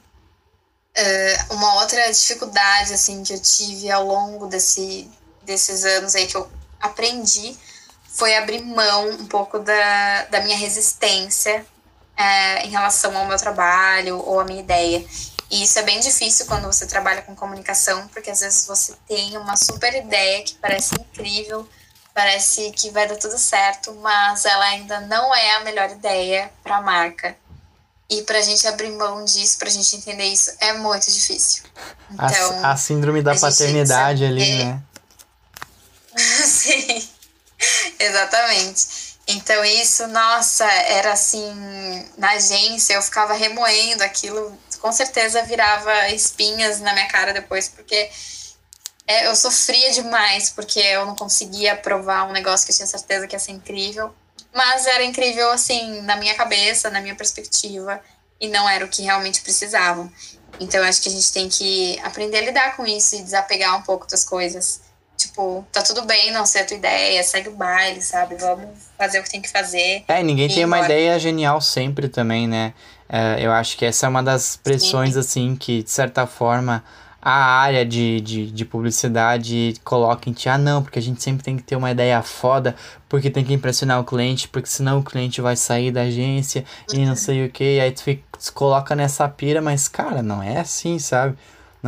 uma 1.52 1.76
outra 1.82 2.12
dificuldade, 2.12 2.94
assim, 2.94 3.22
que 3.22 3.34
eu 3.34 3.40
tive 3.40 3.92
ao 3.92 4.06
longo 4.08 4.48
desse, 4.48 5.08
desses 5.44 5.86
anos 5.86 6.16
aí 6.16 6.26
que 6.26 6.36
eu 6.36 6.50
aprendi 6.80 7.56
foi 8.10 8.36
abrir 8.36 8.62
mão 8.62 9.10
um 9.10 9.26
pouco 9.26 9.60
da, 9.60 10.26
da 10.26 10.42
minha 10.42 10.58
resistência 10.58 11.66
uh, 12.18 12.66
em 12.66 12.70
relação 12.70 13.16
ao 13.16 13.28
meu 13.28 13.38
trabalho 13.38 14.18
ou 14.20 14.40
à 14.40 14.44
minha 14.46 14.62
ideia. 14.62 15.06
E 15.50 15.64
isso 15.64 15.80
é 15.80 15.84
bem 15.84 16.00
difícil 16.00 16.46
quando 16.46 16.66
você 16.66 16.86
trabalha 16.86 17.22
com 17.22 17.36
comunicação, 17.36 18.08
porque 18.10 18.30
às 18.30 18.42
vezes 18.42 18.66
você 18.66 18.94
tem 19.08 19.38
uma 19.38 19.56
super 19.56 19.94
ideia 19.94 20.44
que 20.44 20.56
parece 20.56 20.96
incrível, 20.96 21.68
parece 22.14 22.72
que 22.72 22.90
vai 22.90 23.08
dar 23.08 23.16
tudo 23.16 23.38
certo, 23.38 23.94
mas 23.96 24.44
ela 24.44 24.66
ainda 24.66 25.00
não 25.02 25.34
é 25.34 25.56
a 25.56 25.60
melhor 25.62 25.90
ideia 25.90 26.52
para 26.64 26.78
a 26.78 26.82
marca. 26.82 27.36
E 28.10 28.22
para 28.24 28.40
a 28.40 28.42
gente 28.42 28.66
abrir 28.68 28.90
mão 28.92 29.24
disso, 29.26 29.58
para 29.58 29.68
a 29.68 29.72
gente 29.72 29.96
entender 29.96 30.26
isso, 30.26 30.52
é 30.60 30.74
muito 30.74 31.12
difícil. 31.12 31.64
Então, 32.10 32.64
a, 32.64 32.72
a 32.72 32.78
síndrome 32.78 33.22
da 33.22 33.36
paternidade 33.36 34.24
ali, 34.26 34.64
né? 34.64 34.82
Sim, 36.18 37.08
exatamente. 38.00 39.08
Então, 39.28 39.64
isso, 39.66 40.08
nossa, 40.08 40.64
era 40.64 41.12
assim, 41.12 41.54
na 42.18 42.32
agência 42.32 42.94
eu 42.94 43.02
ficava 43.02 43.34
remoendo 43.34 44.02
aquilo, 44.02 44.58
com 44.80 44.92
certeza 44.92 45.44
virava 45.44 46.10
espinhas 46.10 46.80
na 46.80 46.94
minha 46.94 47.08
cara 47.08 47.34
depois, 47.34 47.68
porque 47.68 48.10
é, 49.06 49.28
eu 49.28 49.36
sofria 49.36 49.92
demais, 49.92 50.50
porque 50.50 50.80
eu 50.80 51.06
não 51.06 51.16
conseguia 51.16 51.76
provar 51.76 52.24
um 52.24 52.32
negócio 52.32 52.66
que 52.66 52.72
eu 52.72 52.76
tinha 52.76 52.88
certeza 52.88 53.28
que 53.28 53.36
ia 53.36 53.40
ser 53.40 53.52
incrível. 53.52 54.14
Mas 54.54 54.88
era 54.88 55.04
incrível, 55.04 55.52
assim, 55.52 56.02
na 56.02 56.16
minha 56.16 56.36
cabeça, 56.36 56.90
na 56.90 57.02
minha 57.02 57.16
perspectiva, 57.16 58.02
e 58.40 58.48
não 58.48 58.68
era 58.68 58.86
o 58.86 58.90
que 58.90 59.02
realmente 59.02 59.42
precisavam. 59.42 60.12
Então, 60.60 60.84
acho 60.84 61.02
que 61.02 61.10
a 61.10 61.12
gente 61.12 61.32
tem 61.32 61.50
que 61.50 62.00
aprender 62.00 62.38
a 62.38 62.42
lidar 62.42 62.76
com 62.76 62.86
isso 62.86 63.16
e 63.16 63.24
desapegar 63.24 63.78
um 63.78 63.82
pouco 63.82 64.08
das 64.08 64.24
coisas. 64.24 64.82
Tipo, 65.18 65.66
tá 65.72 65.82
tudo 65.82 66.06
bem 66.06 66.32
não 66.32 66.46
ser 66.46 66.60
a 66.60 66.66
tua 66.66 66.78
ideia, 66.78 67.24
segue 67.24 67.50
o 67.50 67.56
baile, 67.56 68.02
sabe? 68.02 68.36
Vamos 68.36 68.70
fazer 68.98 69.20
o 69.20 69.24
que 69.24 69.32
tem 69.32 69.42
que 69.42 69.50
fazer. 69.50 70.04
É, 70.08 70.22
ninguém 70.22 70.48
tem 70.48 70.64
uma 70.64 70.80
ideia 70.80 71.18
genial 71.18 71.60
sempre 71.60 72.08
também, 72.08 72.48
né? 72.48 72.74
É, 73.10 73.38
eu 73.44 73.52
acho 73.52 73.76
que 73.78 73.86
essa 73.86 74.06
é 74.06 74.10
uma 74.10 74.22
das 74.22 74.58
pressões, 74.58 75.14
Sim. 75.14 75.20
assim, 75.20 75.56
que 75.56 75.82
de 75.82 75.90
certa 75.90 76.28
forma 76.28 76.84
a 77.22 77.60
área 77.60 77.86
de, 77.86 78.22
de, 78.22 78.52
de 78.52 78.64
publicidade 78.64 79.74
coloca 79.84 80.30
em 80.30 80.34
ti, 80.34 80.48
ah 80.48 80.58
não, 80.58 80.84
porque 80.84 81.00
a 81.00 81.02
gente 81.02 81.22
sempre 81.22 81.44
tem 81.44 81.58
que 81.58 81.64
ter 81.64 81.76
uma 81.76 81.92
ideia 81.92 82.22
foda, 82.22 82.76
porque 83.10 83.30
tem 83.30 83.44
que 83.44 83.54
impressionar 83.54 84.00
o 84.00 84.04
cliente, 84.04 84.48
porque 84.48 84.70
senão 84.70 85.00
o 85.00 85.04
cliente 85.04 85.42
vai 85.42 85.56
sair 85.56 85.92
da 85.92 86.04
agência 86.04 86.64
e 86.94 87.06
não 87.06 87.16
sei 87.16 87.46
o 87.46 87.50
que, 87.50 87.80
aí 87.80 87.92
tu, 87.92 88.04
fica, 88.04 88.24
tu 88.32 88.54
coloca 88.54 88.96
nessa 88.96 89.28
pira, 89.28 89.62
mas 89.62 89.88
cara, 89.88 90.22
não 90.22 90.42
é 90.44 90.60
assim, 90.60 91.00
sabe? 91.00 91.36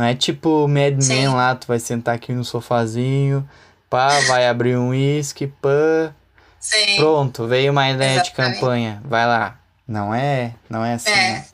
Não 0.00 0.06
é 0.06 0.14
tipo 0.14 0.66
Mad 0.66 0.94
Men 1.06 1.28
lá, 1.34 1.54
tu 1.54 1.66
vai 1.66 1.78
sentar 1.78 2.14
aqui 2.14 2.32
no 2.32 2.42
sofazinho, 2.42 3.46
pá, 3.90 4.18
vai 4.20 4.48
abrir 4.48 4.74
um 4.74 4.88
uísque, 4.88 5.46
pá. 5.46 6.14
Sim. 6.58 6.96
Pronto, 6.96 7.46
veio 7.46 7.70
uma 7.70 7.90
ideia 7.90 8.22
Exatamente. 8.22 8.54
de 8.54 8.60
campanha, 8.60 9.02
vai 9.04 9.26
lá. 9.26 9.60
Não 9.86 10.14
é, 10.14 10.54
não 10.70 10.82
é 10.82 10.94
assim. 10.94 11.10
É. 11.10 11.32
Né? 11.32 11.46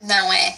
Não 0.00 0.32
é. 0.32 0.56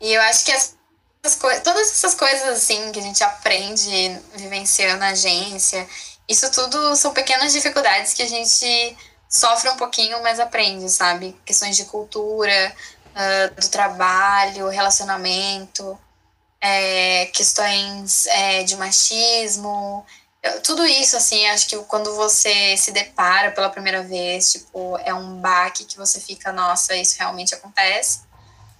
E 0.00 0.14
eu 0.14 0.22
acho 0.22 0.44
que 0.44 0.52
as 0.52 0.76
essas 1.20 1.62
todas 1.64 1.90
essas 1.90 2.14
coisas 2.14 2.48
assim 2.48 2.92
que 2.92 3.00
a 3.00 3.02
gente 3.02 3.24
aprende 3.24 4.20
vivenciando 4.36 5.02
a 5.02 5.08
agência, 5.08 5.84
isso 6.28 6.48
tudo 6.52 6.94
são 6.94 7.12
pequenas 7.12 7.52
dificuldades 7.52 8.14
que 8.14 8.22
a 8.22 8.28
gente 8.28 8.96
sofre 9.28 9.68
um 9.68 9.76
pouquinho, 9.76 10.22
mas 10.22 10.38
aprende, 10.38 10.88
sabe? 10.88 11.36
Questões 11.44 11.76
de 11.76 11.86
cultura, 11.86 12.72
uh, 13.16 13.60
do 13.60 13.68
trabalho, 13.68 14.68
relacionamento, 14.68 15.98
é, 16.66 17.26
questões 17.26 18.26
é, 18.26 18.62
de 18.62 18.74
machismo, 18.76 20.06
tudo 20.62 20.84
isso, 20.86 21.16
assim, 21.16 21.46
acho 21.48 21.68
que 21.68 21.76
quando 21.84 22.14
você 22.16 22.76
se 22.76 22.90
depara 22.90 23.50
pela 23.50 23.70
primeira 23.70 24.02
vez, 24.02 24.52
tipo, 24.52 24.98
é 24.98 25.12
um 25.12 25.36
baque 25.40 25.84
que 25.84 25.96
você 25.96 26.20
fica, 26.20 26.52
nossa, 26.52 26.94
isso 26.96 27.16
realmente 27.18 27.54
acontece. 27.54 28.20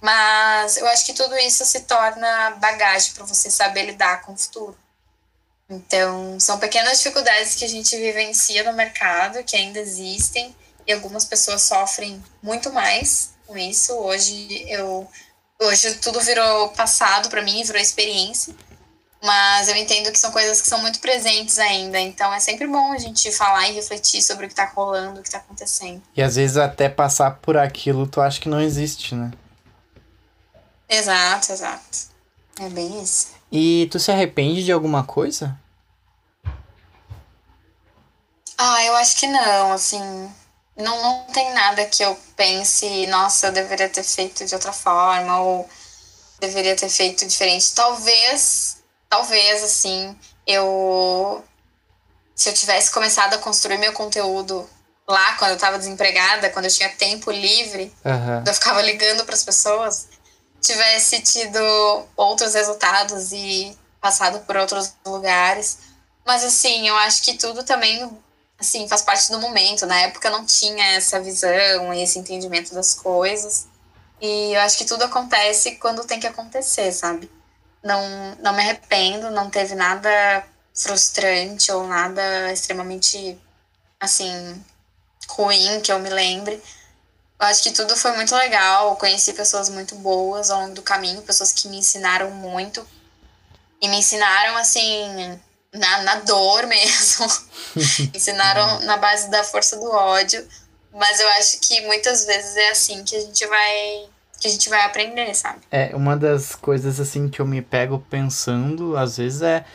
Mas 0.01 0.77
eu 0.77 0.87
acho 0.87 1.05
que 1.05 1.13
tudo 1.13 1.35
isso 1.37 1.65
se 1.65 1.81
torna 1.81 2.51
bagagem 2.61 3.13
para 3.13 3.25
você 3.25 3.49
saber 3.49 3.83
lidar 3.83 4.21
com 4.21 4.33
o 4.33 4.37
futuro. 4.37 4.77
Então, 5.67 6.39
são 6.39 6.59
pequenas 6.59 6.99
dificuldades 6.99 7.55
que 7.55 7.65
a 7.65 7.69
gente 7.69 7.95
vivencia 7.97 8.63
no 8.63 8.73
mercado, 8.73 9.43
que 9.43 9.55
ainda 9.55 9.79
existem, 9.79 10.55
e 10.85 10.93
algumas 10.93 11.25
pessoas 11.25 11.63
sofrem 11.63 12.23
muito 12.43 12.71
mais 12.71 13.31
com 13.47 13.57
isso. 13.57 13.93
Hoje 13.93 14.65
eu 14.69 15.07
hoje 15.61 15.95
tudo 15.95 16.19
virou 16.21 16.69
passado 16.69 17.29
para 17.29 17.41
mim, 17.41 17.63
virou 17.63 17.81
experiência. 17.81 18.53
Mas 19.23 19.67
eu 19.67 19.75
entendo 19.75 20.11
que 20.11 20.19
são 20.19 20.31
coisas 20.31 20.61
que 20.61 20.67
são 20.67 20.79
muito 20.79 20.99
presentes 20.99 21.57
ainda. 21.57 21.99
Então 21.99 22.31
é 22.33 22.39
sempre 22.39 22.67
bom 22.67 22.91
a 22.91 22.97
gente 22.99 23.31
falar 23.31 23.67
e 23.69 23.73
refletir 23.73 24.21
sobre 24.21 24.45
o 24.45 24.47
que 24.47 24.53
está 24.53 24.65
rolando, 24.65 25.19
o 25.19 25.23
que 25.23 25.27
está 25.27 25.39
acontecendo. 25.39 26.01
E 26.15 26.21
às 26.21 26.35
vezes 26.35 26.57
até 26.57 26.89
passar 26.89 27.39
por 27.41 27.57
aquilo 27.57 28.05
tu 28.05 28.21
acha 28.21 28.39
que 28.39 28.49
não 28.49 28.61
existe, 28.61 29.15
né? 29.15 29.31
Exato, 30.87 31.51
exato. 31.51 31.97
É 32.59 32.69
bem 32.69 33.01
isso. 33.01 33.29
E 33.51 33.87
tu 33.91 33.99
se 33.99 34.11
arrepende 34.11 34.63
de 34.63 34.71
alguma 34.71 35.03
coisa? 35.03 35.59
Ah, 38.57 38.83
eu 38.85 38.95
acho 38.95 39.17
que 39.17 39.27
não, 39.27 39.73
assim. 39.73 40.31
Não, 40.77 41.01
não 41.01 41.23
tem 41.25 41.53
nada 41.53 41.85
que 41.85 42.03
eu 42.03 42.19
pense, 42.35 43.07
nossa, 43.07 43.47
eu 43.47 43.51
deveria 43.51 43.87
ter 43.87 44.03
feito 44.03 44.45
de 44.45 44.53
outra 44.53 44.73
forma, 44.73 45.39
ou 45.39 45.69
deveria 46.39 46.75
ter 46.75 46.89
feito 46.89 47.25
diferente. 47.25 47.73
Talvez, 47.73 48.77
talvez, 49.09 49.63
assim, 49.63 50.15
eu. 50.45 51.43
Se 52.35 52.49
eu 52.49 52.53
tivesse 52.53 52.91
começado 52.91 53.35
a 53.35 53.37
construir 53.37 53.77
meu 53.77 53.93
conteúdo 53.93 54.69
lá, 55.07 55.35
quando 55.35 55.51
eu 55.51 55.57
tava 55.57 55.77
desempregada, 55.77 56.49
quando 56.49 56.65
eu 56.65 56.71
tinha 56.71 56.89
tempo 56.89 57.31
livre, 57.31 57.93
uhum. 58.03 58.43
eu 58.45 58.53
ficava 58.53 58.81
ligando 58.81 59.23
para 59.23 59.35
as 59.35 59.43
pessoas, 59.43 60.09
tivesse 60.61 61.21
tido 61.21 61.59
outros 62.17 62.53
resultados 62.53 63.31
e 63.31 63.77
passado 64.01 64.39
por 64.41 64.57
outros 64.57 64.93
lugares. 65.05 65.77
Mas 66.25 66.43
assim, 66.43 66.87
eu 66.87 66.95
acho 66.97 67.21
que 67.23 67.37
tudo 67.37 67.63
também 67.63 68.09
assim 68.59 68.87
faz 68.87 69.01
parte 69.01 69.31
do 69.31 69.39
momento. 69.39 69.85
Na 69.85 70.01
época 70.01 70.27
eu 70.27 70.31
não 70.31 70.45
tinha 70.45 70.95
essa 70.95 71.19
visão 71.19 71.93
e 71.93 72.01
esse 72.01 72.19
entendimento 72.19 72.73
das 72.73 72.93
coisas. 72.93 73.67
E 74.21 74.53
eu 74.53 74.61
acho 74.61 74.77
que 74.77 74.85
tudo 74.85 75.03
acontece 75.03 75.75
quando 75.75 76.05
tem 76.05 76.19
que 76.19 76.27
acontecer, 76.27 76.91
sabe? 76.91 77.29
Não, 77.83 78.35
não 78.39 78.53
me 78.53 78.61
arrependo, 78.61 79.29
não 79.31 79.49
teve 79.49 79.75
nada 79.75 80.43
frustrante 80.73 81.71
ou 81.71 81.87
nada 81.87 82.51
extremamente 82.51 83.37
assim 83.99 84.63
ruim 85.29 85.81
que 85.81 85.91
eu 85.91 85.99
me 85.99 86.09
lembre. 86.09 86.61
Eu 87.39 87.47
acho 87.47 87.63
que 87.63 87.71
tudo 87.71 87.95
foi 87.95 88.15
muito 88.15 88.33
legal. 88.35 88.95
Conheci 88.95 89.33
pessoas 89.33 89.69
muito 89.69 89.95
boas 89.95 90.49
ao 90.49 90.61
longo 90.61 90.73
do 90.73 90.81
caminho, 90.81 91.21
pessoas 91.21 91.51
que 91.51 91.67
me 91.67 91.77
ensinaram 91.77 92.31
muito. 92.31 92.85
E 93.81 93.89
me 93.89 93.97
ensinaram, 93.97 94.55
assim, 94.57 95.39
na, 95.77 96.03
na 96.03 96.15
dor 96.21 96.65
mesmo. 96.67 97.27
ensinaram 98.13 98.81
na 98.81 98.97
base 98.97 99.29
da 99.29 99.43
força 99.43 99.77
do 99.77 99.91
ódio. 99.91 100.45
Mas 100.93 101.19
eu 101.19 101.27
acho 101.31 101.59
que 101.59 101.81
muitas 101.81 102.25
vezes 102.25 102.55
é 102.55 102.69
assim 102.69 103.03
que 103.03 103.15
a 103.15 103.19
gente 103.19 103.45
vai 103.47 104.05
que 104.39 104.47
a 104.47 104.51
gente 104.51 104.69
vai 104.69 104.81
aprender, 104.81 105.33
sabe? 105.33 105.59
É, 105.71 105.95
uma 105.95 106.15
das 106.15 106.55
coisas 106.55 106.99
assim 106.99 107.29
que 107.29 107.39
eu 107.39 107.45
me 107.45 107.61
pego 107.61 108.05
pensando, 108.09 108.97
às 108.97 109.17
vezes 109.17 109.41
é 109.41 109.65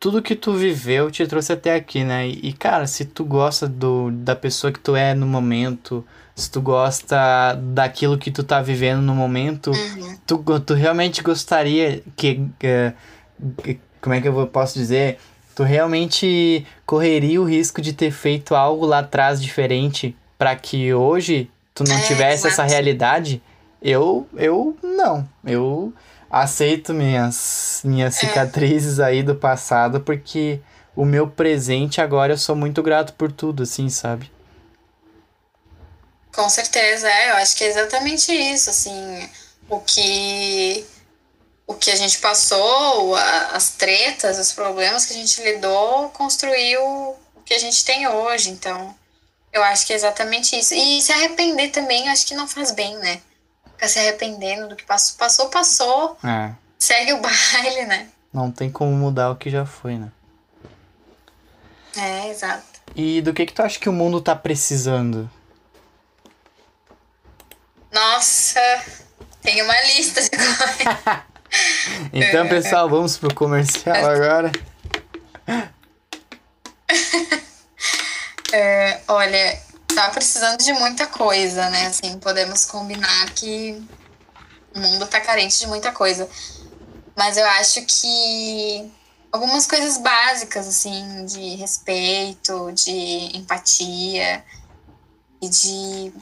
tudo 0.00 0.22
que 0.22 0.34
tu 0.34 0.54
viveu 0.54 1.10
te 1.10 1.26
trouxe 1.26 1.52
até 1.52 1.74
aqui, 1.74 2.02
né? 2.02 2.26
E, 2.26 2.54
cara, 2.54 2.86
se 2.86 3.04
tu 3.04 3.22
gosta 3.22 3.68
do, 3.68 4.10
da 4.10 4.34
pessoa 4.34 4.72
que 4.72 4.80
tu 4.80 4.96
é 4.96 5.14
no 5.14 5.26
momento, 5.26 6.04
se 6.34 6.50
tu 6.50 6.62
gosta 6.62 7.54
daquilo 7.54 8.16
que 8.16 8.30
tu 8.30 8.42
tá 8.42 8.62
vivendo 8.62 9.02
no 9.02 9.14
momento, 9.14 9.70
uhum. 9.70 10.18
tu, 10.26 10.42
tu 10.60 10.72
realmente 10.72 11.22
gostaria 11.22 12.02
que. 12.16 12.40
Uh, 12.64 13.78
como 14.00 14.14
é 14.14 14.20
que 14.20 14.28
eu 14.28 14.46
posso 14.46 14.78
dizer? 14.78 15.18
Tu 15.54 15.62
realmente 15.62 16.66
correria 16.86 17.40
o 17.40 17.44
risco 17.44 17.82
de 17.82 17.92
ter 17.92 18.10
feito 18.10 18.54
algo 18.54 18.86
lá 18.86 19.00
atrás 19.00 19.42
diferente 19.42 20.16
para 20.38 20.56
que 20.56 20.94
hoje 20.94 21.50
tu 21.74 21.84
não 21.84 21.96
é, 21.96 22.02
tivesse 22.02 22.46
essa 22.46 22.64
realidade? 22.64 23.42
Eu, 23.82 24.26
eu 24.36 24.76
não. 24.82 25.28
Eu 25.44 25.92
aceito 26.30 26.94
minhas, 26.94 27.82
minhas 27.84 28.16
é. 28.16 28.20
cicatrizes 28.20 29.00
aí 29.00 29.22
do 29.22 29.34
passado 29.34 30.00
porque 30.00 30.60
o 30.94 31.04
meu 31.04 31.26
presente 31.26 32.00
agora 32.00 32.32
eu 32.32 32.38
sou 32.38 32.54
muito 32.54 32.82
grato 32.82 33.12
por 33.14 33.30
tudo, 33.32 33.62
assim, 33.62 33.88
sabe? 33.88 34.30
Com 36.34 36.48
certeza, 36.48 37.08
é. 37.08 37.30
Eu 37.30 37.34
acho 37.36 37.56
que 37.56 37.64
é 37.64 37.68
exatamente 37.68 38.32
isso, 38.32 38.70
assim, 38.70 39.28
o 39.68 39.80
que 39.80 40.84
o 41.70 41.74
que 41.74 41.88
a 41.92 41.94
gente 41.94 42.18
passou, 42.18 43.14
as 43.14 43.70
tretas, 43.70 44.40
os 44.40 44.50
problemas 44.50 45.06
que 45.06 45.12
a 45.12 45.16
gente 45.16 45.40
lidou, 45.40 46.08
construiu 46.08 46.82
o 46.82 47.42
que 47.44 47.54
a 47.54 47.58
gente 47.60 47.84
tem 47.84 48.08
hoje. 48.08 48.50
Então, 48.50 48.92
eu 49.52 49.62
acho 49.62 49.86
que 49.86 49.92
é 49.92 49.96
exatamente 49.96 50.58
isso. 50.58 50.74
E 50.74 51.00
se 51.00 51.12
arrepender 51.12 51.70
também, 51.70 52.08
acho 52.08 52.26
que 52.26 52.34
não 52.34 52.48
faz 52.48 52.72
bem, 52.72 52.98
né? 52.98 53.20
Ficar 53.70 53.86
se 53.86 54.00
arrependendo 54.00 54.68
do 54.68 54.74
que 54.74 54.82
passou. 54.82 55.16
Passou, 55.16 55.48
passou. 55.48 56.18
É. 56.24 56.50
Segue 56.76 57.12
o 57.12 57.20
baile, 57.22 57.86
né? 57.86 58.08
Não 58.32 58.50
tem 58.50 58.68
como 58.68 58.90
mudar 58.90 59.30
o 59.30 59.36
que 59.36 59.48
já 59.48 59.64
foi, 59.64 59.96
né? 59.96 60.10
É, 61.96 62.30
exato. 62.30 62.80
E 62.96 63.22
do 63.22 63.32
que 63.32 63.46
que 63.46 63.52
tu 63.52 63.62
acha 63.62 63.78
que 63.78 63.88
o 63.88 63.92
mundo 63.92 64.20
tá 64.20 64.34
precisando? 64.34 65.30
Nossa, 67.92 68.60
tem 69.40 69.62
uma 69.62 69.80
lista 69.82 70.20
de 70.20 70.30
coisas. 70.30 71.29
então, 72.12 72.48
pessoal, 72.48 72.88
vamos 72.88 73.16
pro 73.16 73.34
comercial 73.34 73.96
agora. 73.96 74.52
é, 78.52 79.00
olha, 79.08 79.60
tá 79.94 80.10
precisando 80.10 80.58
de 80.58 80.72
muita 80.72 81.06
coisa, 81.06 81.68
né? 81.70 81.86
Assim, 81.86 82.18
podemos 82.18 82.64
combinar 82.64 83.30
que 83.30 83.82
o 84.74 84.78
mundo 84.78 85.06
tá 85.06 85.20
carente 85.20 85.58
de 85.58 85.66
muita 85.66 85.92
coisa. 85.92 86.28
Mas 87.16 87.36
eu 87.36 87.46
acho 87.46 87.82
que 87.86 88.90
algumas 89.32 89.66
coisas 89.66 89.98
básicas, 89.98 90.66
assim, 90.66 91.24
de 91.26 91.56
respeito, 91.56 92.72
de 92.72 93.36
empatia 93.36 94.44
e 95.42 95.48
de 95.48 96.12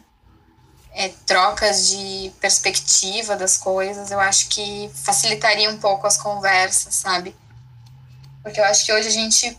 é, 0.98 1.10
trocas 1.24 1.86
de 1.90 2.32
perspectiva 2.40 3.36
das 3.36 3.56
coisas, 3.56 4.10
eu 4.10 4.18
acho 4.18 4.48
que 4.48 4.90
facilitaria 4.92 5.70
um 5.70 5.78
pouco 5.78 6.08
as 6.08 6.16
conversas, 6.16 6.92
sabe? 6.96 7.36
Porque 8.42 8.58
eu 8.58 8.64
acho 8.64 8.84
que 8.84 8.92
hoje 8.92 9.06
a 9.06 9.12
gente, 9.12 9.56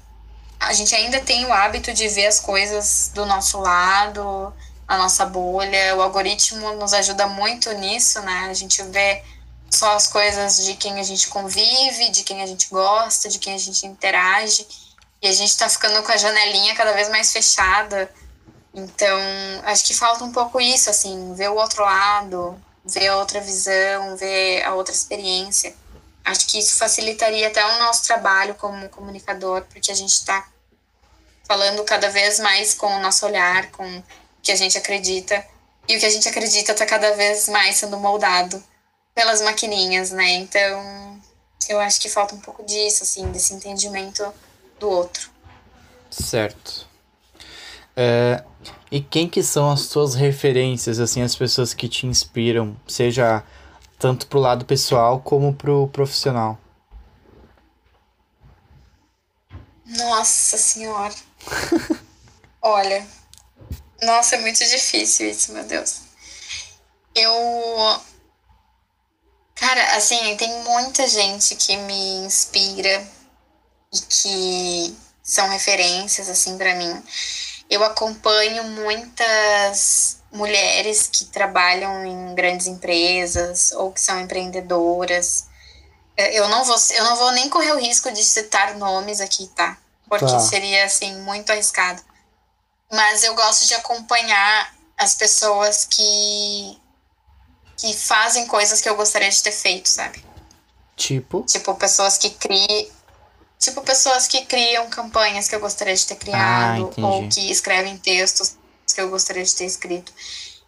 a 0.60 0.74
gente 0.74 0.94
ainda 0.94 1.22
tem 1.22 1.46
o 1.46 1.54
hábito 1.54 1.94
de 1.94 2.10
ver 2.10 2.28
as 2.28 2.42
coisas 2.42 3.10
do 3.14 3.26
nosso 3.26 3.58
lado, 3.58 4.54
a 4.86 4.98
nossa 4.98 5.26
bolha. 5.26 5.96
O 5.96 6.02
algoritmo 6.02 6.74
nos 6.74 6.94
ajuda 6.94 7.26
muito 7.26 7.72
nisso, 7.72 8.20
né? 8.22 8.48
A 8.50 8.54
gente 8.54 8.84
vê 8.84 9.24
só 9.72 9.96
as 9.96 10.08
coisas 10.08 10.66
de 10.66 10.74
quem 10.76 11.00
a 11.00 11.04
gente 11.04 11.30
convive, 11.30 12.10
de 12.10 12.24
quem 12.24 12.42
a 12.42 12.48
gente 12.48 12.68
gosta, 12.68 13.30
de 13.30 13.40
quem 13.40 13.54
a 13.54 13.58
gente 13.58 13.88
interage. 13.88 14.68
E 15.22 15.28
a 15.30 15.32
gente 15.32 15.58
tá 15.58 15.70
ficando 15.70 16.04
com 16.04 16.12
a 16.12 16.18
janelinha 16.18 16.76
cada 16.76 16.92
vez 16.92 17.08
mais 17.08 17.32
fechada. 17.32 18.12
Então, 18.74 19.20
acho 19.64 19.84
que 19.86 19.94
falta 19.94 20.24
um 20.24 20.32
pouco 20.32 20.62
isso, 20.62 20.90
assim, 20.90 21.34
ver 21.34 21.50
o 21.50 21.56
outro 21.56 21.84
lado, 21.84 22.60
ver 22.86 23.08
a 23.08 23.18
outra 23.18 23.42
visão, 23.42 24.16
ver 24.16 24.64
a 24.64 24.74
outra 24.74 24.94
experiência. 24.94 25.76
Acho 26.24 26.46
que 26.48 26.60
isso 26.60 26.78
facilitaria 26.78 27.48
até 27.48 27.66
o 27.66 27.80
nosso 27.80 28.04
trabalho 28.04 28.54
como 28.56 28.88
comunicador, 28.90 29.64
porque 29.64 29.92
a 29.92 29.96
gente 29.96 30.14
está 30.14 30.48
falando 31.48 31.84
cada 31.84 32.10
vez 32.10 32.40
mais 32.40 32.76
com 32.76 32.88
o 32.96 33.00
nosso 33.00 33.26
olhar, 33.26 33.72
com 33.72 33.98
o 33.98 34.04
que 34.42 34.52
a 34.52 34.56
gente 34.56 34.78
acredita. 34.78 35.44
E 35.88 35.98
o 35.98 36.00
que 36.00 36.06
a 36.06 36.10
gente 36.10 36.30
acredita 36.30 36.72
está 36.74 36.86
cada 36.86 37.16
vez 37.16 37.50
mais 37.50 37.78
sendo 37.78 37.98
moldado 37.98 38.64
pelas 39.16 39.42
maquininhas, 39.42 40.12
né? 40.12 40.30
Então, 40.34 41.20
eu 41.68 41.80
acho 41.80 42.00
que 42.00 42.08
falta 42.08 42.36
um 42.36 42.40
pouco 42.40 42.64
disso, 42.64 43.04
assim, 43.04 43.32
desse 43.32 43.54
entendimento 43.54 44.32
do 44.80 44.88
outro. 44.88 45.32
Certo. 46.12 46.89
É, 48.02 48.46
e 48.90 49.02
quem 49.02 49.28
que 49.28 49.44
são 49.44 49.70
as 49.70 49.82
suas 49.82 50.16
referências, 50.16 51.02
assim, 51.02 51.22
as 51.22 51.36
pessoas 51.36 51.74
que 51.74 51.90
te 51.90 52.08
inspiram, 52.08 52.80
seja 52.88 53.44
tanto 53.98 54.26
pro 54.28 54.40
lado 54.40 54.64
pessoal 54.64 55.20
como 55.20 55.54
pro 55.54 55.86
profissional? 55.90 56.58
Nossa 59.86 60.58
senhora. 60.58 61.14
Olha, 62.64 63.06
nossa, 64.02 64.38
é 64.38 64.40
muito 64.40 64.60
difícil 64.60 65.30
isso, 65.30 65.52
meu 65.52 65.66
Deus. 65.66 66.00
Eu. 67.14 68.02
Cara, 69.56 69.98
assim, 69.98 70.38
tem 70.38 70.64
muita 70.64 71.06
gente 71.06 71.54
que 71.54 71.76
me 71.76 72.26
inspira 72.26 73.06
e 73.94 74.00
que 74.00 74.98
são 75.22 75.50
referências, 75.50 76.30
assim, 76.30 76.58
para 76.58 76.76
mim. 76.76 77.04
Eu 77.70 77.84
acompanho 77.84 78.64
muitas 78.64 80.18
mulheres 80.32 81.08
que 81.08 81.26
trabalham 81.26 82.06
em 82.06 82.36
grandes 82.36 82.68
empresas 82.68 83.72
ou 83.74 83.92
que 83.92 84.02
são 84.02 84.20
empreendedoras. 84.20 85.46
É, 86.18 86.38
eu 86.38 86.50
não 86.50 86.64
vou, 86.64 86.76
eu 86.92 87.04
não 87.04 87.16
vou 87.16 87.32
nem 87.32 87.50
correr 87.50 87.72
o 87.74 87.80
risco 87.80 88.12
de 88.12 88.24
citar 88.24 88.76
nomes 88.76 89.22
aqui, 89.22 89.48
tá? 89.56 89.78
Porque 90.08 90.26
tá. 90.26 90.40
seria 90.40 90.86
assim 90.86 91.16
muito 91.22 91.52
arriscado. 91.52 92.02
Mas 92.92 93.24
eu 93.24 93.36
gosto 93.36 93.68
de 93.68 93.76
acompanhar 93.76 94.74
as 94.98 95.14
pessoas 95.14 95.86
que 95.86 96.80
que 97.78 97.94
fazem 97.94 98.46
coisas 98.46 98.82
que 98.82 98.90
eu 98.90 98.96
gostaria 98.98 99.30
de 99.30 99.42
ter 99.42 99.54
feito, 99.54 99.88
sabe? 99.88 100.22
Tipo? 100.98 101.44
Tipo 101.44 101.74
pessoas 101.76 102.18
que 102.18 102.30
criam 102.32 102.88
tipo 103.60 103.82
pessoas 103.82 104.28
que 104.28 104.46
criam 104.46 104.90
campanhas 104.90 105.48
que 105.48 105.56
eu 105.56 105.60
gostaria 105.60 105.96
de 105.96 106.08
ter 106.08 106.16
criado 106.16 106.92
ah, 106.98 107.06
ou 107.06 107.28
que 107.28 107.52
escrevem 107.52 107.98
textos 107.98 108.58
que 108.94 109.02
eu 109.02 109.10
gostaria 109.10 109.44
de 109.44 109.54
ter 109.54 109.66
escrito. 109.66 110.12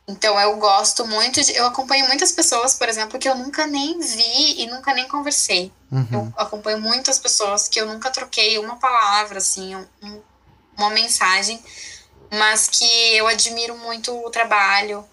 Então 0.08 0.40
eu 0.40 0.58
gosto 0.58 1.06
muito 1.06 1.42
de. 1.42 1.56
Eu 1.56 1.66
acompanho 1.68 2.08
muitas 2.08 2.32
pessoas, 2.32 2.74
por 2.74 2.90
exemplo, 2.90 3.18
que 3.18 3.30
eu 3.30 3.36
nunca 3.36 3.66
nem 3.66 4.00
vi 4.00 4.62
e 4.62 4.68
nunca 4.68 4.94
nem 4.94 5.08
conversei. 5.08 5.72
Uhum. 5.92 6.08
Eu 6.12 6.34
acompanho 6.36 6.82
muitas 6.82 7.18
pessoas 7.18 7.68
que 7.68 7.80
eu 7.80 7.86
nunca 7.86 8.12
troquei 8.12 8.58
uma 8.58 8.78
palavra, 8.78 9.38
assim, 9.38 9.76
um, 9.76 10.22
uma 10.78 10.90
mensagem, 10.90 11.62
mas 12.32 12.68
que 12.68 12.86
eu 13.16 13.28
admiro 13.28 13.78
muito 13.78 14.14
o 14.26 14.30
trabalho 14.30 15.06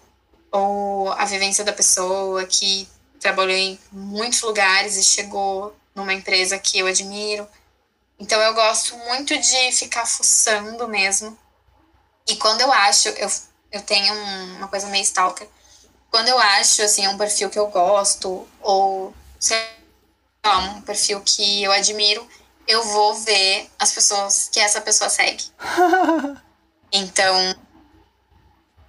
ou 0.51 1.11
a 1.11 1.25
vivência 1.25 1.63
da 1.63 1.71
pessoa, 1.71 2.43
que 2.45 2.87
trabalhou 3.19 3.55
em 3.55 3.79
muitos 3.91 4.41
lugares 4.41 4.97
e 4.97 5.03
chegou 5.03 5.75
numa 5.93 6.13
empresa 6.13 6.57
que 6.57 6.79
eu 6.79 6.87
admiro. 6.87 7.47
Então 8.19 8.39
eu 8.41 8.53
gosto 8.53 8.97
muito 8.97 9.37
de 9.37 9.71
ficar 9.71 10.05
fuçando 10.05 10.87
mesmo 10.87 11.37
e 12.29 12.35
quando 12.35 12.61
eu 12.61 12.71
acho, 12.71 13.09
eu, 13.09 13.27
eu 13.71 13.81
tenho 13.81 14.13
um, 14.13 14.57
uma 14.57 14.67
coisa 14.67 14.85
meio 14.87 15.03
stalker. 15.03 15.47
Quando 16.11 16.27
eu 16.27 16.37
acho, 16.37 16.83
assim, 16.83 17.07
um 17.07 17.17
perfil 17.17 17.49
que 17.49 17.57
eu 17.57 17.67
gosto, 17.67 18.47
ou 18.61 19.13
sei 19.39 19.57
lá, 20.45 20.59
um 20.59 20.81
perfil 20.81 21.21
que 21.21 21.63
eu 21.63 21.71
admiro, 21.71 22.27
eu 22.67 22.83
vou 22.83 23.15
ver 23.15 23.67
as 23.79 23.91
pessoas 23.91 24.47
que 24.51 24.59
essa 24.59 24.79
pessoa 24.79 25.09
segue. 25.09 25.43
então, 26.93 27.55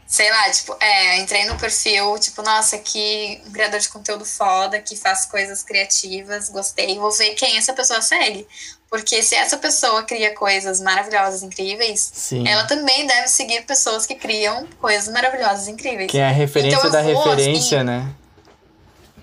sei 0.06 0.30
lá, 0.30 0.50
tipo, 0.50 0.76
é, 0.78 1.16
entrei 1.16 1.46
no 1.46 1.58
perfil, 1.58 2.18
tipo, 2.18 2.42
nossa, 2.42 2.76
que 2.78 3.42
um 3.46 3.52
criador 3.52 3.80
de 3.80 3.88
conteúdo 3.88 4.26
foda, 4.26 4.82
que 4.82 4.96
faz 4.96 5.24
coisas 5.24 5.62
criativas, 5.62 6.50
gostei, 6.50 6.98
vou 6.98 7.10
ver 7.10 7.34
quem 7.36 7.56
essa 7.56 7.72
pessoa 7.72 8.02
segue. 8.02 8.46
Porque 8.90 9.22
se 9.22 9.36
essa 9.36 9.56
pessoa 9.56 10.02
cria 10.02 10.34
coisas 10.34 10.80
maravilhosas, 10.80 11.44
incríveis, 11.44 12.10
Sim. 12.12 12.46
ela 12.46 12.64
também 12.64 13.06
deve 13.06 13.28
seguir 13.28 13.64
pessoas 13.64 14.04
que 14.04 14.16
criam 14.16 14.66
coisas 14.80 15.06
maravilhosas, 15.12 15.68
incríveis. 15.68 16.10
Que 16.10 16.18
é 16.18 16.26
a 16.26 16.32
referência 16.32 16.76
então, 16.76 16.90
da 16.90 17.00
vou, 17.00 17.22
referência, 17.22 17.78
assim, 17.78 17.86
né? 17.86 18.12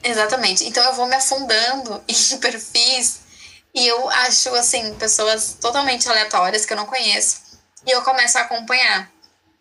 Exatamente. 0.01 0.63
Então 0.63 0.81
eu 0.85 0.93
vou 0.93 1.05
me 1.05 1.15
afundando 1.15 2.01
em 2.07 2.37
perfis 2.37 3.19
e 3.75 3.85
eu 3.85 4.09
acho, 4.09 4.55
assim, 4.55 4.93
pessoas 4.93 5.57
totalmente 5.59 6.07
aleatórias 6.07 6.65
que 6.65 6.71
eu 6.71 6.77
não 6.77 6.85
conheço 6.85 7.41
e 7.85 7.91
eu 7.91 8.01
começo 8.03 8.37
a 8.37 8.41
acompanhar. 8.41 9.11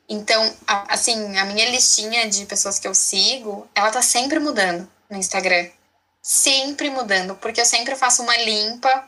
Então, 0.08 0.54
assim, 0.88 1.36
a 1.36 1.44
minha 1.46 1.68
listinha 1.68 2.28
de 2.28 2.46
pessoas 2.46 2.78
que 2.78 2.86
eu 2.86 2.94
sigo, 2.94 3.68
ela 3.74 3.90
tá 3.90 4.00
sempre 4.00 4.38
mudando 4.38 4.88
no 5.10 5.16
Instagram. 5.16 5.66
Sempre 6.22 6.90
mudando, 6.90 7.34
porque 7.34 7.60
eu 7.60 7.66
sempre 7.66 7.96
faço 7.96 8.22
uma 8.22 8.36
limpa 8.36 9.04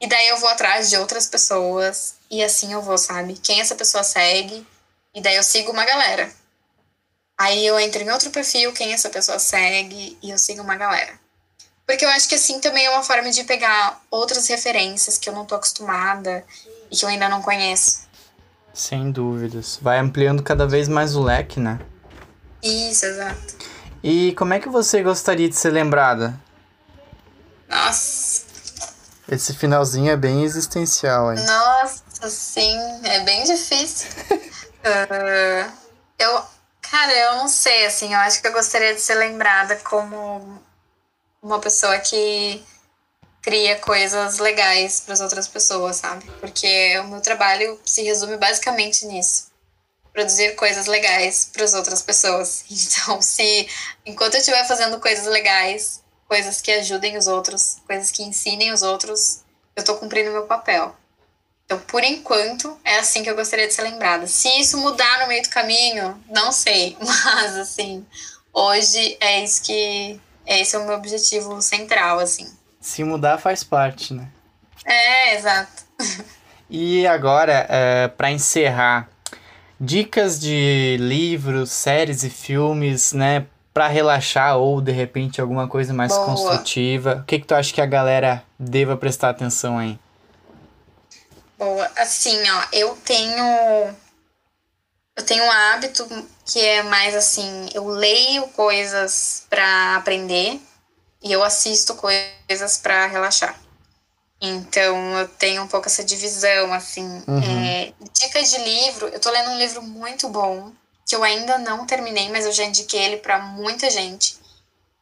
e 0.00 0.08
daí 0.08 0.28
eu 0.28 0.38
vou 0.38 0.48
atrás 0.48 0.88
de 0.88 0.96
outras 0.96 1.26
pessoas 1.26 2.14
e 2.30 2.42
assim 2.42 2.72
eu 2.72 2.80
vou, 2.80 2.96
sabe? 2.96 3.34
Quem 3.34 3.60
essa 3.60 3.74
pessoa 3.74 4.02
segue, 4.02 4.66
e 5.14 5.20
daí 5.20 5.36
eu 5.36 5.42
sigo 5.42 5.72
uma 5.72 5.84
galera. 5.84 6.30
Aí 7.38 7.66
eu 7.66 7.78
entro 7.78 8.02
em 8.02 8.10
outro 8.10 8.30
perfil, 8.30 8.72
quem 8.72 8.92
essa 8.92 9.10
pessoa 9.10 9.38
segue, 9.38 10.16
e 10.22 10.30
eu 10.30 10.38
sigo 10.38 10.62
uma 10.62 10.76
galera. 10.76 11.18
Porque 11.86 12.04
eu 12.04 12.08
acho 12.10 12.28
que 12.28 12.34
assim 12.34 12.60
também 12.60 12.84
é 12.84 12.90
uma 12.90 13.02
forma 13.02 13.30
de 13.30 13.42
pegar 13.44 14.00
outras 14.10 14.46
referências 14.46 15.18
que 15.18 15.28
eu 15.28 15.32
não 15.32 15.44
tô 15.44 15.56
acostumada 15.56 16.44
e 16.90 16.96
que 16.96 17.04
eu 17.04 17.08
ainda 17.08 17.28
não 17.28 17.42
conheço. 17.42 18.08
Sem 18.72 19.10
dúvidas. 19.10 19.78
Vai 19.82 19.98
ampliando 19.98 20.42
cada 20.42 20.66
vez 20.66 20.86
mais 20.86 21.16
o 21.16 21.22
leque, 21.22 21.58
né? 21.58 21.80
Isso, 22.62 23.04
exato. 23.06 23.56
E 24.02 24.32
como 24.34 24.54
é 24.54 24.60
que 24.60 24.68
você 24.68 25.02
gostaria 25.02 25.48
de 25.48 25.56
ser 25.56 25.70
lembrada? 25.70 26.38
Nossa, 27.68 28.42
esse 29.30 29.54
finalzinho 29.54 30.10
é 30.10 30.16
bem 30.16 30.42
existencial, 30.42 31.32
hein? 31.32 31.44
Nossa, 31.44 32.28
sim, 32.28 32.76
é 33.04 33.20
bem 33.20 33.44
difícil. 33.44 34.08
uh, 34.30 35.72
eu, 36.18 36.42
cara, 36.82 37.12
eu 37.12 37.36
não 37.36 37.48
sei, 37.48 37.86
assim, 37.86 38.12
eu 38.12 38.18
acho 38.20 38.40
que 38.40 38.48
eu 38.48 38.52
gostaria 38.52 38.94
de 38.94 39.00
ser 39.00 39.14
lembrada 39.14 39.76
como 39.76 40.60
uma 41.42 41.58
pessoa 41.60 41.98
que 41.98 42.64
cria 43.42 43.76
coisas 43.76 44.38
legais 44.38 45.00
para 45.00 45.14
as 45.14 45.20
outras 45.20 45.48
pessoas, 45.48 45.96
sabe? 45.96 46.24
Porque 46.40 46.98
o 46.98 47.04
meu 47.04 47.20
trabalho 47.20 47.80
se 47.84 48.02
resume 48.02 48.36
basicamente 48.36 49.06
nisso. 49.06 49.50
Produzir 50.12 50.54
coisas 50.56 50.86
legais 50.86 51.48
para 51.52 51.64
as 51.64 51.72
outras 51.72 52.02
pessoas. 52.02 52.64
Então, 52.70 53.22
se 53.22 53.68
enquanto 54.04 54.34
eu 54.34 54.40
estiver 54.40 54.66
fazendo 54.66 55.00
coisas 55.00 55.26
legais 55.26 56.02
coisas 56.30 56.60
que 56.60 56.70
ajudem 56.70 57.16
os 57.16 57.26
outros, 57.26 57.78
coisas 57.84 58.12
que 58.12 58.22
ensinem 58.22 58.72
os 58.72 58.82
outros, 58.82 59.40
eu 59.74 59.82
tô 59.82 59.96
cumprindo 59.96 60.30
meu 60.30 60.44
papel. 60.44 60.94
Então, 61.64 61.76
por 61.80 62.04
enquanto, 62.04 62.78
é 62.84 63.00
assim 63.00 63.24
que 63.24 63.28
eu 63.28 63.34
gostaria 63.34 63.66
de 63.66 63.74
ser 63.74 63.82
lembrada. 63.82 64.28
Se 64.28 64.48
isso 64.60 64.78
mudar 64.78 65.22
no 65.22 65.26
meio 65.26 65.42
do 65.42 65.48
caminho, 65.48 66.22
não 66.28 66.52
sei, 66.52 66.96
mas 67.02 67.56
assim, 67.56 68.06
hoje 68.52 69.16
é 69.18 69.42
isso 69.42 69.60
que 69.64 70.20
é 70.46 70.60
esse 70.60 70.76
é 70.76 70.78
o 70.78 70.86
meu 70.86 70.94
objetivo 70.94 71.60
central, 71.60 72.20
assim. 72.20 72.48
Se 72.80 73.02
mudar 73.02 73.36
faz 73.38 73.64
parte, 73.64 74.14
né? 74.14 74.28
É, 74.84 75.34
exato. 75.34 75.82
E 76.72 77.04
agora, 77.04 77.66
uh, 77.66 78.16
para 78.16 78.30
encerrar, 78.30 79.10
dicas 79.80 80.38
de 80.38 80.96
livros, 81.00 81.72
séries 81.72 82.22
e 82.22 82.30
filmes, 82.30 83.12
né, 83.12 83.44
para 83.80 83.88
relaxar 83.88 84.58
ou 84.58 84.78
de 84.78 84.92
repente 84.92 85.40
alguma 85.40 85.66
coisa 85.66 85.94
mais 85.94 86.12
Boa. 86.12 86.26
construtiva. 86.26 87.20
O 87.22 87.24
que 87.24 87.38
que 87.38 87.46
tu 87.46 87.54
acha 87.54 87.72
que 87.72 87.80
a 87.80 87.86
galera 87.86 88.44
deva 88.58 88.94
prestar 88.94 89.30
atenção 89.30 89.78
aí? 89.78 89.98
Boa, 91.56 91.90
assim, 91.96 92.38
ó, 92.50 92.64
eu 92.74 92.94
tenho 93.02 93.94
eu 95.16 95.24
tenho 95.24 95.42
um 95.42 95.50
hábito 95.50 96.06
que 96.44 96.60
é 96.60 96.82
mais 96.82 97.14
assim, 97.14 97.70
eu 97.72 97.86
leio 97.86 98.48
coisas 98.48 99.46
para 99.48 99.96
aprender 99.96 100.60
e 101.22 101.32
eu 101.32 101.42
assisto 101.42 101.94
coisas 101.94 102.76
para 102.82 103.06
relaxar. 103.06 103.58
Então 104.42 105.18
eu 105.20 105.26
tenho 105.26 105.62
um 105.62 105.68
pouco 105.68 105.86
essa 105.86 106.04
divisão, 106.04 106.70
assim. 106.74 107.24
Uhum. 107.26 107.42
É, 107.42 107.94
dicas 108.12 108.50
de 108.50 108.58
livro, 108.58 109.08
eu 109.08 109.18
tô 109.18 109.30
lendo 109.30 109.48
um 109.52 109.58
livro 109.58 109.80
muito 109.80 110.28
bom, 110.28 110.70
que 111.06 111.14
eu 111.14 111.24
ainda 111.24 111.58
não 111.58 111.86
terminei, 111.86 112.28
mas 112.30 112.44
eu 112.44 112.52
já 112.52 112.64
indiquei 112.64 113.02
ele 113.02 113.16
para 113.18 113.38
muita 113.38 113.90
gente, 113.90 114.38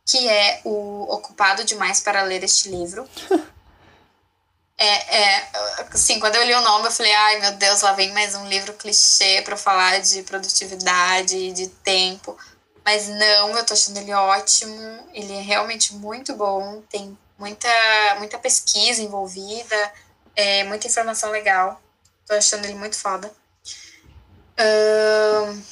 que 0.06 0.28
é 0.28 0.60
o 0.64 1.02
Ocupado 1.12 1.64
Demais 1.64 2.00
para 2.00 2.22
Ler 2.22 2.42
Este 2.42 2.68
Livro. 2.68 3.08
é, 4.78 4.86
é, 4.86 5.48
assim, 5.92 6.18
quando 6.18 6.36
eu 6.36 6.44
li 6.44 6.54
o 6.54 6.60
nome, 6.62 6.86
eu 6.86 6.92
falei, 6.92 7.12
ai 7.12 7.40
meu 7.40 7.52
Deus, 7.52 7.82
lá 7.82 7.92
vem 7.92 8.12
mais 8.12 8.34
um 8.34 8.46
livro 8.46 8.72
clichê 8.72 9.42
para 9.42 9.56
falar 9.56 10.00
de 10.00 10.22
produtividade, 10.22 11.52
de 11.52 11.68
tempo. 11.68 12.36
Mas 12.84 13.06
não, 13.06 13.50
eu 13.50 13.66
tô 13.66 13.74
achando 13.74 13.98
ele 13.98 14.14
ótimo, 14.14 15.08
ele 15.12 15.34
é 15.34 15.42
realmente 15.42 15.94
muito 15.94 16.34
bom, 16.34 16.80
tem 16.90 17.18
muita, 17.38 17.68
muita 18.16 18.38
pesquisa 18.38 19.02
envolvida, 19.02 19.92
é, 20.34 20.64
muita 20.64 20.86
informação 20.86 21.30
legal. 21.30 21.82
Tô 22.26 22.34
achando 22.34 22.64
ele 22.64 22.74
muito 22.74 22.96
foda. 22.96 23.30
Uh, 24.58 25.62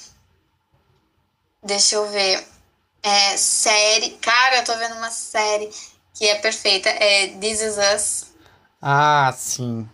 deixa 1.67 1.97
eu 1.97 2.09
ver. 2.09 2.47
É, 3.03 3.37
série. 3.37 4.11
Cara, 4.23 4.57
eu 4.57 4.65
tô 4.65 4.77
vendo 4.77 4.97
uma 4.97 5.11
série 5.11 5.71
que 6.15 6.27
é 6.27 6.37
perfeita. 6.37 6.89
É 6.89 7.29
This 7.29 7.61
Is 7.61 7.77
Us. 7.95 8.27
Ah, 8.81 9.35
sim. 9.37 9.89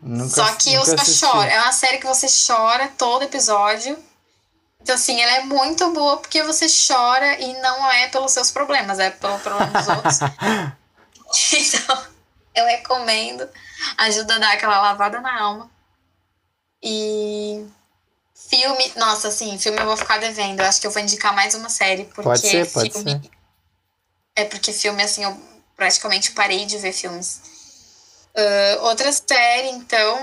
Nunca, 0.00 0.28
só 0.28 0.54
que 0.54 0.74
eu 0.74 0.84
só 0.84 0.94
assisti. 0.94 1.26
choro. 1.26 1.48
É 1.48 1.60
uma 1.60 1.72
série 1.72 1.98
que 1.98 2.06
você 2.06 2.26
chora 2.46 2.88
todo 2.96 3.24
episódio. 3.24 3.98
Então, 4.80 4.94
assim, 4.94 5.20
ela 5.20 5.32
é 5.32 5.44
muito 5.44 5.92
boa 5.92 6.16
porque 6.18 6.42
você 6.42 6.66
chora 6.66 7.40
e 7.40 7.52
não 7.60 7.90
é 7.90 8.08
pelos 8.08 8.32
seus 8.32 8.50
problemas, 8.50 8.98
é 8.98 9.10
pelo 9.10 9.38
problema 9.40 9.70
dos 9.70 9.88
outros. 9.88 10.18
Então, 11.52 12.06
eu 12.54 12.64
recomendo. 12.64 13.46
Ajuda 13.98 14.36
a 14.36 14.38
dar 14.38 14.52
aquela 14.54 14.80
lavada 14.80 15.20
na 15.20 15.42
alma. 15.42 15.70
E 16.82 17.66
filme, 18.48 18.92
nossa, 18.96 19.28
assim, 19.28 19.58
filme 19.58 19.78
eu 19.78 19.86
vou 19.86 19.96
ficar 19.96 20.18
devendo. 20.18 20.60
Eu 20.60 20.66
acho 20.66 20.80
que 20.80 20.86
eu 20.86 20.90
vou 20.90 21.02
indicar 21.02 21.34
mais 21.34 21.54
uma 21.54 21.68
série. 21.68 22.04
Porque 22.04 22.22
pode 22.22 22.40
ser, 22.40 22.70
pode 22.70 22.90
filme, 22.90 23.10
ser. 23.10 23.30
É 24.34 24.44
porque 24.44 24.72
filme, 24.72 25.02
assim, 25.02 25.24
eu 25.24 25.36
praticamente 25.76 26.32
parei 26.32 26.64
de 26.64 26.78
ver 26.78 26.92
filmes. 26.92 27.40
Uh, 28.34 28.84
outra 28.84 29.12
série, 29.12 29.70
então. 29.70 30.16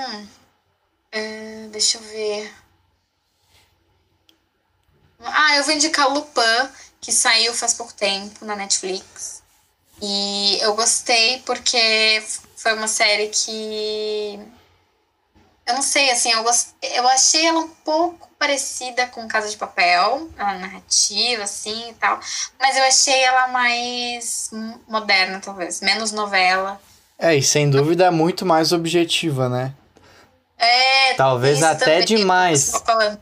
Uh, 1.13 1.69
deixa 1.69 1.97
eu 1.97 2.01
ver. 2.01 2.53
Ah, 5.19 5.55
eu 5.57 5.63
vou 5.63 5.73
indicar 5.73 6.11
Lupin, 6.11 6.69
que 7.01 7.11
saiu 7.11 7.53
faz 7.53 7.73
pouco 7.73 7.93
tempo 7.93 8.45
na 8.45 8.55
Netflix. 8.55 9.43
E 10.01 10.57
eu 10.61 10.75
gostei 10.75 11.41
porque 11.45 12.23
foi 12.57 12.73
uma 12.73 12.87
série 12.87 13.27
que. 13.29 14.39
Eu 15.67 15.73
não 15.73 15.81
sei, 15.81 16.11
assim, 16.11 16.31
eu, 16.31 16.43
gost... 16.43 16.69
eu 16.81 17.07
achei 17.07 17.47
ela 17.47 17.59
um 17.59 17.67
pouco 17.67 18.29
parecida 18.37 19.07
com 19.07 19.27
Casa 19.27 19.49
de 19.49 19.57
Papel, 19.57 20.29
a 20.37 20.53
narrativa, 20.53 21.43
assim 21.43 21.89
e 21.89 21.93
tal. 21.95 22.19
Mas 22.59 22.77
eu 22.77 22.83
achei 22.83 23.19
ela 23.23 23.47
mais 23.47 24.51
moderna, 24.87 25.41
talvez, 25.43 25.81
menos 25.81 26.11
novela. 26.11 26.79
É, 27.17 27.35
e 27.35 27.41
sem 27.41 27.69
dúvida 27.69 28.11
muito 28.11 28.45
mais 28.45 28.71
objetiva, 28.71 29.49
né? 29.49 29.73
É, 30.57 31.13
Talvez 31.15 31.61
até 31.63 32.01
demais. 32.01 32.71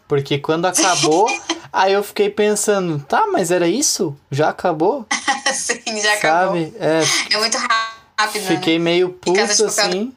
Porque 0.07 0.37
quando 0.37 0.65
acabou, 0.65 1.27
aí 1.71 1.93
eu 1.93 2.03
fiquei 2.03 2.29
pensando, 2.29 2.99
tá, 2.99 3.25
mas 3.27 3.51
era 3.51 3.67
isso? 3.67 4.15
Já 4.29 4.49
acabou? 4.49 5.05
Sim, 5.53 6.01
já 6.01 6.19
Sabe? 6.19 6.65
acabou. 6.65 6.73
É, 6.79 7.33
é 7.33 7.37
muito 7.37 7.57
rápido. 7.57 8.43
Fiquei 8.45 8.77
né? 8.77 8.83
meio 8.83 9.09
puto 9.09 9.39
assim. 9.39 10.13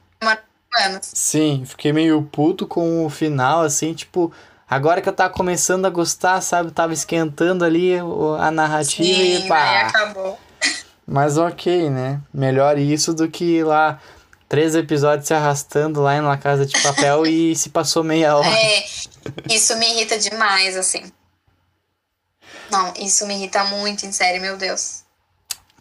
Sim, 1.00 1.64
fiquei 1.66 1.92
meio 1.92 2.22
puto 2.22 2.66
com 2.66 3.04
o 3.04 3.10
final, 3.10 3.62
assim, 3.62 3.94
tipo, 3.94 4.32
agora 4.68 5.00
que 5.00 5.08
eu 5.08 5.12
tava 5.12 5.32
começando 5.32 5.86
a 5.86 5.90
gostar, 5.90 6.40
sabe? 6.40 6.70
Tava 6.70 6.92
esquentando 6.92 7.64
ali 7.64 7.92
a 8.38 8.50
narrativa 8.50 9.08
Sim, 9.08 9.44
e 9.44 9.48
pá. 9.48 9.62
Aí 9.62 9.76
acabou. 9.82 10.38
Mas 11.06 11.38
ok, 11.38 11.88
né? 11.88 12.20
Melhor 12.32 12.78
isso 12.78 13.14
do 13.14 13.28
que 13.28 13.62
lá 13.62 14.00
três 14.48 14.74
episódios 14.74 15.26
se 15.26 15.34
arrastando 15.34 16.00
lá 16.00 16.16
em 16.16 16.20
uma 16.20 16.36
casa 16.36 16.66
de 16.66 16.80
papel 16.80 17.26
e 17.26 17.54
se 17.56 17.70
passou 17.70 18.02
meia 18.02 18.36
hora. 18.36 18.48
É, 18.48 18.84
isso 19.50 19.76
me 19.76 19.86
irrita 19.90 20.18
demais, 20.18 20.76
assim. 20.76 21.04
Não, 22.70 22.92
isso 22.98 23.26
me 23.26 23.34
irrita 23.34 23.64
muito, 23.64 24.04
em 24.04 24.12
série, 24.12 24.40
meu 24.40 24.56
Deus. 24.56 25.04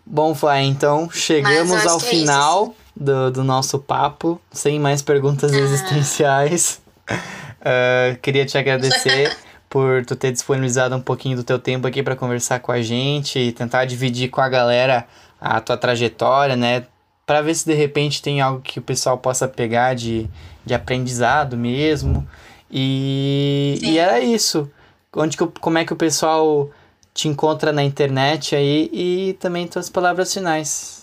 Bom, 0.06 0.36
Fly, 0.36 0.64
então 0.66 1.10
chegamos 1.10 1.86
ao 1.86 1.98
é 1.98 2.00
final 2.00 2.76
é 2.80 2.85
do, 2.96 3.32
do 3.32 3.44
nosso 3.44 3.80
papo, 3.80 4.40
sem 4.52 4.80
mais 4.80 5.02
perguntas 5.02 5.54
ah. 5.54 5.58
existenciais. 5.58 6.82
Uh, 7.10 8.18
queria 8.22 8.46
te 8.46 8.58
agradecer 8.58 9.36
por 9.70 10.06
tu 10.06 10.16
ter 10.16 10.32
disponibilizado 10.32 10.96
um 10.96 11.02
pouquinho 11.02 11.38
do 11.38 11.44
teu 11.44 11.60
tempo 11.60 11.88
aqui 11.88 12.02
para 12.02 12.16
conversar 12.16 12.60
com 12.60 12.72
a 12.72 12.82
gente 12.82 13.40
e 13.40 13.52
tentar 13.52 13.86
dividir 13.86 14.30
com 14.30 14.42
a 14.42 14.50
galera 14.50 15.06
a 15.40 15.60
tua 15.60 15.76
trajetória, 15.78 16.56
né? 16.56 16.86
para 17.26 17.42
ver 17.42 17.56
se 17.56 17.66
de 17.66 17.74
repente 17.74 18.22
tem 18.22 18.40
algo 18.40 18.62
que 18.62 18.80
o 18.80 18.82
pessoal 18.82 19.18
possa 19.18 19.48
pegar 19.48 19.96
de, 19.96 20.30
de 20.64 20.74
aprendizado 20.74 21.58
mesmo. 21.58 22.28
E, 22.70 23.80
e 23.82 23.98
era 23.98 24.20
isso. 24.20 24.70
Onde 25.16 25.36
que, 25.36 25.46
como 25.60 25.78
é 25.78 25.86
que 25.86 25.94
o 25.94 25.96
pessoal 25.96 26.70
te 27.14 27.28
encontra 27.28 27.72
na 27.72 27.84
internet 27.84 28.56
aí 28.56 28.90
e 28.92 29.34
também 29.40 29.68
tuas 29.68 29.90
palavras 29.90 30.34
finais. 30.34 30.95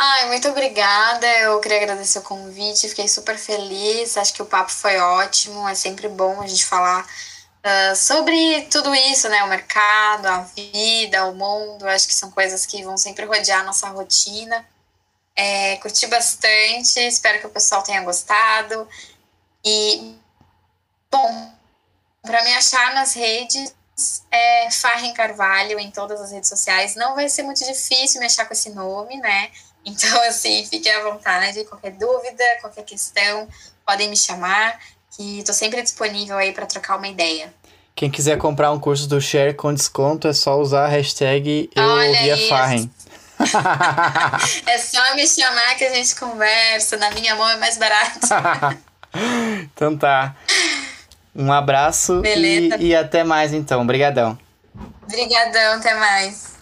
Ai, 0.00 0.28
muito 0.28 0.48
obrigada. 0.48 1.26
Eu 1.40 1.58
queria 1.58 1.78
agradecer 1.78 2.20
o 2.20 2.22
convite, 2.22 2.88
fiquei 2.88 3.08
super 3.08 3.36
feliz. 3.36 4.16
Acho 4.16 4.32
que 4.32 4.40
o 4.40 4.46
papo 4.46 4.70
foi 4.70 4.96
ótimo. 4.98 5.68
É 5.68 5.74
sempre 5.74 6.08
bom 6.08 6.40
a 6.40 6.46
gente 6.46 6.64
falar 6.64 7.04
uh, 7.04 7.96
sobre 7.96 8.62
tudo 8.70 8.94
isso, 8.94 9.28
né? 9.28 9.42
O 9.42 9.48
mercado, 9.48 10.26
a 10.26 10.40
vida, 10.54 11.24
o 11.26 11.34
mundo. 11.34 11.84
Acho 11.88 12.06
que 12.06 12.14
são 12.14 12.30
coisas 12.30 12.64
que 12.64 12.84
vão 12.84 12.96
sempre 12.96 13.24
rodear 13.24 13.62
a 13.62 13.64
nossa 13.64 13.88
rotina. 13.88 14.64
É, 15.34 15.76
curti 15.78 16.06
bastante, 16.06 17.00
espero 17.00 17.40
que 17.40 17.46
o 17.48 17.50
pessoal 17.50 17.82
tenha 17.82 18.02
gostado. 18.02 18.88
E, 19.64 20.16
bom, 21.10 21.52
para 22.22 22.44
me 22.44 22.54
achar 22.54 22.94
nas 22.94 23.14
redes, 23.14 23.74
é 24.30 24.70
Farren 24.70 25.12
Carvalho 25.12 25.78
em 25.80 25.90
todas 25.90 26.20
as 26.20 26.30
redes 26.30 26.48
sociais. 26.48 26.94
Não 26.94 27.16
vai 27.16 27.28
ser 27.28 27.42
muito 27.42 27.64
difícil 27.64 28.20
me 28.20 28.26
achar 28.26 28.46
com 28.46 28.52
esse 28.52 28.70
nome, 28.70 29.16
né? 29.16 29.50
Então, 29.84 30.20
assim, 30.28 30.64
fiquem 30.66 30.92
à 30.92 31.02
vontade. 31.02 31.64
Qualquer 31.64 31.92
dúvida, 31.92 32.44
qualquer 32.60 32.84
questão, 32.84 33.48
podem 33.86 34.08
me 34.08 34.16
chamar, 34.16 34.78
que 35.16 35.38
estou 35.38 35.54
sempre 35.54 35.82
disponível 35.82 36.36
aí 36.36 36.52
para 36.52 36.66
trocar 36.66 36.96
uma 36.96 37.08
ideia. 37.08 37.52
Quem 37.94 38.08
quiser 38.08 38.38
comprar 38.38 38.70
um 38.70 38.78
curso 38.78 39.08
do 39.08 39.20
Share 39.20 39.54
com 39.54 39.74
desconto 39.74 40.28
é 40.28 40.32
só 40.32 40.56
usar 40.60 40.84
a 40.84 40.88
hashtag 40.88 41.68
eu 41.74 41.84
ouvia 41.84 42.48
Farren. 42.48 42.88
é 44.66 44.78
só 44.78 45.14
me 45.16 45.26
chamar 45.26 45.74
que 45.76 45.84
a 45.84 45.94
gente 45.94 46.14
conversa. 46.14 46.96
Na 46.96 47.10
minha 47.10 47.34
mão 47.34 47.48
é 47.48 47.56
mais 47.56 47.76
barato. 47.76 48.20
então 49.62 49.96
tá. 49.96 50.36
Um 51.34 51.52
abraço 51.52 52.22
e, 52.24 52.68
e 52.78 52.94
até 52.94 53.24
mais 53.24 53.52
então. 53.52 53.82
Obrigadão. 53.82 54.38
Obrigadão, 55.02 55.78
até 55.78 55.94
mais. 55.94 56.57